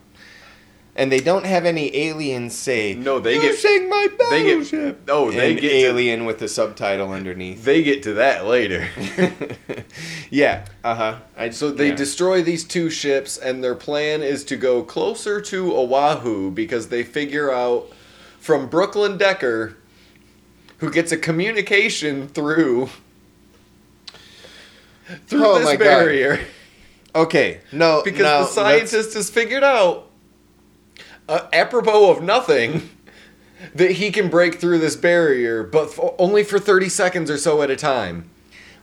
and 0.96 1.10
they 1.10 1.20
don't 1.20 1.46
have 1.46 1.64
any 1.64 1.94
aliens 1.96 2.54
say, 2.56 2.94
No, 2.94 3.20
they 3.20 3.34
"You 3.36 3.40
get- 3.42 3.58
sank 3.58 3.88
my 3.88 4.08
They 4.30 4.42
battleship." 4.44 5.06
get 5.06 5.12
oh 5.14 5.30
they 5.30 5.52
and 5.52 5.60
get 5.60 5.68
to, 5.70 5.74
alien 5.76 6.24
with 6.24 6.38
the 6.40 6.48
subtitle 6.48 7.12
underneath. 7.12 7.64
they 7.64 7.82
get 7.82 8.02
to 8.04 8.14
that 8.14 8.44
later. 8.46 8.88
yeah, 10.30 10.66
uh 10.84 10.94
huh. 11.36 11.50
So 11.52 11.70
they 11.70 11.92
destroy 11.92 12.42
these 12.42 12.64
two 12.64 12.90
ships, 12.90 13.38
and 13.38 13.62
their 13.64 13.74
plan 13.76 14.22
is 14.22 14.44
to 14.44 14.56
go 14.56 14.82
closer 14.82 15.40
to 15.40 15.72
Oahu 15.76 16.50
because 16.50 16.88
they 16.88 17.02
figure 17.04 17.52
out 17.52 17.88
from 18.40 18.66
Brooklyn 18.68 19.16
Decker, 19.16 19.76
who 20.78 20.90
gets 20.90 21.12
a 21.12 21.16
communication 21.16 22.26
through 22.28 22.88
through 25.26 25.44
Oh 25.46 25.58
this 25.58 25.64
my 25.66 25.76
God. 25.76 26.40
Okay. 27.14 27.60
No, 27.72 28.02
because 28.04 28.20
now 28.20 28.40
the 28.40 28.46
scientist 28.46 29.14
has 29.14 29.30
figured 29.30 29.64
out, 29.64 30.10
uh, 31.28 31.46
apropos 31.52 32.10
of 32.10 32.22
nothing. 32.22 32.88
That 33.74 33.90
he 33.90 34.10
can 34.10 34.30
break 34.30 34.54
through 34.58 34.78
this 34.78 34.96
barrier, 34.96 35.62
but 35.62 35.88
f- 35.90 36.00
only 36.18 36.44
for 36.44 36.58
30 36.58 36.88
seconds 36.88 37.30
or 37.30 37.36
so 37.36 37.60
at 37.60 37.68
a 37.68 37.76
time. 37.76 38.30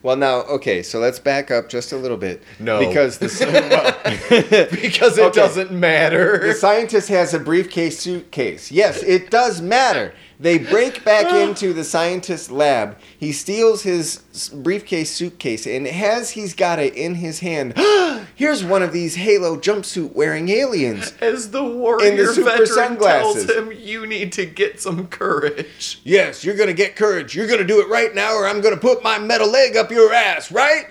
Well, 0.03 0.15
now, 0.15 0.41
okay, 0.41 0.83
so 0.83 0.99
let's 0.99 1.17
back 1.17 1.49
up 1.49 1.67
just 1.67 1.91
a 1.91 1.97
little 1.97 2.15
bit. 2.15 2.43
No. 2.59 2.77
because 2.77 3.17
the 3.17 3.25
well, 4.29 4.67
Because 4.79 5.17
it 5.17 5.23
Okay. 5.23 5.35
doesn't 5.39 5.71
matter. 5.71 6.37
The 6.45 6.53
scientist 6.53 7.09
has 7.09 7.33
a 7.33 7.39
briefcase 7.39 7.97
suitcase. 7.97 8.71
Yes, 8.71 9.01
it 9.01 9.31
does 9.31 9.61
matter. 9.63 10.13
They 10.39 10.59
break 10.59 11.03
back 11.03 11.25
ah. 11.27 11.39
into 11.39 11.73
the 11.73 11.83
scientist's 11.83 12.51
lab. 12.51 12.97
He 13.17 13.31
steals 13.31 13.81
his 13.81 14.21
briefcase 14.53 15.11
suitcase, 15.11 15.65
and 15.65 15.87
as 15.87 16.31
he's 16.31 16.53
got 16.53 16.77
it 16.77 16.93
in 16.93 17.15
his 17.15 17.39
hand, 17.39 17.75
here's 18.35 18.63
one 18.63 18.83
of 18.83 18.93
these 18.93 19.15
Halo 19.15 19.57
jumpsuit 19.57 20.13
wearing 20.13 20.49
aliens. 20.49 21.13
As 21.21 21.49
the 21.49 21.63
warrior 21.63 22.11
In 22.11 22.17
the 22.17 22.33
super 22.33 22.51
veteran 22.51 22.67
sunglasses. 22.67 23.45
tells 23.47 23.57
him, 23.57 23.71
you 23.71 24.05
need 24.05 24.31
to 24.33 24.45
get 24.45 24.79
some 24.79 25.07
courage. 25.07 26.01
Yes, 26.03 26.43
you're 26.43 26.55
gonna 26.55 26.73
get 26.73 26.95
courage. 26.95 27.35
You're 27.35 27.47
gonna 27.47 27.63
do 27.63 27.81
it 27.81 27.89
right 27.89 28.13
now, 28.13 28.35
or 28.35 28.47
I'm 28.47 28.61
gonna 28.61 28.77
put 28.77 29.03
my 29.03 29.17
metal 29.17 29.49
leg 29.49 29.75
up 29.75 29.89
your 29.91 30.13
ass, 30.13 30.51
right? 30.51 30.85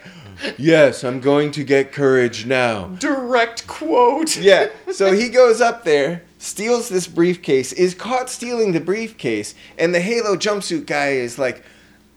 Yes, 0.58 1.04
I'm 1.04 1.20
going 1.20 1.50
to 1.52 1.64
get 1.64 1.92
courage 1.92 2.46
now. 2.46 2.88
Direct 2.98 3.66
quote. 3.66 4.36
Yeah. 4.36 4.68
So 4.92 5.12
he 5.12 5.28
goes 5.28 5.60
up 5.60 5.84
there, 5.84 6.22
steals 6.38 6.88
this 6.88 7.06
briefcase, 7.06 7.72
is 7.72 7.94
caught 7.94 8.30
stealing 8.30 8.72
the 8.72 8.80
briefcase, 8.80 9.54
and 9.78 9.94
the 9.94 10.00
Halo 10.00 10.36
jumpsuit 10.36 10.86
guy 10.86 11.10
is 11.12 11.38
like, 11.38 11.62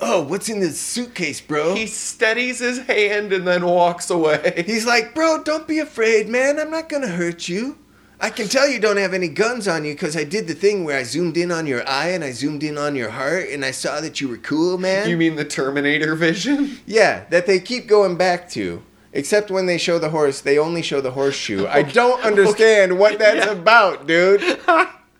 "Oh, 0.01 0.21
what's 0.23 0.49
in 0.49 0.59
this 0.59 0.79
suitcase, 0.79 1.41
bro?" 1.41 1.75
He 1.75 1.87
steadies 1.87 2.59
his 2.59 2.79
hand 2.79 3.33
and 3.33 3.47
then 3.47 3.65
walks 3.65 4.09
away. 4.09 4.63
He's 4.65 4.85
like, 4.85 5.15
"Bro, 5.15 5.43
don't 5.43 5.67
be 5.67 5.79
afraid, 5.79 6.29
man. 6.29 6.59
I'm 6.59 6.71
not 6.71 6.89
gonna 6.89 7.07
hurt 7.07 7.47
you. 7.47 7.77
I 8.21 8.29
can 8.29 8.49
tell 8.49 8.67
you 8.67 8.79
don't 8.79 8.97
have 8.97 9.13
any 9.13 9.29
guns 9.29 9.65
on 9.65 9.85
you 9.85 9.93
because 9.93 10.17
I 10.17 10.25
did 10.25 10.45
the 10.45 10.53
thing 10.53 10.83
where 10.83 10.99
I 10.99 11.03
zoomed 11.03 11.37
in 11.37 11.53
on 11.53 11.65
your 11.65 11.87
eye 11.87 12.09
and 12.09 12.21
I 12.21 12.31
zoomed 12.31 12.63
in 12.63 12.77
on 12.77 12.93
your 12.93 13.11
heart 13.11 13.47
and 13.47 13.63
I 13.63 13.71
saw 13.71 14.01
that 14.01 14.19
you 14.19 14.27
were 14.27 14.37
cool, 14.37 14.77
man." 14.77 15.09
You 15.09 15.15
mean 15.15 15.37
the 15.37 15.45
Terminator 15.45 16.15
vision? 16.15 16.79
Yeah, 16.85 17.23
that 17.29 17.45
they 17.45 17.59
keep 17.59 17.87
going 17.87 18.17
back 18.17 18.49
to. 18.51 18.83
Except 19.11 19.49
when 19.49 19.65
they 19.65 19.77
show 19.77 19.97
the 19.97 20.09
horse, 20.09 20.41
they 20.41 20.59
only 20.59 20.81
show 20.81 21.01
the 21.01 21.11
horseshoe. 21.11 21.65
I 21.67 21.81
don't 21.81 22.23
understand 22.23 22.99
what 22.99 23.17
that's 23.17 23.47
Yeah. 23.47 23.53
about, 23.53 24.05
dude. 24.05 24.59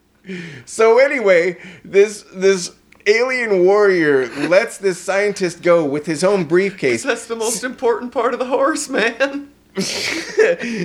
so 0.65 0.99
anyway, 0.99 1.57
this 1.83 2.23
this 2.33 2.71
alien 3.07 3.65
warrior 3.65 4.27
lets 4.47 4.77
this 4.77 4.99
scientist 4.99 5.63
go 5.63 5.83
with 5.83 6.05
his 6.05 6.23
own 6.23 6.45
briefcase. 6.45 7.01
That's 7.03 7.25
the 7.25 7.35
most 7.35 7.63
important 7.63 8.11
part 8.11 8.33
of 8.33 8.39
the 8.39 8.45
horse, 8.45 8.89
man. 8.89 9.51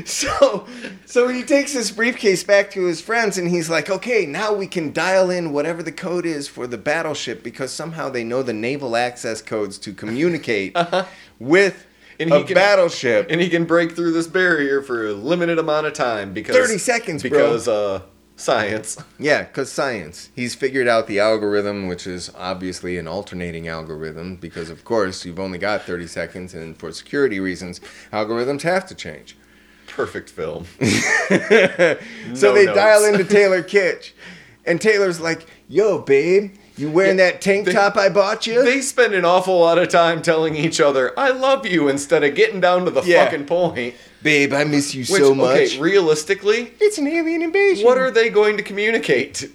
so 0.04 0.66
so 1.04 1.28
he 1.28 1.42
takes 1.42 1.72
his 1.72 1.90
briefcase 1.90 2.44
back 2.44 2.70
to 2.70 2.84
his 2.84 3.00
friends 3.00 3.36
and 3.38 3.48
he's 3.48 3.68
like, 3.68 3.90
"Okay, 3.90 4.24
now 4.24 4.52
we 4.52 4.66
can 4.66 4.92
dial 4.92 5.30
in 5.30 5.52
whatever 5.52 5.82
the 5.82 5.92
code 5.92 6.24
is 6.24 6.48
for 6.48 6.66
the 6.66 6.78
battleship 6.78 7.42
because 7.42 7.72
somehow 7.72 8.08
they 8.08 8.24
know 8.24 8.42
the 8.42 8.52
naval 8.52 8.94
access 8.94 9.42
codes 9.42 9.78
to 9.78 9.92
communicate 9.92 10.76
uh-huh. 10.76 11.06
with 11.38 11.86
And 12.20 12.32
a 12.32 12.38
he 12.38 12.44
can- 12.44 12.54
battleship." 12.54 13.26
And 13.30 13.40
he 13.40 13.48
can 13.48 13.64
break 13.64 13.94
through 13.96 14.12
this 14.12 14.26
barrier 14.26 14.82
for 14.82 15.06
a 15.08 15.12
limited 15.12 15.58
amount 15.58 15.86
of 15.86 15.92
time 15.92 16.32
because 16.32 16.56
30 16.56 16.78
seconds, 16.78 17.22
bro. 17.22 17.30
because 17.30 17.68
uh 17.68 18.00
science. 18.36 18.96
Yeah, 19.18 19.42
because 19.44 19.70
science. 19.70 20.30
He's 20.34 20.54
figured 20.54 20.88
out 20.88 21.06
the 21.06 21.20
algorithm, 21.20 21.86
which 21.86 22.06
is 22.06 22.30
obviously 22.36 22.98
an 22.98 23.06
alternating 23.06 23.68
algorithm, 23.68 24.36
because 24.36 24.70
of 24.70 24.84
course 24.84 25.24
you've 25.24 25.38
only 25.38 25.58
got 25.58 25.82
30 25.82 26.06
seconds, 26.08 26.52
and 26.54 26.76
for 26.76 26.90
security 26.92 27.38
reasons, 27.40 27.80
algorithms 28.12 28.62
have 28.62 28.86
to 28.86 28.94
change. 28.94 29.36
Perfect 29.86 30.30
film. 30.30 30.66
so 30.80 32.48
No 32.48 32.54
they 32.54 32.66
notes. 32.66 32.76
dial 32.76 33.04
into 33.04 33.24
Taylor 33.38 33.62
Kitsch, 33.62 34.12
and 34.66 34.80
Taylor's 34.80 35.20
like, 35.20 35.46
"Yo, 35.68 35.98
babe, 35.98 36.54
you 36.76 36.90
wearing 36.90 37.18
Yeah, 37.18 37.30
that 37.32 37.40
tank 37.40 37.66
they- 37.66 37.72
top 37.72 37.96
I 37.96 38.08
bought 38.08 38.46
you?" 38.46 38.62
They 38.64 38.80
spend 38.80 39.14
an 39.14 39.24
awful 39.24 39.58
lot 39.60 39.78
of 39.78 39.88
time 39.88 40.22
telling 40.22 40.56
each 40.56 40.80
other, 40.80 41.12
"I 41.18 41.30
love 41.30 41.66
you," 41.66 41.88
instead 41.88 42.24
of 42.24 42.34
getting 42.34 42.60
down 42.60 42.84
to 42.84 42.90
the 42.90 43.02
Yeah. 43.02 43.24
fucking 43.24 43.44
point. 43.46 43.94
babe, 44.22 44.54
I 44.54 44.64
miss 44.64 44.94
you 44.94 45.04
Which, 45.04 45.20
so 45.20 45.34
much. 45.34 45.54
okay, 45.74 45.78
realistically, 45.78 46.72
it's 46.80 46.96
an 46.96 47.06
alien 47.06 47.42
invasion. 47.42 47.84
what 47.84 47.98
are 47.98 48.10
they 48.10 48.30
going 48.30 48.56
to 48.56 48.62
communicate? 48.62 49.50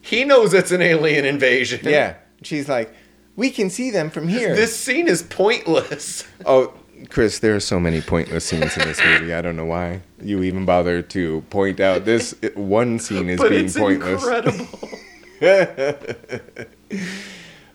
He 0.00 0.24
knows 0.24 0.54
it's 0.54 0.70
an 0.70 0.80
alien 0.80 1.26
invasion. 1.26 1.80
Yeah, 1.82 2.14
she's 2.42 2.66
like, 2.68 2.90
"We 3.36 3.50
can 3.50 3.68
see 3.68 3.90
them 3.90 4.08
from 4.08 4.28
here." 4.28 4.54
This 4.56 4.74
scene 4.74 5.08
is 5.08 5.22
pointless. 5.22 6.24
Oh, 6.46 6.72
Chris, 7.10 7.38
there 7.38 7.54
are 7.54 7.60
so 7.60 7.78
many 7.78 8.00
pointless 8.00 8.46
scenes 8.46 8.76
in 8.78 8.88
this 8.88 8.98
movie. 9.04 9.34
I 9.34 9.42
don't 9.42 9.56
know 9.56 9.66
why 9.66 10.00
you 10.22 10.42
even 10.42 10.64
bother 10.64 11.02
to 11.02 11.42
point 11.50 11.78
out 11.78 12.06
this 12.06 12.34
one 12.54 12.98
scene 12.98 13.28
is 13.28 13.38
but 13.38 13.50
being 13.50 13.66
it's 13.66 13.76
pointless. 13.76 14.22
incredible. 14.22 14.66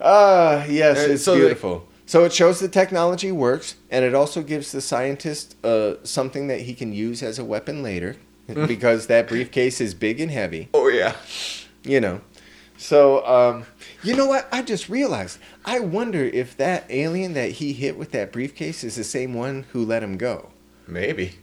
Ah, 0.01 0.63
yes, 0.65 0.97
it's 0.99 1.23
so 1.25 1.35
beautiful. 1.35 1.85
so 2.05 2.23
it 2.23 2.31
shows 2.31 2.59
the 2.61 2.69
technology 2.69 3.31
works, 3.33 3.75
and 3.91 4.05
it 4.05 4.15
also 4.15 4.41
gives 4.41 4.71
the 4.71 4.79
scientist 4.79 5.55
uh, 5.65 5.95
something 6.03 6.47
that 6.47 6.61
he 6.61 6.73
can 6.73 6.93
use 6.93 7.21
as 7.21 7.37
a 7.37 7.43
weapon 7.43 7.83
later, 7.83 8.15
because 8.47 9.07
that 9.07 9.27
briefcase 9.27 9.81
is 9.81 9.93
big 9.93 10.21
and 10.21 10.31
heavy. 10.31 10.69
oh 10.73 10.87
yeah. 10.87 11.15
You 11.83 11.99
know. 11.99 12.21
So, 12.77 13.25
um, 13.27 13.65
you 14.03 14.15
know 14.15 14.25
what? 14.25 14.47
I 14.53 14.61
just 14.61 14.87
realized. 14.87 15.37
I 15.65 15.81
wonder 15.81 16.23
if 16.23 16.55
that 16.55 16.85
alien 16.89 17.33
that 17.33 17.51
he 17.51 17.73
hit 17.73 17.97
with 17.97 18.11
that 18.11 18.31
briefcase 18.31 18.85
is 18.85 18.95
the 18.95 19.03
same 19.03 19.33
one 19.33 19.65
who 19.73 19.83
let 19.83 20.01
him 20.01 20.17
go. 20.17 20.51
Maybe. 20.87 21.35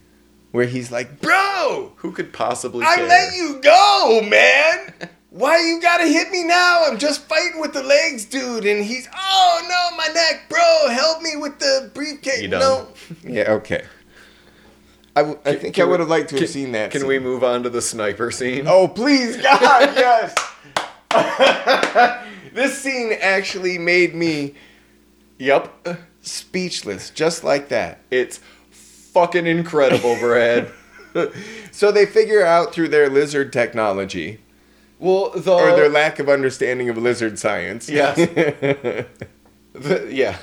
Where 0.53 0.65
he's 0.65 0.91
like, 0.91 1.21
"Bro, 1.21 1.93
Who 1.97 2.13
could 2.13 2.33
possibly 2.33 2.87
I 2.87 2.97
care? 2.97 3.07
let 3.07 3.35
you 3.37 3.61
go, 3.63 4.23
man. 4.31 4.95
Why 5.37 5.59
you 5.61 5.81
gotta 5.83 6.07
hit 6.07 6.31
me 6.31 6.45
now? 6.45 6.85
I'm 6.87 6.99
just 6.99 7.21
fighting 7.29 7.61
with 7.61 7.75
the 7.75 7.83
legs, 7.83 8.25
dude. 8.25 8.65
And 8.65 8.83
he's, 8.83 9.07
oh 9.15 9.67
no, 9.69 9.97
my 9.97 10.07
neck, 10.15 10.49
bro. 10.49 10.89
Help 10.89 11.21
me 11.21 11.37
with 11.37 11.59
the 11.59 11.91
briefcase. 11.93 12.41
You? 12.43 12.49
No. 12.49 12.89
Yeah, 13.23 13.53
okay. 13.53 13.85
I, 15.15 15.21
w- 15.21 15.39
I 15.45 15.51
Can- 15.53 15.61
think 15.61 15.75
can 15.75 15.85
I 15.85 15.89
would 15.91 16.01
have 16.01 16.09
liked 16.09 16.31
to 16.31 16.37
can- 16.37 16.43
have 16.45 16.51
seen 16.51 16.73
that. 16.73 16.91
Can 16.91 17.01
scene. 17.03 17.09
we 17.09 17.19
move 17.19 17.45
on 17.45 17.63
to 17.65 17.71
the 17.71 17.83
sniper 17.83 18.31
scene? 18.31 18.65
Oh, 18.67 18.89
please, 18.89 19.37
God, 19.43 19.95
yes. 19.95 20.35
this 22.55 22.79
scene 22.79 23.13
actually 23.21 23.77
made 23.79 24.15
me 24.15 24.55
Yep. 25.39 25.99
speechless, 26.23 27.11
just 27.11 27.45
like 27.45 27.69
that. 27.69 28.01
It's 28.11 28.41
fucking 28.71 29.47
incredible, 29.47 30.17
Brad. 30.19 30.71
So 31.73 31.91
they 31.93 32.05
figure 32.05 32.45
out 32.45 32.75
through 32.75 32.89
their 32.89 33.09
lizard 33.09 33.51
technology, 33.51 34.39
well, 34.99 35.31
the 35.31 35.53
or 35.53 35.71
their 35.77 35.89
lack 35.89 36.19
of 36.19 36.29
understanding 36.29 36.89
of 36.89 36.97
lizard 36.99 37.39
science. 37.39 37.89
Yes. 37.89 38.17
the- 39.73 40.09
yeah. 40.11 40.39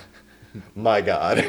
My 0.76 1.02
God. 1.02 1.46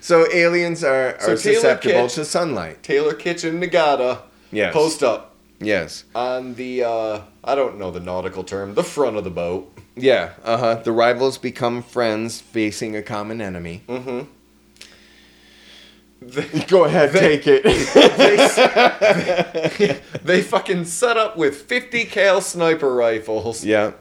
So 0.00 0.26
aliens 0.32 0.82
are, 0.82 1.14
are 1.16 1.20
So 1.20 1.36
Taylor 1.36 1.54
susceptible 1.54 1.94
Kitsch- 1.94 2.14
to 2.16 2.24
sunlight. 2.24 2.82
Taylor 2.82 3.14
Kitchen 3.14 3.60
Nagata. 3.60 4.22
Yes. 4.50 4.72
Post 4.72 5.02
up. 5.02 5.36
Yes. 5.60 6.02
on 6.14 6.54
the 6.54 6.82
uh, 6.82 7.20
I 7.44 7.54
don't 7.54 7.78
know 7.78 7.92
the 7.92 8.00
nautical 8.00 8.42
term, 8.42 8.74
the 8.74 8.82
front 8.82 9.16
of 9.16 9.22
the 9.22 9.30
boat. 9.30 9.72
Yeah. 9.94 10.32
Uh 10.44 10.56
huh. 10.56 10.74
The 10.82 10.90
rivals 10.90 11.38
become 11.38 11.82
friends, 11.84 12.40
facing 12.40 12.96
a 12.96 13.02
common 13.02 13.40
enemy. 13.40 13.82
Mm-hmm. 13.86 14.20
Go 16.68 16.84
ahead, 16.84 17.12
take 17.12 17.46
it. 17.46 17.62
they, 19.78 20.00
they 20.22 20.42
fucking 20.42 20.84
set 20.84 21.16
up 21.16 21.36
with 21.36 21.56
50 21.62 22.04
cal 22.06 22.40
sniper 22.40 22.94
rifles. 22.94 23.64
yeah. 23.64 23.92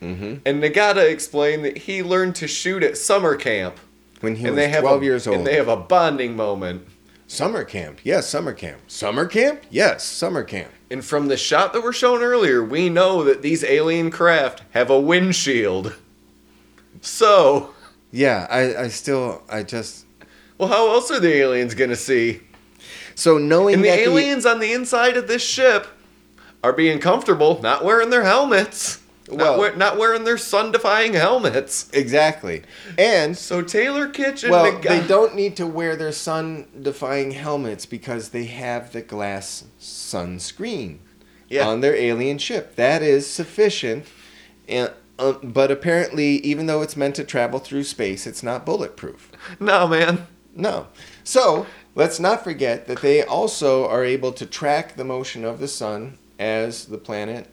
Mm-hmm. 0.00 0.36
And 0.44 0.62
Nagata 0.62 0.74
gotta 0.74 1.62
that 1.62 1.78
he 1.78 2.02
learned 2.02 2.34
to 2.36 2.48
shoot 2.48 2.82
at 2.82 2.98
summer 2.98 3.36
camp. 3.36 3.78
When 4.20 4.36
he 4.36 4.46
and 4.46 4.56
was 4.56 4.64
they 4.64 4.68
have 4.68 4.82
12 4.82 5.00
a, 5.00 5.04
years 5.04 5.26
old. 5.26 5.36
And 5.38 5.46
they 5.46 5.56
have 5.56 5.68
a 5.68 5.76
bonding 5.76 6.34
moment. 6.34 6.86
Summer 7.26 7.64
camp. 7.64 8.00
Yes, 8.04 8.28
summer 8.28 8.52
camp. 8.52 8.80
Summer 8.88 9.26
camp? 9.26 9.62
Yes, 9.70 10.04
summer 10.04 10.44
camp. 10.44 10.70
And 10.90 11.04
from 11.04 11.28
the 11.28 11.36
shot 11.36 11.72
that 11.72 11.82
were 11.82 11.92
shown 11.92 12.20
earlier, 12.20 12.62
we 12.62 12.90
know 12.90 13.24
that 13.24 13.42
these 13.42 13.64
alien 13.64 14.10
craft 14.10 14.62
have 14.72 14.90
a 14.90 15.00
windshield. 15.00 15.94
So, 17.00 17.72
Yeah, 18.10 18.46
I, 18.50 18.84
I 18.84 18.88
still, 18.88 19.42
I 19.48 19.62
just. 19.62 20.04
Well, 20.58 20.68
how 20.68 20.88
else 20.92 21.10
are 21.10 21.20
the 21.20 21.32
aliens 21.34 21.74
gonna 21.74 21.96
see? 21.96 22.40
So 23.14 23.38
knowing 23.38 23.74
And 23.76 23.84
the 23.84 23.88
that 23.88 23.98
aliens 24.00 24.46
on 24.46 24.58
the 24.60 24.72
inside 24.72 25.16
of 25.16 25.28
this 25.28 25.42
ship 25.42 25.86
are 26.64 26.72
being 26.72 26.98
comfortable, 26.98 27.60
not 27.62 27.84
wearing 27.84 28.10
their 28.10 28.24
helmets. 28.24 28.98
Well- 29.28 29.52
not, 29.52 29.58
wear, 29.58 29.76
not 29.76 29.98
wearing 29.98 30.24
their 30.24 30.36
sun-defying 30.36 31.14
helmets. 31.14 31.88
exactly, 31.92 32.62
and 32.98 33.38
So 33.38 33.62
Taylor 33.62 34.08
Kitchen, 34.08 34.50
well, 34.50 34.64
the 34.64 34.78
guy, 34.78 34.98
they 34.98 35.06
don't 35.06 35.34
need 35.34 35.56
to 35.56 35.66
wear 35.66 35.96
their 35.96 36.12
sun-defying 36.12 37.30
helmets 37.30 37.86
because 37.86 38.30
they 38.30 38.44
have 38.44 38.92
the 38.92 39.00
glass 39.00 39.64
sunscreen 39.80 40.98
yeah, 41.48 41.66
on 41.66 41.80
their 41.80 41.94
alien 41.94 42.38
ship. 42.38 42.76
That 42.76 43.02
is 43.02 43.26
sufficient. 43.26 44.06
And, 44.68 44.90
uh, 45.18 45.34
but 45.42 45.70
apparently, 45.70 46.36
even 46.38 46.66
though 46.66 46.82
it's 46.82 46.96
meant 46.96 47.14
to 47.16 47.24
travel 47.24 47.58
through 47.58 47.84
space, 47.84 48.26
it's 48.26 48.42
not 48.42 48.66
bulletproof. 48.66 49.30
no 49.60 49.86
man. 49.86 50.26
No. 50.54 50.88
So 51.24 51.66
let's 51.94 52.20
not 52.20 52.44
forget 52.44 52.86
that 52.86 53.00
they 53.00 53.22
also 53.22 53.88
are 53.88 54.04
able 54.04 54.32
to 54.32 54.46
track 54.46 54.96
the 54.96 55.04
motion 55.04 55.44
of 55.44 55.58
the 55.58 55.68
sun 55.68 56.18
as 56.38 56.86
the 56.86 56.98
planet 56.98 57.48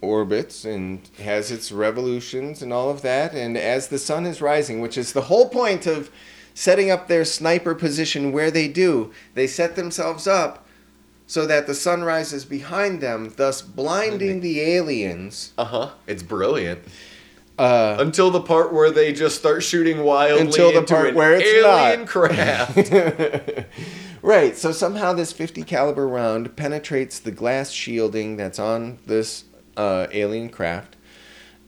orbits 0.00 0.64
and 0.64 1.00
has 1.18 1.50
its 1.50 1.70
revolutions 1.70 2.62
and 2.62 2.72
all 2.72 2.90
of 2.90 3.02
that. 3.02 3.34
And 3.34 3.56
as 3.56 3.88
the 3.88 3.98
sun 3.98 4.26
is 4.26 4.40
rising, 4.40 4.80
which 4.80 4.96
is 4.96 5.12
the 5.12 5.22
whole 5.22 5.48
point 5.48 5.86
of 5.86 6.10
setting 6.54 6.90
up 6.90 7.08
their 7.08 7.24
sniper 7.24 7.74
position 7.74 8.32
where 8.32 8.50
they 8.50 8.68
do, 8.68 9.12
they 9.34 9.46
set 9.46 9.76
themselves 9.76 10.26
up 10.26 10.66
so 11.26 11.46
that 11.46 11.66
the 11.66 11.74
sun 11.74 12.02
rises 12.02 12.44
behind 12.44 13.00
them, 13.00 13.32
thus 13.36 13.62
blinding 13.62 14.40
the 14.40 14.60
aliens. 14.60 15.52
Uh 15.56 15.64
huh. 15.64 15.90
It's 16.06 16.24
brilliant. 16.24 16.80
Uh, 17.60 17.96
Until 18.00 18.30
the 18.30 18.40
part 18.40 18.72
where 18.72 18.90
they 18.90 19.12
just 19.12 19.36
start 19.38 19.62
shooting 19.62 20.02
wildly 20.02 20.46
Until 20.46 20.72
the 20.72 20.82
part 20.82 21.14
where 21.14 21.34
it's 21.34 21.46
alien 21.46 22.00
not. 22.00 22.08
craft. 22.14 23.66
right. 24.22 24.56
So 24.56 24.72
somehow 24.72 25.12
this 25.12 25.30
50 25.32 25.62
caliber 25.64 26.08
round 26.08 26.56
penetrates 26.56 27.18
the 27.20 27.30
glass 27.30 27.70
shielding 27.70 28.38
that's 28.38 28.58
on 28.58 28.98
this 29.04 29.44
uh, 29.76 30.06
alien 30.10 30.48
craft, 30.48 30.96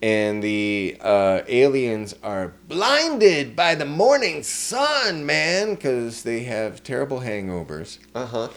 and 0.03 0.43
the 0.43 0.97
uh, 1.01 1.43
aliens 1.47 2.15
are 2.23 2.55
blinded 2.69 3.55
by 3.55 3.75
the 3.75 3.85
morning 3.85 4.43
sun, 4.43 5.27
man, 5.27 5.75
because 5.75 6.23
they 6.23 6.45
have 6.45 6.83
terrible 6.83 7.21
hangovers. 7.21 7.99
uh 8.15 8.25
huh. 8.27 8.49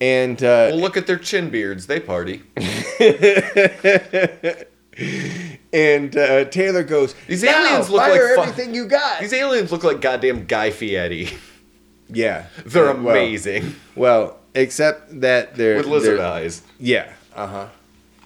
And 0.00 0.40
uh, 0.44 0.70
Well, 0.70 0.78
look 0.78 0.96
at 0.96 1.08
their 1.08 1.18
chin 1.18 1.50
beards. 1.50 1.88
They 1.88 1.98
party. 1.98 2.44
and 5.72 6.16
uh, 6.16 6.44
Taylor 6.46 6.82
goes, 6.82 7.14
These 7.26 7.42
"Now, 7.42 7.64
aliens 7.66 7.90
look 7.90 8.00
fire 8.02 8.26
like 8.26 8.34
fu- 8.46 8.50
everything 8.50 8.74
you 8.74 8.86
got." 8.86 9.20
These 9.20 9.32
aliens 9.32 9.70
look 9.72 9.84
like 9.84 10.00
goddamn 10.00 10.46
Guy 10.46 10.70
Fieri. 10.70 11.28
yeah, 12.08 12.46
They're 12.64 12.84
well- 12.92 12.96
amazing 12.96 13.74
Well, 13.94 14.38
except 14.54 15.20
that 15.20 15.54
they're 15.56 15.76
with 15.76 15.86
lizard 15.86 16.18
they're- 16.18 16.26
eyes. 16.26 16.62
Yeah. 16.78 17.12
Uh 17.34 17.46
huh. 17.46 17.68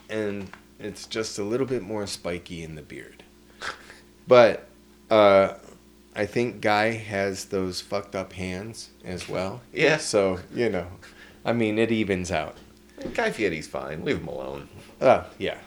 And 0.09 0.51
it's 0.79 1.07
just 1.07 1.39
a 1.39 1.43
little 1.45 1.67
bit 1.67 1.83
more 1.83 2.07
spiky 2.07 2.63
in 2.63 2.75
the 2.75 2.83
beard. 2.83 3.23
But 4.29 4.67
uh, 5.11 5.55
I 6.15 6.27
think 6.27 6.61
Guy 6.61 6.91
has 6.93 7.47
those 7.47 7.81
fucked 7.81 8.15
up 8.15 8.33
hands 8.35 8.91
as 9.05 9.29
well. 9.29 9.63
Yeah. 9.73 9.97
So, 9.99 10.39
you 10.55 10.69
know, 10.69 10.87
I 11.45 11.53
mean, 11.53 11.79
it 11.79 11.91
evens 11.91 12.31
out. 12.31 12.57
Guy 13.15 13.31
Fieri's 13.31 13.67
fine. 13.67 14.05
Leave 14.05 14.19
him 14.19 14.29
alone. 14.29 14.69
Oh, 15.01 15.25
yeah. 15.39 15.59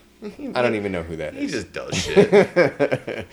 I 0.55 0.61
don't 0.61 0.75
even 0.75 0.91
know 0.91 1.03
who 1.03 1.15
that 1.17 1.33
He 1.33 1.45
is. 1.45 1.51
just 1.51 1.73
does 1.73 1.95
shit. 2.03 3.27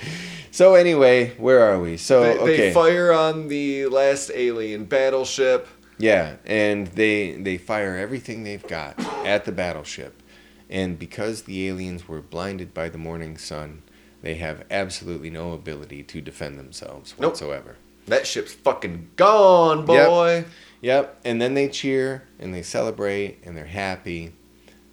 so, 0.51 0.74
anyway, 0.74 1.30
where 1.38 1.61
are 1.61 1.80
we? 1.80 1.97
So, 1.97 2.22
they, 2.22 2.38
okay. 2.38 2.57
they 2.57 2.72
fire 2.72 3.12
on 3.12 3.49
the 3.49 3.86
last 3.86 4.30
alien 4.34 4.84
battleship. 4.84 5.66
Yeah, 5.99 6.36
and 6.47 6.88
they 6.88 7.32
they 7.32 7.59
fire 7.59 7.97
everything 7.97 8.43
they've 8.45 8.66
got 8.66 8.99
at 9.24 9.45
the 9.45 9.53
battleship. 9.53 10.20
And 10.68 10.99
because 10.99 11.43
the 11.43 11.68
aliens 11.68 12.09
were 12.09 12.22
blinded 12.22 12.72
by 12.72 12.88
the 12.88 12.99
morning 12.99 13.36
sun, 13.36 13.82
they 14.22 14.34
have 14.36 14.64
absolutely 14.70 15.28
no 15.30 15.53
ability 15.53 16.03
to 16.05 16.20
defend 16.20 16.59
themselves 16.59 17.14
Nope. 17.18 17.32
whatsoever. 17.32 17.76
That 18.07 18.26
ship's 18.26 18.53
fucking 18.55 19.11
gone, 19.16 19.84
boy. 19.84 19.95
Yep. 19.95 20.09
boy. 20.09 20.45
Yep, 20.80 21.20
and 21.24 21.40
then 21.40 21.55
they 21.55 21.68
cheer 21.68 22.24
and 22.40 22.53
they 22.53 22.62
celebrate 22.62 23.38
and 23.45 23.57
they're 23.57 23.66
happy, 23.66 24.32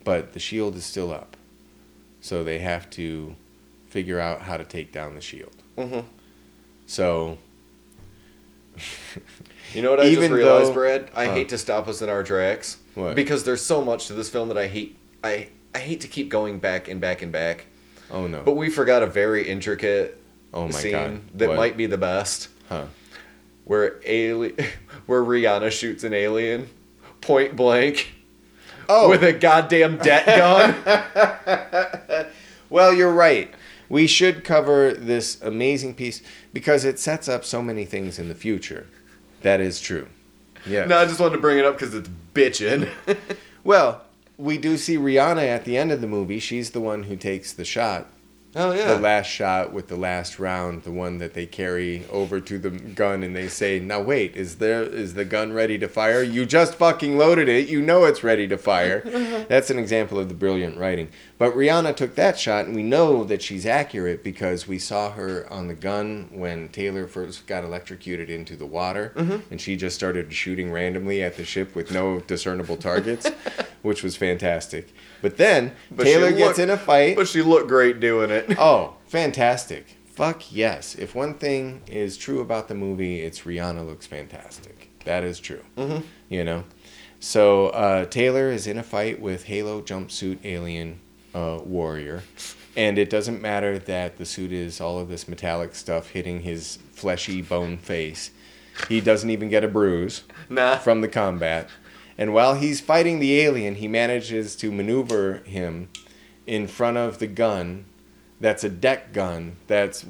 but 0.04 0.34
the 0.34 0.40
shield 0.40 0.76
is 0.76 0.86
still 0.86 1.12
up. 1.12 1.36
So 2.22 2.44
they 2.44 2.60
have 2.60 2.90
to 2.92 3.36
figure 3.88 4.20
out 4.20 4.42
how 4.42 4.58
to 4.58 4.64
take 4.64 4.92
down 4.92 5.16
the 5.16 5.22
shield. 5.22 5.56
hmm 5.78 6.00
So 6.86 7.38
You 9.74 9.82
know 9.84 9.92
what 9.92 10.00
I 10.00 10.06
Even 10.08 10.24
just 10.24 10.32
realized, 10.34 10.70
though- 10.70 10.74
Brad? 10.74 11.10
I 11.16 11.26
Huh. 11.26 11.34
hate 11.34 11.50
to 11.50 11.58
stop 11.58 11.88
us 11.88 12.02
in 12.02 12.10
our 12.10 12.24
tracks 12.24 12.78
What? 12.96 13.16
because 13.16 13.44
there's 13.44 13.62
so 13.62 13.84
much 13.84 14.08
to 14.08 14.14
this 14.14 14.30
film 14.30 14.48
that 14.50 14.58
I 14.58 14.68
hate. 14.68 14.98
I 15.24 15.50
I 15.76 15.80
hate 15.80 16.02
to 16.02 16.08
keep 16.08 16.30
going 16.30 16.60
back 16.60 16.88
and 16.88 17.00
back 17.00 17.22
and 17.22 17.32
back. 17.32 17.68
oh 18.12 18.28
no. 18.28 18.42
But 18.44 18.54
we 18.54 18.70
forgot 18.70 19.04
a 19.04 19.08
very 19.08 19.48
intricate 19.48 20.20
oh 20.54 20.66
my 20.66 20.72
scene 20.72 20.92
god. 20.92 21.22
that 21.36 21.50
What? 21.50 21.58
might 21.58 21.78
be 21.78 21.86
the 21.86 21.98
best. 21.98 22.50
Huh. 22.70 22.86
Where 23.66 24.00
alien, 24.06 24.56
where 25.06 25.22
Rihanna 25.24 25.72
shoots 25.72 26.04
an 26.04 26.14
alien, 26.14 26.70
point 27.22 27.56
blank, 27.56 28.14
Oh. 28.90 29.10
with 29.10 29.24
a 29.24 29.32
goddamn 29.34 29.98
deck 29.98 30.26
gun. 30.26 30.76
Well, 32.70 32.94
you're 32.94 33.12
right. 33.12 33.52
We 33.90 34.06
should 34.06 34.44
cover 34.44 34.94
this 34.94 35.42
amazing 35.42 35.96
piece 35.96 36.22
because 36.54 36.86
it 36.86 37.00
sets 37.00 37.28
up 37.28 37.44
so 37.44 37.64
many 37.64 37.84
things 37.84 38.20
in 38.20 38.30
the 38.30 38.36
future. 38.36 38.86
That 39.42 39.60
is 39.60 39.82
true. 39.82 40.08
Yeah. 40.68 40.86
no, 40.86 41.00
I 41.00 41.06
just 41.06 41.20
wanted 41.20 41.38
to 41.38 41.42
bring 41.42 41.58
it 41.58 41.66
up 41.66 41.80
because 41.80 41.96
it's 41.96 42.10
bitching. 42.34 42.90
Well, 43.64 44.04
we 44.38 44.58
do 44.58 44.78
see 44.78 44.98
Rihanna 44.98 45.46
at 45.46 45.66
the 45.66 45.78
end 45.78 45.92
of 45.92 46.00
the 46.00 46.08
movie. 46.08 46.40
She's 46.40 46.72
the 46.72 46.80
one 46.80 47.04
who 47.04 47.16
takes 47.18 47.52
the 47.52 47.66
shot, 47.66 48.08
oh 48.56 48.72
yeah. 48.72 48.94
the 48.94 49.00
last 49.00 49.28
shot 49.28 49.74
with 49.74 49.88
the 49.88 49.96
last 49.96 50.40
round, 50.40 50.84
the 50.84 50.92
one 50.92 51.18
that 51.20 51.34
they 51.34 51.46
carry 51.46 52.06
over 52.12 52.40
to 52.42 52.58
the 52.58 52.70
gun 52.70 53.24
and 53.24 53.36
they 53.36 53.48
say, 53.48 53.80
"Now 53.80 54.02
wait, 54.02 54.36
is 54.36 54.58
there 54.58 54.84
is 54.84 55.14
the 55.14 55.26
gun 55.26 55.54
ready 55.54 55.78
to 55.78 55.88
fire? 55.88 56.24
You 56.24 56.46
just 56.46 56.76
fucking 56.76 57.18
loaded 57.18 57.50
it. 57.50 57.70
You 57.70 57.82
know 57.82 58.06
it's 58.06 58.24
ready 58.24 58.48
to 58.48 58.58
fire." 58.58 59.02
That's 59.50 59.70
an 59.70 59.80
example 59.80 60.20
of 60.20 60.30
the 60.30 60.36
brilliant 60.36 60.78
writing. 60.78 61.10
But 61.38 61.54
Rihanna 61.54 61.96
took 61.96 62.16
that 62.16 62.38
shot 62.38 62.66
and 62.66 62.76
we 62.76 62.84
know 62.84 63.24
that 63.24 63.42
she's 63.42 63.66
accurate 63.66 64.24
because 64.26 64.68
we 64.68 64.78
saw 64.78 65.12
her 65.12 65.48
on 65.50 65.68
the 65.68 65.74
gun 65.74 66.28
when 66.32 66.68
Taylor 66.68 67.08
first 67.08 67.48
got 67.48 67.64
electrocuted 67.64 68.30
into 68.30 68.58
the 68.58 68.66
water 68.66 69.14
mm-hmm. 69.16 69.38
and 69.50 69.62
she 69.62 69.78
just 69.78 69.96
started 69.96 70.34
shooting 70.34 70.70
randomly 70.70 71.24
at 71.24 71.38
the 71.38 71.46
ship 71.46 71.76
with 71.76 71.92
no 71.92 72.20
discernible 72.20 72.76
targets, 72.76 73.32
which 73.84 74.04
was 74.04 74.18
fantastic. 74.18 74.94
But 75.22 75.38
then 75.38 75.74
But 75.92 76.04
Taylor 76.06 76.32
gets 76.32 76.60
in 76.60 76.70
a 76.70 76.78
fight. 76.78 77.16
but 77.16 77.28
she 77.28 77.42
looked 77.42 77.68
great 77.68 78.00
doing 78.00 78.30
it. 78.32 78.56
Oh, 78.60 78.96
fantastic. 79.08 79.96
Fuck 80.14 80.52
yes. 80.52 80.96
If 80.96 81.16
one 81.16 81.34
thing 81.36 81.82
is 81.88 82.18
true 82.18 82.42
about 82.42 82.68
the 82.68 82.76
movie, 82.76 83.22
it's 83.22 83.42
Rihanna 83.42 83.86
looks 83.88 84.06
fantastic. 84.06 84.90
That 85.06 85.24
is 85.24 85.40
true. 85.40 85.64
Mhm. 85.78 86.04
You 86.30 86.44
know? 86.44 86.64
So 87.22 87.68
uh, 87.68 88.06
Taylor 88.06 88.50
is 88.52 88.68
in 88.68 88.78
a 88.78 88.84
fight 88.84 89.22
with 89.22 89.46
Halo 89.46 89.82
jumpsuit 89.82 90.40
alien 90.44 91.00
uh, 91.34 91.60
warrior. 91.64 92.24
And 92.76 92.98
it 92.98 93.10
doesn't 93.10 93.42
matter 93.42 93.78
that 93.80 94.18
the 94.18 94.26
suit 94.26 94.52
is 94.54 94.80
all 94.80 95.00
of 95.00 95.10
this 95.10 95.28
metallic 95.28 95.76
stuff 95.76 96.10
hitting 96.12 96.42
his 96.42 96.80
fleshy 96.94 97.42
bone 97.42 97.78
face. 97.78 98.32
He 98.88 99.02
doesn't 99.02 99.30
even 99.30 99.50
get 99.50 99.64
a 99.66 99.68
bruise 99.68 100.24
Nah. 100.50 100.78
from 100.78 101.02
the 101.02 101.08
combat. 101.10 101.68
And 102.20 102.34
while 102.34 102.56
he's 102.56 102.82
fighting 102.82 103.20
the 103.20 103.40
alien, 103.40 103.76
he 103.76 103.88
manages 103.88 104.56
to 104.58 104.72
maneuver 104.74 105.38
him 105.46 105.88
in 106.46 106.68
front 106.68 106.98
of 106.98 107.18
the 107.20 107.28
gun. 107.28 107.86
That's 108.42 108.64
a 108.64 108.70
deck 108.70 109.14
gun. 109.14 109.56
That's 109.68 110.02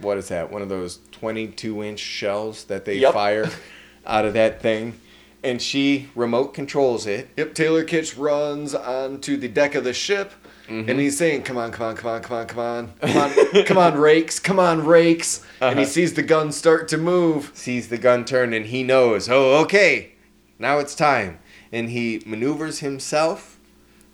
what 0.00 0.16
is 0.16 0.28
that? 0.28 0.50
One 0.50 0.62
of 0.62 0.70
those 0.70 1.00
22 1.12 1.82
inch 1.84 2.00
shells 2.00 2.64
that 2.64 2.86
they 2.86 2.94
Yep. 2.96 3.12
fire 3.12 3.50
out 4.06 4.24
of 4.24 4.32
that 4.34 4.62
thing. 4.62 4.94
and 5.44 5.62
she 5.62 6.08
remote 6.16 6.52
controls 6.52 7.06
it. 7.06 7.28
Yep, 7.36 7.54
Taylor 7.54 7.84
Kitsch 7.84 8.18
runs 8.18 8.74
onto 8.74 9.36
the 9.36 9.46
deck 9.46 9.76
of 9.76 9.84
the 9.84 9.92
ship, 9.94 10.32
Mm-hmm. 10.68 10.90
and 10.90 10.98
he's 11.00 11.16
saying, 11.16 11.42
"Come 11.42 11.56
on, 11.56 11.70
come 11.70 11.86
on, 11.86 11.96
come 11.96 12.10
on, 12.10 12.22
come 12.22 12.36
on, 12.36 12.46
come 12.48 12.58
on, 12.58 12.92
come 13.00 13.16
on, 13.16 13.64
come 13.64 13.78
on, 13.78 13.92
Raikes, 13.94 14.42
come 14.42 14.58
on, 14.58 14.82
Raikes." 14.82 15.42
And 15.62 15.78
he 15.78 15.84
Uh-huh. 15.84 15.92
sees 15.92 16.14
the 16.14 16.22
gun 16.24 16.50
start 16.50 16.88
to 16.88 16.98
move. 16.98 17.52
Sees 17.54 17.86
the 17.88 17.98
gun 17.98 18.24
turn 18.24 18.52
and 18.52 18.66
he 18.66 18.82
knows, 18.82 19.28
oh, 19.30 19.58
okay, 19.62 20.12
now 20.58 20.78
it's 20.78 20.94
time. 20.96 21.38
And 21.72 21.90
he 21.90 22.22
maneuvers 22.26 22.80
himself 22.80 23.58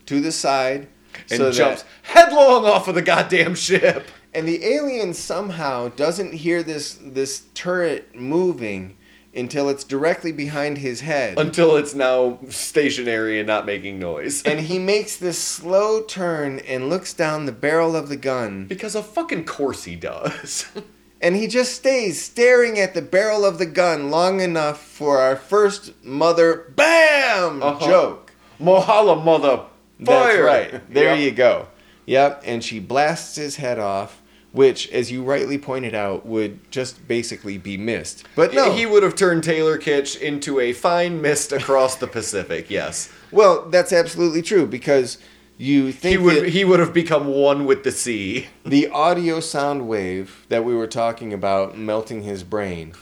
to 0.07 0.21
the 0.21 0.33
side 0.33 0.89
and 1.31 1.39
so 1.39 1.53
jumps 1.53 1.83
that 1.83 1.89
headlong 2.03 2.65
off 2.65 2.89
of 2.89 2.95
the 2.95 3.03
goddamn 3.03 3.55
ship. 3.55 4.09
and 4.35 4.49
the 4.49 4.65
alien 4.65 5.15
somehow 5.15 5.89
doesn't 5.91 6.33
hear 6.35 6.63
this 6.63 6.99
this 7.01 7.45
turret 7.55 8.15
moving 8.15 8.97
until 9.37 9.69
it's 9.69 9.83
directly 9.85 10.31
behind 10.31 10.79
his 10.79 11.01
head. 11.01 11.37
Until 11.39 11.77
it's 11.77 11.95
now 11.95 12.39
stationary 12.49 13.41
and 13.41 13.47
not 13.49 13.67
making 13.67 13.99
noise. 13.99 14.43
and 14.45 14.61
he 14.61 14.79
makes 14.79 15.17
this 15.17 15.39
slow 15.39 16.03
turn 16.03 16.61
and 16.61 16.89
looks 16.89 17.13
down 17.13 17.47
the 17.47 17.53
barrel 17.53 17.97
of 17.97 18.09
the 18.09 18.17
gun. 18.17 18.67
because 18.67 18.95
of 18.95 19.07
fucking 19.07 19.45
course 19.45 19.85
he 19.85 19.97
does. 19.97 20.67
And 21.25 21.35
he 21.35 21.47
just 21.47 21.73
stays 21.75 22.21
staring 22.23 22.79
at 22.79 22.93
the 22.93 23.01
barrel 23.01 23.47
of 23.47 23.57
the 23.57 23.65
gun 23.65 24.11
long 24.11 24.43
enough 24.43 24.83
for 24.83 25.21
our 25.21 25.37
first 25.37 25.93
mother 26.05 26.71
BAM 26.77 27.63
Uh-huh. 27.63 27.87
joke. 27.87 28.33
Mahalo 28.61 29.25
mother 29.25 29.63
fire. 30.05 30.35
That's 30.35 30.39
right. 30.75 30.93
There 30.93 31.15
Yep. 31.15 31.19
you 31.25 31.31
go. 31.31 31.69
Yep, 32.05 32.43
and 32.45 32.63
she 32.63 32.79
blasts 32.79 33.37
his 33.37 33.57
head 33.57 33.79
off, 33.79 34.21
which, 34.53 34.91
as 34.91 35.11
you 35.11 35.23
rightly 35.23 35.57
pointed 35.57 35.95
out, 35.95 36.27
would 36.27 36.71
just 36.71 37.09
basically 37.09 37.57
be 37.57 37.79
missed. 37.79 38.25
But 38.37 38.53
no, 38.53 38.73
He 38.73 38.85
would 38.85 39.03
have 39.03 39.17
turned 39.17 39.45
Taylor 39.45 39.79
Kitsch 39.79 40.21
into 40.21 40.61
a 40.61 40.75
fine 40.75 41.23
mist 41.23 41.53
across 41.53 41.95
the 41.97 42.07
Pacific. 42.07 42.67
Yes, 42.69 43.09
well, 43.33 43.67
that's 43.71 43.95
absolutely 43.95 44.43
true 44.43 44.67
because 44.67 45.17
you 45.57 45.93
think 45.93 46.11
he 46.13 46.19
would. 46.19 46.49
He 46.49 46.65
would 46.65 46.81
have 46.81 46.93
become 46.93 47.27
one 47.29 47.65
with 47.65 47.85
the 47.85 47.93
sea. 47.93 48.47
the 48.65 48.89
audio 48.89 49.41
sound 49.41 49.87
wave 49.89 50.47
that 50.49 50.65
we 50.65 50.75
were 50.75 50.87
talking 50.87 51.33
about 51.33 51.77
melting 51.79 52.23
his 52.23 52.43
brain, 52.43 52.95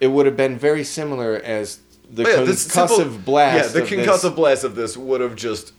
it 0.00 0.08
would 0.08 0.26
have 0.26 0.36
been 0.36 0.58
very 0.58 0.84
similar 0.84 1.36
as 1.36 1.80
the 2.10 2.22
yeah, 2.22 2.42
this 2.42 2.66
concussive 2.66 2.96
simple- 2.96 3.18
blast. 3.18 3.74
Yeah, 3.74 3.80
the 3.80 3.82
of 3.82 3.88
concussive 3.88 4.22
this 4.22 4.32
blast 4.32 4.64
of 4.64 4.74
this 4.74 4.96
would 4.96 5.20
have 5.20 5.36
just 5.36 5.72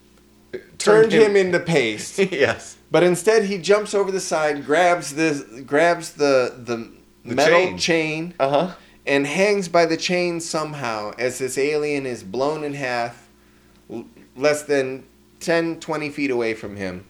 turned 0.78 1.12
him 1.12 1.36
into 1.36 1.60
paste. 1.60 2.18
yes. 2.32 2.78
But 2.92 3.04
instead, 3.04 3.44
he 3.46 3.58
jumps 3.58 3.94
over 3.94 4.12
the 4.12 4.20
side, 4.22 4.66
grabs 4.66 5.14
the 5.16 5.64
grabs 5.66 6.14
the 6.14 6.54
the, 6.58 6.92
The 7.26 7.36
metal 7.36 7.60
chain. 7.60 7.78
chain. 7.78 8.34
Uh 8.40 8.50
huh. 8.50 8.76
and 9.06 9.28
hangs 9.28 9.68
by 9.68 9.86
the 9.86 9.98
chain 9.98 10.40
somehow 10.40 11.12
as 11.20 11.40
this 11.40 11.58
alien 11.58 12.06
is 12.06 12.24
blown 12.24 12.64
in 12.64 12.74
half 12.74 13.28
l- 13.90 14.06
less 14.36 14.64
than 14.64 15.04
10 15.46 15.80
20 15.80 16.10
feet 16.10 16.32
away 16.32 16.54
from 16.54 16.76
him 16.76 17.06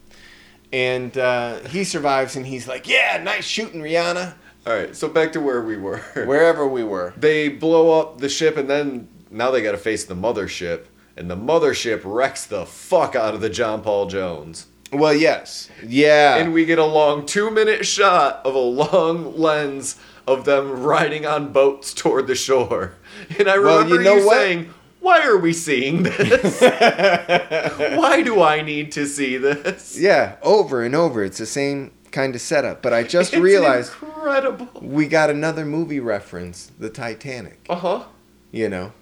and 0.74 1.18
uh, 1.18 1.60
he 1.70 1.84
survives 1.84 2.36
and 2.36 2.46
he's 2.48 2.68
like 2.68 2.88
yeah 2.88 3.22
nice 3.24 3.46
shooting 3.46 3.82
rihanna 3.82 4.34
All 4.68 4.74
right. 4.74 4.96
So 4.96 5.08
back 5.08 5.32
to 5.34 5.40
where 5.42 5.62
we 5.62 5.78
were. 5.78 6.00
wherever 6.26 6.68
we 6.68 6.84
were 6.84 7.14
they 7.18 7.50
blow 7.50 8.00
up 8.00 8.18
the 8.20 8.30
ship, 8.30 8.58
and 8.58 8.68
then 8.70 9.08
now 9.30 9.52
they 9.52 9.62
got 9.62 9.72
to 9.74 9.78
face 9.78 10.06
the 10.06 10.16
mothership, 10.16 10.86
and 11.16 11.30
the 11.30 11.36
mothership 11.38 12.02
wrecks 12.04 12.46
the 12.46 12.66
fuck 12.66 13.16
out 13.16 13.34
of 13.36 13.42
the 13.42 13.50
John 13.50 13.82
Paul 13.82 14.08
Jones. 14.08 14.66
well 14.92 15.14
yes 15.14 15.70
yeah 15.86 16.38
and 16.38 16.52
we 16.54 16.66
get 16.66 16.80
a 16.80 16.86
long 16.86 17.26
two 17.26 17.50
minute 17.52 17.86
shot 17.86 18.42
of 18.46 18.56
a 18.56 18.60
long 18.86 19.38
lens 19.38 19.98
of 20.28 20.46
them 20.46 20.72
riding 20.84 21.26
on 21.26 21.52
boats 21.54 21.94
toward 21.94 22.26
the 22.28 22.36
shore. 22.36 22.96
And 23.40 23.48
I 23.48 23.58
Well, 23.60 23.78
remember 23.84 23.96
you 23.96 24.02
know 24.02 24.16
you, 24.18 24.30
saying, 24.30 24.74
Why 25.06 25.22
are 25.28 25.38
we 25.38 25.54
seeing 25.54 26.02
this? 26.04 26.60
Why 28.02 28.22
do 28.24 28.42
I 28.42 28.62
need 28.64 28.92
to 28.94 29.06
see 29.06 29.38
this? 29.38 29.98
yeah 30.00 30.36
over 30.42 30.84
and 30.84 30.96
over 30.96 31.24
it's 31.24 31.38
the 31.38 31.46
same 31.46 31.92
kind 32.12 32.34
of 32.34 32.42
setup 32.42 32.82
but 32.82 32.92
i 32.94 33.04
just 33.04 33.34
It's 33.34 33.42
realized 33.42 33.92
incredible. 34.02 34.68
we 34.82 35.06
got 35.08 35.30
another 35.30 35.66
movie 35.66 36.00
reference 36.00 36.72
the 36.80 36.90
titanic 36.90 37.66
Uh 37.70 37.76
huh. 37.76 38.04
you 38.52 38.68
know 38.70 38.94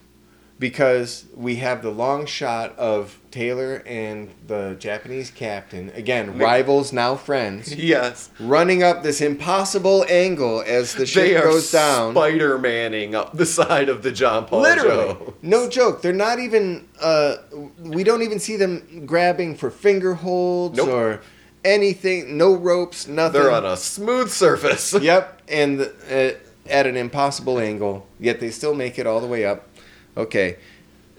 because 0.59 1.25
we 1.35 1.55
have 1.57 1.81
the 1.81 1.89
long 1.89 2.25
shot 2.25 2.77
of 2.77 3.19
Taylor 3.31 3.81
and 3.85 4.29
the 4.47 4.75
Japanese 4.79 5.31
captain 5.31 5.89
again 5.95 6.37
rivals 6.37 6.93
now 6.93 7.15
friends 7.15 7.73
Yes. 7.75 8.29
running 8.39 8.83
up 8.83 9.03
this 9.03 9.19
impossible 9.21 10.05
angle 10.07 10.63
as 10.65 10.93
the 10.93 11.05
ship 11.05 11.43
goes 11.43 11.71
down 11.71 12.13
Spider 12.13 12.57
Manning 12.59 13.15
up 13.15 13.35
the 13.35 13.45
side 13.45 13.89
of 13.89 14.03
the 14.03 14.11
John 14.11 14.45
Paul 14.45 14.61
literally 14.61 15.17
no 15.41 15.67
joke 15.67 16.01
they're 16.01 16.13
not 16.13 16.39
even 16.39 16.87
uh, 17.01 17.35
we 17.79 18.03
don't 18.03 18.21
even 18.21 18.39
see 18.39 18.55
them 18.55 19.05
grabbing 19.05 19.55
for 19.55 19.71
finger 19.71 20.13
holds 20.13 20.77
Nope. 20.77 20.89
or 20.89 21.21
anything 21.65 22.37
no 22.37 22.53
ropes 22.55 23.07
nothing 23.07 23.41
They're 23.41 23.51
on 23.51 23.65
a 23.65 23.77
smooth 23.77 24.29
surface. 24.29 24.93
Yep, 24.93 25.41
and 25.49 25.81
uh, 26.11 26.31
at 26.69 26.87
an 26.87 26.95
impossible 26.95 27.59
angle, 27.59 28.07
yet 28.19 28.39
they 28.39 28.49
still 28.49 28.73
make 28.73 28.97
it 28.99 29.05
all 29.07 29.19
the 29.19 29.27
way 29.27 29.45
up. 29.45 29.67
Okay, 30.15 30.57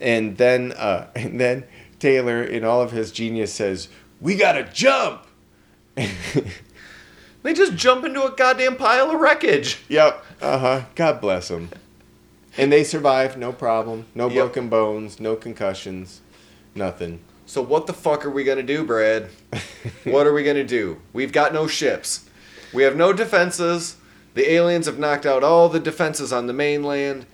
and 0.00 0.36
then 0.36 0.72
uh, 0.72 1.08
and 1.16 1.40
then 1.40 1.64
Taylor, 1.98 2.42
in 2.42 2.64
all 2.64 2.80
of 2.82 2.90
his 2.92 3.10
genius, 3.12 3.52
says, 3.52 3.88
"We 4.20 4.36
gotta 4.36 4.64
jump." 4.64 5.22
They 7.44 7.52
just 7.52 7.74
jump 7.74 8.06
into 8.06 8.24
a 8.24 8.30
goddamn 8.30 8.76
pile 8.76 9.10
of 9.10 9.20
wreckage. 9.20 9.78
Yep. 9.90 10.24
Uh 10.40 10.58
huh. 10.58 10.82
God 10.94 11.20
bless 11.20 11.48
them. 11.48 11.68
And 12.56 12.72
they 12.72 12.82
survive, 12.84 13.36
no 13.36 13.52
problem. 13.52 14.06
No 14.14 14.28
Yep. 14.28 14.34
broken 14.34 14.68
bones, 14.70 15.20
no 15.20 15.36
concussions, 15.36 16.22
nothing. 16.74 17.20
So 17.44 17.60
what 17.60 17.86
the 17.86 17.92
fuck 17.92 18.24
are 18.24 18.30
we 18.30 18.44
gonna 18.44 18.62
do, 18.62 18.82
Brad? 18.82 19.28
what 20.04 20.26
are 20.26 20.32
we 20.32 20.42
gonna 20.42 20.64
do? 20.64 21.02
We've 21.12 21.32
got 21.32 21.52
no 21.52 21.66
ships. 21.66 22.24
We 22.72 22.82
have 22.84 22.96
no 22.96 23.12
defenses. 23.12 23.96
The 24.32 24.50
aliens 24.50 24.86
have 24.86 24.98
knocked 24.98 25.26
out 25.26 25.44
all 25.44 25.68
the 25.68 25.78
defenses 25.80 26.32
on 26.32 26.46
the 26.46 26.54
mainland. 26.54 27.26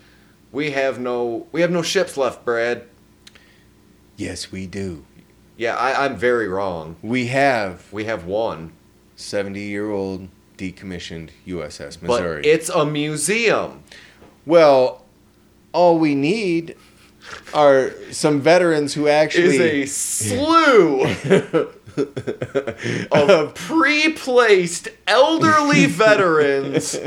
We 0.52 0.72
have 0.72 0.98
no 0.98 1.46
we 1.52 1.60
have 1.60 1.70
no 1.70 1.82
ships 1.82 2.16
left, 2.16 2.44
Brad. 2.44 2.84
Yes, 4.16 4.52
we 4.52 4.66
do. 4.66 5.04
Yeah, 5.56 5.76
I, 5.76 6.04
I'm 6.04 6.16
very 6.16 6.48
wrong. 6.48 6.96
We 7.02 7.26
have 7.28 7.92
We 7.92 8.04
have 8.04 8.24
one. 8.24 8.72
seventy-year-old 9.16 10.28
decommissioned 10.56 11.30
USS 11.46 12.02
Missouri. 12.02 12.42
But 12.42 12.46
it's 12.46 12.68
a 12.68 12.84
museum. 12.84 13.82
Well, 14.46 15.04
all 15.72 15.98
we 15.98 16.14
need 16.14 16.76
are 17.54 17.92
some 18.10 18.40
veterans 18.40 18.94
who 18.94 19.08
actually 19.08 19.56
Is 19.56 19.60
a 19.60 19.86
slew 19.86 21.02
of 23.12 23.54
pre-placed 23.54 24.88
elderly 25.06 25.86
veterans 25.86 26.98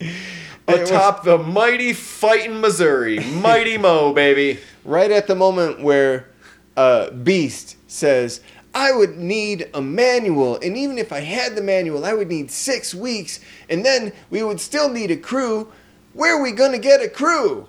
atop 0.80 1.24
the 1.24 1.38
mighty 1.38 1.92
fighting 1.92 2.60
Missouri. 2.60 3.18
Mighty 3.34 3.78
Mo, 3.78 4.12
baby. 4.12 4.58
right 4.84 5.10
at 5.10 5.26
the 5.26 5.34
moment 5.34 5.82
where 5.82 6.28
uh, 6.76 7.10
Beast 7.10 7.76
says, 7.86 8.40
I 8.74 8.92
would 8.92 9.18
need 9.18 9.68
a 9.74 9.82
manual, 9.82 10.58
and 10.60 10.76
even 10.76 10.96
if 10.96 11.12
I 11.12 11.20
had 11.20 11.54
the 11.54 11.62
manual, 11.62 12.04
I 12.04 12.14
would 12.14 12.28
need 12.28 12.50
six 12.50 12.94
weeks, 12.94 13.40
and 13.68 13.84
then 13.84 14.12
we 14.30 14.42
would 14.42 14.60
still 14.60 14.88
need 14.88 15.10
a 15.10 15.16
crew. 15.16 15.70
Where 16.14 16.38
are 16.38 16.42
we 16.42 16.52
gonna 16.52 16.78
get 16.78 17.02
a 17.02 17.08
crew? 17.08 17.68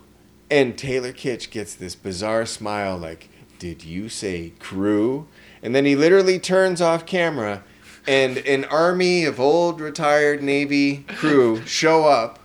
And 0.49 0.78
Taylor 0.78 1.12
Kitsch 1.12 1.49
gets 1.49 1.74
this 1.76 1.95
bizarre 1.95 2.45
smile 2.45 2.97
like, 2.97 3.30
Did 3.60 3.84
you 3.84 4.08
say 4.08 4.54
crew? 4.60 5.28
And 5.62 5.76
then 5.76 5.86
he 5.86 5.95
literally 5.95 6.39
turns 6.39 6.80
off 6.80 7.06
camera, 7.06 7.64
and 8.08 8.38
an 8.38 8.66
army 8.66 9.26
of 9.26 9.39
old 9.39 9.82
retired 9.82 10.41
Navy 10.41 11.06
crew 11.08 11.66
show 11.66 12.06
up. 12.06 12.39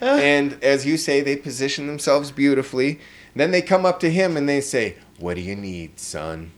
And 0.00 0.62
as 0.62 0.86
you 0.86 0.96
say, 0.96 1.20
they 1.20 1.36
position 1.36 1.86
themselves 1.86 2.30
beautifully. 2.30 3.00
Then 3.34 3.50
they 3.50 3.62
come 3.62 3.84
up 3.84 4.00
to 4.00 4.10
him 4.10 4.36
and 4.36 4.48
they 4.48 4.60
say, 4.60 4.96
What 5.18 5.34
do 5.34 5.40
you 5.42 5.54
need, 5.56 5.98
son? 6.00 6.52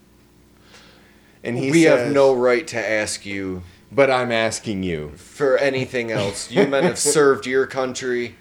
And 1.43 1.57
he 1.59 1.71
we 1.71 1.83
says, 1.85 2.01
have 2.05 2.13
no 2.13 2.35
right 2.35 2.67
to 2.69 2.79
ask 2.79 3.25
you 3.25 3.63
But 3.93 4.11
I'm 4.11 4.31
asking 4.33 4.83
you. 4.83 5.11
for 5.17 5.57
anything 5.59 6.11
else. 6.11 6.51
You 6.51 6.67
men 6.67 6.85
have 6.85 6.99
served 7.17 7.47
your 7.47 7.67
country 7.67 8.35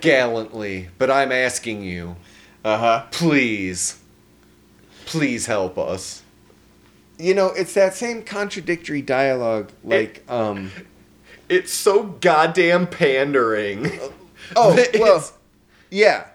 gallantly, 0.00 0.88
but 0.98 1.10
I'm 1.10 1.32
asking 1.32 1.82
you, 1.82 2.16
Uh 2.64 2.78
huh. 2.78 3.06
please, 3.10 3.98
please 5.06 5.46
help 5.46 5.78
us. 5.78 6.22
You 7.18 7.34
know, 7.34 7.48
it's 7.48 7.74
that 7.74 7.94
same 7.94 8.22
contradictory 8.22 9.00
dialogue, 9.02 9.70
like, 9.84 10.22
um, 10.28 10.70
It's 11.48 11.72
so 11.72 12.04
goddamn 12.20 12.86
pandering. 12.86 13.90
oh, 14.56 14.84
well, 14.98 15.30
yeah, 15.90 16.26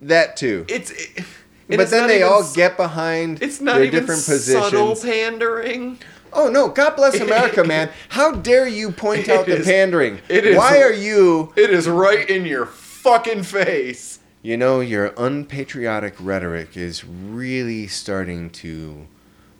that 0.00 0.36
too. 0.36 0.64
It's. 0.68 0.90
It, 0.90 1.24
But 1.68 1.90
then 1.90 2.08
they 2.08 2.22
all 2.22 2.50
get 2.54 2.78
behind 2.78 3.42
It's 3.42 3.60
not 3.60 3.74
their 3.74 3.84
even 3.84 4.00
different 4.00 4.22
subtle 4.22 4.96
pandering. 4.96 5.98
Oh 6.32 6.48
no! 6.48 6.68
God 6.68 6.96
bless 6.96 7.20
America, 7.20 7.64
man! 7.64 7.90
How 8.10 8.32
dare 8.32 8.66
you 8.68 8.90
point 8.90 9.28
out 9.28 9.46
the 9.46 9.60
pandering? 9.64 10.20
it 10.28 10.46
is- 10.46 10.56
Why 10.56 10.80
are 10.82 10.92
you? 10.92 11.52
It 11.56 11.70
is 11.70 11.88
right 11.88 12.28
in 12.28 12.44
your 12.46 12.66
fucking 12.66 13.42
face. 13.44 14.18
You 14.42 14.56
know, 14.56 14.80
your 14.80 15.12
unpatriotic 15.18 16.14
rhetoric 16.20 16.76
is 16.76 17.04
really 17.04 17.86
starting 17.86 18.50
to 18.50 19.06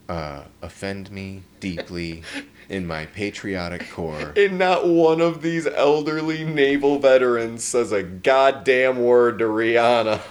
uh, 0.09 0.43
offend 0.63 1.11
me 1.11 1.43
deeply 1.61 2.23
in 2.69 2.87
my 2.87 3.07
patriotic 3.07 3.91
core. 3.91 4.33
And 4.37 4.59
not 4.59 4.87
one 4.87 5.21
of 5.21 5.43
these 5.43 5.67
elderly 5.67 6.45
naval 6.45 6.99
veterans 6.99 7.65
says 7.65 7.93
a 7.93 8.03
goddamn 8.03 9.03
word 9.03 9.39
to 9.41 9.45
Rihanna. 9.45 10.21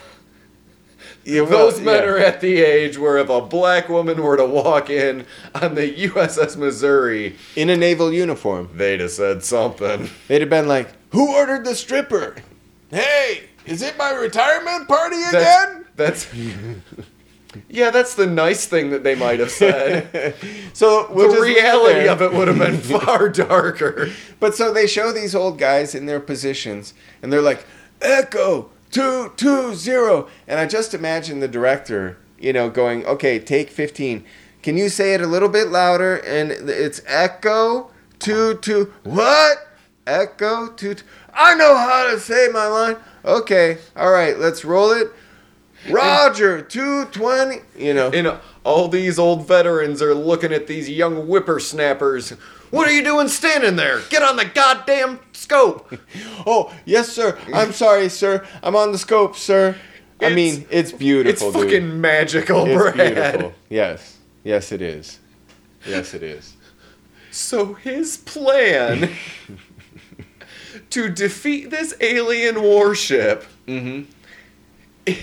Yeah, 1.23 1.41
well, 1.41 1.69
Those 1.69 1.81
men 1.81 2.03
yeah. 2.03 2.09
are 2.09 2.17
at 2.17 2.39
the 2.39 2.61
age 2.61 2.97
where 2.97 3.17
if 3.17 3.27
a 3.27 3.41
black 3.41 3.89
woman 3.89 4.23
were 4.23 4.37
to 4.37 4.45
walk 4.45 4.89
in 4.89 5.25
on 5.53 5.75
the 5.75 5.91
USS 6.07 6.55
Missouri, 6.55 7.35
in 7.57 7.69
a 7.69 7.75
naval 7.75 8.13
uniform. 8.13 8.69
they'd 8.73 9.01
have 9.01 9.11
said 9.11 9.43
something. 9.43 10.09
They'd 10.29 10.39
have 10.39 10.49
been 10.49 10.69
like, 10.69 10.87
"Who 11.11 11.35
ordered 11.35 11.65
the 11.65 11.75
stripper? 11.75 12.37
Hey, 12.91 13.43
is 13.65 13.81
it 13.81 13.97
my 13.97 14.11
retirement 14.13 14.87
party 14.87 15.17
again?" 15.17 15.85
That's, 15.97 16.23
that's 16.25 16.33
yeah, 17.69 17.89
that's 17.89 18.15
the 18.15 18.27
nice 18.27 18.65
thing 18.65 18.89
that 18.91 19.03
they 19.03 19.15
might 19.15 19.39
have 19.39 19.51
said. 19.51 20.35
so 20.73 21.11
we'll 21.11 21.27
the 21.27 21.33
just 21.35 21.41
leave 21.41 21.57
it 21.57 21.61
reality 21.61 22.07
of 22.07 22.21
it 22.21 22.33
would 22.33 22.47
have 22.47 22.57
been 22.57 22.77
far 22.99 23.29
darker. 23.29 24.09
But 24.39 24.55
so 24.55 24.73
they 24.73 24.87
show 24.87 25.11
these 25.11 25.35
old 25.35 25.57
guys 25.57 25.95
in 25.95 26.05
their 26.05 26.19
positions, 26.19 26.93
and 27.21 27.31
they're 27.31 27.41
like, 27.41 27.65
"Echo 28.01 28.69
two 28.91 29.33
two 29.37 29.75
zero," 29.75 30.27
and 30.47 30.59
I 30.59 30.65
just 30.65 30.93
imagine 30.93 31.39
the 31.39 31.47
director, 31.47 32.17
you 32.39 32.53
know, 32.53 32.69
going, 32.69 33.05
"Okay, 33.05 33.39
take 33.39 33.69
fifteen. 33.69 34.23
Can 34.61 34.77
you 34.77 34.89
say 34.89 35.13
it 35.13 35.21
a 35.21 35.27
little 35.27 35.49
bit 35.49 35.67
louder?" 35.67 36.17
And 36.17 36.51
it's 36.51 37.01
Echo 37.05 37.91
two 38.19 38.55
two. 38.55 38.93
What? 39.03 39.67
Echo 40.05 40.67
two. 40.69 40.95
two. 40.95 41.03
I 41.33 41.53
know 41.53 41.75
how 41.75 42.09
to 42.09 42.19
say 42.19 42.47
my 42.51 42.67
line. 42.67 42.97
Okay, 43.23 43.77
all 43.95 44.11
right, 44.11 44.39
let's 44.39 44.65
roll 44.65 44.91
it. 44.91 45.11
Roger 45.89 46.61
two 46.61 47.05
twenty. 47.05 47.57
You 47.77 47.93
know. 47.93 48.09
And 48.11 48.39
all 48.63 48.87
these 48.87 49.17
old 49.19 49.47
veterans 49.47 50.01
are 50.01 50.13
looking 50.13 50.51
at 50.53 50.67
these 50.67 50.89
young 50.89 51.27
whippersnappers. 51.27 52.31
What 52.71 52.87
are 52.87 52.91
you 52.91 53.03
doing 53.03 53.27
standing 53.29 53.77
there? 53.77 54.01
Get 54.09 54.21
on 54.23 54.35
the 54.35 54.45
goddamn 54.45 55.19
scope. 55.33 55.93
Oh, 56.45 56.73
yes, 56.85 57.09
sir. 57.09 57.37
I'm 57.53 57.71
sorry, 57.73 58.07
sir. 58.09 58.45
I'm 58.63 58.75
on 58.75 58.91
the 58.93 58.97
scope, 58.97 59.35
sir. 59.35 59.75
I 60.21 60.33
mean, 60.33 60.65
it's 60.69 60.91
It's 60.91 60.91
beautiful, 60.93 61.51
dude. 61.51 61.63
fucking 61.63 61.99
magical, 62.01 62.65
It's 62.65 62.75
Brad. 62.95 62.95
beautiful. 63.13 63.53
Yes. 63.69 64.17
Yes, 64.43 64.71
it 64.71 64.81
is. 64.81 65.19
Yes, 65.85 66.13
it 66.13 66.23
is. 66.23 66.55
So 67.31 67.73
his 67.75 68.17
plan 68.17 69.09
to 70.89 71.09
defeat 71.09 71.69
this 71.69 71.93
alien 72.01 72.61
warship 72.61 73.45
Mm-hmm. 73.67 74.09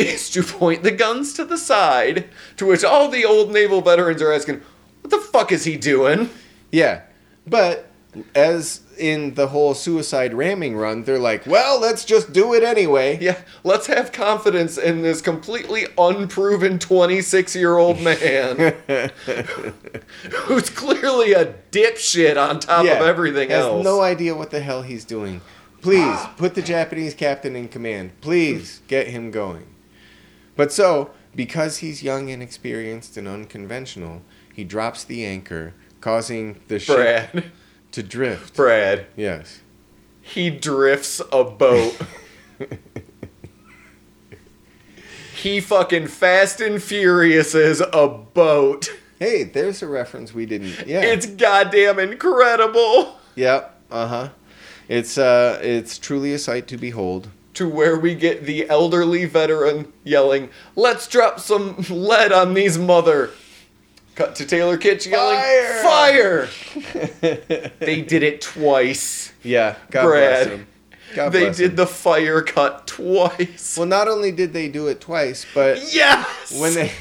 is 0.00 0.30
to 0.30 0.42
point 0.42 0.82
the 0.82 0.90
guns 0.90 1.32
to 1.34 1.44
the 1.44 1.58
side, 1.58 2.28
to 2.56 2.66
which 2.66 2.84
all 2.84 3.08
the 3.08 3.24
old 3.24 3.52
naval 3.52 3.80
veterans 3.80 4.22
are 4.22 4.32
asking, 4.32 4.60
what 5.02 5.10
the 5.10 5.18
fuck 5.18 5.52
is 5.52 5.64
he 5.64 5.76
doing? 5.76 6.30
Yeah. 6.72 7.02
But 7.46 7.90
as 8.34 8.80
in 8.98 9.34
the 9.34 9.48
whole 9.48 9.74
suicide 9.74 10.34
ramming 10.34 10.76
run, 10.76 11.04
they're 11.04 11.18
like, 11.18 11.46
well, 11.46 11.80
let's 11.80 12.04
just 12.04 12.32
do 12.32 12.54
it 12.54 12.62
anyway. 12.62 13.18
Yeah, 13.20 13.40
let's 13.64 13.86
have 13.86 14.12
confidence 14.12 14.76
in 14.76 15.02
this 15.02 15.20
completely 15.20 15.86
unproven 15.96 16.78
26 16.78 17.54
year 17.56 17.76
old 17.78 18.00
man 18.00 18.74
who's 20.32 20.70
clearly 20.70 21.32
a 21.32 21.54
dipshit 21.70 22.36
on 22.36 22.60
top 22.60 22.80
of 22.80 22.88
everything 22.88 23.50
has 23.50 23.64
else. 23.64 23.84
no 23.84 24.00
idea 24.00 24.34
what 24.34 24.50
the 24.50 24.60
hell 24.60 24.82
he's 24.82 25.04
doing. 25.04 25.40
Please 25.80 26.18
put 26.36 26.54
the 26.54 26.62
Japanese 26.62 27.14
captain 27.14 27.56
in 27.56 27.68
command. 27.68 28.12
Please 28.20 28.82
get 28.86 29.06
him 29.08 29.30
going. 29.30 29.66
But 30.60 30.72
so, 30.74 31.12
because 31.34 31.78
he's 31.78 32.02
young, 32.02 32.28
inexperienced, 32.28 33.16
and 33.16 33.26
unconventional, 33.26 34.20
he 34.54 34.62
drops 34.62 35.04
the 35.04 35.24
anchor, 35.24 35.72
causing 36.02 36.60
the 36.68 36.78
ship 36.78 37.46
to 37.92 38.02
drift. 38.02 38.56
Brad, 38.56 39.06
Yes. 39.16 39.60
he 40.20 40.50
drifts 40.50 41.22
a 41.32 41.44
boat. 41.44 41.96
he 45.34 45.62
fucking 45.62 46.08
fast 46.08 46.60
and 46.60 46.82
furious 46.82 47.54
is 47.54 47.82
a 47.94 48.06
boat. 48.06 48.90
Hey, 49.18 49.44
there's 49.44 49.82
a 49.82 49.88
reference 49.88 50.34
we 50.34 50.44
didn't. 50.44 50.86
Yeah. 50.86 51.00
It's 51.00 51.24
goddamn 51.24 51.98
incredible. 51.98 53.16
Yep. 53.34 53.80
Uh 53.90 54.06
huh. 54.06 54.28
It's 54.88 55.16
uh, 55.16 55.58
it's 55.62 55.98
truly 55.98 56.34
a 56.34 56.38
sight 56.38 56.68
to 56.68 56.76
behold. 56.76 57.30
To 57.54 57.68
where 57.68 57.98
we 57.98 58.14
get 58.14 58.44
the 58.44 58.68
elderly 58.70 59.24
veteran 59.24 59.92
yelling, 60.04 60.50
"Let's 60.76 61.06
drop 61.08 61.40
some 61.40 61.84
lead 61.90 62.32
on 62.32 62.54
these 62.54 62.78
mother." 62.78 63.30
Cut 64.14 64.36
to 64.36 64.46
Taylor 64.46 64.78
Kitsch 64.78 65.10
yelling, 65.10 65.38
Fire! 65.82 66.46
"Fire!" 66.46 67.70
they 67.80 68.02
did 68.02 68.22
it 68.22 68.40
twice. 68.40 69.32
Yeah. 69.42 69.76
God 69.90 70.04
Brad. 70.06 70.46
bless 70.46 70.58
him. 70.58 70.66
God 71.14 71.32
they 71.32 71.50
did 71.50 71.70
him. 71.70 71.76
the 71.76 71.86
fire 71.86 72.42
cut 72.42 72.86
twice. 72.86 73.76
Well, 73.76 73.86
not 73.86 74.08
only 74.08 74.30
did 74.30 74.52
they 74.52 74.68
do 74.68 74.86
it 74.86 75.00
twice, 75.00 75.44
but 75.54 75.92
yes. 75.92 76.58
when 76.58 76.74
they 76.74 76.88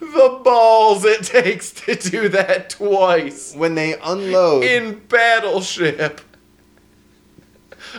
the 0.00 0.40
balls 0.42 1.04
it 1.04 1.22
takes 1.22 1.70
to 1.72 1.94
do 1.94 2.28
that 2.30 2.70
twice 2.70 3.54
when 3.54 3.74
they 3.74 3.98
unload, 4.00 4.64
in 4.64 4.98
battleship. 5.08 6.20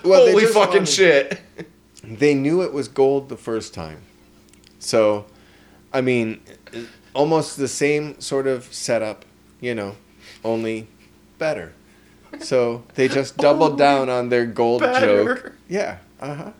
Well, 0.03 0.25
they 0.25 0.31
Holy 0.31 0.45
fucking 0.45 0.73
wanted- 0.81 0.87
shit. 0.89 1.41
They 2.03 2.33
knew 2.33 2.63
it 2.63 2.73
was 2.73 2.87
gold 2.87 3.29
the 3.29 3.37
first 3.37 3.75
time, 3.75 4.01
so 4.79 5.25
I 5.93 6.01
mean, 6.01 6.41
almost 7.13 7.57
the 7.57 7.67
same 7.67 8.19
sort 8.19 8.47
of 8.47 8.73
setup, 8.73 9.23
you 9.59 9.75
know, 9.75 9.95
only 10.43 10.87
better. 11.37 11.73
So 12.39 12.83
they 12.95 13.07
just 13.07 13.37
doubled 13.45 13.77
down 13.77 14.09
on 14.09 14.29
their 14.29 14.47
gold 14.47 14.81
better. 14.81 15.35
joke. 15.35 15.51
Yeah. 15.69 15.97
Uh 16.19 16.33
huh. 16.35 16.51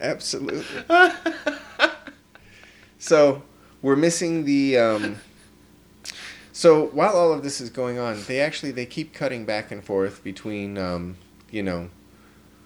Absolutely. 0.00 0.64
so 2.98 3.42
we're 3.82 3.96
missing 3.96 4.44
the. 4.44 4.78
Um, 4.78 5.16
so 6.52 6.86
while 6.86 7.16
all 7.16 7.32
of 7.32 7.42
this 7.42 7.60
is 7.60 7.70
going 7.70 7.98
on, 7.98 8.22
they 8.26 8.40
actually 8.40 8.72
they 8.72 8.86
keep 8.86 9.12
cutting 9.14 9.44
back 9.44 9.70
and 9.70 9.82
forth 9.82 10.22
between, 10.24 10.76
um, 10.76 11.16
you 11.52 11.62
know, 11.62 11.88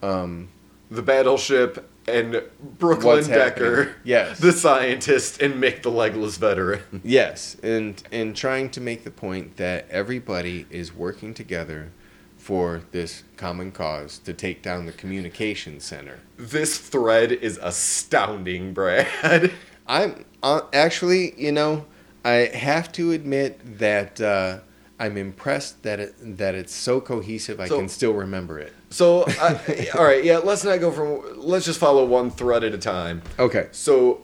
um, 0.06 0.48
The 0.90 1.02
battleship 1.02 1.90
and 2.08 2.42
Brooklyn 2.78 3.16
What's 3.16 3.28
Decker, 3.28 3.76
happening. 3.76 3.94
Yes. 4.04 4.38
the 4.38 4.52
scientist, 4.52 5.42
and 5.42 5.54
Mick 5.54 5.82
the 5.82 5.90
legless 5.90 6.36
veteran. 6.36 6.82
Yes, 7.04 7.56
and 7.62 8.00
and 8.12 8.36
trying 8.36 8.70
to 8.70 8.80
make 8.80 9.02
the 9.04 9.10
point 9.10 9.56
that 9.56 9.86
everybody 9.90 10.66
is 10.70 10.94
working 10.94 11.34
together 11.34 11.90
for 12.36 12.82
this 12.92 13.24
common 13.36 13.72
cause 13.72 14.18
to 14.20 14.32
take 14.32 14.62
down 14.62 14.86
the 14.86 14.92
communication 14.92 15.80
center. 15.80 16.20
This 16.36 16.78
thread 16.78 17.32
is 17.32 17.58
astounding, 17.60 18.72
Brad. 18.72 19.50
I'm 19.88 20.24
uh, 20.44 20.60
actually, 20.72 21.34
you 21.40 21.50
know, 21.50 21.86
I 22.24 22.50
have 22.54 22.92
to 22.92 23.10
admit 23.10 23.78
that 23.78 24.20
uh, 24.20 24.58
I'm 25.00 25.16
impressed 25.16 25.82
that 25.82 25.98
it 25.98 26.14
that 26.38 26.54
it's 26.54 26.72
so 26.74 27.00
cohesive. 27.00 27.58
I 27.58 27.66
So- 27.66 27.78
can 27.78 27.88
still 27.88 28.12
remember 28.14 28.60
it. 28.60 28.72
So, 28.96 29.24
uh, 29.24 29.58
all 29.98 30.04
right, 30.04 30.24
yeah, 30.24 30.38
let's 30.38 30.64
not 30.64 30.80
go 30.80 30.90
from. 30.90 31.22
Let's 31.38 31.66
just 31.66 31.78
follow 31.78 32.06
one 32.06 32.30
thread 32.30 32.64
at 32.64 32.72
a 32.72 32.78
time. 32.78 33.20
Okay. 33.38 33.68
So, 33.72 34.22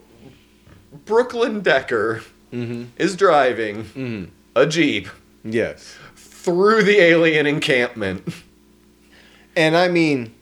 Brooklyn 1.04 1.60
Decker 1.60 2.22
Mm-hmm. 2.52 2.84
is 2.96 3.14
driving 3.16 3.84
Mm-hmm. 3.84 4.24
a 4.56 4.66
Jeep 4.66 5.08
Yes. 5.44 5.94
through 6.16 6.84
the 6.84 6.98
alien 7.00 7.46
encampment, 7.46 8.26
And 9.56 9.76
I 9.76 9.88
mean, 9.88 10.34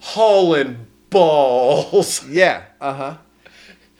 hauling 0.00 0.86
balls, 1.10 2.26
yeah. 2.28 2.64
Uh 2.80 2.94
huh. 2.94 3.16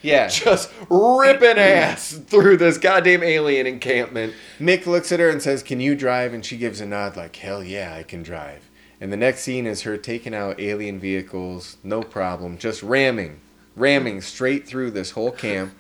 Yeah. 0.03 0.29
just 0.29 0.73
ripping 0.89 1.59
ass 1.59 2.13
through 2.27 2.57
this 2.57 2.79
goddamn 2.79 3.23
alien 3.23 3.67
encampment. 3.69 4.33
Mick 4.59 4.87
looks 4.87 5.13
at 5.13 5.21
her 5.21 5.29
and 5.29 5.41
says, 5.43 5.63
"Can 5.63 5.79
you 5.81 5.95
drive?" 5.95 6.33
And 6.35 6.45
she 6.45 6.57
gives 6.57 6.81
a 6.81 6.87
nod, 6.87 7.17
like, 7.17 7.37
"Hell 7.37 7.63
yeah, 7.63 7.95
I 7.97 8.03
can 8.03 8.23
drive." 8.23 8.70
And 9.01 9.13
the 9.13 9.17
next 9.17 9.41
scene 9.41 9.67
is 9.67 9.83
her 9.83 9.97
taking 9.97 10.35
out 10.35 10.61
alien 10.61 11.01
vehicles, 11.01 11.79
no 11.83 12.03
problem, 12.03 12.59
just 12.59 12.83
ramming, 12.83 13.41
ramming 13.75 14.21
straight 14.21 14.67
through 14.67 14.91
this 14.91 15.13
whole 15.13 15.31
camp, 15.31 15.73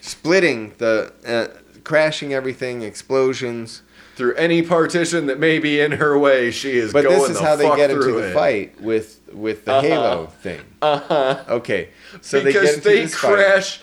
splitting 0.00 0.74
the, 0.78 1.12
uh, 1.26 1.48
crashing 1.84 2.32
everything, 2.32 2.82
explosions. 2.82 3.82
Through 4.16 4.34
any 4.36 4.62
partition 4.62 5.26
that 5.26 5.38
may 5.38 5.58
be 5.58 5.78
in 5.78 5.92
her 5.92 6.18
way, 6.18 6.50
she 6.50 6.78
is 6.78 6.90
But 6.90 7.04
this 7.04 7.28
is 7.28 7.38
the 7.38 7.44
how 7.44 7.54
they 7.56 7.68
get 7.76 7.90
into 7.90 8.12
the 8.12 8.30
it. 8.30 8.32
fight 8.32 8.80
with 8.80 9.20
with 9.30 9.66
the 9.66 9.72
Uh-huh. 9.74 9.86
Halo 9.86 10.26
thing. 10.42 10.60
Uh 10.80 10.98
huh. 11.00 11.44
Okay, 11.50 11.90
so 12.22 12.42
because 12.42 12.42
they 12.42 12.52
get 12.52 12.74
into 12.76 12.88
they 12.88 13.06
fight. 13.08 13.34
crash 13.34 13.80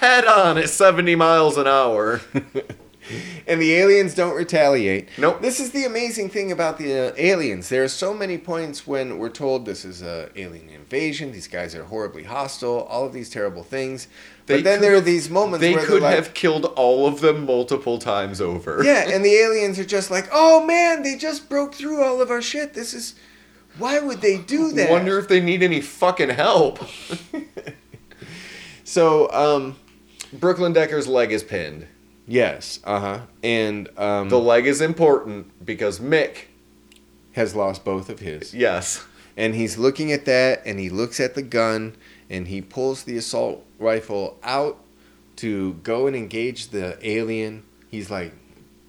head 0.00 0.26
on 0.26 0.58
at 0.58 0.68
70 0.68 1.14
miles 1.14 1.56
an 1.56 1.66
hour. 1.66 2.20
and 3.46 3.60
the 3.60 3.72
aliens 3.74 4.14
don't 4.14 4.34
retaliate. 4.36 5.08
Nope. 5.18 5.40
This 5.42 5.60
is 5.60 5.70
the 5.72 5.84
amazing 5.84 6.30
thing 6.30 6.52
about 6.52 6.78
the 6.78 7.08
uh, 7.10 7.12
aliens. 7.16 7.68
There 7.68 7.82
are 7.84 7.88
so 7.88 8.14
many 8.14 8.38
points 8.38 8.86
when 8.86 9.18
we're 9.18 9.28
told 9.30 9.64
this 9.66 9.84
is 9.84 10.02
a 10.02 10.30
alien 10.36 10.68
invasion. 10.68 11.32
These 11.32 11.48
guys 11.48 11.74
are 11.74 11.84
horribly 11.84 12.24
hostile. 12.24 12.82
All 12.90 13.04
of 13.06 13.12
these 13.12 13.30
terrible 13.30 13.62
things. 13.62 14.08
They 14.46 14.56
but 14.56 14.64
then 14.64 14.78
could 14.78 14.84
there 14.84 14.96
are 14.96 15.00
these 15.00 15.30
moments 15.30 15.60
They 15.60 15.74
where 15.74 15.86
could 15.86 16.02
like, 16.02 16.14
have 16.16 16.34
killed 16.34 16.64
all 16.76 17.06
of 17.06 17.20
them 17.20 17.46
multiple 17.46 17.98
times 17.98 18.40
over. 18.40 18.82
yeah, 18.84 19.08
and 19.12 19.24
the 19.24 19.34
aliens 19.34 19.78
are 19.78 19.84
just 19.84 20.10
like, 20.10 20.28
oh 20.32 20.64
man, 20.66 21.02
they 21.02 21.16
just 21.16 21.48
broke 21.48 21.74
through 21.74 22.02
all 22.02 22.20
of 22.20 22.30
our 22.30 22.42
shit. 22.42 22.74
This 22.74 22.94
is. 22.94 23.14
Why 23.78 24.00
would 24.00 24.20
they 24.20 24.36
do 24.36 24.70
that? 24.74 24.90
Wonder 24.90 25.18
if 25.18 25.28
they 25.28 25.40
need 25.40 25.62
any 25.62 25.80
fucking 25.80 26.28
help. 26.30 26.78
So, 28.84 29.30
um, 29.32 29.76
Brooklyn 30.32 30.72
Decker's 30.74 31.06
leg 31.08 31.32
is 31.32 31.42
pinned. 31.42 31.86
Yes, 32.32 32.80
uh 32.84 33.00
huh, 33.00 33.20
and 33.42 33.88
um, 33.98 34.28
The 34.30 34.38
leg 34.38 34.66
is 34.66 34.80
important 34.80 35.64
because 35.64 36.00
Mick, 36.00 36.46
has 37.32 37.54
lost 37.54 37.84
both 37.84 38.08
of 38.08 38.18
his. 38.20 38.54
yes, 38.54 39.04
And 39.36 39.54
he's 39.54 39.78
looking 39.78 40.12
at 40.12 40.24
that, 40.26 40.62
and 40.66 40.78
he 40.78 40.90
looks 40.90 41.18
at 41.20 41.34
the 41.34 41.42
gun, 41.42 41.94
and 42.28 42.48
he 42.48 42.60
pulls 42.60 43.04
the 43.04 43.16
assault 43.16 43.64
rifle 43.78 44.38
out 44.42 44.78
to 45.36 45.74
go 45.82 46.06
and 46.06 46.14
engage 46.14 46.68
the 46.68 46.98
alien. 47.02 47.62
He's 47.90 48.10
like, 48.10 48.32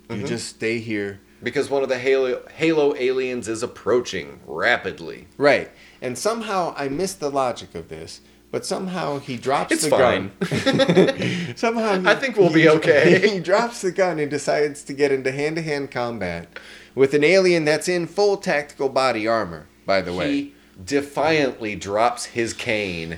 "You 0.10 0.18
Mhm. 0.18 0.28
just 0.28 0.48
stay 0.50 0.80
here." 0.80 1.20
because 1.42 1.70
one 1.70 1.84
of 1.84 1.90
the 1.90 2.00
Halo, 2.00 2.42
Halo 2.56 2.96
aliens 2.96 3.50
is 3.50 3.62
approaching 3.64 4.40
rapidly. 4.48 5.28
Right. 5.38 5.70
And 6.02 6.18
somehow 6.18 6.74
I 6.78 6.88
missed 6.88 7.20
the 7.20 7.30
logic 7.30 7.76
of 7.76 7.90
this, 7.90 8.22
but 8.54 8.66
somehow 8.68 9.18
he 9.18 9.36
drops 9.36 9.72
It's 9.74 9.84
the 9.84 9.90
fine. 9.90 10.32
gun. 10.40 11.56
somehow 11.58 12.00
he, 12.00 12.08
I 12.08 12.14
think 12.14 12.38
we'll 12.38 12.54
be 12.54 12.70
okay. 12.70 13.28
He 13.34 13.40
drops 13.40 13.82
the 13.82 13.92
gun 13.92 14.20
and 14.20 14.30
decides 14.30 14.84
to 14.84 14.94
get 14.94 15.12
into 15.12 15.32
hand-to-hand 15.32 15.90
combat 15.90 16.48
with 16.94 17.16
an 17.16 17.24
alien 17.24 17.66
that's 17.66 17.88
in 17.88 18.06
full 18.06 18.38
tactical 18.38 18.90
body 18.90 19.28
armor. 19.28 19.66
By 19.88 20.02
the 20.02 20.14
way, 20.14 20.32
He 20.32 20.54
defiantly 20.86 21.76
drops 21.76 22.26
his 22.26 22.54
cane 22.54 23.18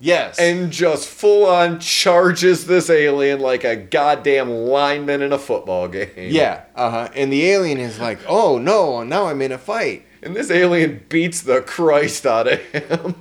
yes, 0.00 0.38
and 0.38 0.70
just 0.72 1.06
full 1.06 1.44
on 1.46 1.78
charges 1.78 2.66
this 2.66 2.88
alien 2.88 3.40
like 3.40 3.62
a 3.64 3.76
goddamn 3.76 4.48
lineman 4.50 5.20
in 5.20 5.32
a 5.34 5.38
football 5.38 5.86
game. 5.88 6.08
yeah, 6.16 6.64
uh 6.74 6.90
huh. 6.90 7.08
And 7.14 7.30
the 7.32 7.44
alien 7.46 7.78
is 7.78 7.98
like, 8.00 8.18
"Oh 8.26 8.56
no, 8.58 9.02
now 9.04 9.26
I'm 9.26 9.42
in 9.42 9.52
a 9.52 9.58
fight." 9.58 10.04
And 10.22 10.34
this 10.34 10.50
alien 10.50 11.04
beats 11.10 11.42
the 11.42 11.60
Christ 11.60 12.24
out 12.26 12.48
of 12.50 12.58
him. 12.72 13.16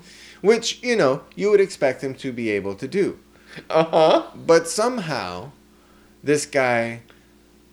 Which, 0.46 0.84
you 0.84 0.96
know, 0.96 1.24
you 1.36 1.50
would 1.50 1.60
expect 1.60 2.04
him 2.04 2.14
to 2.16 2.32
be 2.32 2.50
able 2.52 2.76
to 2.76 2.88
do. 2.88 3.18
Uh 3.70 3.84
huh. 3.86 4.24
But 4.36 4.68
somehow, 4.68 5.52
this 6.24 6.46
guy 6.46 7.02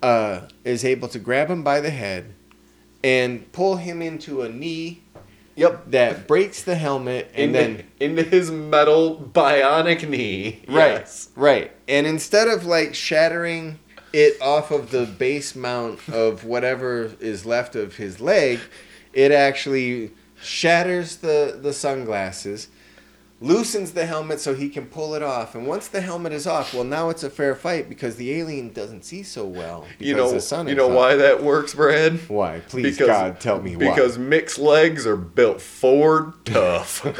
uh, 0.03 0.43
is 0.65 0.85
able 0.85 1.09
to 1.09 1.19
grab 1.19 1.49
him 1.51 1.63
by 1.63 1.81
the 1.81 1.91
head 1.91 2.33
and 3.05 3.51
pull 3.53 3.77
him 3.77 4.01
into 4.01 4.43
a 4.43 4.49
knee 4.49 5.03
Yep. 5.55 5.91
that 5.91 6.27
breaks 6.27 6.63
the 6.63 6.77
helmet 6.77 7.31
and 7.35 7.55
into, 7.55 7.83
then. 7.83 7.87
into 8.01 8.23
his 8.23 8.51
metal 8.51 9.31
bionic 9.35 10.09
knee. 10.09 10.63
Right, 10.67 10.93
Yes. 10.93 11.29
right. 11.37 11.73
And 11.87 12.07
instead 12.07 12.49
of 12.49 12.65
like 12.65 12.95
shattering 12.95 13.79
it 14.15 14.41
off 14.41 14.71
of 14.71 14.91
the 14.91 15.05
base 15.05 15.55
mount 15.55 15.99
of 16.09 16.45
whatever 16.47 17.13
is 17.21 17.45
left 17.45 17.77
of 17.77 17.97
his 17.97 18.19
leg, 18.19 18.61
it 19.13 19.31
actually 19.31 20.13
shatters 20.43 21.17
the, 21.17 21.59
the 21.61 21.73
sunglasses, 21.73 22.69
loosens 23.41 23.91
the 23.91 24.07
helmet 24.07 24.39
so 24.39 24.55
he 24.55 24.69
can 24.69 24.87
pull 24.87 25.15
it 25.15 25.23
off. 25.23 25.57
And 25.57 25.67
once 25.67 25.89
the 25.89 26.01
helmet 26.01 26.33
is 26.33 26.47
off, 26.47 26.73
well, 26.73 26.85
now 26.85 27.11
it's 27.11 27.25
a 27.25 27.31
fair 27.31 27.57
fight 27.57 27.89
because 27.89 28.15
the 28.15 28.33
alien 28.35 28.73
doesn't 28.73 29.05
see 29.05 29.25
so 29.25 29.45
well. 29.45 29.81
Because 29.99 30.07
You 30.07 30.15
know, 30.15 30.31
the 30.31 30.41
sun 30.41 30.67
you 30.67 30.73
is 30.73 30.77
know 30.77 30.91
up. 30.91 30.97
why 30.97 31.17
that 31.17 31.43
works, 31.43 31.75
Brad? 31.75 32.21
Why? 32.29 32.61
Please, 32.69 32.97
God, 32.99 33.41
tell 33.41 33.61
me 33.61 33.75
why. 33.75 33.91
Because 33.91 34.17
Mick's 34.17 34.59
legs 34.61 35.09
are 35.09 35.17
built 35.17 35.61
forward 35.61 36.35
tough. 36.45 37.05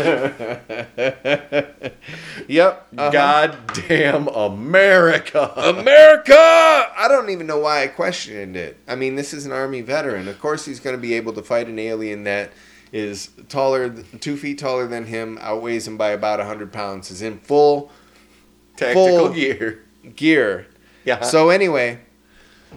Yep. 2.49 2.89
uh-huh. 2.99 3.11
Goddamn 3.11 4.29
America. 4.29 5.53
America! 5.57 6.35
I 6.37 7.07
don't 7.09 7.31
even 7.31 7.47
know 7.47 7.59
why 7.59 7.83
I 7.85 7.87
questioned 7.89 8.57
it. 8.57 8.79
I 8.87 8.95
mean, 8.95 9.17
this 9.17 9.33
is 9.33 9.47
an 9.47 9.53
army 9.53 9.81
veteran. 9.81 10.29
Of 10.29 10.41
course, 10.41 10.65
he's 10.65 10.81
going 10.81 10.97
to 10.97 11.01
be 11.01 11.15
able 11.15 11.33
to 11.35 11.43
fight 11.43 11.67
an 11.69 11.79
alien 11.79 12.25
that 12.25 12.51
is 12.93 13.31
taller, 13.49 13.91
two 14.21 14.37
feet 14.37 14.59
taller 14.59 14.87
than 14.87 15.07
him, 15.07 15.39
outweighs 15.41 15.87
him 15.89 15.97
by 15.97 16.11
about 16.11 16.41
hundred 16.41 16.73
pounds, 16.73 17.11
is 17.11 17.23
in 17.23 17.39
full 17.41 17.91
Tactical 18.77 19.07
full- 19.19 19.29
gear. 19.31 19.83
gear. 20.15 20.67
Yeah. 21.05 21.21
So 21.23 21.51
anyway, 21.51 22.01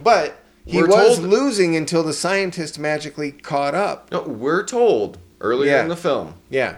but 0.02 0.38
he 0.64 0.78
We're 0.80 0.88
was 0.88 1.18
told- 1.18 1.30
losing 1.30 1.76
until 1.76 2.02
the 2.02 2.12
scientist 2.12 2.78
magically 2.78 3.30
caught 3.32 3.74
up. 3.74 4.10
no, 4.10 4.22
we're 4.22 4.64
told 4.64 5.18
earlier 5.40 5.72
Yeah. 5.72 5.82
in 5.82 5.88
the 5.88 5.96
film 5.96 6.34
Yeah, 6.50 6.76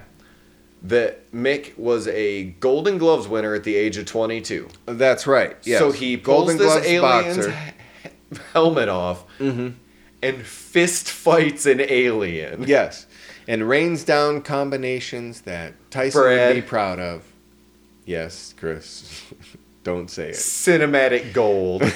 that 0.83 1.31
Mick 1.33 1.77
was 1.79 2.07
a 2.09 2.45
Golden 2.61 2.99
Gloves 2.99 3.29
winner 3.29 3.55
at 3.55 3.65
the 3.65 3.77
age 3.77 3.97
of 3.97 4.07
22. 4.07 4.69
that's 4.87 5.27
right. 5.27 5.57
Yes. 5.63 5.79
So 5.79 5.91
he 5.93 6.17
pulls 6.17 6.37
Golden 6.55 6.59
this 6.59 6.67
Gloves 6.67 6.87
alien's 6.87 7.37
boxer. 7.47 7.55
helmet 8.53 8.89
off 8.89 9.25
Mm-hmm. 9.39 9.69
and 10.23 10.43
fist 10.45 11.09
fights 11.11 11.65
an 11.67 11.81
alien. 11.81 12.65
Yes, 12.67 13.07
and 13.49 13.69
rains 13.69 14.05
down 14.05 14.43
combinations 14.43 15.41
that 15.41 15.73
Tyson 15.91 16.21
Brad. 16.23 16.55
would 16.55 16.63
be 16.63 16.67
proud 16.67 17.01
of. 17.01 17.25
Yes, 18.07 18.55
Chris. 18.57 19.25
Don't 19.83 20.09
say 20.11 20.29
it. 20.29 20.35
Cinematic 20.37 21.33
gold. 21.33 21.83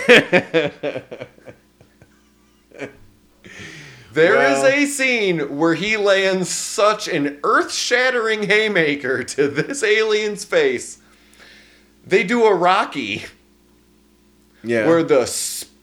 There 4.12 4.34
is 4.42 4.59
Well- 4.62 4.66
a 4.66 4.84
scene 4.86 5.57
where 5.57 5.72
he 5.74 5.96
lands 5.96 6.50
such 6.50 7.09
an 7.09 7.38
earth 7.44 7.72
shattering 7.72 8.42
haymaker 8.42 9.24
to 9.36 9.48
this 9.48 9.82
alien's 9.82 10.44
face. 10.44 10.98
They 12.07 12.22
do 12.22 12.44
a 12.44 12.55
Rocky 12.55 13.24
Yeah. 14.62 14.86
where 14.86 15.03
the 15.03 15.26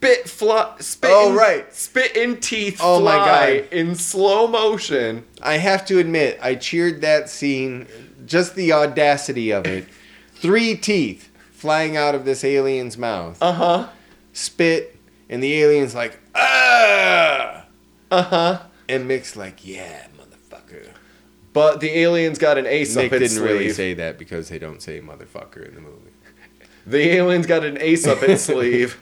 spit 0.01 0.29
fly, 0.29 0.75
spit 0.79 1.11
Oh, 1.13 1.29
in- 1.31 1.35
right. 1.35 1.73
spit 1.75 2.15
in 2.15 2.37
teeth 2.39 2.79
Oh, 2.81 3.01
my 3.03 3.15
God. 3.17 3.49
in 3.71 3.95
slow 3.95 4.47
motion. 4.47 5.25
I 5.41 5.57
have 5.57 5.85
to 5.87 5.99
admit, 5.99 6.39
I 6.41 6.55
cheered 6.55 7.01
that 7.01 7.29
scene. 7.29 7.85
Just 8.25 8.55
the 8.55 8.71
audacity 8.71 9.51
of 9.51 9.65
it. 9.65 9.85
Three 10.35 10.75
teeth 10.75 11.29
flying 11.51 11.97
out 11.97 12.15
of 12.15 12.23
this 12.25 12.43
alien's 12.45 12.97
mouth. 12.97 13.37
Uh 13.41 13.51
huh. 13.51 13.87
Spit, 14.33 14.95
and 15.29 15.43
the 15.43 15.53
alien's 15.61 15.95
like, 15.95 16.17
ah! 16.35 17.65
Uh 18.11 18.21
huh. 18.23 18.59
And 18.87 19.05
Mick's 19.07 19.35
like, 19.35 19.65
yeah, 19.67 20.07
motherfucker. 20.17 20.91
But 21.51 21.79
the 21.81 21.89
alien's 21.89 22.37
got 22.37 22.57
an 22.57 22.65
ace 22.67 22.95
Nick 22.95 23.07
up 23.11 23.19
its 23.21 23.33
didn't 23.33 23.45
sleeve. 23.47 23.59
really 23.59 23.73
say 23.73 23.93
that 23.95 24.17
because 24.17 24.47
they 24.49 24.59
don't 24.59 24.81
say 24.81 25.01
motherfucker 25.01 25.67
in 25.67 25.75
the 25.75 25.81
movie. 25.81 26.11
The 26.87 27.09
alien's 27.17 27.45
got 27.47 27.65
an 27.65 27.77
ace 27.81 28.07
up 28.07 28.23
its 28.23 28.43
sleeve 28.45 28.97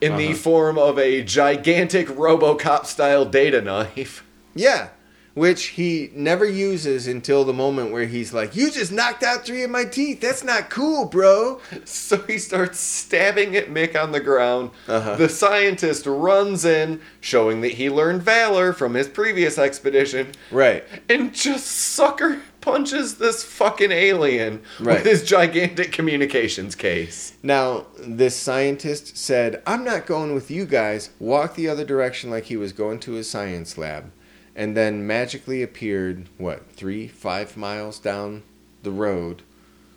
in 0.00 0.16
the 0.16 0.28
Uh-huh. 0.28 0.36
form 0.36 0.78
of 0.78 0.98
a 0.98 1.22
gigantic 1.22 2.08
Robocop 2.08 2.86
style 2.86 3.24
data 3.24 3.60
knife. 3.60 4.22
Yeah, 4.54 4.88
which 5.34 5.66
he 5.66 6.10
never 6.14 6.44
uses 6.44 7.06
until 7.06 7.44
the 7.44 7.52
moment 7.52 7.92
where 7.92 8.06
he's 8.06 8.32
like, 8.34 8.56
"You 8.56 8.70
just 8.70 8.90
knocked 8.90 9.22
out 9.22 9.44
three 9.46 9.62
of 9.62 9.70
my 9.70 9.84
teeth. 9.84 10.20
That's 10.20 10.42
not 10.42 10.68
cool, 10.70 11.04
bro." 11.04 11.60
So 11.84 12.18
he 12.26 12.38
starts 12.38 12.80
stabbing 12.80 13.54
at 13.56 13.70
Mick 13.72 14.00
on 14.00 14.10
the 14.12 14.18
ground. 14.20 14.70
Uh-huh. 14.88 15.14
The 15.16 15.28
scientist 15.28 16.06
runs 16.06 16.64
in, 16.64 17.00
showing 17.20 17.60
that 17.60 17.72
he 17.72 17.88
learned 17.88 18.22
valor 18.22 18.72
from 18.72 18.94
his 18.94 19.06
previous 19.06 19.58
expedition, 19.58 20.28
Right. 20.50 20.82
and 21.08 21.32
just 21.32 21.66
sucker 21.66 22.38
punches 22.72 23.16
this 23.16 23.42
fucking 23.44 23.92
alien 23.92 24.60
Right. 24.80 24.96
with 24.96 25.06
his 25.06 25.22
gigantic 25.24 25.92
communications 25.92 26.74
case. 26.74 27.32
Now, 27.42 27.86
this 27.98 28.36
scientist 28.36 29.16
said, 29.16 29.62
"I'm 29.66 29.84
not 29.84 30.06
going 30.06 30.34
with 30.34 30.50
you 30.50 30.64
guys." 30.66 31.10
Walked 31.18 31.56
the 31.56 31.68
other 31.68 31.84
direction 31.84 32.30
like 32.30 32.44
he 32.44 32.56
was 32.56 32.72
going 32.72 32.98
to 33.00 33.12
his 33.12 33.28
science 33.30 33.78
lab, 33.78 34.10
and 34.54 34.76
then 34.76 35.06
magically 35.06 35.62
appeared 35.62 36.26
what 36.36 36.70
three, 36.72 37.08
five 37.08 37.56
miles 37.56 37.98
down 37.98 38.42
the 38.82 38.90
road 38.90 39.42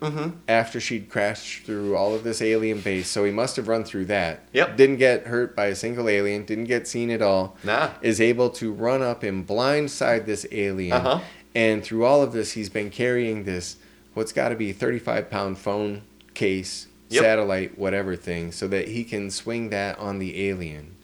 Mm-hmm. 0.00 0.30
after 0.48 0.80
she'd 0.80 1.08
crashed 1.08 1.64
through 1.64 1.94
all 1.96 2.12
of 2.12 2.24
this 2.24 2.42
alien 2.42 2.80
base. 2.80 3.06
So 3.06 3.24
he 3.24 3.30
must 3.30 3.54
have 3.54 3.68
run 3.68 3.84
through 3.84 4.06
that. 4.06 4.40
Yep. 4.52 4.76
Didn't 4.76 4.96
get 4.96 5.28
hurt 5.28 5.54
by 5.54 5.66
a 5.66 5.76
single 5.76 6.08
alien. 6.08 6.44
Didn't 6.44 6.64
get 6.64 6.88
seen 6.88 7.08
at 7.08 7.22
all. 7.22 7.56
Nah. 7.62 7.90
is 8.02 8.20
able 8.20 8.50
to 8.50 8.72
run 8.72 9.00
up 9.00 9.22
and 9.22 9.46
blindside 9.46 10.26
this 10.26 10.44
alien. 10.50 10.94
Uh-huh. 10.94 11.20
And 11.54 11.82
through 11.84 12.04
all 12.04 12.22
of 12.22 12.32
this, 12.32 12.52
he's 12.52 12.68
been 12.70 12.90
carrying 12.90 13.44
this, 13.44 13.76
what's 14.14 14.32
got 14.32 14.48
to 14.50 14.54
be 14.56 14.72
35 14.72 15.30
pound 15.30 15.58
phone 15.58 16.02
case, 16.34 16.86
Yep. 17.10 17.22
satellite, 17.22 17.78
whatever 17.78 18.16
thing, 18.16 18.52
so 18.52 18.66
that 18.68 18.88
he 18.88 19.04
can 19.04 19.30
swing 19.30 19.68
that 19.68 19.98
on 19.98 20.18
the 20.18 20.48
alien. 20.48 20.96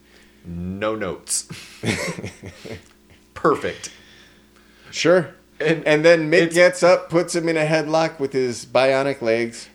No 0.47 0.95
notes. 0.97 1.47
Perfect. 3.35 3.91
Sure. 4.91 5.35
And, 5.61 5.87
And 5.87 6.05
then 6.05 6.31
Mick 6.31 6.55
gets 6.55 6.83
up, 6.83 7.11
puts 7.11 7.35
him 7.35 7.49
in 7.49 7.57
a 7.57 7.65
headlock 7.67 8.19
with 8.19 8.33
his 8.33 8.65
bionic 8.65 9.21
legs, 9.21 9.69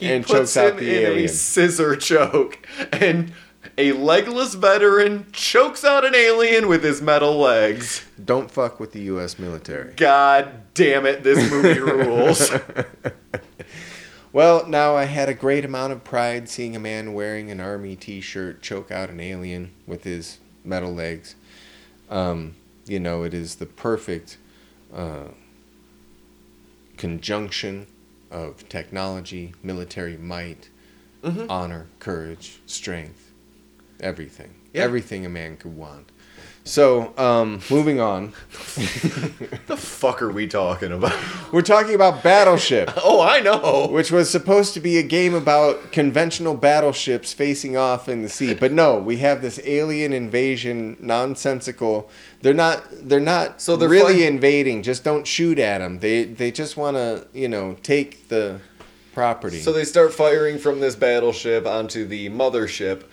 and 0.00 0.24
chokes 0.26 0.56
out 0.56 0.76
the 0.76 0.88
in 0.88 1.04
a 1.04 1.08
alien. 1.12 1.28
scissor 1.28 1.96
choke 1.96 2.58
and 2.92 3.32
A 3.76 3.92
legless 3.92 4.54
veteran 4.54 5.26
chokes 5.32 5.84
out 5.84 6.04
an 6.04 6.14
alien 6.14 6.66
with 6.68 6.82
his 6.82 7.02
metal 7.02 7.36
legs. 7.36 8.04
Don't 8.22 8.50
fuck 8.50 8.80
with 8.80 8.92
the 8.92 9.02
U.S. 9.02 9.38
military. 9.38 9.92
God 9.94 10.62
damn 10.74 11.04
it, 11.06 11.22
this 11.22 11.50
movie 11.50 11.78
rules. 11.80 12.50
Well, 14.32 14.66
now 14.66 14.96
I 14.96 15.04
had 15.04 15.28
a 15.28 15.34
great 15.34 15.64
amount 15.64 15.92
of 15.92 16.04
pride 16.04 16.48
seeing 16.48 16.74
a 16.76 16.78
man 16.78 17.12
wearing 17.14 17.50
an 17.50 17.60
army 17.60 17.96
T-shirt 17.96 18.62
choke 18.62 18.90
out 18.90 19.10
an 19.10 19.18
alien 19.20 19.72
with 19.86 20.04
his 20.04 20.38
metal 20.64 20.94
legs. 20.94 21.34
Um, 22.08 22.54
you 22.86 23.00
know, 23.00 23.24
it 23.24 23.34
is 23.34 23.56
the 23.56 23.66
perfect 23.66 24.38
uh, 24.94 25.28
conjunction 26.96 27.86
of 28.30 28.68
technology, 28.68 29.52
military 29.62 30.16
might, 30.16 30.68
Mhm. 31.24 31.46
honor, 31.50 31.86
courage, 31.98 32.60
strength, 32.66 33.19
everything, 34.00 34.54
Yeah. 34.72 34.82
everything 34.82 35.24
a 35.26 35.28
man 35.28 35.56
could 35.56 35.76
want. 35.76 36.10
So, 36.62 37.14
um, 37.16 37.60
moving 37.70 38.00
on, 38.00 38.32
the 39.66 39.76
fuck 39.78 40.20
are 40.20 40.30
we 40.30 40.46
talking 40.46 40.92
about? 40.92 41.14
we're 41.52 41.62
talking 41.62 41.94
about 41.94 42.22
Battleship. 42.22 42.90
Oh, 43.02 43.20
I 43.22 43.40
know. 43.40 43.88
which 43.90 44.10
was 44.12 44.28
supposed 44.30 44.74
to 44.74 44.80
be 44.80 44.98
a 44.98 45.02
game 45.02 45.34
about 45.34 45.90
conventional 45.90 46.54
battleships 46.54 47.32
facing 47.32 47.76
off 47.78 48.08
in 48.10 48.20
the 48.22 48.28
sea. 48.28 48.54
But 48.54 48.72
no, 48.72 48.98
we 48.98 49.16
have 49.18 49.40
this 49.40 49.58
alien 49.64 50.12
invasion 50.12 50.96
nonsensical. 51.00 52.10
They're 52.42 52.52
not 52.54 52.84
they're 53.08 53.20
not 53.20 53.60
So 53.62 53.76
they're 53.76 53.88
really 53.88 54.16
fly- 54.18 54.26
invading. 54.26 54.82
Just 54.82 55.02
don't 55.02 55.26
shoot 55.26 55.58
at 55.58 55.78
them. 55.78 56.00
They 56.00 56.24
they 56.24 56.50
just 56.50 56.76
want 56.76 56.96
to, 56.96 57.26
you 57.32 57.48
know, 57.48 57.76
take 57.82 58.28
the 58.28 58.60
property. 59.14 59.60
So 59.60 59.72
they 59.72 59.84
start 59.84 60.12
firing 60.12 60.58
from 60.58 60.80
this 60.80 60.94
battleship 60.94 61.66
onto 61.66 62.06
the 62.06 62.28
mothership, 62.30 63.04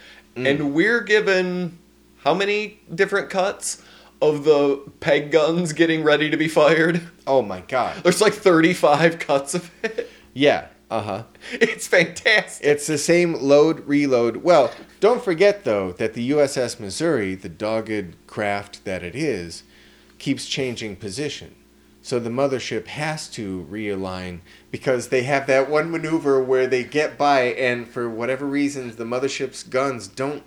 and 0.46 0.74
we're 0.74 1.02
given 1.02 1.80
how 2.24 2.34
many 2.34 2.80
different 2.94 3.30
cuts 3.30 3.82
of 4.22 4.44
the 4.44 4.82
peg 5.00 5.32
guns 5.32 5.74
getting 5.74 6.04
ready 6.04 6.30
to 6.30 6.38
be 6.38 6.48
fired? 6.48 7.02
oh 7.26 7.42
my 7.42 7.62
god. 7.62 8.04
There's 8.04 8.22
like 8.22 8.34
35 8.34 9.20
cuts 9.20 9.54
of 9.56 9.72
it. 9.84 10.10
Yeah. 10.34 10.68
Uh-huh. 10.90 11.24
It's 11.52 11.86
fantastic. 11.88 12.66
It's 12.66 12.88
the 12.88 12.98
same 12.98 13.34
load 13.34 13.86
reload. 13.88 14.38
Well, 14.38 14.72
don't 15.02 15.22
forget 15.22 15.66
though 15.66 15.92
that 15.94 16.14
the 16.14 16.32
USS 16.32 16.80
Missouri, 16.80 17.36
the 17.36 17.50
dogged 17.50 18.16
craft 18.26 18.86
that 18.86 19.04
it 19.04 19.16
is, 19.16 19.64
keeps 20.18 20.48
changing 20.48 20.96
position. 20.96 21.56
So 22.08 22.20
the 22.20 22.30
mothership 22.30 22.88
has 22.88 23.28
to 23.32 23.68
realign 23.70 24.40
because 24.72 25.10
they 25.10 25.24
have 25.24 25.46
that 25.48 25.70
one 25.70 25.92
maneuver 25.92 26.42
where 26.42 26.66
they 26.66 26.86
get 26.86 27.18
by 27.18 27.42
and 27.42 27.86
for 27.86 28.10
whatever 28.10 28.46
reasons 28.46 28.96
the 28.96 29.04
mothership's 29.04 29.62
guns 29.62 30.08
don't 30.08 30.42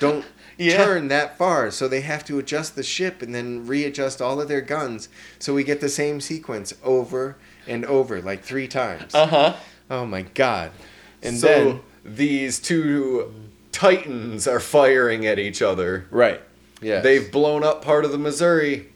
don't 0.00 0.26
Yeah. 0.58 0.84
turn 0.84 1.08
that 1.08 1.38
far. 1.38 1.70
So 1.70 1.88
they 1.88 2.02
have 2.02 2.26
to 2.26 2.38
adjust 2.38 2.76
the 2.76 2.82
ship 2.82 3.22
and 3.22 3.34
then 3.34 3.66
readjust 3.66 4.20
all 4.20 4.38
of 4.38 4.48
their 4.48 4.60
guns. 4.60 5.08
So 5.38 5.54
we 5.54 5.64
get 5.64 5.80
the 5.80 5.88
same 5.88 6.20
sequence 6.20 6.74
over 6.84 7.38
and 7.66 7.86
over 7.86 8.20
like 8.20 8.42
3 8.44 8.68
times. 8.68 9.14
Uh 9.14 9.26
huh. 9.28 9.56
oh 9.90 10.04
my 10.04 10.22
god. 10.22 10.72
And 11.22 11.38
so 11.38 11.46
then 11.46 11.80
these 12.04 12.58
two 12.58 13.32
titans 13.72 14.46
are 14.46 14.60
firing 14.60 15.26
at 15.26 15.38
each 15.38 15.62
other. 15.62 16.06
Right. 16.10 16.42
Yeah. 16.82 17.00
They've 17.00 17.32
blown 17.32 17.64
up 17.64 17.82
part 17.82 18.04
of 18.04 18.12
the 18.12 18.18
Missouri. 18.18 18.90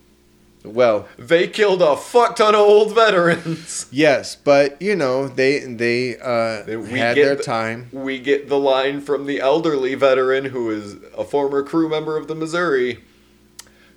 Well, 0.65 1.09
They 1.19 1.49
killed 1.49 1.83
a 1.83 1.97
fuck 1.97 2.37
ton 2.37 2.55
of 2.55 2.61
old 2.61 2.95
veterans. 2.95 3.87
yes, 3.93 4.37
but 4.37 4.81
you 4.81 4.95
know 4.97 5.29
they 5.29 5.61
they 5.61 6.17
uh, 6.19 6.65
we 6.67 6.99
had 6.99 7.17
their 7.17 7.35
the- 7.37 7.43
time. 7.43 7.89
We 7.93 8.19
get 8.19 8.49
the 8.49 8.59
line 8.59 9.01
from 9.01 9.27
the 9.27 9.41
elderly 9.41 9.95
veteran 9.95 10.47
who 10.47 10.71
is 10.71 10.97
a 11.17 11.25
former 11.25 11.63
crew 11.63 11.89
member 11.89 12.17
of 12.17 12.29
the 12.29 12.35
Missouri. 12.35 13.03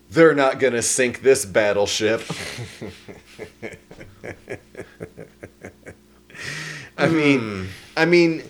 They're 0.10 0.36
not 0.36 0.60
gonna 0.60 0.82
sink 0.82 1.22
this 1.24 1.46
battleship. 1.46 2.22
I 6.98 7.08
Hmm. 7.08 7.16
mean, 7.18 7.68
I 7.98 8.06
mean, 8.06 8.44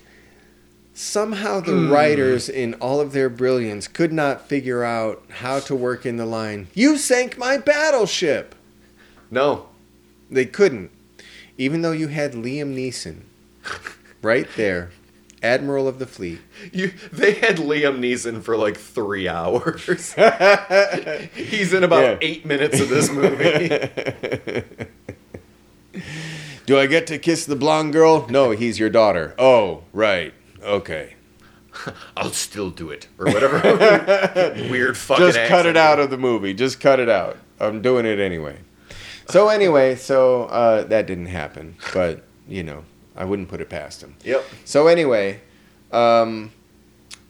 somehow 0.95 1.59
the 1.59 1.73
hmm. 1.73 1.91
writers, 1.91 2.49
in 2.49 2.73
all 2.75 2.99
of 2.99 3.11
their 3.11 3.29
brilliance, 3.29 3.87
could 3.87 4.11
not 4.11 4.47
figure 4.47 4.83
out 4.83 5.23
how 5.29 5.59
to 5.59 5.75
work 5.75 6.05
in 6.05 6.17
the 6.17 6.25
line. 6.25 6.67
You 6.73 6.97
sank 6.97 7.37
my 7.37 7.57
battleship. 7.57 8.55
No. 9.29 9.67
They 10.31 10.45
couldn't, 10.45 10.89
even 11.57 11.83
though 11.83 11.91
you 11.91 12.07
had 12.07 12.33
Liam 12.33 12.73
Neeson, 12.75 13.21
right 14.23 14.47
there, 14.55 14.89
admiral 15.43 15.87
of 15.87 15.99
the 15.99 16.07
fleet. 16.07 16.39
You, 16.71 16.93
they 17.11 17.33
had 17.33 17.57
Liam 17.57 17.99
Neeson 17.99 18.41
for 18.41 18.57
like 18.57 18.77
three 18.77 19.27
hours. 19.27 19.85
He's 21.35 21.73
in 21.73 21.83
about 21.83 22.03
Yeah. 22.03 22.17
eight 22.21 22.45
minutes 22.45 22.79
of 22.79 22.89
this 22.89 23.11
movie. 23.11 23.69
Do 26.65 26.79
I 26.79 26.87
get 26.87 27.05
to 27.07 27.19
kiss 27.19 27.45
the 27.45 27.55
blonde 27.55 27.93
girl? 27.93 28.25
No, 28.27 28.49
he's 28.49 28.79
your 28.79 28.89
daughter. 28.89 29.35
Oh, 29.37 29.83
right. 29.93 30.33
Okay. 30.65 31.15
I'll 32.17 32.31
still 32.31 32.69
do 32.69 32.89
it. 32.89 33.07
Or 33.17 33.25
whatever. 33.25 33.59
Weird 34.69 34.97
fucking 34.97 35.25
Just 35.25 35.39
cut 35.47 35.65
it 35.65 35.77
out 35.77 35.99
of 35.99 36.09
the 36.09 36.17
movie. 36.17 36.53
Just 36.53 36.79
cut 36.79 36.99
it 36.99 37.09
out. 37.09 37.37
I'm 37.59 37.81
doing 37.81 38.05
it 38.05 38.19
anyway. 38.19 38.57
So 39.29 39.49
anyway, 39.49 39.95
so 39.95 40.45
uh, 40.45 40.83
that 40.85 41.07
didn't 41.07 41.27
happen, 41.27 41.75
but 41.93 42.23
you 42.47 42.63
know, 42.63 42.83
I 43.15 43.25
wouldn't 43.25 43.47
put 43.49 43.61
it 43.61 43.69
past 43.69 44.01
him. 44.01 44.15
Yep. 44.23 44.43
So 44.65 44.87
anyway, 44.87 45.41
um, 45.91 46.51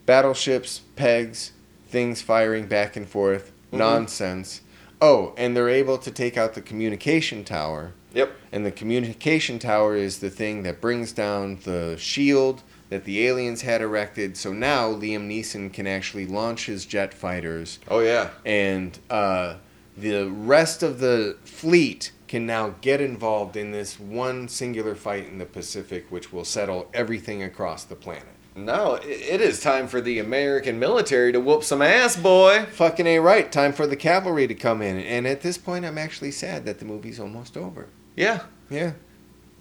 battleships, 0.05 0.81
pegs, 0.95 1.51
things 1.87 2.21
firing 2.21 2.67
back 2.67 2.95
and 2.95 3.07
forth, 3.07 3.51
Mhm. 3.71 3.77
nonsense. 3.77 4.61
Oh, 5.01 5.33
and 5.37 5.55
they're 5.55 5.69
able 5.69 5.97
to 5.99 6.11
take 6.11 6.37
out 6.37 6.53
the 6.53 6.61
communication 6.61 7.43
tower. 7.43 7.93
Yep. 8.13 8.31
And 8.51 8.65
the 8.65 8.71
communication 8.71 9.59
tower 9.59 9.95
is 9.95 10.19
the 10.19 10.29
thing 10.29 10.63
that 10.63 10.79
brings 10.81 11.11
down 11.11 11.59
the 11.65 11.95
shield 11.99 12.63
that 12.89 13.03
the 13.05 13.25
aliens 13.27 13.61
had 13.61 13.81
erected. 13.81 14.37
So 14.37 14.53
now 14.53 14.91
Liam 14.91 15.27
Neeson 15.27 15.71
can 15.73 15.87
actually 15.87 16.25
launch 16.27 16.65
his 16.67 16.85
jet 16.85 17.13
fighters, 17.13 17.79
Oh 17.87 17.99
yeah. 17.99 18.29
and 18.45 18.97
uh, 19.09 19.55
the 19.97 20.29
rest 20.29 20.83
of 20.83 20.99
the 20.99 21.37
fleet 21.45 22.11
can 22.27 22.45
now 22.45 22.75
get 22.81 23.01
involved 23.01 23.55
in 23.55 23.71
this 23.71 23.99
one 23.99 24.47
singular 24.47 24.95
fight 24.95 25.27
in 25.27 25.37
the 25.37 25.45
Pacific, 25.45 26.05
which 26.09 26.33
will 26.33 26.45
settle 26.45 26.89
everything 26.93 27.41
across 27.43 27.83
the 27.83 27.95
planet. 27.95 28.25
No, 28.57 28.95
it 29.03 29.41
is 29.41 29.59
time 29.59 29.87
for 29.87 29.99
the 29.99 30.17
American 30.19 30.79
military 30.79 31.33
to 31.33 31.41
whoop 31.41 31.63
some 31.63 31.81
ass, 31.81 32.15
boy. 32.15 32.65
Fucking 32.71 33.05
A 33.05 33.19
right. 33.19 33.51
Time 33.51 33.73
for 33.73 33.85
the 33.85 33.97
cavalry 33.97 34.47
to 34.47 34.55
come 34.55 34.81
in. 34.81 34.97
And 34.97 35.27
at 35.27 35.41
this 35.41 35.57
point, 35.57 35.83
I'm 35.83 35.97
actually 35.97 36.31
sad 36.31 36.65
that 36.65 36.79
the 36.79 36.85
movie's 36.85 37.19
almost 37.19 37.57
over. 37.57 37.89
Yeah. 38.15 38.43
Yeah. 38.69 38.93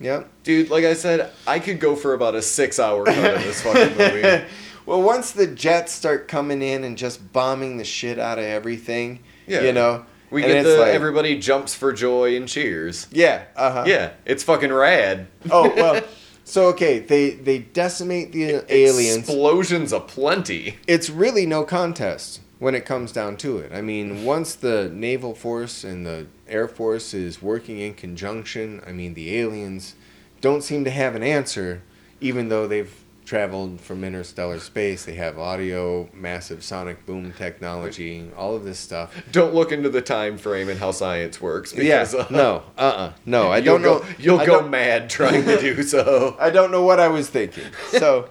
Yep. 0.00 0.28
Dude, 0.42 0.70
like 0.70 0.84
I 0.84 0.94
said, 0.94 1.30
I 1.46 1.58
could 1.58 1.78
go 1.80 1.94
for 1.96 2.14
about 2.14 2.34
a 2.34 2.42
six 2.42 2.78
hour 2.80 3.04
cut 3.04 3.34
of 3.36 3.42
this 3.42 3.62
fucking 3.62 3.96
movie. 3.98 4.44
well, 4.86 5.00
once 5.02 5.30
the 5.32 5.46
jets 5.46 5.92
start 5.92 6.28
coming 6.28 6.62
in 6.62 6.84
and 6.84 6.98
just 6.98 7.32
bombing 7.32 7.76
the 7.76 7.84
shit 7.84 8.18
out 8.18 8.38
of 8.38 8.44
everything, 8.44 9.20
Yeah. 9.46 9.62
you 9.62 9.72
know, 9.72 10.04
We 10.30 10.42
and 10.42 10.50
get 10.52 10.58
it's 10.66 10.68
the 10.74 10.80
like- 10.80 10.94
everybody 10.94 11.38
jumps 11.38 11.74
for 11.74 11.92
joy 11.92 12.36
and 12.36 12.48
cheers. 12.48 13.06
yeah, 13.12 13.44
uh 13.56 13.70
huh, 13.70 13.84
Yeah, 13.86 14.10
it's 14.26 14.42
fucking 14.42 14.72
rad. 14.72 15.28
Oh 15.50 15.72
well, 15.74 16.02
so 16.44 16.66
okay, 16.68 16.98
they 16.98 17.30
they 17.30 17.58
decimate 17.58 18.32
the 18.32 18.64
aliens. 18.68 19.28
Explosions 19.28 19.92
aplenty. 19.92 20.76
it's 20.88 21.08
really 21.08 21.46
no 21.46 21.62
contest 21.64 22.40
when 22.64 22.74
it 22.74 22.86
comes 22.86 23.12
down 23.12 23.36
to 23.36 23.58
it. 23.58 23.70
I 23.74 23.82
mean, 23.82 24.24
once 24.24 24.54
the 24.54 24.88
naval 24.88 25.34
force 25.34 25.84
and 25.84 26.06
the 26.06 26.26
air 26.48 26.66
force 26.66 27.12
is 27.12 27.42
working 27.42 27.78
in 27.78 27.92
conjunction, 27.92 28.80
I 28.86 28.92
mean, 28.92 29.12
the 29.12 29.36
aliens 29.36 29.96
don't 30.40 30.62
seem 30.62 30.82
to 30.84 30.90
have 30.90 31.14
an 31.14 31.22
answer, 31.22 31.82
even 32.22 32.48
though 32.48 32.66
they've 32.66 32.90
traveled 33.26 33.82
from 33.82 34.02
interstellar 34.02 34.58
space. 34.60 35.04
They 35.04 35.14
have 35.16 35.38
audio, 35.38 36.08
massive 36.14 36.64
sonic 36.64 37.04
boom 37.04 37.32
technology, 37.32 38.30
all 38.34 38.56
of 38.56 38.64
this 38.64 38.78
stuff. 38.78 39.14
Don't 39.32 39.54
look 39.54 39.72
into 39.72 39.88
the 39.88 40.02
time 40.02 40.38
frame 40.38 40.68
and 40.68 40.78
how 40.78 40.90
science 40.90 41.40
works. 41.40 41.74
Yeah, 41.74 42.06
uh, 42.16 42.26
no, 42.30 42.62
uh, 42.76 42.80
uh 42.80 43.12
no, 43.26 43.50
I 43.50 43.60
don't 43.62 43.82
go, 43.82 43.98
know. 43.98 44.04
You'll 44.18 44.40
I 44.40 44.46
go 44.46 44.66
mad 44.66 45.10
trying 45.10 45.44
to 45.44 45.60
do 45.60 45.82
so. 45.94 46.36
I 46.38 46.50
don't 46.50 46.70
know 46.70 46.82
what 46.82 47.00
I 47.00 47.08
was 47.08 47.28
thinking. 47.28 47.64
So, 47.90 48.30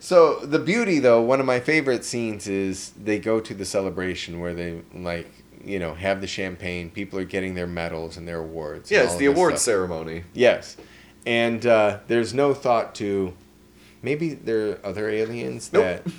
so 0.00 0.40
the 0.40 0.58
beauty 0.58 0.98
though, 0.98 1.20
one 1.20 1.40
of 1.40 1.46
my 1.46 1.60
favorite 1.60 2.04
scenes 2.04 2.46
is 2.48 2.90
they 2.90 3.18
go 3.18 3.40
to 3.40 3.54
the 3.54 3.64
celebration 3.64 4.40
where 4.40 4.54
they 4.54 4.82
like 4.94 5.30
you 5.64 5.78
know 5.78 5.94
have 5.94 6.20
the 6.20 6.26
champagne. 6.26 6.90
People 6.90 7.18
are 7.18 7.24
getting 7.24 7.54
their 7.54 7.66
medals 7.66 8.16
and 8.16 8.26
their 8.26 8.38
awards. 8.38 8.90
Yeah, 8.90 9.02
it's 9.04 9.16
the 9.16 9.26
this 9.26 9.34
awards 9.36 9.62
stuff. 9.62 9.72
ceremony. 9.74 10.24
Yes, 10.34 10.76
and 11.26 11.64
uh, 11.66 11.98
there's 12.08 12.32
no 12.34 12.54
thought 12.54 12.94
to 12.96 13.34
maybe 14.02 14.34
there 14.34 14.70
are 14.70 14.78
other 14.84 15.08
aliens 15.08 15.72
Nope. 15.72 15.82
that 15.84 16.12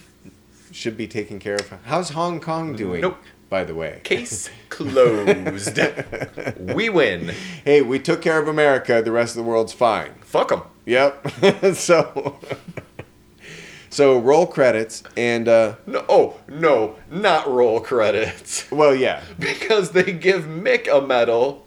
should 0.72 0.98
be 0.98 1.08
taken 1.08 1.40
care 1.40 1.56
of. 1.56 1.74
How's 1.86 2.12
Hong 2.12 2.40
Kong 2.40 2.76
doing? 2.76 3.02
Nope. 3.02 3.18
By 3.50 3.64
the 3.64 3.74
way. 3.74 4.02
Case 4.04 4.50
closed. 4.70 5.80
we 6.60 6.88
win. 6.90 7.34
Hey, 7.66 7.82
we 7.82 7.98
took 7.98 8.22
care 8.22 8.40
of 8.40 8.48
America. 8.48 9.02
The 9.02 9.12
rest 9.12 9.36
of 9.36 9.44
the 9.44 9.50
world's 9.50 9.74
fine. 9.74 10.14
Fuck 10.22 10.50
them. 10.50 10.62
Yep. 10.86 11.74
so, 11.74 12.38
So 13.90 14.20
roll 14.20 14.46
credits 14.46 15.02
and 15.18 15.48
uh, 15.48 15.76
No, 15.88 16.06
oh 16.08 16.38
no, 16.48 16.96
not 17.10 17.48
roll 17.50 17.80
credits 17.80 18.70
well, 18.72 18.94
yeah, 18.96 19.24
because 19.40 19.92
they 19.92 20.12
give 20.14 20.44
Mick 20.46 20.88
a 20.88 21.06
medal, 21.06 21.66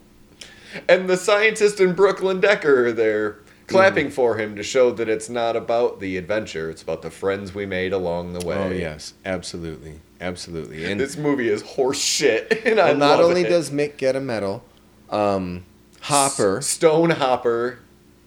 and 0.88 1.08
the 1.08 1.16
scientist 1.16 1.80
and 1.80 1.94
Brooklyn 1.96 2.40
Decker 2.40 2.86
are 2.86 2.92
there 2.92 3.38
clapping 3.66 4.06
Mm-hmm. 4.06 4.14
for 4.14 4.36
him 4.36 4.54
to 4.56 4.62
show 4.62 4.90
that 4.92 5.08
it's 5.08 5.28
not 5.28 5.56
about 5.56 5.98
the 6.00 6.16
adventure; 6.16 6.70
it's 6.70 6.82
about 6.82 7.02
the 7.02 7.10
friends 7.10 7.54
we 7.54 7.66
made 7.66 7.92
along 7.92 8.34
the 8.34 8.46
way. 8.46 8.56
oh 8.56 8.70
yes, 8.70 9.14
absolutely, 9.24 10.00
absolutely. 10.20 10.84
And 10.90 11.00
This 11.00 11.16
movie 11.16 11.48
is 11.48 11.62
horse 11.62 11.98
shit, 12.00 12.62
and 12.66 12.78
I 12.78 12.90
well, 12.90 12.96
not 12.98 13.20
only 13.20 13.42
it. 13.42 13.48
does 13.48 13.70
Mick 13.70 13.96
get 13.96 14.14
a 14.14 14.20
medal, 14.20 14.62
um, 15.10 15.64
Hopper 16.02 16.60
Stone 16.62 17.10
Hopper 17.10 17.78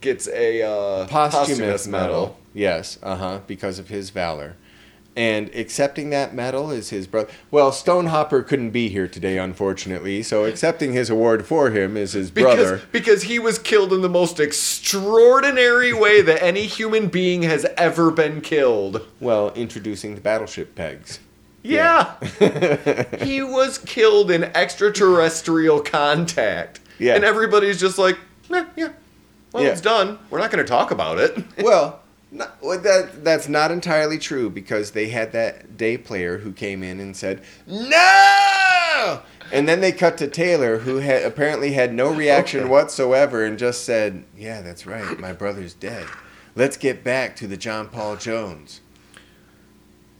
gets 0.01 0.27
a 0.27 0.61
uh, 0.63 1.07
posthumous 1.07 1.87
medal. 1.87 2.37
Yes, 2.55 2.97
uh 3.03 3.17
huh, 3.17 3.39
because 3.45 3.77
of 3.77 3.89
his 3.89 4.09
valor. 4.09 4.55
And 5.17 5.47
accepting 5.55 6.09
that 6.09 6.33
medal 6.35 6.71
is 6.71 6.89
his 6.89 7.05
brother. 7.07 7.29
Well, 7.49 7.71
Stone 7.71 8.07
Hopper 8.07 8.41
couldn't 8.43 8.71
be 8.71 8.89
here 8.89 9.07
today, 9.07 9.37
unfortunately. 9.37 10.21
So 10.23 10.43
accepting 10.43 10.91
his 10.91 11.09
award 11.09 11.45
for 11.45 11.69
him 11.71 11.95
is 11.95 12.11
his 12.13 12.31
Because, 12.31 12.55
brother. 12.55 12.81
because 12.91 13.23
he 13.23 13.39
was 13.39 13.57
killed 13.57 13.93
in 13.93 14.01
the 14.01 14.09
most 14.09 14.39
extraordinary 14.41 15.93
way 15.93 16.21
that 16.21 16.43
any 16.43 16.63
human 16.65 17.07
being 17.07 17.43
has 17.43 17.65
ever 17.77 18.11
been 18.11 18.41
killed. 18.41 19.07
Well, 19.21 19.51
introducing 19.53 20.15
the 20.15 20.21
battleship 20.21 20.75
pegs. 20.75 21.19
Yeah. 21.63 22.15
he 23.23 23.41
was 23.41 23.77
killed 23.77 24.29
in 24.31 24.43
extraterrestrial 24.43 25.79
contact. 25.81 26.79
Yeah. 26.99 27.15
And 27.15 27.23
everybody's 27.23 27.79
just 27.79 27.97
like, 27.97 28.17
eh, 28.53 28.65
yeah. 28.75 28.89
Well, 29.53 29.63
Yeah. 29.63 29.69
it's 29.69 29.81
done. 29.81 30.19
We're 30.29 30.39
not 30.39 30.51
going 30.51 30.63
to 30.63 30.69
talk 30.69 30.91
about 30.91 31.19
it. 31.19 31.37
well, 31.63 32.01
well, 32.61 32.79
that 32.79 33.23
that's 33.23 33.47
not 33.47 33.71
entirely 33.71 34.17
true 34.17 34.49
because 34.49 34.91
they 34.91 35.09
had 35.09 35.31
that 35.31 35.77
day 35.77 35.97
player 35.97 36.39
who 36.39 36.51
came 36.51 36.83
in 36.83 36.99
and 36.99 37.15
said 37.15 37.41
no, 37.67 39.21
and 39.51 39.67
then 39.67 39.81
they 39.81 39.91
cut 39.91 40.17
to 40.19 40.27
Taylor 40.27 40.79
who 40.79 40.97
had 40.97 41.23
apparently 41.23 41.73
had 41.73 41.93
no 41.93 42.13
reaction 42.13 42.61
Okay. 42.61 42.69
whatsoever 42.69 43.43
and 43.43 43.57
just 43.57 43.83
said, 43.83 44.23
"Yeah, 44.37 44.61
that's 44.61 44.85
right, 44.85 45.19
my 45.19 45.33
brother's 45.33 45.73
dead. 45.73 46.05
Let's 46.55 46.77
get 46.77 47.03
back 47.03 47.35
to 47.37 47.47
the 47.47 47.57
John 47.57 47.87
Paul 47.89 48.15
Jones." 48.15 48.81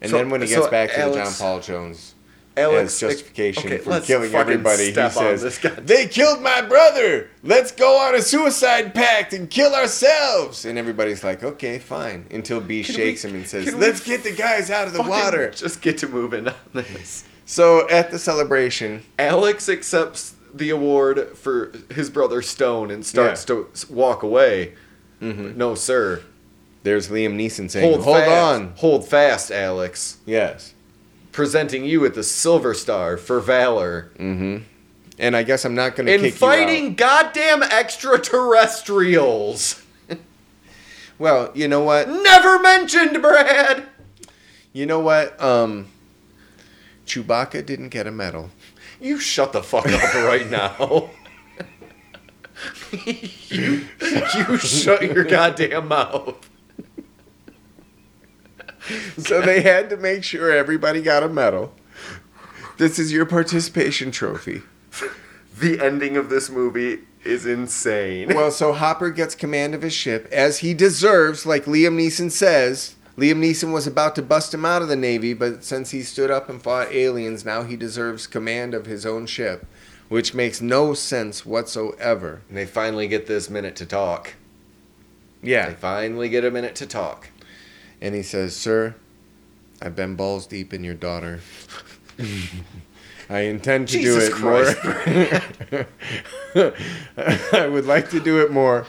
And 0.00 0.10
So- 0.10 0.18
then 0.18 0.28
when 0.30 0.42
he 0.42 0.46
so 0.48 0.56
gets 0.60 0.70
back 0.70 0.90
to 0.92 1.10
the 1.10 1.14
John 1.14 1.32
Paul 1.32 1.60
Jones 1.60 2.14
Alex, 2.56 2.94
as 2.94 3.00
justification 3.00 3.66
okay, 3.72 3.78
for 3.78 4.00
killing 4.00 4.34
everybody, 4.34 4.86
he 4.86 4.92
says. 4.94 5.58
"They 5.84 6.06
killed 6.06 6.40
my 6.40 6.62
brother. 6.62 7.28
Let's 7.42 7.70
go 7.72 7.98
on 7.98 8.14
a 8.14 8.22
suicide 8.22 8.94
pact 8.94 9.32
and 9.32 9.50
kill 9.50 9.74
ourselves." 9.74 10.64
And 10.64 10.78
everybody's 10.78 11.22
like, 11.22 11.44
"Okay, 11.44 11.78
fine." 11.78 12.26
Until 12.30 12.60
B 12.60 12.82
Can 12.82 12.94
shakes 12.94 13.24
we- 13.24 13.30
him 13.30 13.36
and 13.36 13.46
says, 13.46 13.74
"Let's 13.74 14.00
get 14.00 14.24
the 14.24 14.32
guys 14.32 14.70
out 14.70 14.86
of 14.86 14.94
the 14.94 15.02
water." 15.02 15.50
Just 15.50 15.80
get 15.82 15.98
to 15.98 16.08
moving 16.08 16.48
on 16.48 16.54
this. 16.72 17.24
So 17.44 17.88
at 17.88 18.10
the 18.10 18.18
celebration, 18.18 19.02
Alex 19.18 19.68
accepts 19.68 20.32
the 20.54 20.70
award 20.70 21.36
for 21.36 21.72
his 21.94 22.08
brother 22.10 22.40
Stone 22.42 22.90
and 22.90 23.04
starts 23.04 23.44
to 23.44 23.68
walk 23.90 24.22
away. 24.22 24.72
Mm-hmm. 25.22 25.56
No, 25.58 25.74
sir. 25.74 26.22
there's 26.82 27.08
Liam 27.08 27.34
Neeson 27.34 27.68
saying, 27.70 27.90
Hold, 27.90 28.04
"Hold 28.04 28.16
fast. 28.18 28.30
on." 28.30 28.72
Hold 28.76 29.08
fast, 29.08 29.50
Alex. 29.50 30.16
Yes. 30.24 30.72
Presenting 31.36 31.84
you 31.84 32.00
with 32.00 32.14
the 32.14 32.22
Silver 32.22 32.72
Star 32.72 33.18
for 33.18 33.40
valor 33.40 34.10
Mm-hmm. 34.18 34.62
And 35.18 35.36
I 35.36 35.42
guess 35.42 35.64
I'm 35.64 35.74
not 35.74 35.96
going 35.96 36.06
to 36.06 36.14
in 36.14 36.20
kick 36.20 36.34
fighting 36.34 36.94
goddamn 36.94 37.62
extraterrestrials. 37.62 39.82
Well, 41.18 41.50
you 41.54 41.66
know 41.66 41.80
what? 41.80 42.10
Never 42.10 42.58
mentioned, 42.58 43.22
Brad. 43.22 43.84
You 44.74 44.84
know 44.84 45.00
what? 45.00 45.42
Um, 45.42 45.86
Chewbacca 47.06 47.64
didn't 47.64 47.88
get 47.88 48.06
a 48.06 48.10
medal. 48.10 48.50
You 49.00 49.18
shut 49.18 49.54
the 49.54 49.62
fuck 49.62 49.88
up 49.88 50.14
right 50.14 50.50
now. 50.50 51.08
you, 53.06 53.30
you 53.48 53.86
shut 54.58 55.00
your 55.02 55.24
goddamn 55.24 55.88
mouth. 55.88 56.50
So 59.18 59.40
they 59.40 59.62
had 59.62 59.90
to 59.90 59.96
make 59.96 60.24
sure 60.24 60.50
everybody 60.50 61.02
got 61.02 61.22
a 61.22 61.28
medal. 61.28 61.74
This 62.78 62.98
is 62.98 63.12
your 63.12 63.26
participation 63.26 64.10
trophy. 64.10 64.62
The 65.58 65.80
ending 65.80 66.16
of 66.16 66.28
this 66.28 66.50
movie 66.50 67.00
is 67.24 67.46
insane. 67.46 68.34
Well, 68.34 68.50
so 68.50 68.72
Hopper 68.72 69.10
gets 69.10 69.34
command 69.34 69.74
of 69.74 69.82
his 69.82 69.94
ship, 69.94 70.28
as 70.30 70.58
he 70.58 70.74
deserves, 70.74 71.46
like 71.46 71.64
Liam 71.64 71.96
Neeson 71.96 72.30
says. 72.30 72.94
Liam 73.16 73.38
Neeson 73.38 73.72
was 73.72 73.86
about 73.86 74.14
to 74.16 74.22
bust 74.22 74.52
him 74.52 74.66
out 74.66 74.82
of 74.82 74.88
the 74.88 74.96
Navy, 74.96 75.32
but 75.32 75.64
since 75.64 75.90
he 75.90 76.02
stood 76.02 76.30
up 76.30 76.50
and 76.50 76.62
fought 76.62 76.92
aliens, 76.92 77.44
now 77.44 77.62
he 77.62 77.74
deserves 77.74 78.26
command 78.26 78.74
of 78.74 78.84
his 78.84 79.06
own 79.06 79.26
ship, 79.26 79.66
which 80.10 80.34
makes 80.34 80.60
no 80.60 80.92
sense 80.92 81.46
whatsoever. 81.46 82.42
And 82.48 82.58
they 82.58 82.66
finally 82.66 83.08
get 83.08 83.26
this 83.26 83.48
minute 83.48 83.74
to 83.76 83.86
talk. 83.86 84.34
Yeah. 85.42 85.70
They 85.70 85.74
finally 85.74 86.28
get 86.28 86.44
a 86.44 86.50
minute 86.50 86.74
to 86.76 86.86
talk. 86.86 87.30
And 88.00 88.14
he 88.14 88.22
says, 88.22 88.54
Sir, 88.54 88.94
I've 89.80 89.96
been 89.96 90.16
balls 90.16 90.46
deep 90.46 90.72
in 90.72 90.84
your 90.84 90.94
daughter. 90.94 91.40
I 93.28 93.40
intend 93.40 93.88
to 93.88 93.94
Jesus 93.94 94.28
do 94.28 94.36
it 94.36 94.40
more. 94.40 95.86
I 97.52 97.66
would 97.66 97.86
like 97.86 98.10
to 98.10 98.20
do 98.20 98.40
it 98.42 98.52
more, 98.52 98.86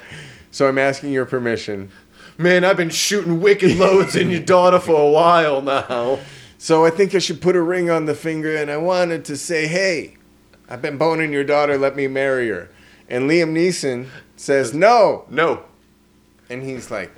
so 0.51 0.67
I'm 0.67 0.77
asking 0.77 1.11
your 1.11 1.25
permission. 1.25 1.91
Man, 2.38 2.63
I've 2.63 2.77
been 2.77 2.91
shooting 2.91 3.41
wicked 3.41 3.77
loads 3.77 4.15
in 4.15 4.29
your 4.29 4.41
daughter 4.41 4.79
for 4.79 5.01
a 5.01 5.09
while 5.09 5.61
now. 5.61 6.19
So 6.59 6.85
I 6.85 6.91
think 6.91 7.15
I 7.15 7.19
should 7.19 7.41
put 7.41 7.55
a 7.55 7.61
ring 7.61 7.89
on 7.89 8.05
the 8.05 8.13
finger, 8.13 8.55
and 8.55 8.69
I 8.69 8.77
wanted 8.77 9.25
to 9.25 9.38
say, 9.38 9.67
hey, 9.67 10.17
I've 10.69 10.81
been 10.81 10.97
boning 10.97 11.31
your 11.31 11.43
daughter, 11.43 11.77
let 11.77 11.95
me 11.95 12.07
marry 12.07 12.49
her. 12.49 12.69
And 13.09 13.29
Liam 13.29 13.53
Neeson 13.53 14.07
says, 14.35 14.73
uh, 14.73 14.77
no. 14.77 15.25
No. 15.29 15.63
And 16.49 16.63
he's 16.63 16.91
like, 16.91 17.11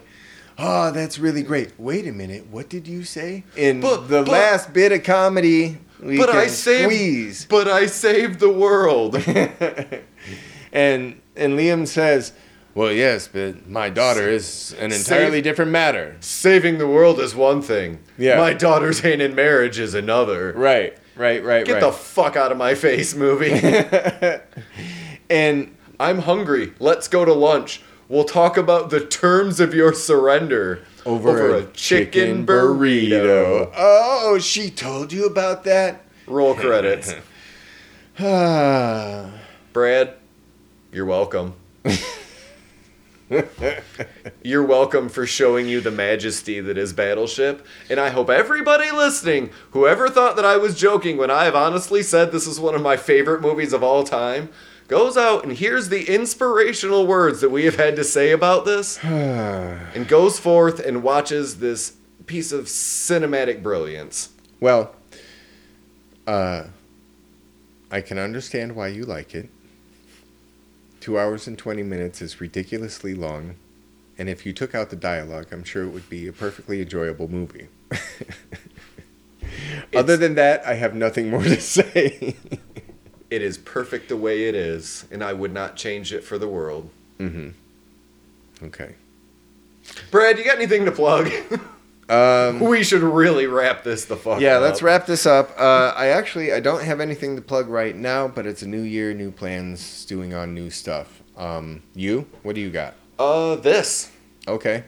oh, 0.60 0.92
that's 0.92 1.18
really 1.18 1.42
great. 1.44 1.72
Wait 1.80 2.06
a 2.08 2.12
minute, 2.12 2.48
what 2.52 2.70
did 2.70 2.88
you 2.88 3.04
say? 3.04 3.44
In 3.56 3.80
But- 3.82 4.10
the 4.10 4.24
but- 4.24 4.28
last 4.32 4.74
bit 4.74 4.92
of 4.92 5.04
comedy, 5.04 5.78
we 6.02 6.18
But 6.18 6.30
I 6.30 6.48
saved 6.48 6.84
squeeze. 6.94 7.46
But 7.50 7.68
I 7.68 7.86
saved 7.88 8.40
the 8.40 8.50
world. 8.50 9.16
and 10.72 11.22
and 11.36 11.58
Liam 11.58 11.88
says, 11.88 12.34
well, 12.76 12.92
yes, 12.92 13.28
but 13.28 13.68
my 13.68 13.90
daughter 13.90 14.30
is 14.30 14.74
an 14.80 14.92
entirely 14.92 15.38
Save- 15.38 15.44
different 15.44 15.72
matter. 15.72 16.16
Saving 16.20 16.78
the 16.78 16.88
world 16.88 17.20
is 17.20 17.36
one 17.36 17.62
thing. 17.62 18.00
Yeah. 18.18 18.38
My 18.38 18.54
daughter's 18.54 19.00
hand 19.00 19.22
in 19.22 19.36
marriage 19.36 19.80
is 19.80 19.94
another. 19.94 20.54
Right, 20.54 20.98
right, 21.16 21.44
right, 21.44 21.66
Get 21.66 21.74
right. 21.74 21.82
the 21.82 21.92
fuck 21.92 22.36
out 22.36 22.52
of 22.52 22.58
my 22.58 22.76
face, 22.76 23.16
movie. 23.16 23.52
and 25.30 25.76
I'm 26.00 26.20
hungry. 26.20 26.74
Let's 26.80 27.08
go 27.08 27.26
to 27.26 27.34
lunch. 27.34 27.82
We'll 28.10 28.24
talk 28.24 28.58
about 28.58 28.90
the 28.90 29.06
terms 29.06 29.60
of 29.60 29.76
your 29.76 29.94
surrender 29.94 30.84
over, 31.06 31.56
a, 31.56 31.66
chicken, 31.68 32.44
burrito. 32.44 33.72
Oh, 33.78 34.40
she 34.40 34.72
told 34.72 35.14
you 35.14 35.28
about 35.28 35.64
that? 35.66 36.02
Roll 36.26 36.56
credits. 36.56 37.14
Ah. 38.20 39.32
Brad, 39.74 40.16
you're 40.92 41.06
welcome. 41.06 41.54
You're 44.44 44.64
welcome 44.64 45.08
for 45.08 45.28
showing 45.28 45.68
you 45.68 45.82
the 45.82 45.92
majesty 45.92 46.60
that 46.62 46.80
is 46.80 46.94
Battleship. 46.94 47.64
And 47.88 48.00
I 48.00 48.10
hope 48.10 48.28
everybody 48.30 48.90
listening, 48.90 49.52
whoever 49.70 50.10
thought 50.10 50.36
that 50.36 50.46
I 50.46 50.58
was 50.58 50.76
joking 50.76 51.18
when 51.18 51.30
I 51.30 51.44
have 51.44 51.54
honestly 51.54 52.02
said 52.02 52.32
this 52.32 52.48
is 52.48 52.60
one 52.60 52.74
of 52.74 52.82
my 52.82 52.98
favorite 52.98 53.42
movies 53.42 53.72
of 53.72 53.84
all 53.84 54.04
time, 54.04 54.50
goes 54.90 55.16
out 55.16 55.44
and 55.44 55.54
hears 55.54 55.90
the 55.90 56.14
inspirational 56.14 57.08
words 57.08 57.42
that 57.42 57.50
we 57.50 57.66
have 57.66 57.76
had 57.76 57.96
to 57.96 58.04
say 58.04 58.32
about 58.32 58.66
this 58.66 58.98
and 59.04 60.08
goes 60.08 60.40
forth 60.40 60.80
and 60.80 61.04
watches 61.04 61.60
this 61.60 61.96
piece 62.26 62.52
of 62.52 62.66
cinematic 62.66 63.64
brilliance. 63.64 64.30
well, 64.60 64.96
uh, 66.28 66.66
I 67.92 68.02
can 68.02 68.20
understand 68.20 68.76
why 68.76 68.90
you 68.90 69.04
like 69.04 69.34
it. 69.34 69.50
Two 71.00 71.18
hours 71.18 71.48
and 71.48 71.58
20 71.58 71.82
minutes 71.82 72.22
is 72.22 72.40
ridiculously 72.40 73.16
long. 73.16 73.56
And 74.18 74.30
if 74.30 74.46
you 74.46 74.54
took 74.54 74.76
out 74.76 74.92
the 74.92 74.96
dialogue, 74.96 75.48
I'm 75.52 75.64
sure 75.64 75.84
it 75.84 75.90
would 75.90 76.08
be 76.10 76.28
a 76.28 76.34
perfectly 76.34 76.82
enjoyable 76.82 77.30
movie. 77.30 77.68
Other 79.96 80.18
than 80.18 80.36
that, 80.36 80.64
I 80.66 80.76
have 80.76 80.94
nothing 80.94 81.32
more 81.32 81.42
to 81.42 81.60
say. 81.78 82.36
It 83.30 83.42
is 83.42 83.58
perfect 83.58 84.10
the 84.10 84.18
way 84.18 84.48
it 84.48 84.56
is, 84.56 85.06
and 85.12 85.24
I 85.24 85.34
would 85.34 85.54
not 85.54 85.76
change 85.76 86.14
it 86.14 86.24
for 86.24 86.38
the 86.38 86.48
world. 86.48 86.90
mm-hmm. 87.20 87.50
Okay. 88.62 88.96
Brad, 90.12 90.38
you 90.38 90.44
got 90.44 90.58
anything 90.58 90.86
to 90.86 90.92
plug? 90.92 91.32
Um, 92.10 92.60
we 92.68 92.84
should 92.84 93.04
really 93.04 93.46
wrap 93.46 93.84
this 93.84 94.06
the 94.06 94.18
fuck 94.18 94.42
yeah, 94.42 94.56
up. 94.56 94.64
let's 94.64 94.82
wrap 94.82 95.06
this 95.06 95.28
up. 95.28 95.52
Uh, 95.60 95.94
I 95.96 96.08
actually 96.08 96.52
I 96.52 96.60
don't 96.60 96.84
have 96.84 97.00
anything 97.00 97.36
to 97.36 97.42
plug 97.42 97.70
right 97.70 97.96
now, 97.96 98.28
but 98.28 98.48
it's 98.48 98.64
a 98.64 98.68
new 98.68 98.82
year, 98.82 99.14
new 99.14 99.32
plans, 99.32 99.80
stewing 99.80 100.34
on 100.34 100.56
new 100.56 100.72
stuff. 100.72 101.22
Um, 101.38 101.84
you? 101.94 102.26
What 102.42 102.56
do 102.56 102.62
you 102.62 102.72
got? 102.72 102.96
Uh, 103.20 103.56
this. 103.58 104.12
Okay. 104.48 104.84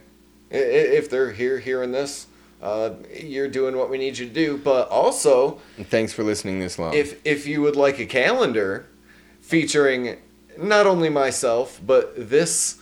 If 0.49 1.09
they're 1.09 1.31
here 1.31 1.59
hearing 1.59 1.91
this, 1.91 2.25
uh, 2.61 2.91
you're 3.21 3.47
doing 3.47 3.75
what 3.77 3.89
we 3.89 3.97
need 3.97 4.17
you 4.17 4.27
to 4.27 4.33
do. 4.33 4.57
But 4.57 4.87
also, 4.89 5.59
Thanks 5.83 6.13
for 6.13 6.23
listening 6.23 6.59
this 6.59 6.77
long. 6.79 6.93
if 6.93 7.19
if 7.25 7.47
you 7.47 7.61
would 7.61 7.75
like 7.75 7.99
a 7.99 8.05
calendar 8.05 8.87
featuring 9.41 10.17
not 10.57 10.85
only 10.85 11.09
myself 11.09 11.79
but 11.85 12.13
this 12.29 12.77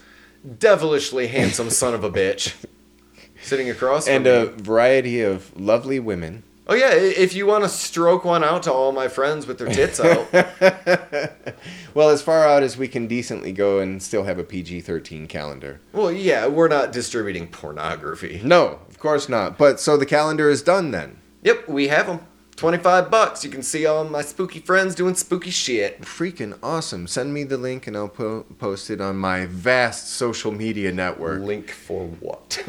devilishly 0.57 1.27
handsome 1.27 1.69
son 1.69 1.93
of 1.93 2.03
a 2.03 2.09
bitch 2.09 2.53
sitting 3.41 3.69
across 3.69 4.05
from 4.05 4.15
and 4.15 4.23
me. 4.25 4.31
a 4.31 4.45
variety 4.45 5.21
of 5.21 5.57
lovely 5.59 5.99
women. 5.99 6.43
oh 6.67 6.75
yeah, 6.75 6.91
if 6.93 7.33
you 7.33 7.45
want 7.45 7.63
to 7.63 7.69
stroke 7.69 8.23
one 8.25 8.43
out 8.43 8.63
to 8.63 8.71
all 8.71 8.91
my 8.91 9.07
friends 9.07 9.47
with 9.47 9.57
their 9.57 9.69
tits 9.69 9.99
out, 9.99 10.27
well, 11.93 12.09
as 12.09 12.21
far 12.21 12.45
out 12.47 12.63
as 12.63 12.77
we 12.77 12.87
can 12.87 13.07
decently 13.07 13.51
go 13.51 13.79
and 13.79 14.01
still 14.03 14.23
have 14.23 14.37
a 14.39 14.43
PG 14.43 14.81
13 14.81 15.27
calendar. 15.27 15.79
well 15.93 16.11
yeah, 16.11 16.47
we're 16.47 16.67
not 16.67 16.91
distributing 16.91 17.47
pornography. 17.47 18.41
No, 18.43 18.79
of 18.99 19.03
course 19.03 19.29
not. 19.29 19.57
But 19.57 19.79
so 19.79 19.95
the 19.95 20.05
calendar 20.05 20.49
is 20.49 20.61
done 20.61 20.91
then. 20.91 21.21
Yep, 21.43 21.69
we 21.69 21.87
have 21.87 22.07
them. 22.07 22.19
25 22.57 23.09
bucks. 23.09 23.45
You 23.45 23.49
can 23.49 23.63
see 23.63 23.85
all 23.85 24.03
my 24.03 24.21
spooky 24.21 24.59
friends 24.59 24.93
doing 24.93 25.15
spooky 25.15 25.51
shit. 25.51 26.01
Freaking 26.01 26.59
awesome. 26.61 27.07
Send 27.07 27.33
me 27.33 27.45
the 27.45 27.57
link 27.57 27.87
and 27.87 27.95
I'll 27.95 28.09
po- 28.09 28.45
post 28.57 28.89
it 28.89 28.99
on 28.99 29.15
my 29.15 29.45
vast 29.45 30.09
social 30.09 30.51
media 30.51 30.91
network 30.91 31.41
Link 31.41 31.71
for 31.71 32.07
what? 32.07 32.61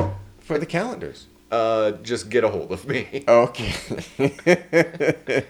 for 0.40 0.58
the 0.58 0.66
calendars. 0.66 1.28
Uh, 1.50 1.92
just 2.02 2.28
get 2.28 2.44
a 2.44 2.48
hold 2.48 2.72
of 2.72 2.86
me. 2.86 3.24
Okay. 3.28 3.74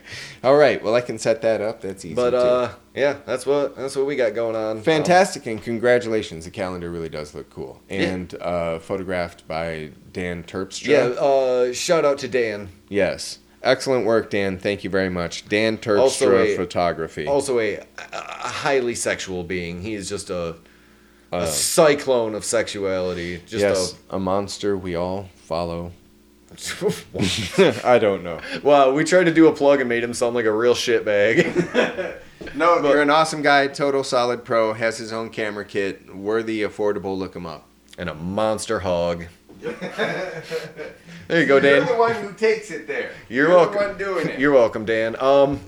All 0.45 0.57
right. 0.57 0.83
Well, 0.83 0.95
I 0.95 1.01
can 1.01 1.19
set 1.19 1.43
that 1.43 1.61
up. 1.61 1.81
That's 1.81 2.05
easy. 2.05 2.15
But 2.15 2.35
uh, 2.35 2.71
yeah, 2.95 3.19
that's 3.27 3.47
what 3.47 3.77
that's 3.77 3.97
what 3.97 4.07
we 4.07 4.17
got 4.17 4.35
going 4.35 4.57
on. 4.57 4.83
Fantastic 4.83 5.47
and 5.47 5.63
congratulations. 5.63 6.45
The 6.45 6.51
calendar 6.51 6.91
really 6.91 7.09
does 7.09 7.35
look 7.35 7.51
cool. 7.51 7.81
And 7.89 8.35
uh, 8.41 8.79
photographed 8.79 9.47
by 9.49 9.91
Dan 10.13 10.43
Terpstra. 10.45 10.87
Yeah, 10.87 10.99
uh, 11.21 11.73
shout 11.73 12.05
out 12.05 12.19
to 12.19 12.29
Dan. 12.29 12.69
Yes. 12.89 13.39
Excellent 13.63 14.07
work, 14.07 14.31
Dan. 14.31 14.59
Thank 14.59 14.85
you 14.85 14.91
very 14.91 15.09
much. 15.09 15.49
Dan 15.49 15.79
Terpstra 15.79 15.99
Also 16.01 16.37
a- 16.39 16.57
Photography. 16.57 17.27
Also 17.27 17.59
a, 17.59 17.79
a 18.13 18.17
highly 18.49 18.95
sexual 18.95 19.43
being. 19.43 19.83
He 19.83 19.95
is 19.95 20.09
just 20.09 20.31
a, 20.31 20.57
a 21.33 21.37
Uh, 21.37 21.47
cyclone 21.47 22.35
of 22.37 22.45
sexuality. 22.45 23.39
Just 23.39 23.63
yes, 23.63 23.95
a 24.11 24.21
monster 24.21 24.77
we 24.77 24.95
all 24.95 25.29
follow. 25.47 25.93
I 27.85 27.99
don't 27.99 28.23
know. 28.23 28.41
Well, 28.63 28.93
we 28.95 29.05
tried 29.05 29.25
to 29.25 29.35
do 29.35 29.47
a 29.49 29.53
plug 29.53 29.81
and 29.81 29.89
made 29.89 30.03
him 30.05 30.15
sound 30.15 30.35
like 30.35 30.45
a 30.45 30.53
real 30.53 30.75
shitbag. 30.75 32.21
No, 32.55 32.81
But- 32.81 32.91
you're 32.91 33.03
an 33.03 33.11
awesome 33.11 33.43
guy, 33.43 33.67
total 33.67 34.05
solid 34.05 34.45
pro, 34.45 34.73
has 34.75 34.99
his 34.99 35.13
own 35.13 35.31
camera 35.31 35.65
kit, 35.65 36.15
worthy, 36.15 36.61
affordable. 36.61 37.17
Look 37.19 37.35
him 37.35 37.45
up. 37.47 37.67
and 37.99 38.09
a 38.09 38.15
monster 38.15 38.81
hog. 38.81 39.25
There 41.29 41.41
you 41.41 41.47
go, 41.47 41.59
Dan. 41.59 41.79
You're 41.79 41.87
the 41.87 41.99
one 41.99 42.15
who 42.15 42.33
takes 42.35 42.71
it 42.71 42.87
there. 42.87 43.11
You're, 43.29 43.49
You're 43.49 43.57
welcome. 43.57 43.75
the 43.75 43.89
one 43.89 43.99
doing 43.99 44.29
it. 44.29 44.39
You're 44.39 44.53
welcome, 44.53 44.85
Dan. 44.85 45.17
Um, 45.17 45.23
all 45.23 45.59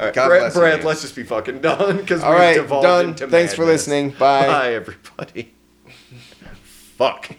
right, 0.00 0.12
God 0.14 0.26
Brad, 0.28 0.40
bless 0.40 0.54
Brad 0.54 0.82
let's 0.84 1.02
just 1.02 1.14
be 1.14 1.22
fucking 1.22 1.60
done 1.60 1.98
because 1.98 2.22
All 2.24 2.30
we've 2.32 2.40
right, 2.40 2.54
devolved 2.56 2.82
done. 2.84 3.08
into 3.10 3.28
Thanks 3.28 3.54
for 3.54 3.64
listening. 3.64 4.10
Bye. 4.10 4.46
Bye, 4.48 4.74
everybody. 4.74 5.52
Fuck. 6.96 7.30